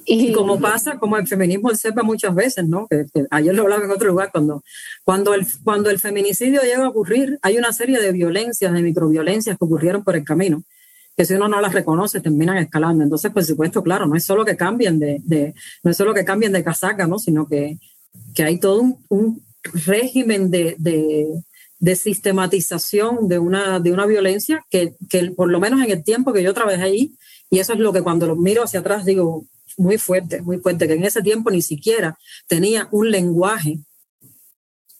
Y, 0.04 0.32
como 0.32 0.58
pasa, 0.60 0.98
como 0.98 1.16
el 1.16 1.26
feminismo 1.26 1.68
observa 1.68 2.02
muchas 2.02 2.34
veces, 2.34 2.66
¿no? 2.66 2.86
Que, 2.88 3.06
ayer 3.30 3.54
lo 3.54 3.62
hablaba 3.62 3.84
en 3.84 3.90
otro 3.90 4.08
lugar, 4.08 4.30
cuando, 4.32 4.62
cuando, 5.04 5.34
el, 5.34 5.46
cuando 5.64 5.90
el 5.90 5.98
feminicidio 5.98 6.62
llega 6.62 6.84
a 6.84 6.88
ocurrir, 6.88 7.38
hay 7.42 7.58
una 7.58 7.72
serie 7.72 8.00
de 8.00 8.12
violencias, 8.12 8.72
de 8.72 8.82
microviolencias 8.82 9.56
que 9.58 9.64
ocurrieron 9.64 10.04
por 10.04 10.16
el 10.16 10.24
camino, 10.24 10.62
que 11.16 11.24
si 11.24 11.34
uno 11.34 11.48
no 11.48 11.60
las 11.60 11.72
reconoce, 11.72 12.20
terminan 12.20 12.58
escalando. 12.58 13.02
Entonces, 13.02 13.32
por 13.32 13.44
supuesto, 13.44 13.82
claro, 13.82 14.06
no 14.06 14.16
es 14.16 14.24
solo 14.24 14.44
que 14.44 14.56
cambien 14.56 14.98
de, 14.98 15.20
de 15.24 15.54
no 15.82 15.90
es 15.90 15.96
solo 15.96 16.14
que 16.14 16.24
cambien 16.24 16.52
de 16.52 16.62
casaca, 16.62 17.06
¿no? 17.06 17.18
Sino 17.18 17.46
que, 17.46 17.78
que 18.34 18.44
hay 18.44 18.58
todo 18.58 18.80
un, 18.80 19.04
un 19.08 19.42
régimen 19.62 20.50
de, 20.50 20.76
de, 20.78 21.26
de, 21.78 21.96
sistematización 21.96 23.28
de 23.28 23.38
una, 23.38 23.80
de 23.80 23.92
una 23.92 24.06
violencia 24.06 24.64
que, 24.70 24.94
que 25.08 25.30
por 25.32 25.50
lo 25.50 25.60
menos 25.60 25.82
en 25.82 25.90
el 25.90 26.04
tiempo 26.04 26.32
que 26.32 26.42
yo 26.42 26.54
trabajé 26.54 26.82
ahí, 26.82 27.14
y 27.50 27.58
eso 27.58 27.72
es 27.72 27.78
lo 27.78 27.92
que 27.92 28.02
cuando 28.02 28.26
lo 28.26 28.36
miro 28.36 28.62
hacia 28.62 28.80
atrás 28.80 29.04
digo, 29.04 29.44
muy 29.78 29.96
fuerte, 29.96 30.42
muy 30.42 30.58
fuerte, 30.58 30.86
que 30.86 30.94
en 30.94 31.04
ese 31.04 31.22
tiempo 31.22 31.50
ni 31.50 31.62
siquiera 31.62 32.18
tenía 32.46 32.88
un 32.90 33.10
lenguaje 33.10 33.78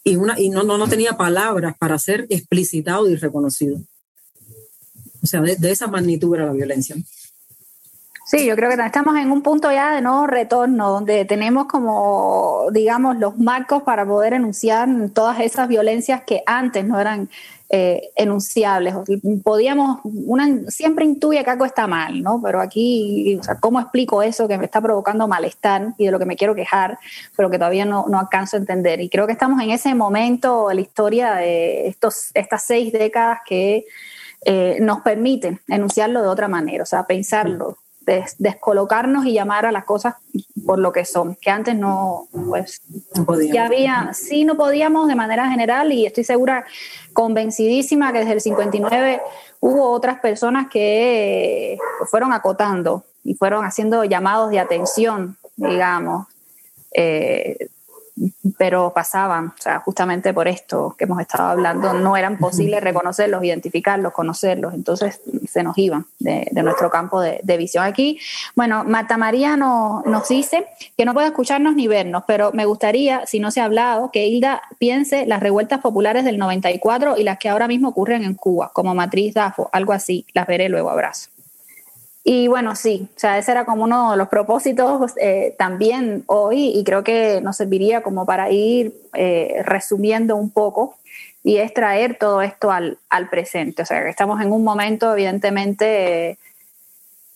y, 0.05 0.17
una, 0.17 0.39
y 0.41 0.49
no, 0.49 0.63
no, 0.63 0.79
no 0.79 0.89
tenía 0.89 1.17
palabras 1.17 1.77
para 1.79 1.99
ser 1.99 2.27
explicitado 2.31 3.11
y 3.11 3.17
reconocido. 3.17 3.79
O 5.23 5.27
sea, 5.27 5.41
de, 5.41 5.71
esa 5.71 5.89
magnitud 5.89 6.35
era 6.35 6.47
la 6.47 6.53
violencia. 6.53 6.97
Sí, 8.27 8.47
yo 8.47 8.55
creo 8.57 8.71
que 8.71 8.83
estamos 8.85 9.17
en 9.17 9.33
un 9.33 9.43
punto 9.43 9.73
ya 9.73 9.95
de 9.95 10.03
nuevo 10.03 10.27
retorno, 10.27 10.91
donde 10.91 11.25
tenemos 11.25 11.67
como, 11.67 12.67
digamos, 12.73 13.19
los 13.19 13.39
marcos 13.39 13.83
para 13.83 14.07
poder 14.07 14.35
enunciar 14.35 14.89
todas 15.15 15.41
esas 15.41 15.67
violencias 15.67 16.23
que 16.25 16.43
antes 16.47 16.85
no 16.85 17.01
eran 17.01 17.31
eh, 17.71 18.11
enunciables. 18.17 18.95
Podíamos, 19.45 20.01
una 20.05 20.71
siempre 20.71 21.05
intuye 21.05 21.45
que 21.45 21.51
algo 21.51 21.67
está 21.67 21.87
mal, 21.87 22.23
¿no? 22.23 22.41
Pero 22.43 22.61
aquí, 22.61 23.39
¿cómo 23.61 23.79
explico 23.81 24.23
eso 24.23 24.49
que 24.49 24.57
me 24.57 24.65
está 24.65 24.81
provocando 24.81 25.29
malestar 25.29 25.95
y 25.99 26.07
de 26.07 26.11
lo 26.11 26.19
que 26.19 26.25
me 26.25 26.37
quiero 26.37 26.55
quejar, 26.55 26.99
pero 27.37 27.51
que 27.51 27.59
todavía 27.59 27.85
no, 27.85 28.07
no 28.09 28.19
alcanzo 28.19 28.57
a 28.57 28.61
entender? 28.61 29.01
Y 29.01 29.09
creo 29.09 29.27
que 29.27 29.33
estamos 29.33 29.61
en 29.63 29.71
ese 29.71 29.95
momento 29.95 30.73
la 30.73 30.81
historia 30.81 31.35
de 31.35 31.89
estos, 31.89 32.31
estas 32.35 32.65
seis 32.65 32.93
décadas 32.93 33.41
que 33.47 33.85
eh, 34.45 34.79
nos 34.81 35.01
permiten 35.03 35.61
enunciarlo 35.69 36.23
de 36.23 36.29
otra 36.29 36.49
manera, 36.49 36.85
o 36.85 36.87
sea, 36.87 37.05
pensarlo 37.05 37.77
descolocarnos 38.39 39.27
y 39.27 39.33
llamar 39.33 39.67
a 39.67 39.73
las 39.73 39.85
cosas 39.85 40.15
por 40.67 40.79
lo 40.79 40.93
que 40.93 41.05
son, 41.05 41.37
que 41.37 41.51
antes 41.51 41.75
no, 41.75 42.29
pues, 42.49 42.83
ya 43.53 43.67
había, 43.67 44.11
sí 44.13 44.45
no 44.45 44.57
podíamos 44.57 45.09
de 45.09 45.15
manera 45.15 45.49
general 45.51 45.93
y 45.93 46.07
estoy 46.07 46.25
segura, 46.25 46.67
convencidísima 47.13 48.13
que 48.13 48.19
desde 48.21 48.33
el 48.33 48.41
59 48.41 49.21
hubo 49.61 49.91
otras 49.91 50.21
personas 50.21 50.69
que 50.69 51.79
fueron 52.11 52.33
acotando 52.33 53.05
y 53.25 53.35
fueron 53.35 53.65
haciendo 53.65 54.05
llamados 54.05 54.51
de 54.51 54.61
atención, 54.61 55.37
digamos. 55.57 56.27
Eh, 56.93 57.69
pero 58.57 58.93
pasaban, 58.93 59.49
o 59.49 59.63
sea, 59.63 59.81
justamente 59.81 60.33
por 60.35 60.49
esto 60.49 60.95
que 60.99 61.05
hemos 61.05 61.21
estado 61.21 61.49
hablando, 61.49 61.93
no 61.93 62.17
eran 62.17 62.39
posibles 62.39 62.83
reconocerlos, 62.83 63.45
identificarlos, 63.45 64.13
conocerlos, 64.13 64.75
entonces 64.75 65.21
se 65.49 65.63
nos 65.63 65.77
iban 65.79 66.07
de, 66.19 66.49
nuestro 66.63 66.91
campo 66.91 67.21
de, 67.21 67.57
visión. 67.57 67.85
Aquí, 67.85 68.19
bueno, 68.55 68.85
Marta 68.85 69.17
María 69.17 69.57
nos 69.57 70.29
dice 70.29 70.67
que 70.97 71.05
no 71.05 71.15
puede 71.15 71.29
escucharnos 71.29 71.75
ni 71.75 71.89
vernos, 71.89 72.25
pero 72.27 72.53
me 72.53 72.65
gustaría, 72.65 73.27
si 73.27 73.41
no 73.41 73.51
se 73.51 73.61
ha 73.61 73.65
hablado, 73.65 74.11
que 74.13 74.27
Hilda 74.27 74.63
piense 74.79 75.27
las 75.27 75.41
revueltas 75.41 75.81
populares 75.81 76.25
del 76.25 76.39
94 76.39 77.17
y 77.17 77.25
las 77.25 77.39
que 77.39 77.49
ahora 77.49 77.69
mismo 77.69 77.89
ocurren 77.89 78.25
en 78.25 78.35
Cuba, 78.35 78.71
como 78.73 78.95
Matriz 78.95 79.35
Dafo, 79.35 79.71
algo 79.73 79.93
así, 79.93 80.27
las 80.35 80.47
veré 80.47 80.69
luego, 80.69 80.91
abrazo. 80.91 81.31
Y 82.31 82.47
bueno, 82.47 82.77
sí, 82.77 83.09
o 83.17 83.19
sea, 83.19 83.39
ese 83.39 83.53
era 83.53 83.65
como 83.65 83.85
uno 83.85 84.11
de 84.11 84.19
los 84.19 84.29
propósitos 84.29 85.15
eh, 85.19 85.55
también 85.57 86.25
hoy 86.27 86.73
y 86.75 86.85
creo 86.85 87.03
que 87.03 87.41
nos 87.41 87.57
serviría 87.57 88.03
como 88.03 88.27
para 88.27 88.51
ir 88.51 88.93
eh, 89.15 89.63
resumiendo 89.65 90.37
un 90.37 90.51
poco 90.51 90.99
y 91.43 91.57
es 91.57 91.73
traer 91.73 92.19
todo 92.19 92.43
esto 92.43 92.71
al, 92.71 92.99
al, 93.09 93.31
presente. 93.31 93.81
O 93.81 93.87
sea, 93.87 94.03
que 94.03 94.11
estamos 94.11 94.43
en 94.43 94.53
un 94.53 94.63
momento 94.63 95.11
evidentemente 95.15 96.37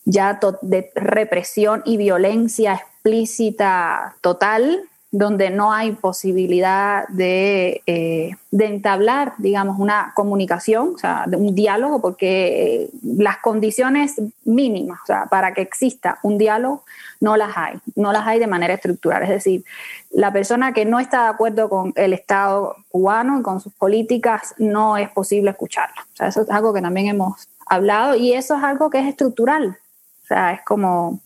ya 0.04 0.38
de 0.60 0.90
represión 0.94 1.80
y 1.86 1.96
violencia 1.96 2.74
explícita 2.74 4.16
total 4.20 4.90
donde 5.14 5.50
no 5.50 5.74
hay 5.74 5.92
posibilidad 5.92 7.06
de, 7.08 7.82
eh, 7.86 8.30
de, 8.50 8.64
entablar, 8.64 9.34
digamos, 9.36 9.78
una 9.78 10.12
comunicación, 10.16 10.94
o 10.94 10.98
sea, 10.98 11.24
de 11.26 11.36
un 11.36 11.54
diálogo, 11.54 12.00
porque 12.00 12.88
las 13.02 13.36
condiciones 13.36 14.14
mínimas, 14.44 15.00
o 15.02 15.06
sea, 15.06 15.26
para 15.26 15.52
que 15.52 15.60
exista 15.60 16.18
un 16.22 16.38
diálogo, 16.38 16.84
no 17.20 17.36
las 17.36 17.54
hay, 17.58 17.74
no 17.94 18.10
las 18.10 18.26
hay 18.26 18.38
de 18.38 18.46
manera 18.46 18.72
estructural. 18.72 19.22
Es 19.24 19.28
decir, 19.28 19.64
la 20.10 20.32
persona 20.32 20.72
que 20.72 20.86
no 20.86 20.98
está 20.98 21.24
de 21.24 21.28
acuerdo 21.28 21.68
con 21.68 21.92
el 21.94 22.14
Estado 22.14 22.74
cubano 22.88 23.38
y 23.38 23.42
con 23.42 23.60
sus 23.60 23.74
políticas, 23.74 24.54
no 24.56 24.96
es 24.96 25.10
posible 25.10 25.50
escucharla. 25.50 26.06
O 26.14 26.16
sea, 26.16 26.28
eso 26.28 26.40
es 26.40 26.50
algo 26.50 26.72
que 26.72 26.80
también 26.80 27.08
hemos 27.08 27.50
hablado 27.66 28.14
y 28.14 28.32
eso 28.32 28.56
es 28.56 28.64
algo 28.64 28.88
que 28.88 29.00
es 29.00 29.06
estructural. 29.08 29.76
O 30.22 30.26
sea, 30.26 30.52
es 30.52 30.62
como 30.62 31.20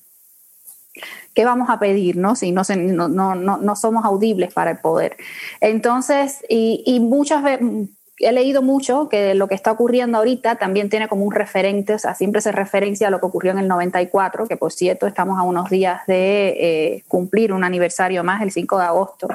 ¿qué 1.37 1.45
vamos 1.45 1.69
a 1.71 1.79
pedir 1.79 2.17
no? 2.17 2.35
si 2.35 2.51
no, 2.51 2.65
somos 2.65 4.05
audibles 4.05 4.53
para 4.53 4.73
el 4.73 4.79
poder? 4.79 5.17
Entonces, 5.61 6.39
y, 6.49 6.83
y 6.87 6.99
muchas 6.99 7.45
veces 7.45 7.91
he 8.19 8.33
leído 8.33 8.63
mucho 8.63 9.09
que 9.09 9.35
lo 9.35 9.47
que 9.47 9.55
está 9.55 9.73
ocurriendo 9.73 10.19
ahorita 10.19 10.57
también 10.57 10.89
tiene 10.89 11.09
como 11.09 11.25
un 11.25 11.33
referente, 11.33 11.95
o 11.95 11.99
sea, 11.99 12.15
siempre 12.15 12.41
se 12.41 12.51
referencia 12.53 13.09
a 13.09 13.11
lo 13.11 13.21
que 13.21 13.27
ocurrió 13.27 13.53
en 13.53 13.59
el 13.59 13.69
94, 13.69 14.47
que 14.47 14.57
por 14.57 14.73
cierto 14.73 15.07
estamos 15.07 15.39
a 15.39 15.43
unos 15.43 15.69
días 15.69 16.01
de 16.07 16.49
eh, 16.59 17.05
cumplir 17.09 17.53
un 17.53 17.65
aniversario 17.65 18.25
más, 18.25 18.41
el 18.43 18.51
5 18.51 18.79
de 18.79 18.85
agosto, 18.85 19.29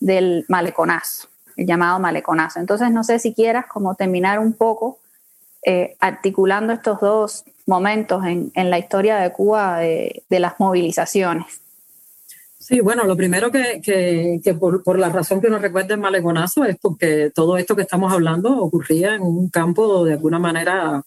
del 0.00 0.44
maleconazo, 0.48 1.28
el 1.56 1.66
llamado 1.66 2.00
maleconazo. 2.00 2.58
Entonces, 2.58 2.90
no 2.90 3.04
sé 3.04 3.20
si 3.20 3.32
quieras 3.32 3.66
como 3.66 3.94
terminar 3.94 4.40
un 4.40 4.52
poco 4.52 4.98
eh, 5.64 5.96
articulando 6.00 6.72
estos 6.72 7.00
dos 7.00 7.44
momentos 7.66 8.24
en, 8.24 8.50
en 8.54 8.70
la 8.70 8.78
historia 8.78 9.16
de 9.18 9.32
Cuba 9.32 9.80
de, 9.80 10.22
de, 10.28 10.40
las 10.40 10.54
movilizaciones. 10.58 11.60
Sí, 12.58 12.80
bueno, 12.80 13.04
lo 13.04 13.16
primero 13.16 13.50
que, 13.50 13.80
que, 13.82 14.54
por, 14.54 14.98
la 14.98 15.08
razón 15.08 15.40
que 15.40 15.50
nos 15.50 15.60
recuerda 15.60 15.94
el 15.94 16.00
maleconazo 16.00 16.64
es 16.64 16.76
porque 16.80 17.30
todo 17.34 17.56
esto 17.58 17.76
que 17.76 17.82
estamos 17.82 18.12
hablando 18.12 18.56
ocurría 18.60 19.14
en 19.14 19.22
un 19.22 19.48
campo 19.50 20.04
de 20.04 20.14
alguna 20.14 20.38
manera 20.38 21.02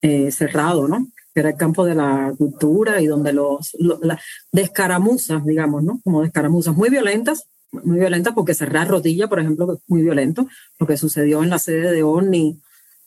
eh, 0.00 0.30
cerrado, 0.32 0.88
¿no? 0.88 1.06
Que 1.32 1.40
era 1.40 1.50
el 1.50 1.56
campo 1.56 1.84
de 1.84 1.94
la 1.94 2.32
cultura 2.36 3.00
y 3.00 3.06
donde 3.06 3.32
los, 3.32 3.76
los 3.78 4.00
las 4.00 4.20
descaramuzas, 4.50 5.44
digamos, 5.44 5.84
¿no? 5.84 6.00
Como 6.02 6.22
descaramuzas 6.22 6.74
muy 6.74 6.90
violentas, 6.90 7.46
muy 7.70 7.98
violentas 7.98 8.34
porque 8.34 8.54
cerrar 8.54 8.88
Rotilla, 8.88 9.28
por 9.28 9.38
ejemplo, 9.38 9.74
es 9.74 9.80
muy 9.86 10.02
violento. 10.02 10.48
Lo 10.78 10.86
que 10.86 10.96
sucedió 10.96 11.42
en 11.42 11.50
la 11.50 11.58
sede 11.58 11.92
de 11.92 12.02
ONI 12.02 12.60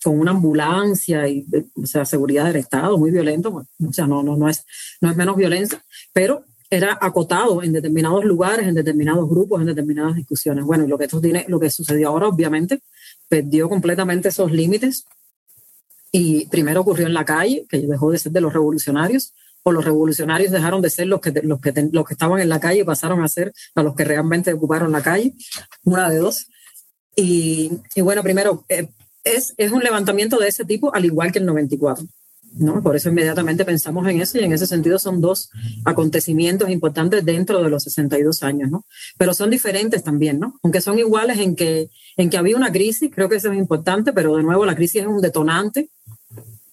con 0.03 0.19
una 0.19 0.31
ambulancia 0.31 1.27
y, 1.27 1.45
o 1.75 1.85
sea, 1.85 2.05
seguridad 2.05 2.45
del 2.45 2.57
Estado, 2.57 2.97
muy 2.97 3.11
violento, 3.11 3.65
o 3.85 3.93
sea, 3.93 4.07
no, 4.07 4.23
no, 4.23 4.37
no, 4.37 4.49
es, 4.49 4.65
no 5.01 5.11
es 5.11 5.17
menos 5.17 5.35
violencia, 5.35 5.83
pero 6.13 6.43
era 6.69 6.97
acotado 7.01 7.63
en 7.63 7.73
determinados 7.73 8.23
lugares, 8.23 8.67
en 8.67 8.75
determinados 8.75 9.27
grupos, 9.27 9.59
en 9.59 9.67
determinadas 9.67 10.15
discusiones. 10.15 10.63
Bueno, 10.63 10.85
y 10.85 10.87
lo 10.87 10.97
que, 10.97 11.05
esto 11.05 11.19
tiene, 11.19 11.45
lo 11.47 11.59
que 11.59 11.69
sucedió 11.69 12.09
ahora, 12.09 12.27
obviamente, 12.27 12.81
perdió 13.27 13.67
completamente 13.67 14.29
esos 14.29 14.51
límites 14.51 15.05
y 16.11 16.45
primero 16.47 16.81
ocurrió 16.81 17.07
en 17.07 17.13
la 17.13 17.25
calle, 17.25 17.65
que 17.67 17.79
dejó 17.79 18.11
de 18.11 18.19
ser 18.19 18.31
de 18.31 18.41
los 18.41 18.53
revolucionarios, 18.53 19.33
o 19.63 19.71
los 19.71 19.83
revolucionarios 19.83 20.51
dejaron 20.51 20.81
de 20.81 20.89
ser 20.89 21.07
los 21.07 21.19
que, 21.21 21.31
los 21.43 21.59
que, 21.59 21.89
los 21.91 22.05
que 22.05 22.13
estaban 22.13 22.39
en 22.39 22.49
la 22.49 22.59
calle 22.59 22.85
pasaron 22.85 23.21
a 23.21 23.27
ser 23.27 23.51
a 23.75 23.83
los 23.83 23.95
que 23.95 24.05
realmente 24.05 24.53
ocuparon 24.53 24.91
la 24.91 25.01
calle, 25.01 25.33
una 25.83 26.09
de 26.09 26.17
dos. 26.17 26.47
Y, 27.15 27.71
y 27.95 28.01
bueno, 28.01 28.23
primero, 28.23 28.63
eh, 28.69 28.89
es, 29.35 29.53
es 29.57 29.71
un 29.71 29.81
levantamiento 29.81 30.37
de 30.37 30.47
ese 30.47 30.65
tipo, 30.65 30.93
al 30.93 31.05
igual 31.05 31.31
que 31.31 31.39
el 31.39 31.45
94. 31.45 32.05
¿no? 32.53 32.81
Por 32.81 32.95
eso 32.95 33.09
inmediatamente 33.09 33.65
pensamos 33.65 34.07
en 34.07 34.21
eso 34.21 34.37
y 34.37 34.43
en 34.43 34.53
ese 34.53 34.65
sentido 34.65 34.99
son 34.99 35.21
dos 35.21 35.49
acontecimientos 35.85 36.69
importantes 36.69 37.23
dentro 37.23 37.61
de 37.61 37.69
los 37.69 37.83
62 37.83 38.43
años, 38.43 38.69
¿no? 38.69 38.85
Pero 39.17 39.33
son 39.33 39.49
diferentes 39.49 40.03
también, 40.03 40.39
¿no? 40.39 40.59
Aunque 40.63 40.81
son 40.81 40.97
iguales 40.99 41.37
en 41.39 41.55
que, 41.55 41.89
en 42.17 42.29
que 42.29 42.37
había 42.37 42.57
una 42.57 42.71
crisis, 42.71 43.11
creo 43.13 43.29
que 43.29 43.35
eso 43.35 43.51
es 43.51 43.57
importante, 43.57 44.13
pero 44.13 44.35
de 44.35 44.43
nuevo 44.43 44.65
la 44.65 44.75
crisis 44.75 45.01
es 45.01 45.07
un 45.07 45.21
detonante, 45.21 45.89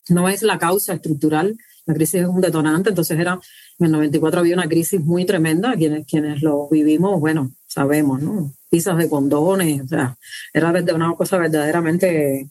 no 0.08 0.28
es 0.28 0.42
la 0.42 0.58
causa 0.58 0.94
estructural, 0.94 1.56
la 1.84 1.94
crisis 1.94 2.22
es 2.22 2.26
un 2.26 2.40
detonante, 2.40 2.88
entonces 2.88 3.18
era, 3.18 3.38
en 3.78 3.86
el 3.86 3.92
94 3.92 4.40
había 4.40 4.54
una 4.54 4.68
crisis 4.68 5.00
muy 5.00 5.24
tremenda, 5.24 5.74
quienes, 5.76 6.06
quienes 6.06 6.42
lo 6.42 6.68
vivimos, 6.68 7.20
bueno, 7.20 7.52
sabemos, 7.66 8.20
¿no? 8.22 8.52
Pisas 8.76 8.98
de 8.98 9.08
condones, 9.08 9.84
o 9.84 9.88
sea, 9.88 10.18
era 10.52 10.68
una 10.94 11.14
cosa 11.14 11.38
verdaderamente 11.38 12.50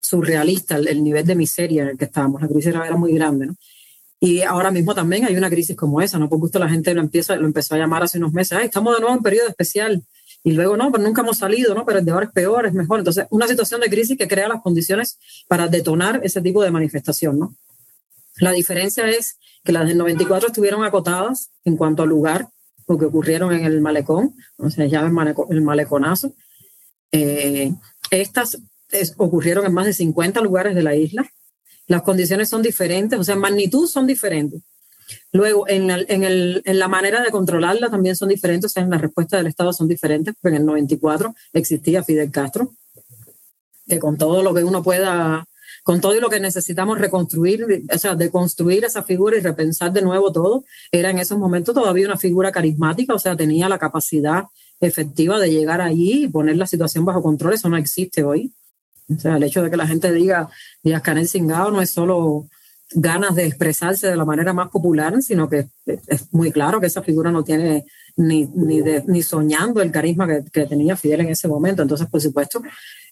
surrealista 0.00 0.76
el, 0.76 1.02
nivel 1.02 1.26
de 1.26 1.34
miseria 1.34 1.82
en 1.82 1.88
el 1.88 1.98
que 1.98 2.04
estábamos. 2.04 2.40
La 2.40 2.46
crisis 2.46 2.68
era, 2.68 2.96
muy 2.96 3.14
grande, 3.14 3.46
¿no? 3.46 3.56
Y 4.20 4.42
ahora 4.42 4.70
mismo 4.70 4.94
también 4.94 5.24
hay 5.24 5.34
una 5.34 5.50
crisis 5.50 5.74
como 5.74 6.00
esa, 6.00 6.20
¿no? 6.20 6.28
Por 6.28 6.38
gusto 6.38 6.60
la 6.60 6.68
gente 6.68 6.94
lo, 6.94 7.00
empieza, 7.00 7.34
lo 7.34 7.46
empezó 7.46 7.74
a 7.74 7.78
llamar 7.78 8.04
hace 8.04 8.18
unos 8.18 8.32
meses, 8.32 8.58
Ay, 8.58 8.66
estamos 8.66 8.94
de 8.94 9.00
nuevo 9.00 9.16
en 9.16 9.24
periodo 9.24 9.48
especial. 9.48 10.04
Y 10.44 10.52
luego, 10.52 10.76
no, 10.76 10.92
pero 10.92 11.02
nunca 11.02 11.22
hemos 11.22 11.38
salido, 11.38 11.74
¿no? 11.74 11.84
Pero 11.84 11.98
el 11.98 12.04
de 12.04 12.12
ahora 12.12 12.26
es 12.26 12.32
peor, 12.32 12.66
es 12.66 12.74
mejor. 12.74 13.00
Entonces, 13.00 13.26
una 13.30 13.48
situación 13.48 13.80
de 13.80 13.90
crisis 13.90 14.16
que 14.16 14.28
crea 14.28 14.46
las 14.46 14.62
condiciones 14.62 15.18
para 15.48 15.66
detonar 15.66 16.20
ese 16.22 16.40
tipo 16.40 16.62
de 16.62 16.70
manifestación, 16.70 17.40
¿no? 17.40 17.56
La 18.36 18.52
diferencia 18.52 19.10
es 19.10 19.36
que 19.64 19.72
las 19.72 19.88
del 19.88 19.98
94 19.98 20.46
estuvieron 20.46 20.84
acotadas 20.84 21.50
en 21.64 21.76
cuanto 21.76 22.04
al 22.04 22.08
lugar, 22.08 22.50
lo 22.88 22.98
que 22.98 23.04
ocurrieron 23.04 23.52
en 23.52 23.64
el 23.64 23.80
malecón, 23.80 24.34
o 24.56 24.70
sea, 24.70 24.86
ya 24.86 25.00
el, 25.00 25.60
maleconazo. 25.62 26.34
Eh, 27.12 27.72
estas 28.10 28.58
ocurrieron 29.16 29.66
en 29.66 29.74
más 29.74 29.86
de 29.86 29.92
50 29.92 30.40
lugares 30.40 30.74
de 30.74 30.82
la 30.82 30.96
isla. 30.96 31.30
Las 31.86 32.02
condiciones 32.02 32.48
son 32.48 32.62
diferentes, 32.62 33.18
o 33.18 33.24
sea, 33.24 33.36
magnitud 33.36 33.86
son 33.86 34.06
diferentes. 34.06 34.62
Luego, 35.32 35.68
en, 35.68 35.90
en, 35.90 36.24
el, 36.24 36.62
en, 36.64 36.78
la 36.78 36.88
manera 36.88 37.22
de 37.22 37.30
controlarla 37.30 37.90
también 37.90 38.16
son 38.16 38.28
diferentes, 38.28 38.70
o 38.70 38.72
sea, 38.72 38.82
en 38.82 38.90
la 38.90 38.98
respuesta 38.98 39.36
del 39.36 39.46
Estado 39.46 39.72
son 39.72 39.88
diferentes, 39.88 40.34
porque 40.40 40.56
en 40.56 40.62
el 40.62 40.66
94 40.66 41.34
existía 41.52 42.02
Fidel 42.02 42.30
Castro, 42.30 42.74
que 43.86 43.98
con 43.98 44.18
todo 44.18 44.42
lo 44.42 44.52
que 44.52 44.64
uno 44.64 44.82
pueda, 44.82 45.46
con 45.88 46.02
todo 46.02 46.20
lo 46.20 46.28
que 46.28 46.38
necesitamos 46.38 46.98
reconstruir, 46.98 47.64
o 47.90 47.96
sea, 47.96 48.14
de 48.14 48.30
construir 48.30 48.84
esa 48.84 49.02
figura 49.02 49.38
y 49.38 49.40
repensar 49.40 49.90
de 49.90 50.02
nuevo 50.02 50.30
todo, 50.30 50.66
era 50.92 51.08
en 51.08 51.18
esos 51.18 51.38
momentos 51.38 51.74
todavía 51.74 52.06
una 52.06 52.18
figura 52.18 52.52
carismática, 52.52 53.14
o 53.14 53.18
sea, 53.18 53.34
tenía 53.34 53.70
la 53.70 53.78
capacidad 53.78 54.44
efectiva 54.80 55.38
de 55.40 55.50
llegar 55.50 55.80
allí 55.80 56.24
y 56.24 56.28
poner 56.28 56.58
la 56.58 56.66
situación 56.66 57.06
bajo 57.06 57.22
control, 57.22 57.54
eso 57.54 57.70
no 57.70 57.78
existe 57.78 58.22
hoy. 58.22 58.52
O 59.08 59.18
sea, 59.18 59.38
el 59.38 59.42
hecho 59.44 59.62
de 59.62 59.70
que 59.70 59.78
la 59.78 59.86
gente 59.86 60.12
diga 60.12 60.50
Díaz 60.82 61.00
Canel 61.00 61.26
Singao 61.26 61.70
no 61.70 61.80
es 61.80 61.88
solo 61.88 62.50
ganas 62.90 63.34
de 63.34 63.46
expresarse 63.46 64.08
de 64.08 64.16
la 64.16 64.26
manera 64.26 64.52
más 64.52 64.68
popular, 64.68 65.22
sino 65.22 65.48
que 65.48 65.68
es 65.86 66.30
muy 66.34 66.52
claro 66.52 66.80
que 66.80 66.86
esa 66.86 67.02
figura 67.02 67.30
no 67.30 67.44
tiene 67.44 67.86
ni, 68.16 68.44
ni, 68.46 68.82
ni 69.06 69.22
soñando 69.22 69.80
el 69.80 69.90
carisma 69.90 70.26
que, 70.52 70.66
tenía 70.66 70.96
Fidel 70.96 71.20
en 71.20 71.28
ese 71.28 71.48
momento. 71.48 71.80
Entonces, 71.80 72.08
por 72.08 72.20
supuesto, 72.20 72.60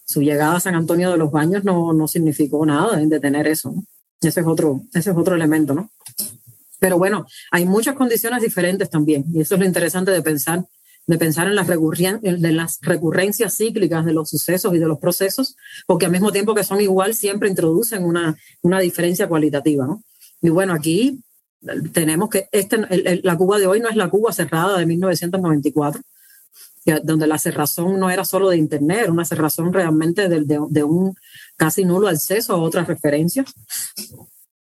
su 0.06 0.22
llegada 0.22 0.56
a 0.56 0.60
San 0.60 0.74
Antonio 0.74 1.10
de 1.10 1.18
los 1.18 1.30
Baños 1.30 1.64
no, 1.64 1.92
no 1.92 2.08
significó 2.08 2.64
nada 2.64 3.00
en 3.02 3.08
detener 3.08 3.46
eso. 3.48 3.74
Ese 4.20 4.40
es 4.40 4.46
otro, 4.46 4.82
ese 4.94 5.10
es 5.10 5.16
otro 5.16 5.34
elemento, 5.34 5.74
¿no? 5.74 5.90
Pero 6.78 6.96
bueno, 6.96 7.26
hay 7.50 7.66
muchas 7.66 7.96
condiciones 7.96 8.40
diferentes 8.40 8.88
también, 8.88 9.24
y 9.34 9.40
eso 9.40 9.54
es 9.54 9.60
lo 9.60 9.66
interesante 9.66 10.10
de 10.12 10.22
pensar, 10.22 10.64
de 11.06 11.18
pensar 11.18 11.48
en 11.48 11.54
las, 11.54 11.66
las 11.68 12.78
recurrencias 12.82 13.56
cíclicas 13.56 14.04
de 14.04 14.12
los 14.12 14.30
sucesos 14.30 14.74
y 14.74 14.78
de 14.78 14.86
los 14.86 14.98
procesos, 14.98 15.56
porque 15.86 16.06
al 16.06 16.12
mismo 16.12 16.32
tiempo 16.32 16.54
que 16.54 16.64
son 16.64 16.80
igual, 16.80 17.14
siempre 17.14 17.48
introducen 17.48 18.04
una, 18.04 18.36
una 18.62 18.80
diferencia 18.80 19.28
cualitativa, 19.28 19.86
¿no? 19.86 20.02
Y 20.40 20.50
bueno, 20.50 20.72
aquí 20.74 21.24
tenemos 21.92 22.28
que, 22.28 22.48
este, 22.52 22.78
la 23.22 23.36
Cuba 23.36 23.58
de 23.58 23.66
hoy 23.66 23.80
no 23.80 23.88
es 23.88 23.96
la 23.96 24.08
Cuba 24.08 24.32
cerrada 24.32 24.78
de 24.78 24.86
1994, 24.86 26.00
donde 27.02 27.26
la 27.26 27.38
cerrazón 27.38 27.98
no 27.98 28.10
era 28.10 28.24
solo 28.24 28.48
de 28.48 28.56
Internet, 28.56 29.00
era 29.02 29.12
una 29.12 29.24
cerrazón 29.24 29.72
realmente 29.72 30.28
de, 30.28 30.44
de, 30.44 30.84
un 30.84 31.14
casi 31.56 31.84
nulo 31.84 32.08
acceso 32.08 32.52
a 32.52 32.58
otras 32.58 32.86
referencias, 32.86 33.52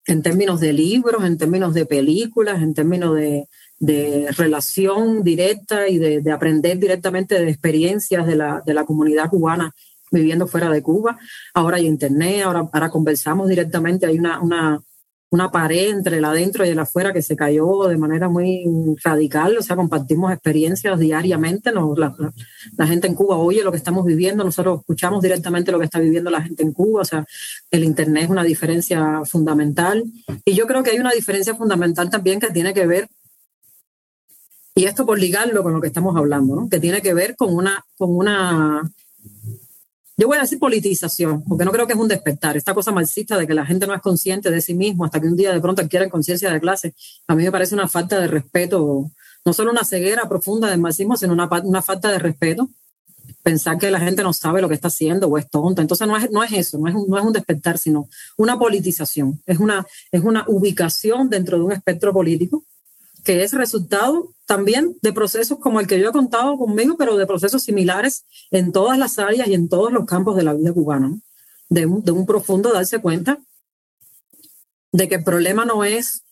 en 0.06 0.22
términos 0.22 0.60
de 0.60 0.74
libros, 0.74 1.24
en 1.24 1.38
términos 1.38 1.74
de 1.74 1.86
películas, 1.86 2.62
en 2.62 2.74
términos 2.74 3.16
de, 3.16 3.48
de 3.80 4.28
relación 4.38 5.24
directa 5.24 5.88
y 5.88 5.98
de, 5.98 6.22
de, 6.22 6.32
aprender 6.32 6.78
directamente 6.78 7.40
de 7.40 7.50
experiencias 7.50 8.28
de 8.28 8.36
la, 8.36 8.62
de 8.66 8.74
la 8.74 8.86
comunidad 8.86 9.30
cubana 9.30 9.74
viviendo 10.12 10.48
fuera 10.48 10.70
de 10.70 10.84
Cuba. 10.84 11.18
Ahora 11.54 11.78
hay 11.78 11.88
Internet, 11.88 12.44
ahora, 12.44 12.70
ahora 12.72 12.90
conversamos 12.90 13.50
directamente, 13.50 14.06
hay 14.06 14.20
una 14.20 14.80
una 15.34 15.50
pared 15.50 15.90
entre 15.90 16.18
el 16.18 16.26
adentro 16.26 16.64
y 16.64 16.70
el 16.70 16.78
afuera 16.78 17.12
que 17.12 17.24
se 17.24 17.36
cayó 17.36 17.88
de 17.88 17.98
manera 17.98 18.30
muy 18.30 18.66
radical, 19.04 19.58
o 19.58 19.64
sea, 19.64 19.76
compartimos 19.76 20.32
experiencias 20.32 21.00
diariamente, 21.00 21.72
no, 21.72 21.96
la, 21.96 22.86
gente 22.86 23.08
en 23.08 23.16
Cuba 23.16 23.38
oye 23.38 23.64
lo 23.64 23.72
que 23.72 23.78
estamos 23.78 24.06
viviendo, 24.06 24.44
nosotros 24.44 24.82
escuchamos 24.82 25.24
directamente 25.24 25.72
lo 25.72 25.80
que 25.80 25.86
está 25.86 26.00
viviendo 26.00 26.30
la 26.30 26.44
gente 26.44 26.62
en 26.62 26.72
Cuba, 26.72 27.02
o 27.02 27.06
sea, 27.06 27.26
el 27.72 27.84
Internet 27.84 28.26
es 28.26 28.30
una 28.30 28.44
diferencia 28.44 29.22
fundamental 29.26 30.04
y 30.46 30.54
yo 30.54 30.68
creo 30.68 30.84
que 30.84 30.92
hay 30.92 31.00
una 31.00 31.12
diferencia 31.12 31.56
fundamental 31.56 32.12
también 32.12 32.40
que 32.40 32.52
tiene 32.52 32.72
que 32.72 32.86
ver, 32.86 33.08
y 34.76 34.86
esto 34.86 35.04
por 35.04 35.18
ligarlo 35.18 35.64
con 35.64 35.74
lo 35.74 35.82
que 35.82 35.88
estamos 35.88 36.16
hablando, 36.16 36.56
¿no? 36.56 36.70
que 36.70 36.80
tiene 36.80 37.02
que 37.02 37.16
ver 37.16 37.36
con 37.36 37.56
una, 37.56 37.84
con 37.98 38.16
una 38.16 38.84
yo 40.24 40.30
voy 40.30 40.38
a 40.38 40.42
decir 40.42 40.58
politización, 40.58 41.44
porque 41.44 41.66
no 41.66 41.72
creo 41.74 41.86
que 41.86 41.92
es 41.92 42.00
un 42.00 42.08
despertar. 42.08 42.56
Esta 42.56 42.74
cosa 42.74 42.94
marxista 42.94 43.38
de 43.38 43.46
que 43.46 43.54
la 43.54 43.66
gente 43.66 43.86
no 43.86 43.94
es 43.94 44.00
consciente 44.00 44.50
de 44.50 44.62
sí 44.62 44.74
mismo 44.74 45.04
hasta 45.04 45.20
que 45.20 45.28
un 45.28 45.36
día 45.36 45.52
de 45.52 45.60
pronto 45.60 45.82
adquieren 45.82 46.10
conciencia 46.10 46.50
de 46.50 46.62
clase, 46.62 46.96
a 47.28 47.36
mí 47.36 47.44
me 47.44 47.52
parece 47.52 47.76
una 47.76 47.90
falta 47.90 48.18
de 48.22 48.28
respeto, 48.28 49.12
no 49.44 49.52
solo 49.52 49.72
una 49.72 49.84
ceguera 49.84 50.30
profunda 50.30 50.70
del 50.70 50.80
marxismo, 50.80 51.18
sino 51.18 51.34
una, 51.34 51.50
una 51.66 51.82
falta 51.82 52.10
de 52.10 52.20
respeto. 52.20 52.70
Pensar 53.42 53.78
que 53.78 53.92
la 53.92 54.00
gente 54.00 54.24
no 54.24 54.32
sabe 54.32 54.62
lo 54.62 54.70
que 54.70 54.76
está 54.76 54.88
haciendo 54.88 55.28
o 55.28 55.38
es 55.38 55.50
tonta. 55.50 55.82
Entonces 55.82 56.08
no 56.08 56.16
es, 56.16 56.32
no 56.32 56.42
es 56.42 56.54
eso, 56.54 56.78
no 56.78 56.88
es, 56.88 56.96
un, 56.96 57.06
no 57.10 57.18
es 57.18 57.26
un 57.26 57.34
despertar, 57.34 57.78
sino 57.78 58.08
una 58.38 58.58
politización. 58.58 59.42
Es 59.46 59.60
una, 59.60 59.86
es 60.10 60.22
una 60.22 60.46
ubicación 60.48 61.30
dentro 61.30 61.58
de 61.58 61.66
un 61.66 61.74
espectro 61.74 62.14
político 62.14 62.64
que 63.24 63.44
es 63.44 63.54
resultado 63.54 64.34
también 64.46 64.98
de 65.02 65.14
procesos 65.14 65.58
como 65.60 65.80
el 65.80 65.88
que 65.88 66.00
yo 66.00 66.10
he 66.10 66.12
contado 66.14 66.58
conmigo, 66.58 66.96
pero 66.98 67.16
de 67.18 67.26
procesos 67.26 67.64
similares 67.64 68.26
en 68.52 68.72
todas 68.72 68.98
las 68.98 69.18
áreas 69.18 69.48
y 69.48 69.54
en 69.54 69.70
todos 69.70 69.92
los 69.92 70.06
campos 70.06 70.36
de 70.36 70.44
la 70.44 70.54
vida 70.54 70.74
cubana, 70.74 71.18
de, 71.70 71.86
un, 71.86 72.26
profundo 72.26 72.72
darse 72.72 73.00
cuenta 73.00 73.40
de 74.92 75.08
que 75.08 75.16
el 75.16 75.24
problema 75.24 75.66
no 75.66 75.84
es 75.84 76.24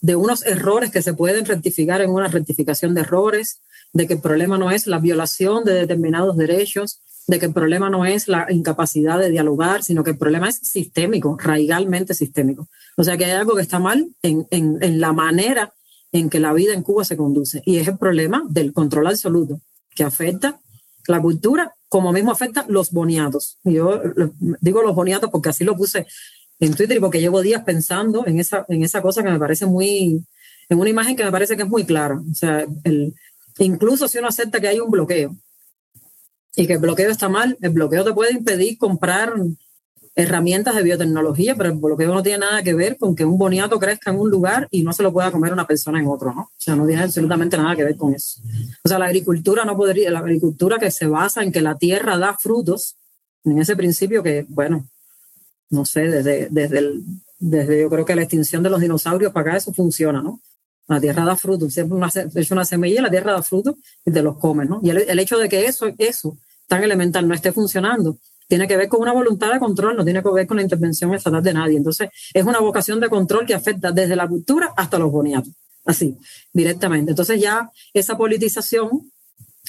de 0.00 0.16
unos 0.16 0.44
errores 0.44 0.90
que 0.90 1.02
se 1.02 1.14
pueden 1.14 1.46
rectificar 1.46 2.00
en 2.00 2.10
una 2.10 2.28
rectificación 2.28 2.94
de 2.94 3.00
errores, 3.00 3.62
de 3.92 4.06
que 4.06 4.14
el 4.14 4.20
problema 4.20 4.58
no 4.58 4.70
es 4.70 4.86
la 4.86 4.98
violación 4.98 5.64
de 5.64 5.72
determinados 5.72 6.36
derechos, 6.36 7.00
de 7.26 7.38
que 7.38 7.46
el 7.46 7.52
problema 7.52 7.88
no 7.88 8.04
es 8.04 8.28
la 8.28 8.46
incapacidad 8.50 9.18
de 9.18 9.30
dialogar, 9.30 9.82
sino 9.82 10.04
que 10.04 10.10
el 10.10 10.18
problema 10.18 10.48
es 10.48 10.56
sistémico, 10.58 11.36
radigalmente 11.40 12.12
sistémico. 12.14 12.68
O 12.96 13.04
sea 13.04 13.16
que 13.16 13.24
hay 13.24 13.32
algo 13.32 13.56
que 13.56 13.62
está 13.62 13.78
mal 13.78 14.08
en, 14.22 14.46
en 14.50 15.00
la 15.00 15.12
manera 15.12 15.72
en 16.18 16.30
que 16.30 16.40
la 16.40 16.52
vida 16.52 16.72
en 16.72 16.82
Cuba 16.82 17.04
se 17.04 17.16
conduce. 17.16 17.62
Y 17.64 17.78
es 17.78 17.88
el 17.88 17.98
problema 17.98 18.44
del 18.48 18.72
control 18.72 19.08
absoluto, 19.08 19.60
que 19.94 20.04
afecta 20.04 20.60
la 21.06 21.20
cultura 21.20 21.76
como 21.88 22.12
mismo 22.12 22.32
afecta 22.32 22.64
los 22.68 22.90
boniatos. 22.90 23.58
yo 23.64 24.02
digo 24.60 24.82
los 24.82 24.94
boniatos 24.94 25.30
porque 25.30 25.50
así 25.50 25.64
lo 25.64 25.76
puse 25.76 26.06
en 26.58 26.74
Twitter 26.74 26.96
y 26.96 27.00
porque 27.00 27.20
llevo 27.20 27.42
días 27.42 27.62
pensando 27.64 28.26
en 28.26 28.40
esa, 28.40 28.64
en 28.68 28.82
esa 28.82 29.02
cosa 29.02 29.22
que 29.22 29.30
me 29.30 29.38
parece 29.38 29.66
muy, 29.66 30.24
en 30.68 30.78
una 30.78 30.90
imagen 30.90 31.16
que 31.16 31.24
me 31.24 31.30
parece 31.30 31.56
que 31.56 31.62
es 31.62 31.68
muy 31.68 31.84
clara. 31.84 32.18
O 32.18 32.34
sea, 32.34 32.66
el, 32.84 33.14
incluso 33.58 34.08
si 34.08 34.18
uno 34.18 34.28
acepta 34.28 34.60
que 34.60 34.68
hay 34.68 34.80
un 34.80 34.90
bloqueo 34.90 35.36
y 36.56 36.66
que 36.66 36.74
el 36.74 36.78
bloqueo 36.78 37.10
está 37.10 37.28
mal, 37.28 37.56
el 37.60 37.70
bloqueo 37.70 38.04
te 38.04 38.12
puede 38.12 38.32
impedir 38.32 38.78
comprar 38.78 39.34
herramientas 40.16 40.74
de 40.74 40.82
biotecnología, 40.82 41.54
pero 41.54 41.68
el 41.68 41.76
bloqueo 41.76 42.12
no 42.12 42.22
tiene 42.22 42.38
nada 42.38 42.62
que 42.62 42.72
ver 42.72 42.96
con 42.96 43.14
que 43.14 43.26
un 43.26 43.36
boniato 43.36 43.78
crezca 43.78 44.10
en 44.10 44.18
un 44.18 44.30
lugar 44.30 44.66
y 44.70 44.82
no 44.82 44.94
se 44.94 45.02
lo 45.02 45.12
pueda 45.12 45.30
comer 45.30 45.52
una 45.52 45.66
persona 45.66 46.00
en 46.00 46.06
otro, 46.06 46.32
¿no? 46.32 46.40
O 46.40 46.52
sea, 46.56 46.74
no 46.74 46.86
tiene 46.86 47.02
absolutamente 47.02 47.58
nada 47.58 47.76
que 47.76 47.84
ver 47.84 47.96
con 47.96 48.14
eso. 48.14 48.40
O 48.82 48.88
sea, 48.88 48.98
la 48.98 49.04
agricultura 49.04 49.66
no 49.66 49.76
podría, 49.76 50.10
la 50.10 50.20
agricultura 50.20 50.78
que 50.78 50.90
se 50.90 51.06
basa 51.06 51.42
en 51.42 51.52
que 51.52 51.60
la 51.60 51.76
tierra 51.76 52.16
da 52.16 52.34
frutos, 52.34 52.96
en 53.44 53.58
ese 53.58 53.76
principio 53.76 54.22
que, 54.22 54.46
bueno, 54.48 54.88
no 55.68 55.84
sé, 55.84 56.08
desde, 56.08 56.48
desde, 56.50 56.78
el, 56.78 57.04
desde 57.38 57.82
yo 57.82 57.90
creo 57.90 58.06
que 58.06 58.16
la 58.16 58.22
extinción 58.22 58.62
de 58.62 58.70
los 58.70 58.80
dinosaurios 58.80 59.32
para 59.32 59.50
acá 59.50 59.58
eso 59.58 59.74
funciona, 59.74 60.22
¿no? 60.22 60.40
La 60.88 60.98
tierra 60.98 61.26
da 61.26 61.36
frutos, 61.36 61.74
siempre 61.74 61.94
una, 61.94 62.08
es 62.08 62.50
una 62.50 62.64
semilla 62.64 63.02
la 63.02 63.10
tierra 63.10 63.32
da 63.32 63.42
frutos 63.42 63.74
y 64.04 64.10
te 64.10 64.22
los 64.22 64.38
comes, 64.38 64.66
¿no? 64.66 64.80
Y 64.82 64.88
el, 64.88 64.98
el 64.98 65.18
hecho 65.18 65.36
de 65.36 65.50
que 65.50 65.66
eso, 65.66 65.92
eso 65.98 66.38
tan 66.68 66.82
elemental 66.82 67.28
no 67.28 67.34
esté 67.34 67.52
funcionando, 67.52 68.16
tiene 68.48 68.68
que 68.68 68.76
ver 68.76 68.88
con 68.88 69.00
una 69.00 69.12
voluntad 69.12 69.52
de 69.52 69.58
control, 69.58 69.96
no 69.96 70.04
tiene 70.04 70.22
que 70.22 70.30
ver 70.30 70.46
con 70.46 70.56
la 70.56 70.62
intervención 70.62 71.14
estatal 71.14 71.42
de 71.42 71.54
nadie. 71.54 71.76
Entonces, 71.76 72.10
es 72.32 72.44
una 72.44 72.60
vocación 72.60 73.00
de 73.00 73.08
control 73.08 73.46
que 73.46 73.54
afecta 73.54 73.92
desde 73.92 74.16
la 74.16 74.28
cultura 74.28 74.72
hasta 74.76 74.98
los 74.98 75.10
boniatos, 75.10 75.52
así, 75.84 76.16
directamente. 76.52 77.12
Entonces, 77.12 77.40
ya 77.40 77.70
esa 77.92 78.16
politización 78.16 79.10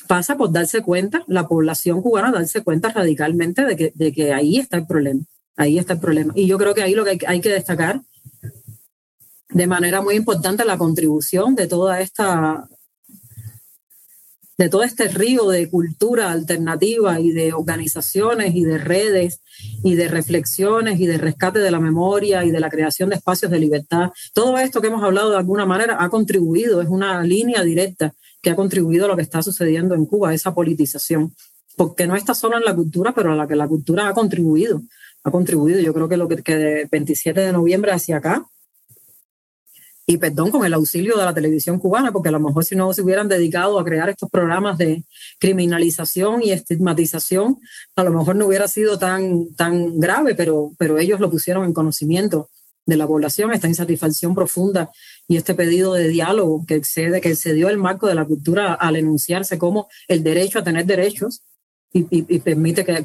pasa 0.08 0.38
por 0.38 0.52
darse 0.52 0.82
cuenta, 0.82 1.24
la 1.28 1.48
población 1.48 2.02
cubana 2.02 2.32
darse 2.32 2.64
cuenta 2.64 2.90
radicalmente 2.90 3.66
de 3.66 3.76
que, 3.76 3.92
de 3.96 4.14
que 4.14 4.34
ahí 4.34 4.58
está 4.58 4.78
el 4.78 4.86
problema, 4.86 5.22
ahí 5.56 5.80
está 5.80 5.94
el 5.94 6.00
problema. 6.00 6.34
Y 6.36 6.48
yo 6.48 6.58
creo 6.58 6.74
que 6.74 6.84
ahí 6.84 6.94
lo 6.94 7.04
que 7.04 7.12
hay, 7.12 7.20
hay 7.26 7.42
que 7.42 7.50
destacar 7.50 8.02
de 9.50 9.68
manera 9.68 10.02
muy 10.02 10.16
importante 10.16 10.66
la 10.66 10.78
contribución 10.78 11.56
de 11.56 11.68
toda 11.68 12.02
esta 12.02 12.68
de 14.58 14.70
todo 14.70 14.84
este 14.84 15.08
río 15.08 15.50
de 15.50 15.70
cultura 15.70 16.32
alternativa 16.32 17.20
y 17.20 17.32
de 17.32 17.54
organizaciones 17.54 18.56
y 18.56 18.64
de 18.64 18.80
redes 18.80 19.42
y 19.84 19.96
de 19.96 20.08
reflexiones 20.08 21.00
y 21.00 21.06
de 21.06 21.20
rescate 21.20 21.60
de 21.60 21.70
la 21.70 21.80
memoria 21.80 22.44
y 22.44 22.50
de 22.52 22.60
la 22.60 22.70
creación 22.70 23.10
de 23.10 23.16
espacios 23.16 23.52
de 23.52 23.60
libertad. 23.60 24.12
Todo 24.34 24.58
esto 24.58 24.82
que 24.82 24.88
hemos 24.88 25.04
hablado 25.04 25.30
de 25.30 25.38
alguna 25.38 25.66
manera 25.66 25.98
ha 26.00 26.10
contribuido, 26.10 26.82
es 26.82 26.90
una 26.90 27.22
línea 27.22 27.64
directa 27.64 28.14
que 28.42 28.50
ha 28.50 28.56
contribuido 28.56 29.06
a 29.06 29.08
lo 29.10 29.16
que 29.16 29.22
está 29.22 29.44
sucediendo 29.44 29.94
en 29.94 30.06
Cuba, 30.06 30.34
esa 30.34 30.54
politización, 30.54 31.36
porque 31.76 32.08
no 32.08 32.16
está 32.16 32.34
solo 32.34 32.58
en 32.58 32.66
la 32.66 32.76
cultura, 32.76 33.14
pero 33.14 33.32
a 33.32 33.36
la 33.36 33.48
que 33.48 33.56
la 33.56 33.68
cultura 33.68 34.08
ha 34.08 34.14
contribuido, 34.14 34.82
ha 35.24 35.30
contribuido. 35.30 35.80
Yo 35.80 35.94
creo 35.94 36.10
que 36.10 36.18
lo 36.18 36.28
que, 36.28 36.56
de 36.56 36.88
27 36.92 37.40
de 37.40 37.52
noviembre 37.52 37.92
hacia 37.92 38.18
acá, 38.18 38.46
y 40.10 40.18
perdón, 40.18 40.52
con 40.52 40.66
el 40.66 40.74
auxilio 40.74 41.18
de 41.18 41.26
la 41.26 41.34
televisión 41.34 41.80
cubana, 41.80 42.14
porque 42.14 42.30
a 42.30 42.32
lo 42.32 42.40
mejor 42.40 42.64
si 42.64 42.78
no 42.78 42.94
se 42.94 43.02
hubieran 43.02 43.28
dedicado 43.28 43.78
a 43.78 43.84
crear 43.84 44.08
estos 44.08 44.30
programas 44.30 44.78
de 44.78 45.04
criminalización 45.38 46.42
y 46.42 46.52
estigmatización, 46.52 47.60
a 47.94 48.04
lo 48.06 48.14
mejor 48.14 48.38
no 48.38 48.48
hubiera 48.48 48.70
sido 48.70 48.98
tan, 48.98 49.54
tan 49.56 50.00
grave, 50.00 50.34
pero, 50.34 50.72
pero 50.78 50.98
ellos 50.98 51.20
lo 51.20 51.30
pusieron 51.30 51.66
en 51.66 51.74
conocimiento 51.74 52.50
de 52.86 52.96
la 52.96 53.06
población, 53.06 53.52
esta 53.52 53.68
insatisfacción 53.68 54.34
profunda 54.34 54.90
y 55.28 55.36
este 55.36 55.54
pedido 55.54 55.94
de 55.94 56.08
diálogo 56.08 56.66
que 56.66 56.76
excede, 56.76 57.20
que 57.20 57.32
excedió 57.32 57.68
el 57.68 57.78
marco 57.78 58.08
de 58.08 58.16
la 58.16 58.24
cultura 58.24 58.76
al 58.76 58.96
enunciarse 58.96 59.58
como 59.58 59.90
el 60.08 60.24
derecho 60.24 60.60
a 60.60 60.64
tener 60.64 60.86
derechos 60.86 61.44
y, 62.10 62.40
permite 62.40 62.86
que, 62.86 63.04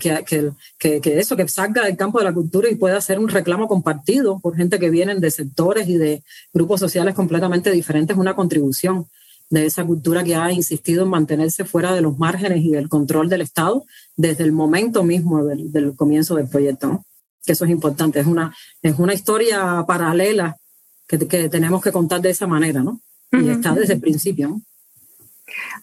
que, 0.78 1.00
que, 1.00 1.18
eso, 1.18 1.36
que 1.36 1.48
salga 1.48 1.84
del 1.84 1.96
campo 1.96 2.18
de 2.18 2.24
la 2.24 2.32
cultura 2.32 2.68
y 2.70 2.74
pueda 2.74 3.00
ser 3.00 3.18
un 3.18 3.28
reclamo 3.28 3.68
compartido 3.68 4.40
por 4.40 4.56
gente 4.56 4.78
que 4.78 4.90
vienen 4.90 5.20
de 5.20 5.30
sectores 5.30 5.88
y 5.88 5.96
de 5.96 6.22
grupos 6.52 6.80
sociales 6.80 7.14
completamente 7.14 7.70
diferentes, 7.70 8.16
una 8.16 8.34
contribución 8.34 9.06
de 9.50 9.66
esa 9.66 9.84
cultura 9.84 10.24
que 10.24 10.34
ha 10.34 10.50
insistido 10.50 11.04
en 11.04 11.10
mantenerse 11.10 11.64
fuera 11.64 11.92
de 11.92 12.00
los 12.00 12.18
márgenes 12.18 12.64
y 12.64 12.70
del 12.70 12.88
control 12.88 13.28
del 13.28 13.42
Estado 13.42 13.84
desde 14.16 14.44
el 14.44 14.52
momento 14.52 15.02
mismo 15.04 15.44
del, 15.44 15.94
comienzo 15.94 16.36
del 16.36 16.48
proyecto. 16.48 17.04
Que 17.44 17.52
eso 17.52 17.64
es 17.64 17.70
importante, 17.70 18.20
es 18.20 18.26
una, 18.26 18.54
es 18.80 18.98
una 18.98 19.14
historia 19.14 19.84
paralela 19.86 20.56
que, 21.06 21.18
tenemos 21.18 21.82
que 21.82 21.92
contar 21.92 22.20
de 22.22 22.30
esa 22.30 22.46
manera, 22.46 22.82
¿no? 22.82 23.00
Y 23.32 23.48
está 23.48 23.74
desde 23.74 23.94
el 23.94 24.00
principio, 24.00 24.60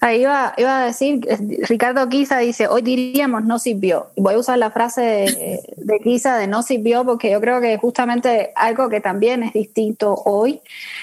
Ahí 0.02 0.22
iba, 0.22 0.54
iba 0.58 0.82
a 0.82 0.86
decir, 0.86 1.28
Ricardo 1.68 2.08
Quiza 2.10 2.40
dice, 2.40 2.68
hoy 2.68 2.82
diríamos 2.82 3.44
no 3.44 3.60
sirvió. 3.60 4.08
Voy 4.16 4.36
a 4.36 4.40
usar 4.40 4.58
la 4.58 4.72
frase 4.72 5.02
de, 5.02 5.62
de 5.78 6.30
de 6.40 6.48
no 6.48 6.64
sirvió 6.64 7.06
porque 7.06 7.32
yo 7.32 7.42
creo 7.42 7.62
que 7.62 7.78
justamente 7.78 8.52
algo 8.56 8.90
que 8.90 9.02
también 9.02 9.44
es 9.44 9.54
distinto 9.54 10.16
hoy 10.26 10.62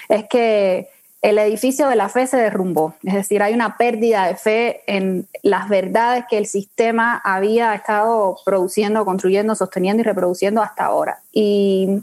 es 0.09 0.25
que 0.29 0.89
el 1.23 1.39
edificio 1.39 1.89
de 1.89 1.97
la 1.97 2.09
fe 2.09 2.27
se 2.27 2.37
derrumbó. 2.37 2.95
Es 3.03 3.15
decir, 3.15 3.43
hay 3.43 3.53
una 3.53 3.77
pérdida 3.77 4.27
de 4.27 4.37
fe 4.37 4.83
en 4.87 5.27
las 5.43 5.69
verdades 5.69 6.25
que 6.29 6.39
el 6.39 6.47
sistema 6.47 7.21
había 7.25 7.75
estado 7.75 8.39
produciendo, 8.45 9.05
construyendo, 9.05 9.55
sosteniendo 9.55 10.03
y 10.03 10.05
reproduciendo 10.05 10.63
hasta 10.63 10.85
ahora. 10.85 11.21
Y, 11.33 12.03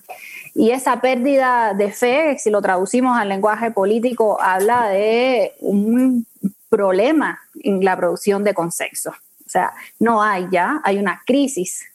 y 0.56 0.72
esa 0.72 1.02
pérdida 1.02 1.74
de 1.74 1.92
fe, 1.92 2.38
si 2.38 2.50
lo 2.50 2.62
traducimos 2.62 3.18
al 3.18 3.30
lenguaje 3.30 3.72
político, 3.72 4.40
habla 4.40 4.88
de 4.90 5.54
un 5.62 6.28
problema 6.70 7.40
en 7.62 7.84
la 7.84 7.98
producción 7.98 8.44
de 8.44 8.54
consenso. 8.54 9.12
O 9.46 9.50
sea, 9.50 9.74
no 10.00 10.22
hay 10.22 10.48
ya, 10.52 10.80
hay 10.84 11.00
una 11.00 11.22
crisis 11.26 11.86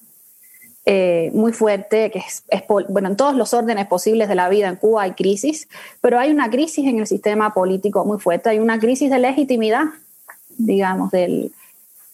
eh, 0.84 1.30
muy 1.34 1.52
fuerte, 1.52 2.10
que 2.10 2.18
es, 2.18 2.44
bueno, 2.88 3.08
en 3.08 3.16
todos 3.16 3.36
los 3.36 3.54
órdenes 3.54 3.86
posibles 3.86 4.28
de 4.28 4.34
la 4.34 4.48
vida 4.48 4.68
en 4.68 4.76
Cuba 4.76 5.02
hay 5.02 5.12
crisis, 5.12 5.68
pero 6.00 6.18
hay 6.18 6.30
una 6.30 6.50
crisis 6.50 6.86
en 6.86 6.98
el 6.98 7.06
sistema 7.06 7.54
político 7.54 8.04
muy 8.04 8.18
fuerte, 8.18 8.50
hay 8.50 8.58
una 8.58 8.78
crisis 8.78 9.10
de 9.10 9.18
legitimidad, 9.18 9.84
digamos, 10.56 11.10
del, 11.10 11.52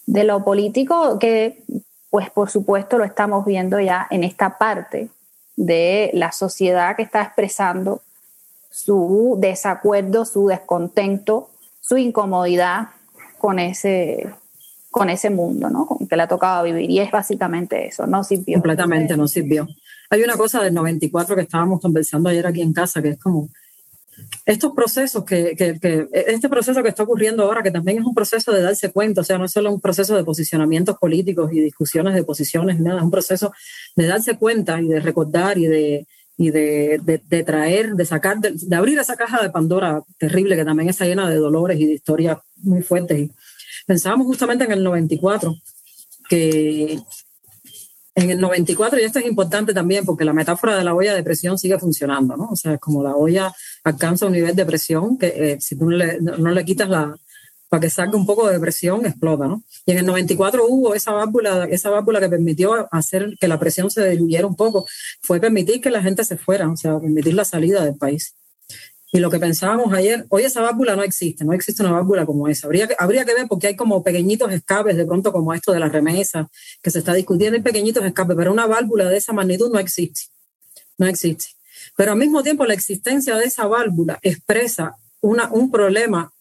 de 0.07 0.25
lo 0.25 0.45
político 0.45 1.19
que, 1.19 1.62
pues 2.11 2.31
por 2.31 2.51
supuesto, 2.51 2.99
lo 2.99 3.05
estamos 3.05 3.47
viendo 3.47 3.81
ya 3.81 4.07
en 4.11 4.25
esta 4.25 4.59
parte 4.59 5.09
de 5.56 6.10
la 6.14 6.32
sociedad 6.32 6.97
que 6.97 7.02
está 7.02 7.22
expresando 7.22 8.02
su 8.70 9.36
desacuerdo, 9.40 10.24
su 10.24 10.48
descontento 10.48 11.51
su 11.86 11.98
incomodidad 11.98 12.89
con 13.39 13.59
ese, 13.59 14.31
con 14.90 15.10
ese 15.10 15.28
mundo, 15.28 15.68
¿no? 15.68 15.86
Con 15.86 16.09
que 16.09 16.16
le 16.16 16.22
ha 16.22 16.28
tocado 16.28 16.64
vivir. 16.64 16.90
Y 16.90 16.98
es 17.01 17.10
básicamente 17.10 17.86
eso, 17.86 18.06
no 18.06 18.24
sirvió. 18.24 18.55
Completamente 18.55 19.16
no 19.18 19.28
sirvió. 19.28 19.68
Hay 20.09 20.22
una 20.22 20.36
cosa 20.36 20.62
del 20.62 20.72
94 20.72 21.36
que 21.36 21.43
estábamos 21.43 21.81
conversando 21.81 22.31
ayer 22.31 22.47
aquí 22.47 22.62
en 22.62 22.72
casa, 22.72 23.02
que 23.02 23.10
es 23.10 23.18
como 23.18 23.51
estos 24.47 24.73
procesos 24.74 25.24
que, 25.24 25.55
que, 25.57 26.09
este 26.12 26.49
proceso 26.49 26.82
que 26.82 26.89
está 26.89 27.03
ocurriendo 27.03 27.45
ahora, 27.45 27.62
que 27.62 27.70
también 27.70 27.99
es 27.99 28.05
un 28.05 28.15
proceso 28.15 28.53
de 28.53 28.62
darse 28.62 28.93
cuenta, 28.93 29.23
o 29.23 29.24
sea, 29.24 29.39
no 29.39 29.47
es 29.47 29.53
solo 29.53 29.73
un 29.73 29.81
proceso 29.81 30.16
de 30.16 30.24
posicionamientos 30.24 30.99
políticos 30.99 31.51
y 31.53 31.61
discusiones 31.61 32.15
de 32.15 32.24
posiciones, 32.24 32.81
nada, 32.81 32.99
es 32.99 33.05
un 33.05 33.11
proceso 33.11 33.53
de 33.97 34.07
darse 34.07 34.36
cuenta 34.36 34.81
y 34.81 34.89
de 34.89 35.01
recordar 35.01 35.59
y 35.59 35.66
de, 35.66 36.07
y 36.36 36.51
de, 36.51 37.01
de, 37.03 37.45
traer, 37.45 37.95
de 37.95 38.05
sacar, 38.05 38.39
de, 38.39 38.77
abrir 38.77 38.99
esa 38.99 39.16
caja 39.16 39.43
de 39.43 39.51
Pandora 39.51 40.03
terrible 40.19 40.57
que 40.57 40.65
también 40.65 40.89
está 40.89 41.05
llena 41.05 41.28
de 41.28 41.36
dolores 41.36 41.78
y 41.78 41.86
de 41.86 41.95
historias 41.95 42.39
muy 42.57 42.82
fuertes. 42.82 43.31
Pensábamos 43.86 44.27
justamente 44.27 44.65
en 44.65 44.73
el 44.73 44.82
94 44.82 45.55
que 46.28 46.99
en 48.15 48.31
el 48.31 48.41
94, 48.41 49.01
y 49.01 49.05
esto 49.05 49.19
es 49.19 49.27
importante 49.27 49.74
también 49.74 50.05
porque 50.05 50.24
la 50.24 50.32
metáfora 50.32 50.77
de 50.77 50.85
la 50.85 50.95
olla 50.95 51.15
de 51.15 51.24
presión 51.24 51.59
sigue 51.59 51.78
funcionando, 51.78 52.36
¿no? 52.36 52.49
O 52.51 52.57
sea, 52.57 52.78
como 52.78 53.03
la 53.03 53.16
olla 53.16 53.53
alcanza 53.82 54.27
un 54.27 54.32
nivel 54.32 54.55
de 54.55 54.65
presión 54.65 55.19
que 55.19 55.27
eh, 55.27 55.61
si 55.61 55.77
tú 55.77 55.91
le, 55.91 56.20
no 56.20 56.51
le 56.51 56.65
quitas 56.65 56.89
la, 56.89 57.16
para 57.69 57.81
que 57.81 57.91
salga 57.91 58.16
un 58.16 58.24
poco 58.24 58.49
de 58.49 58.61
presión, 58.61 59.05
explota, 59.05 59.49
¿no? 59.49 59.65
Y 59.85 59.91
en 59.91 59.99
el 59.99 60.07
94 60.07 60.65
hubo 60.69 60.95
esa 60.95 61.11
válvula, 61.11 61.65
esa 61.65 61.91
válvula 61.91 62.20
que 62.20 62.28
permitió 62.28 62.86
hacer 62.93 63.36
que 63.41 63.49
la 63.49 63.59
presión 63.59 63.91
se 63.91 64.09
diluyera 64.11 64.47
un 64.47 64.55
poco, 64.55 64.86
fue 65.20 65.41
permitir 65.41 65.81
que 65.81 65.91
la 65.91 66.01
gente 66.01 66.24
se 66.24 66.36
fuera, 66.36 66.70
o 66.70 66.77
sea, 66.77 67.01
permitir 67.01 67.35
la 67.35 67.45
salida 67.45 67.85
del 67.85 67.97
país. 67.97 68.36
Y 69.15 69.20
lo 69.20 69.31
que 69.31 69.39
pensábamos 69.39 69.95
ayer, 69.95 70.27
hoy 70.28 70.43
esa 70.43 70.61
válvula 70.61 70.97
no 70.97 71.05
existe, 71.05 71.45
no 71.45 71.53
existe 71.53 71.82
una 71.82 71.93
válvula 71.93 72.27
como 72.27 72.49
esa. 72.49 72.66
Habría 72.66 72.89
que, 72.89 72.97
habría 72.99 73.24
que 73.24 73.32
ver 73.32 73.47
porque 73.49 73.69
hay 73.69 73.77
como 73.77 74.03
pequeñitos 74.03 74.53
escapes, 74.53 74.97
de 74.97 75.07
pronto 75.07 75.32
como 75.32 75.55
esto 75.55 75.73
de 75.73 75.78
la 75.78 75.89
remesa, 75.89 76.51
que 76.82 76.91
se 76.91 76.99
está 76.99 77.15
discutiendo, 77.15 77.57
hay 77.57 77.62
pequeñitos 77.62 78.05
escapes, 78.05 78.36
pero 78.36 78.53
una 78.53 78.66
válvula 78.66 79.09
de 79.09 79.16
esa 79.16 79.32
magnitud 79.32 79.73
no 79.73 79.78
existe, 79.78 80.23
no 80.99 81.07
existe. 81.07 81.47
Pero 81.97 82.12
al 82.12 82.19
mismo 82.19 82.43
tiempo 82.43 82.66
la 82.66 82.74
existencia 82.74 83.36
de 83.36 83.45
esa 83.45 83.66
válvula 83.66 84.19
expresa 84.20 84.97
una, 85.20 85.49
un 85.53 85.70
problema 85.70 86.35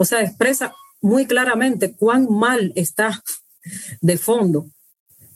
o 0.00 0.04
sea, 0.04 0.22
expresa 0.22 0.74
muy 1.00 1.26
claramente 1.26 1.92
cuán 1.92 2.28
mal 2.30 2.72
está 2.76 3.22
de 4.00 4.16
fondo, 4.16 4.66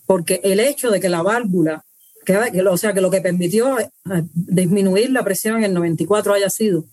porque 0.07 0.41
el 0.45 0.61
hecho 0.61 0.91
de 0.91 1.01
que 1.01 1.09
la 1.09 1.23
válvula, 1.23 1.85
que, 2.25 2.37
o 2.37 2.77
sea, 2.77 2.93
que 2.93 3.01
lo 3.01 3.11
que 3.11 3.21
permitió 3.21 3.79
eh, 3.79 3.91
disminuir 4.33 5.11
la 5.11 5.25
presión 5.25 5.57
en 5.57 5.65
el 5.65 5.75
94 5.75 6.35
haya 6.35 6.51
sido 6.51 6.85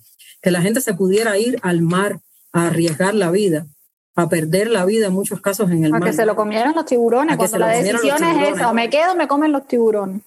que 0.42 0.52
la 0.52 0.62
gente 0.62 0.82
se 0.82 0.94
pudiera 0.94 1.38
ir 1.38 1.60
al 1.62 1.82
mar 1.82 2.20
a 2.54 2.68
arriesgar 2.68 3.14
la 3.14 3.30
vida, 3.32 3.68
a 4.16 4.30
perder 4.30 4.70
la 4.70 4.86
vida 4.86 5.08
en 5.08 5.14
muchos 5.14 5.42
casos 5.42 5.70
en 5.72 5.84
el 5.86 5.92
mar. 5.92 6.04
A 6.04 6.06
que 6.06 6.14
se 6.14 6.26
lo 6.26 6.36
comieran 6.36 6.74
los 6.76 6.86
tiburones, 6.86 7.38
cuando 7.38 7.58
la 7.60 7.68
decisión 7.70 8.24
es 8.24 8.56
esa, 8.56 8.70
o 8.70 8.74
me 8.74 8.90
quedo 8.90 9.14
o 9.14 9.16
me 9.16 9.28
comen 9.28 9.52
los 9.52 9.68
tiburones. 9.68 10.22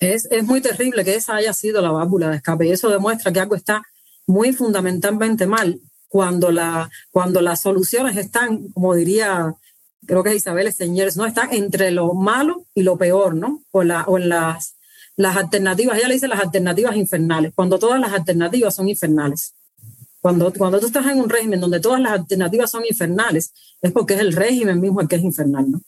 Es, 0.00 0.26
es 0.30 0.44
muy 0.44 0.60
terrible 0.60 1.04
que 1.04 1.14
esa 1.14 1.36
haya 1.36 1.52
sido 1.52 1.80
la 1.80 1.92
válvula 1.92 2.28
de 2.28 2.36
escape 2.36 2.66
y 2.66 2.72
eso 2.72 2.88
demuestra 2.88 3.32
que 3.32 3.40
algo 3.40 3.54
está 3.54 3.82
muy 4.26 4.52
fundamentalmente 4.52 5.46
mal 5.46 5.80
cuando, 6.08 6.50
la, 6.50 6.90
cuando 7.10 7.40
las 7.40 7.62
soluciones 7.62 8.16
están, 8.16 8.68
como 8.68 8.94
diría, 8.94 9.54
creo 10.06 10.22
que 10.22 10.34
Isabel 10.34 10.72
Señores, 10.72 11.16
no 11.16 11.26
están 11.26 11.52
entre 11.52 11.90
lo 11.90 12.14
malo 12.14 12.66
y 12.74 12.82
lo 12.82 12.96
peor, 12.96 13.34
¿no? 13.34 13.62
O, 13.70 13.82
la, 13.82 14.06
las, 14.18 14.76
las 15.16 15.36
alternativas, 15.36 15.98
ella 15.98 16.08
le 16.08 16.14
dice 16.14 16.28
las 16.28 16.40
alternativas 16.40 16.96
infernales, 16.96 17.52
cuando 17.54 17.78
todas 17.78 18.00
las 18.00 18.12
alternativas 18.12 18.74
son 18.74 18.88
infernales. 18.88 19.54
Cuando, 20.20 20.52
cuando 20.52 20.78
tú 20.78 20.86
estás 20.86 21.06
en 21.06 21.18
un 21.18 21.28
régimen 21.28 21.58
donde 21.58 21.80
todas 21.80 22.00
las 22.00 22.12
alternativas 22.12 22.70
son 22.70 22.84
infernales, 22.88 23.52
es 23.80 23.90
porque 23.90 24.14
es 24.14 24.20
el 24.20 24.32
régimen 24.32 24.80
mismo 24.80 25.00
el 25.00 25.08
que 25.08 25.16
es 25.16 25.22
infernal, 25.22 25.70
¿no? 25.70 25.80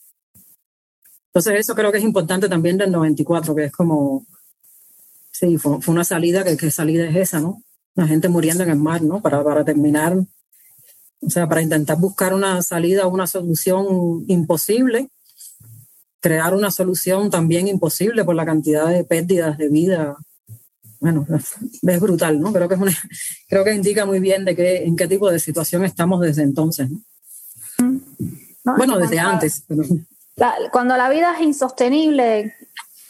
Entonces 1.27 1.59
eso 1.59 1.75
creo 1.75 1.91
que 1.91 1.97
es 1.99 2.03
importante 2.03 2.49
también 2.49 2.77
del 2.77 2.91
94, 2.91 3.55
que 3.55 3.65
es 3.65 3.71
como, 3.71 4.25
sí, 5.31 5.57
fue, 5.57 5.81
fue 5.81 5.93
una 5.93 6.03
salida, 6.03 6.43
que, 6.43 6.57
que 6.57 6.71
salida 6.71 7.07
es 7.07 7.15
esa, 7.15 7.39
¿no? 7.39 7.61
la 7.95 8.07
gente 8.07 8.27
muriendo 8.27 8.63
en 8.63 8.69
el 8.69 8.77
mar, 8.77 9.01
¿no? 9.01 9.21
Para, 9.21 9.43
para 9.43 9.63
terminar, 9.63 10.15
o 11.21 11.29
sea, 11.29 11.47
para 11.47 11.61
intentar 11.61 11.97
buscar 11.97 12.33
una 12.33 12.61
salida, 12.61 13.07
una 13.07 13.27
solución 13.27 14.25
imposible, 14.27 15.09
crear 16.19 16.53
una 16.53 16.71
solución 16.71 17.29
también 17.29 17.67
imposible 17.67 18.23
por 18.23 18.35
la 18.35 18.45
cantidad 18.45 18.87
de 18.87 19.03
pérdidas 19.03 19.57
de 19.57 19.69
vida. 19.69 20.17
Bueno, 20.99 21.25
es 21.29 21.99
brutal, 21.99 22.39
¿no? 22.39 22.51
Creo 22.51 22.67
que, 22.67 22.75
es 22.75 22.81
una, 22.81 22.91
creo 23.47 23.63
que 23.63 23.73
indica 23.73 24.05
muy 24.05 24.19
bien 24.19 24.45
de 24.45 24.55
qué, 24.55 24.85
en 24.85 24.95
qué 24.95 25.07
tipo 25.07 25.29
de 25.29 25.39
situación 25.39 25.85
estamos 25.85 26.21
desde 26.21 26.43
entonces. 26.43 26.89
¿no? 26.89 28.01
bueno, 28.77 28.97
desde 28.97 29.19
antes. 29.19 29.63
cuando 30.71 30.97
la 30.97 31.09
vida 31.09 31.35
es 31.35 31.41
insostenible, 31.41 32.55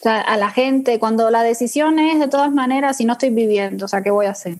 o 0.00 0.02
sea, 0.02 0.20
a 0.20 0.36
la 0.36 0.50
gente, 0.50 0.98
cuando 0.98 1.30
la 1.30 1.42
decisión 1.42 1.98
es 1.98 2.20
de 2.20 2.28
todas 2.28 2.52
maneras, 2.52 2.98
si 2.98 3.04
no 3.04 3.14
estoy 3.14 3.30
viviendo, 3.30 3.86
o 3.86 3.88
sea, 3.88 4.02
¿qué 4.02 4.10
voy 4.10 4.26
a 4.26 4.30
hacer? 4.30 4.58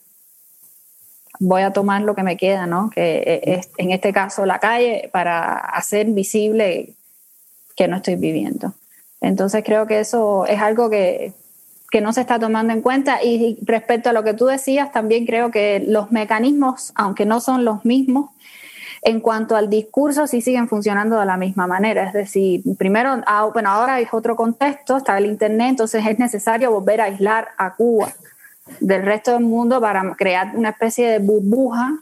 Voy 1.39 1.63
a 1.63 1.73
tomar 1.73 2.03
lo 2.03 2.15
que 2.15 2.23
me 2.23 2.37
queda, 2.37 2.67
¿no? 2.67 2.91
Que 2.91 3.17
eh, 3.19 3.41
es, 3.59 3.71
en 3.79 3.93
este 3.93 4.13
caso 4.13 4.47
la 4.47 4.59
calle, 4.59 5.09
para 5.13 5.55
hacer 5.55 6.07
visible 6.07 6.95
que 7.77 7.89
no 7.89 7.97
estoy 7.97 8.17
viviendo. 8.17 8.75
Entonces 9.21 9.63
creo 9.65 9.87
que 9.87 10.01
eso 10.01 10.47
es 10.47 10.61
algo 10.61 10.89
que, 10.91 11.33
que 11.91 12.01
no 12.01 12.13
se 12.13 12.21
está 12.21 12.39
tomando 12.39 12.73
en 12.73 12.83
cuenta. 12.83 13.23
Y 13.23 13.59
respecto 13.63 14.11
a 14.11 14.13
lo 14.13 14.25
que 14.25 14.35
tú 14.35 14.47
decías, 14.47 14.93
también 14.93 15.27
creo 15.27 15.51
que 15.51 15.85
los 15.87 16.11
mecanismos, 16.13 16.93
aunque 16.95 17.27
no 17.27 17.41
son 17.41 17.65
los 17.65 17.85
mismos, 17.85 18.31
en 19.03 19.21
cuanto 19.21 19.55
al 19.57 19.71
discurso 19.71 20.27
sí 20.27 20.41
siguen 20.41 20.69
funcionando 20.69 21.19
de 21.19 21.27
la 21.27 21.37
misma 21.37 21.67
manera. 21.67 22.05
Es 22.05 22.13
decir, 22.13 22.63
primero, 22.77 23.23
ah, 23.27 23.49
bueno, 23.53 23.71
ahora 23.71 23.95
hay 23.95 24.07
otro 24.11 24.35
contexto, 24.37 24.97
está 24.97 25.17
el 25.19 25.27
Internet, 25.27 25.69
entonces 25.71 26.05
es 26.07 26.19
necesario 26.19 26.73
volver 26.73 27.01
a 27.01 27.05
aislar 27.05 27.49
a 27.57 27.75
Cuba 27.75 28.13
del 28.81 29.03
resto 29.03 29.33
del 29.33 29.45
mundo 29.45 29.81
para 29.81 30.15
crear 30.17 30.53
una 30.55 30.71
especie 30.71 31.09
de 31.09 31.19
burbuja 31.19 32.01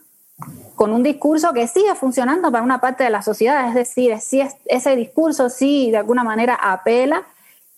con 0.75 0.93
un 0.93 1.03
discurso 1.03 1.53
que 1.53 1.69
sigue 1.69 1.95
funcionando 1.95 2.51
para 2.51 2.65
una 2.65 2.81
parte 2.81 3.05
de 3.05 3.11
la 3.11 3.23
sociedad, 3.23 3.69
es 3.69 3.75
decir, 3.75 4.19
si 4.21 4.43
ese 4.67 4.97
discurso 4.97 5.49
sí 5.49 5.91
de 5.91 5.99
alguna 5.99 6.25
manera 6.25 6.55
apela 6.55 7.23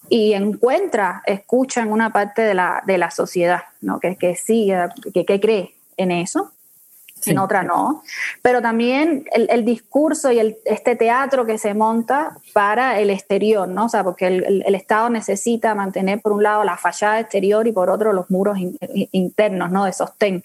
y 0.09 0.33
encuentra, 0.33 1.23
escucha 1.27 1.83
en 1.83 1.93
una 1.93 2.11
parte 2.11 2.43
de 2.43 2.55
la, 2.55 2.83
de 2.87 2.97
la 2.97 3.11
sociedad, 3.11 3.63
¿no? 3.83 4.01
que, 4.01 4.17
que 4.17 4.37
sí, 4.37 4.73
que, 5.13 5.27
que 5.27 5.41
cree 5.41 5.75
en 5.97 6.11
eso 6.11 6.53
en 7.25 7.39
otra 7.39 7.63
no. 7.63 8.03
Pero 8.43 8.63
también 8.63 9.25
el, 9.33 9.65
discurso 9.65 10.31
y 10.31 10.39
el, 10.39 10.57
este 10.65 10.97
teatro 10.97 11.47
que 11.47 11.59
se 11.59 11.75
monta 11.75 12.37
para 12.53 13.01
el 13.01 13.11
exterior, 13.11 13.69
¿no? 13.69 13.87
O 13.87 13.89
sea, 13.89 14.05
porque 14.05 14.27
el, 14.27 14.75
Estado 14.75 15.09
necesita 15.11 15.75
mantener 15.75 16.21
por 16.21 16.33
un 16.33 16.43
lado 16.43 16.63
la 16.65 16.77
fachada 16.77 17.21
exterior 17.21 17.67
y 17.67 17.73
por 17.73 17.91
otro 17.91 18.13
los 18.13 18.31
muros 18.31 18.59
internos, 19.13 19.71
¿no? 19.71 19.85
De 19.85 19.93
sostén 19.93 20.45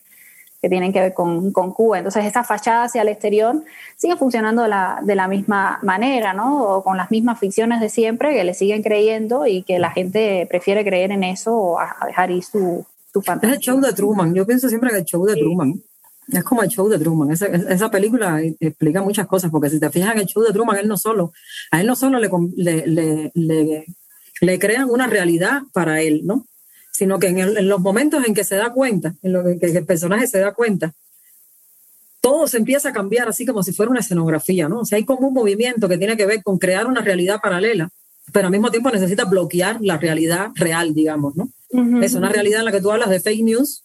que 0.62 0.70
tienen 0.70 0.94
que 0.94 1.00
ver 1.00 1.14
con, 1.16 1.52
con, 1.52 1.74
Cuba. 1.74 1.98
Entonces, 1.98 2.24
esa 2.24 2.44
fachada 2.44 2.84
hacia 2.84 3.02
el 3.02 3.08
exterior 3.08 3.64
sigue 3.98 4.16
funcionando 4.16 4.62
de 4.62 4.68
la, 4.68 5.00
de 5.02 5.16
la 5.16 5.28
misma 5.28 5.80
manera, 5.82 6.34
¿no? 6.34 6.64
O 6.64 6.84
con 6.84 6.98
las 6.98 7.10
mismas 7.10 7.40
ficciones 7.40 7.82
de 7.82 7.90
siempre 7.90 8.34
que 8.36 8.44
le 8.44 8.54
siguen 8.54 8.84
creyendo 8.84 9.48
y 9.48 9.64
que 9.64 9.80
la 9.80 9.90
gente 9.90 10.46
prefiere 10.48 10.86
creer 10.86 11.12
en 11.12 11.24
eso 11.24 11.56
o 11.56 11.80
a, 11.80 11.96
dejar 12.06 12.30
ir 12.30 12.44
su, 12.44 12.86
su 13.12 13.22
fantasía. 13.24 13.56
Es 13.56 13.58
el 13.58 13.62
show 13.64 13.82
de 13.82 13.92
Truman. 13.92 14.36
Yo 14.36 14.46
pienso 14.46 14.70
siempre 14.70 14.92
que 14.92 14.98
el 14.98 15.06
show 15.06 15.26
de 15.26 15.36
Truman 15.36 15.82
Es 16.28 16.44
como 16.44 16.64
el 16.64 16.70
show 16.70 16.88
de 16.88 17.00
Truman. 17.00 17.32
Esa, 17.32 17.48
esa, 17.48 17.90
película 17.90 18.42
explica 18.60 19.02
muchas 19.02 19.28
cosas, 19.28 19.52
porque 19.52 19.70
si 19.70 19.80
te 19.80 19.90
fijas 19.90 20.14
en 20.14 20.22
el 20.22 20.28
show 20.28 20.44
de 20.44 20.54
Truman, 20.54 20.78
él 20.78 20.88
no 20.88 20.98
solo, 20.98 21.34
a 21.72 21.82
él 21.82 21.88
no 21.88 21.96
solo 21.96 22.20
le, 22.20 22.30
le, 22.56 23.32
le, 23.34 23.86
le, 24.42 24.60
crean 24.60 24.90
una 24.90 25.08
realidad 25.08 25.64
para 25.74 26.02
él, 26.02 26.22
¿no? 26.24 26.48
Sino 26.92 27.20
que 27.20 27.28
en, 27.28 27.68
los 27.68 27.80
momentos 27.80 28.26
en 28.26 28.34
que 28.34 28.44
se 28.44 28.56
da 28.56 28.72
cuenta, 28.72 29.16
en 29.22 29.34
lo 29.34 29.44
que, 29.44 29.58
el 29.62 29.86
personaje 29.86 30.28
se 30.28 30.40
da 30.40 30.54
cuenta, 30.54 30.94
todo 32.22 32.48
se 32.48 32.58
empieza 32.58 32.90
a 32.90 32.94
cambiar 32.94 33.28
así 33.28 33.46
como 33.46 33.64
si 33.64 33.74
fuera 33.74 33.90
una 33.90 34.00
escenografía, 34.00 34.70
¿no? 34.70 34.82
O 34.82 34.86
sea, 34.86 34.98
hay 34.98 35.06
como 35.06 35.28
un 35.28 35.34
movimiento 35.34 35.90
que 35.90 35.98
tiene 35.98 36.16
que 36.16 36.28
ver 36.28 36.44
con 36.44 36.60
crear 36.60 36.86
una 36.86 37.02
realidad 37.02 37.40
paralela, 37.42 37.90
pero 38.32 38.48
al 38.48 38.52
mismo 38.52 38.70
tiempo 38.70 38.92
necesita 38.92 39.26
bloquear 39.26 39.80
la 39.82 39.98
realidad 39.98 40.52
real, 40.56 40.94
digamos, 40.94 41.36
¿no? 41.36 41.50
Es 42.02 42.14
una 42.14 42.30
realidad 42.30 42.60
en 42.60 42.66
la 42.66 42.72
que 42.72 42.82
tú 42.82 42.92
hablas 42.92 43.10
de 43.10 43.20
fake 43.20 43.44
news, 43.44 43.84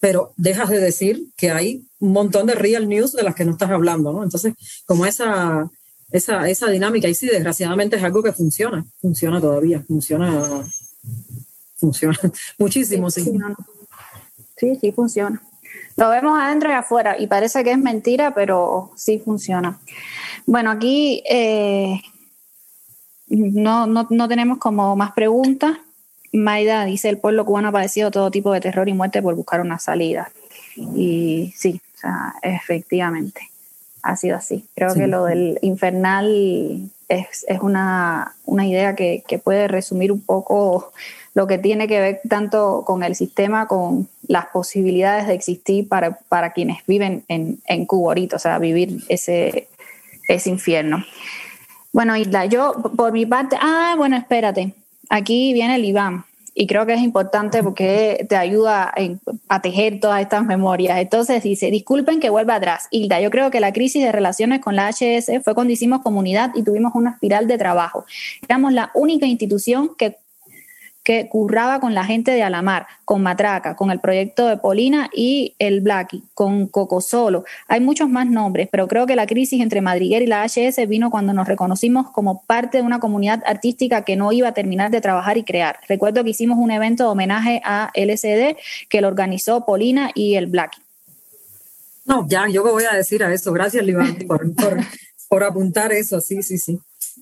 pero 0.00 0.32
dejas 0.36 0.70
de 0.70 0.80
decir 0.80 1.26
que 1.36 1.50
hay 1.50 1.84
un 2.00 2.12
montón 2.12 2.46
de 2.46 2.54
real 2.54 2.88
news 2.88 3.12
de 3.12 3.22
las 3.22 3.34
que 3.34 3.44
no 3.44 3.52
estás 3.52 3.70
hablando, 3.70 4.12
¿no? 4.12 4.24
Entonces, 4.24 4.54
como 4.86 5.04
esa, 5.04 5.70
esa, 6.10 6.48
esa 6.48 6.68
dinámica, 6.70 7.06
y 7.06 7.14
sí, 7.14 7.26
desgraciadamente 7.26 7.96
es 7.96 8.02
algo 8.02 8.22
que 8.22 8.32
funciona, 8.32 8.84
funciona 9.00 9.40
todavía, 9.40 9.84
funciona, 9.86 10.64
funciona 11.76 12.18
muchísimo, 12.58 13.10
sí. 13.10 13.30
Sí, 14.56 14.78
sí, 14.80 14.92
funciona. 14.92 15.40
Lo 15.96 16.08
vemos 16.08 16.38
adentro 16.38 16.70
y 16.70 16.72
afuera 16.72 17.18
y 17.18 17.26
parece 17.26 17.62
que 17.62 17.72
es 17.72 17.78
mentira, 17.78 18.34
pero 18.34 18.92
sí 18.96 19.18
funciona. 19.18 19.78
Bueno, 20.46 20.70
aquí 20.70 21.22
eh, 21.28 22.00
no, 23.28 23.86
no, 23.86 24.06
no 24.08 24.28
tenemos 24.28 24.58
como 24.58 24.96
más 24.96 25.12
preguntas. 25.12 25.76
Maida 26.32 26.84
dice, 26.84 27.08
el 27.08 27.18
pueblo 27.18 27.44
cubano 27.44 27.68
ha 27.68 27.72
padecido 27.72 28.10
todo 28.10 28.30
tipo 28.30 28.52
de 28.52 28.60
terror 28.60 28.88
y 28.88 28.92
muerte 28.92 29.22
por 29.22 29.34
buscar 29.34 29.60
una 29.60 29.78
salida. 29.78 30.30
Y 30.76 31.52
sí, 31.56 31.80
o 31.94 31.98
sea, 31.98 32.34
efectivamente, 32.42 33.40
ha 34.02 34.16
sido 34.16 34.36
así. 34.36 34.64
Creo 34.74 34.94
que 34.94 35.06
lo 35.06 35.24
del 35.24 35.58
infernal 35.62 36.90
es, 37.08 37.44
es 37.48 37.60
una, 37.60 38.36
una, 38.44 38.66
idea 38.66 38.94
que, 38.94 39.24
que, 39.26 39.38
puede 39.38 39.66
resumir 39.66 40.12
un 40.12 40.20
poco 40.20 40.92
lo 41.34 41.46
que 41.46 41.58
tiene 41.58 41.88
que 41.88 42.00
ver 42.00 42.20
tanto 42.28 42.84
con 42.86 43.02
el 43.02 43.16
sistema, 43.16 43.66
con 43.66 44.08
las 44.26 44.46
posibilidades 44.46 45.26
de 45.26 45.34
existir 45.34 45.88
para, 45.88 46.18
para 46.28 46.52
quienes 46.52 46.86
viven 46.86 47.24
en, 47.28 47.58
en 47.66 47.86
Cuba 47.86 48.10
ahorita, 48.10 48.36
o 48.36 48.38
sea, 48.38 48.58
vivir 48.58 49.02
ese, 49.08 49.68
ese 50.28 50.50
infierno. 50.50 51.04
Bueno, 51.92 52.16
Isla, 52.16 52.46
yo 52.46 52.74
por 52.96 53.12
mi 53.12 53.26
parte, 53.26 53.56
ah, 53.60 53.94
bueno, 53.96 54.16
espérate, 54.16 54.74
aquí 55.10 55.52
viene 55.52 55.74
el 55.74 55.84
Iván 55.84 56.24
y 56.54 56.66
creo 56.66 56.84
que 56.86 56.94
es 56.94 57.00
importante 57.00 57.62
porque 57.62 58.26
te 58.28 58.36
ayuda 58.36 58.92
a 59.48 59.62
tejer 59.62 60.00
todas 60.00 60.20
estas 60.20 60.44
memorias. 60.44 60.98
Entonces 60.98 61.42
dice, 61.42 61.70
disculpen 61.70 62.20
que 62.20 62.30
vuelva 62.30 62.56
atrás. 62.56 62.88
Hilda, 62.90 63.20
yo 63.20 63.30
creo 63.30 63.50
que 63.50 63.60
la 63.60 63.72
crisis 63.72 64.02
de 64.02 64.12
relaciones 64.12 64.60
con 64.60 64.76
la 64.76 64.90
HS 64.90 65.42
fue 65.44 65.54
cuando 65.54 65.72
hicimos 65.72 66.02
comunidad 66.02 66.50
y 66.54 66.62
tuvimos 66.62 66.92
una 66.94 67.10
espiral 67.10 67.46
de 67.46 67.58
trabajo. 67.58 68.04
Éramos 68.42 68.72
la 68.72 68.90
única 68.94 69.26
institución 69.26 69.92
que 69.96 70.18
que 71.10 71.28
curraba 71.28 71.80
con 71.80 71.92
la 71.92 72.04
gente 72.04 72.30
de 72.30 72.44
Alamar, 72.44 72.86
con 73.04 73.20
Matraca, 73.20 73.74
con 73.74 73.90
el 73.90 73.98
proyecto 73.98 74.46
de 74.46 74.58
Polina 74.58 75.10
y 75.12 75.56
el 75.58 75.80
Blacky, 75.80 76.22
con 76.34 76.68
Coco 76.68 77.00
Solo. 77.00 77.42
Hay 77.66 77.80
muchos 77.80 78.08
más 78.08 78.28
nombres, 78.28 78.68
pero 78.70 78.86
creo 78.86 79.06
que 79.06 79.16
la 79.16 79.26
crisis 79.26 79.60
entre 79.60 79.80
Madriguer 79.80 80.22
y 80.22 80.28
la 80.28 80.44
HS 80.44 80.86
vino 80.86 81.10
cuando 81.10 81.32
nos 81.32 81.48
reconocimos 81.48 82.12
como 82.12 82.44
parte 82.44 82.78
de 82.78 82.84
una 82.84 83.00
comunidad 83.00 83.42
artística 83.44 84.04
que 84.04 84.14
no 84.14 84.30
iba 84.30 84.46
a 84.46 84.54
terminar 84.54 84.92
de 84.92 85.00
trabajar 85.00 85.36
y 85.36 85.42
crear. 85.42 85.80
Recuerdo 85.88 86.22
que 86.22 86.30
hicimos 86.30 86.58
un 86.58 86.70
evento 86.70 87.02
de 87.02 87.10
homenaje 87.10 87.60
a 87.64 87.90
LCD 87.94 88.56
que 88.88 89.00
lo 89.00 89.08
organizó 89.08 89.66
Polina 89.66 90.12
y 90.14 90.36
el 90.36 90.46
Blacky. 90.46 90.80
No, 92.04 92.24
ya, 92.28 92.48
yo 92.48 92.62
voy 92.62 92.84
a 92.88 92.94
decir 92.94 93.24
a 93.24 93.34
eso. 93.34 93.52
Gracias, 93.52 93.84
por, 94.28 94.46
por 95.28 95.42
apuntar 95.42 95.90
eso. 95.90 96.20
Sí, 96.20 96.44
sí, 96.44 96.56
sí. 96.56 96.78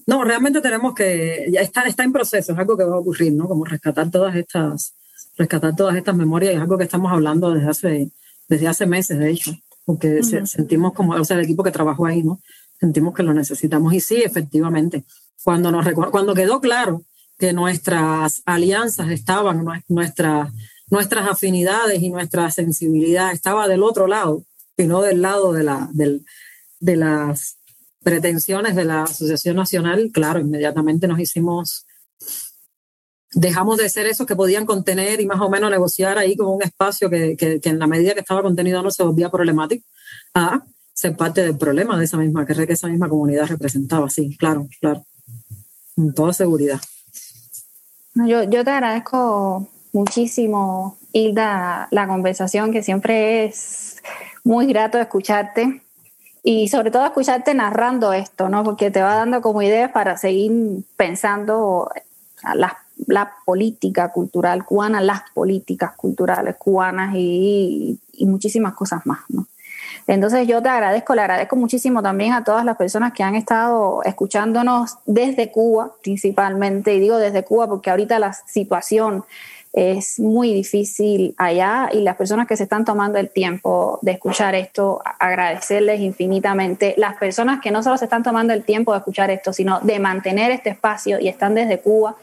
No, 0.09 0.25
realmente 0.25 0.63
tenemos 0.63 0.95
que, 0.95 1.51
ya 1.53 1.61
está, 1.61 1.83
está 1.83 2.03
en 2.03 2.15
proceso, 2.15 2.53
es 2.53 2.59
algo 2.59 2.79
que 2.79 2.85
va 2.85 2.97
a 2.97 2.99
ocurrir, 2.99 3.31
¿no? 3.35 3.47
Como 3.47 3.67
rescatar 3.67 4.11
todas 4.11 4.35
estas, 4.37 4.95
rescatar 5.37 5.77
todas 5.77 5.97
estas 5.97 6.17
memorias, 6.17 6.55
es 6.55 6.61
algo 6.63 6.79
que 6.79 6.85
estamos 6.85 7.13
hablando 7.13 7.53
desde 7.53 7.69
hace, 7.69 8.11
desde 8.49 8.69
hace 8.69 8.87
meses, 8.87 9.19
de 9.19 9.31
hecho, 9.31 9.53
porque 9.85 10.23
sentimos 10.23 10.95
como, 10.95 11.13
o 11.13 11.25
sea, 11.27 11.37
el 11.37 11.45
equipo 11.45 11.63
que 11.63 11.73
trabajó 11.73 12.07
ahí, 12.07 12.23
¿no? 12.23 12.41
Sentimos 12.81 13.13
que 13.13 13.23
lo 13.23 13.35
necesitamos. 13.35 13.93
Y 13.93 14.01
sí, 14.01 14.23
efectivamente, 14.23 15.05
cuando, 15.45 15.71
nos, 15.71 15.87
cuando 16.11 16.33
quedó 16.33 16.63
claro 16.63 17.03
que 17.39 17.53
nuestras 17.53 18.41
alianzas 18.47 19.11
estaban, 19.11 19.63
nuestras, 19.89 20.51
nuestras 20.89 21.29
afinidades 21.29 22.03
y 22.03 22.09
nuestra 22.09 22.51
sensibilidad 22.51 23.31
estaba 23.33 23.69
del 23.69 23.83
otro 23.83 24.07
lado 24.07 24.43
y 24.75 24.85
no 24.85 25.03
del 25.03 25.21
lado 25.21 25.53
de, 25.53 25.65
la, 25.65 25.91
del, 25.93 26.25
de 26.81 26.97
las 26.97 27.58
pretensiones 28.09 28.75
de 28.75 28.87
la 28.87 29.03
Asociación 29.03 29.57
Nacional, 29.57 30.11
claro, 30.15 30.41
inmediatamente 30.41 31.07
nos 31.07 31.21
hicimos, 31.21 31.87
dejamos 33.33 33.77
de 33.77 33.91
ser 33.91 34.07
esos 34.07 34.27
que 34.27 34.35
podían 34.35 34.65
contener 34.65 35.21
y 35.21 35.27
más 35.27 35.39
o 35.43 35.51
menos 35.51 35.71
negociar 35.71 36.17
ahí 36.17 36.35
como 36.35 36.55
un 36.55 36.63
espacio 36.63 37.11
que, 37.11 37.37
que, 37.37 37.61
en 37.63 37.79
la 37.79 37.87
medida 37.87 38.15
que 38.15 38.21
estaba 38.21 38.41
contenido 38.41 38.83
no 38.83 38.91
se 38.91 39.03
volvía 39.03 39.31
problemático, 39.31 39.85
a 40.33 40.65
ser 40.95 41.17
parte 41.17 41.43
del 41.43 41.59
problema 41.59 41.99
de 41.99 42.07
esa 42.07 42.17
misma, 42.17 42.47
que 42.47 42.55
esa 42.73 42.89
misma 42.89 43.11
comunidad 43.11 43.47
representaba, 43.47 44.09
sí, 44.09 44.35
claro, 44.39 44.67
claro, 44.81 45.05
con 45.95 46.15
toda 46.15 46.33
seguridad. 46.33 46.81
Yo, 48.15 48.43
yo 48.45 48.65
te 48.65 48.71
agradezco 48.71 49.69
muchísimo, 49.93 50.99
Hilda, 51.13 51.89
la 51.91 52.09
conversación, 52.09 52.73
que 52.73 52.83
siempre 52.83 53.45
es 53.45 53.99
muy 54.45 54.67
grato 54.67 54.99
escucharte 54.99 55.83
y 56.43 56.69
sobre 56.69 56.90
todo 56.90 57.05
escucharte 57.05 57.55
narrando 57.55 58.12
esto, 58.12 58.48
¿no? 58.48 58.65
Porque 58.65 58.90
te 58.90 59.02
va 59.02 59.15
dando 59.15 59.43
como 59.43 59.62
ideas 59.62 59.90
para 59.93 60.16
seguir 60.16 60.85
pensando 60.97 61.90
la, 62.55 62.78
la 63.06 63.32
política 63.44 64.10
cultural 64.10 64.65
cubana, 64.65 65.01
las 65.01 65.23
políticas 65.35 65.93
culturales 65.97 66.56
cubanas 66.56 67.15
y, 67.15 67.98
y, 68.12 68.27
muchísimas 68.27 68.74
cosas 68.74 69.05
más, 69.06 69.20
¿no? 69.28 69.47
Entonces 70.06 70.47
yo 70.47 70.62
te 70.62 70.70
agradezco, 70.70 71.15
le 71.15 71.20
agradezco 71.20 71.56
muchísimo 71.56 72.02
también 72.02 72.32
a 72.32 72.43
todas 72.43 72.65
las 72.65 72.77
personas 72.77 73.12
que 73.12 73.23
han 73.23 73.35
estado 73.35 74.02
escuchándonos 74.05 74.98
desde 75.05 75.51
Cuba 75.51 75.93
principalmente, 76.02 76.94
y 76.94 77.01
digo 77.01 77.19
desde 77.19 77.44
Cuba 77.44 77.69
porque 77.69 77.90
ahorita 77.90 78.19
la 78.19 78.32
situación 78.32 79.24
es 79.73 80.19
muy 80.19 80.53
difícil 80.53 81.35
allá 81.36 81.89
y 81.93 82.01
las 82.01 82.16
personas 82.16 82.47
que 82.47 82.57
se 82.57 82.65
están 82.65 82.85
tomando 82.85 83.19
el 83.19 83.31
tiempo 83.31 83.99
de 84.03 84.12
escuchar 84.12 84.55
esto, 84.55 85.01
agradecerles 85.19 86.01
infinitamente. 86.01 86.95
Las 86.97 87.16
personas 87.16 87.61
que 87.61 87.70
no 87.70 87.82
solo 87.82 87.97
se 87.99 88.05
están 88.05 88.23
tomando 88.23 88.53
el 88.53 88.65
tiempo 88.65 88.93
de 88.93 88.99
escuchar 88.99 89.31
esto, 89.31 89.53
sino 89.53 89.81
de 89.81 89.99
mantener 89.99 90.51
este 90.51 90.70
espacio 90.70 91.20
y 91.20 91.28
están 91.28 91.55
desde 91.55 91.81
Cuba, 91.81 92.16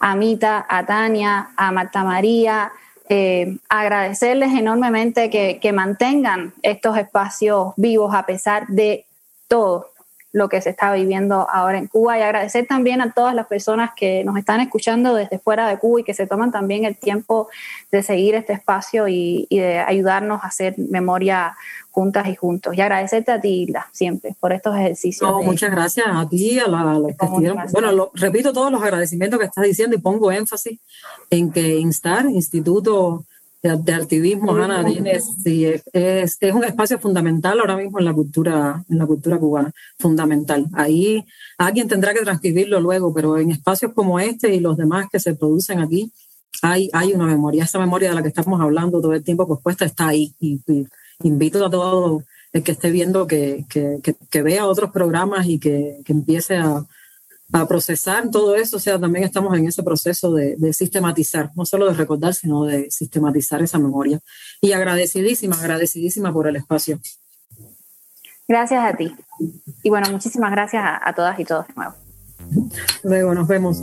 a 0.00 0.16
Mita, 0.16 0.66
a 0.68 0.84
Tania, 0.84 1.50
a 1.56 1.70
Marta 1.72 2.04
María, 2.04 2.72
eh, 3.08 3.58
agradecerles 3.68 4.52
enormemente 4.52 5.28
que, 5.30 5.58
que 5.60 5.72
mantengan 5.72 6.54
estos 6.62 6.96
espacios 6.96 7.74
vivos 7.76 8.14
a 8.14 8.24
pesar 8.24 8.66
de 8.68 9.04
todo, 9.48 9.91
lo 10.32 10.48
que 10.48 10.62
se 10.62 10.70
está 10.70 10.92
viviendo 10.94 11.46
ahora 11.50 11.78
en 11.78 11.86
Cuba 11.86 12.18
y 12.18 12.22
agradecer 12.22 12.66
también 12.66 13.02
a 13.02 13.12
todas 13.12 13.34
las 13.34 13.46
personas 13.46 13.90
que 13.94 14.24
nos 14.24 14.36
están 14.38 14.60
escuchando 14.60 15.14
desde 15.14 15.38
fuera 15.38 15.68
de 15.68 15.78
Cuba 15.78 16.00
y 16.00 16.04
que 16.04 16.14
se 16.14 16.26
toman 16.26 16.50
también 16.50 16.86
el 16.86 16.96
tiempo 16.96 17.48
de 17.90 18.02
seguir 18.02 18.34
este 18.34 18.54
espacio 18.54 19.08
y, 19.08 19.46
de 19.50 19.78
ayudarnos 19.78 20.42
a 20.42 20.46
hacer 20.46 20.74
memoria 20.78 21.54
juntas 21.90 22.26
y 22.28 22.34
juntos. 22.34 22.74
Y 22.74 22.80
agradecerte 22.80 23.30
a 23.30 23.40
ti, 23.40 23.62
Hilda, 23.62 23.88
siempre 23.92 24.34
por 24.40 24.52
estos 24.52 24.74
ejercicios. 24.74 25.30
muchas 25.44 25.70
gracias 25.70 26.06
a 26.08 26.26
ti, 26.26 26.58
a, 26.58 26.66
la, 26.66 26.98
los 26.98 27.14
que 27.14 27.26
Bueno, 27.72 28.10
repito 28.14 28.54
todos 28.54 28.72
los 28.72 28.82
agradecimientos 28.82 29.38
que 29.38 29.46
estás 29.46 29.64
diciendo 29.64 29.94
y 29.94 30.00
pongo 30.00 30.32
énfasis 30.32 30.80
en 31.28 31.52
que 31.52 31.76
Instar, 31.76 32.24
Instituto 32.26 33.26
de, 33.62 33.94
activismo, 33.94 34.56
Ana, 34.56 34.84
sí, 35.44 35.66
es, 35.66 35.86
es, 35.92 36.38
un 36.52 36.64
espacio 36.64 36.98
fundamental 36.98 37.60
ahora 37.60 37.76
mismo 37.76 38.00
en 38.00 38.04
la 38.04 38.12
cultura, 38.12 38.84
en 38.88 38.98
la 38.98 39.06
cultura 39.06 39.38
cubana, 39.38 39.72
fundamental. 39.98 40.66
Ahí 40.72 41.24
alguien 41.58 41.86
tendrá 41.86 42.12
que 42.12 42.22
transcribirlo 42.22 42.80
luego, 42.80 43.14
pero 43.14 43.38
en 43.38 43.52
espacios 43.52 43.92
como 43.92 44.18
este 44.18 44.52
y 44.52 44.60
los 44.60 44.76
demás 44.76 45.06
que 45.12 45.20
se 45.20 45.34
producen 45.34 45.78
aquí, 45.78 46.12
hay, 46.60 46.90
hay 46.92 47.12
una 47.12 47.26
memoria. 47.26 47.64
Esa 47.64 47.78
memoria 47.78 48.08
de 48.08 48.16
la 48.16 48.22
que 48.22 48.28
estamos 48.28 48.60
hablando 48.60 49.00
todo 49.00 49.14
el 49.14 49.22
tiempo, 49.22 49.46
pues 49.46 49.60
puesta 49.62 49.84
está 49.84 50.08
ahí. 50.08 50.34
Y, 50.40 50.60
invito 51.22 51.64
a 51.64 51.70
todo 51.70 52.24
el 52.52 52.64
que 52.64 52.72
esté 52.72 52.90
viendo 52.90 53.28
que, 53.28 53.64
que, 53.70 54.00
que, 54.28 54.42
vea 54.42 54.66
otros 54.66 54.90
programas 54.90 55.46
y 55.46 55.60
que, 55.60 56.00
que 56.04 56.12
empiece 56.12 56.56
a, 56.56 56.84
a 57.52 57.66
procesar 57.66 58.30
todo 58.30 58.56
eso, 58.56 58.78
o 58.78 58.80
sea, 58.80 58.98
también 58.98 59.24
estamos 59.24 59.56
en 59.56 59.66
ese 59.66 59.82
proceso 59.82 60.32
de, 60.32 60.72
sistematizar, 60.72 61.50
no 61.54 61.64
solo 61.66 61.86
de 61.86 61.94
recordar, 61.94 62.34
sino 62.34 62.64
de 62.64 62.90
sistematizar 62.90 63.62
esa 63.62 63.78
memoria. 63.78 64.20
Y 64.60 64.72
agradecidísima, 64.72 65.56
agradecidísima 65.56 66.32
por 66.32 66.48
el 66.48 66.56
espacio. 66.56 66.98
Gracias 68.48 68.84
a 68.84 68.96
ti. 68.96 69.14
Y 69.82 69.90
bueno, 69.90 70.10
muchísimas 70.10 70.50
gracias 70.50 70.82
a, 70.82 71.08
a 71.08 71.14
todas 71.14 71.38
y 71.38 71.44
todos 71.44 71.66
de 71.68 71.74
nuevo. 71.74 71.94
Luego 73.02 73.34
nos 73.34 73.46
vemos. 73.46 73.82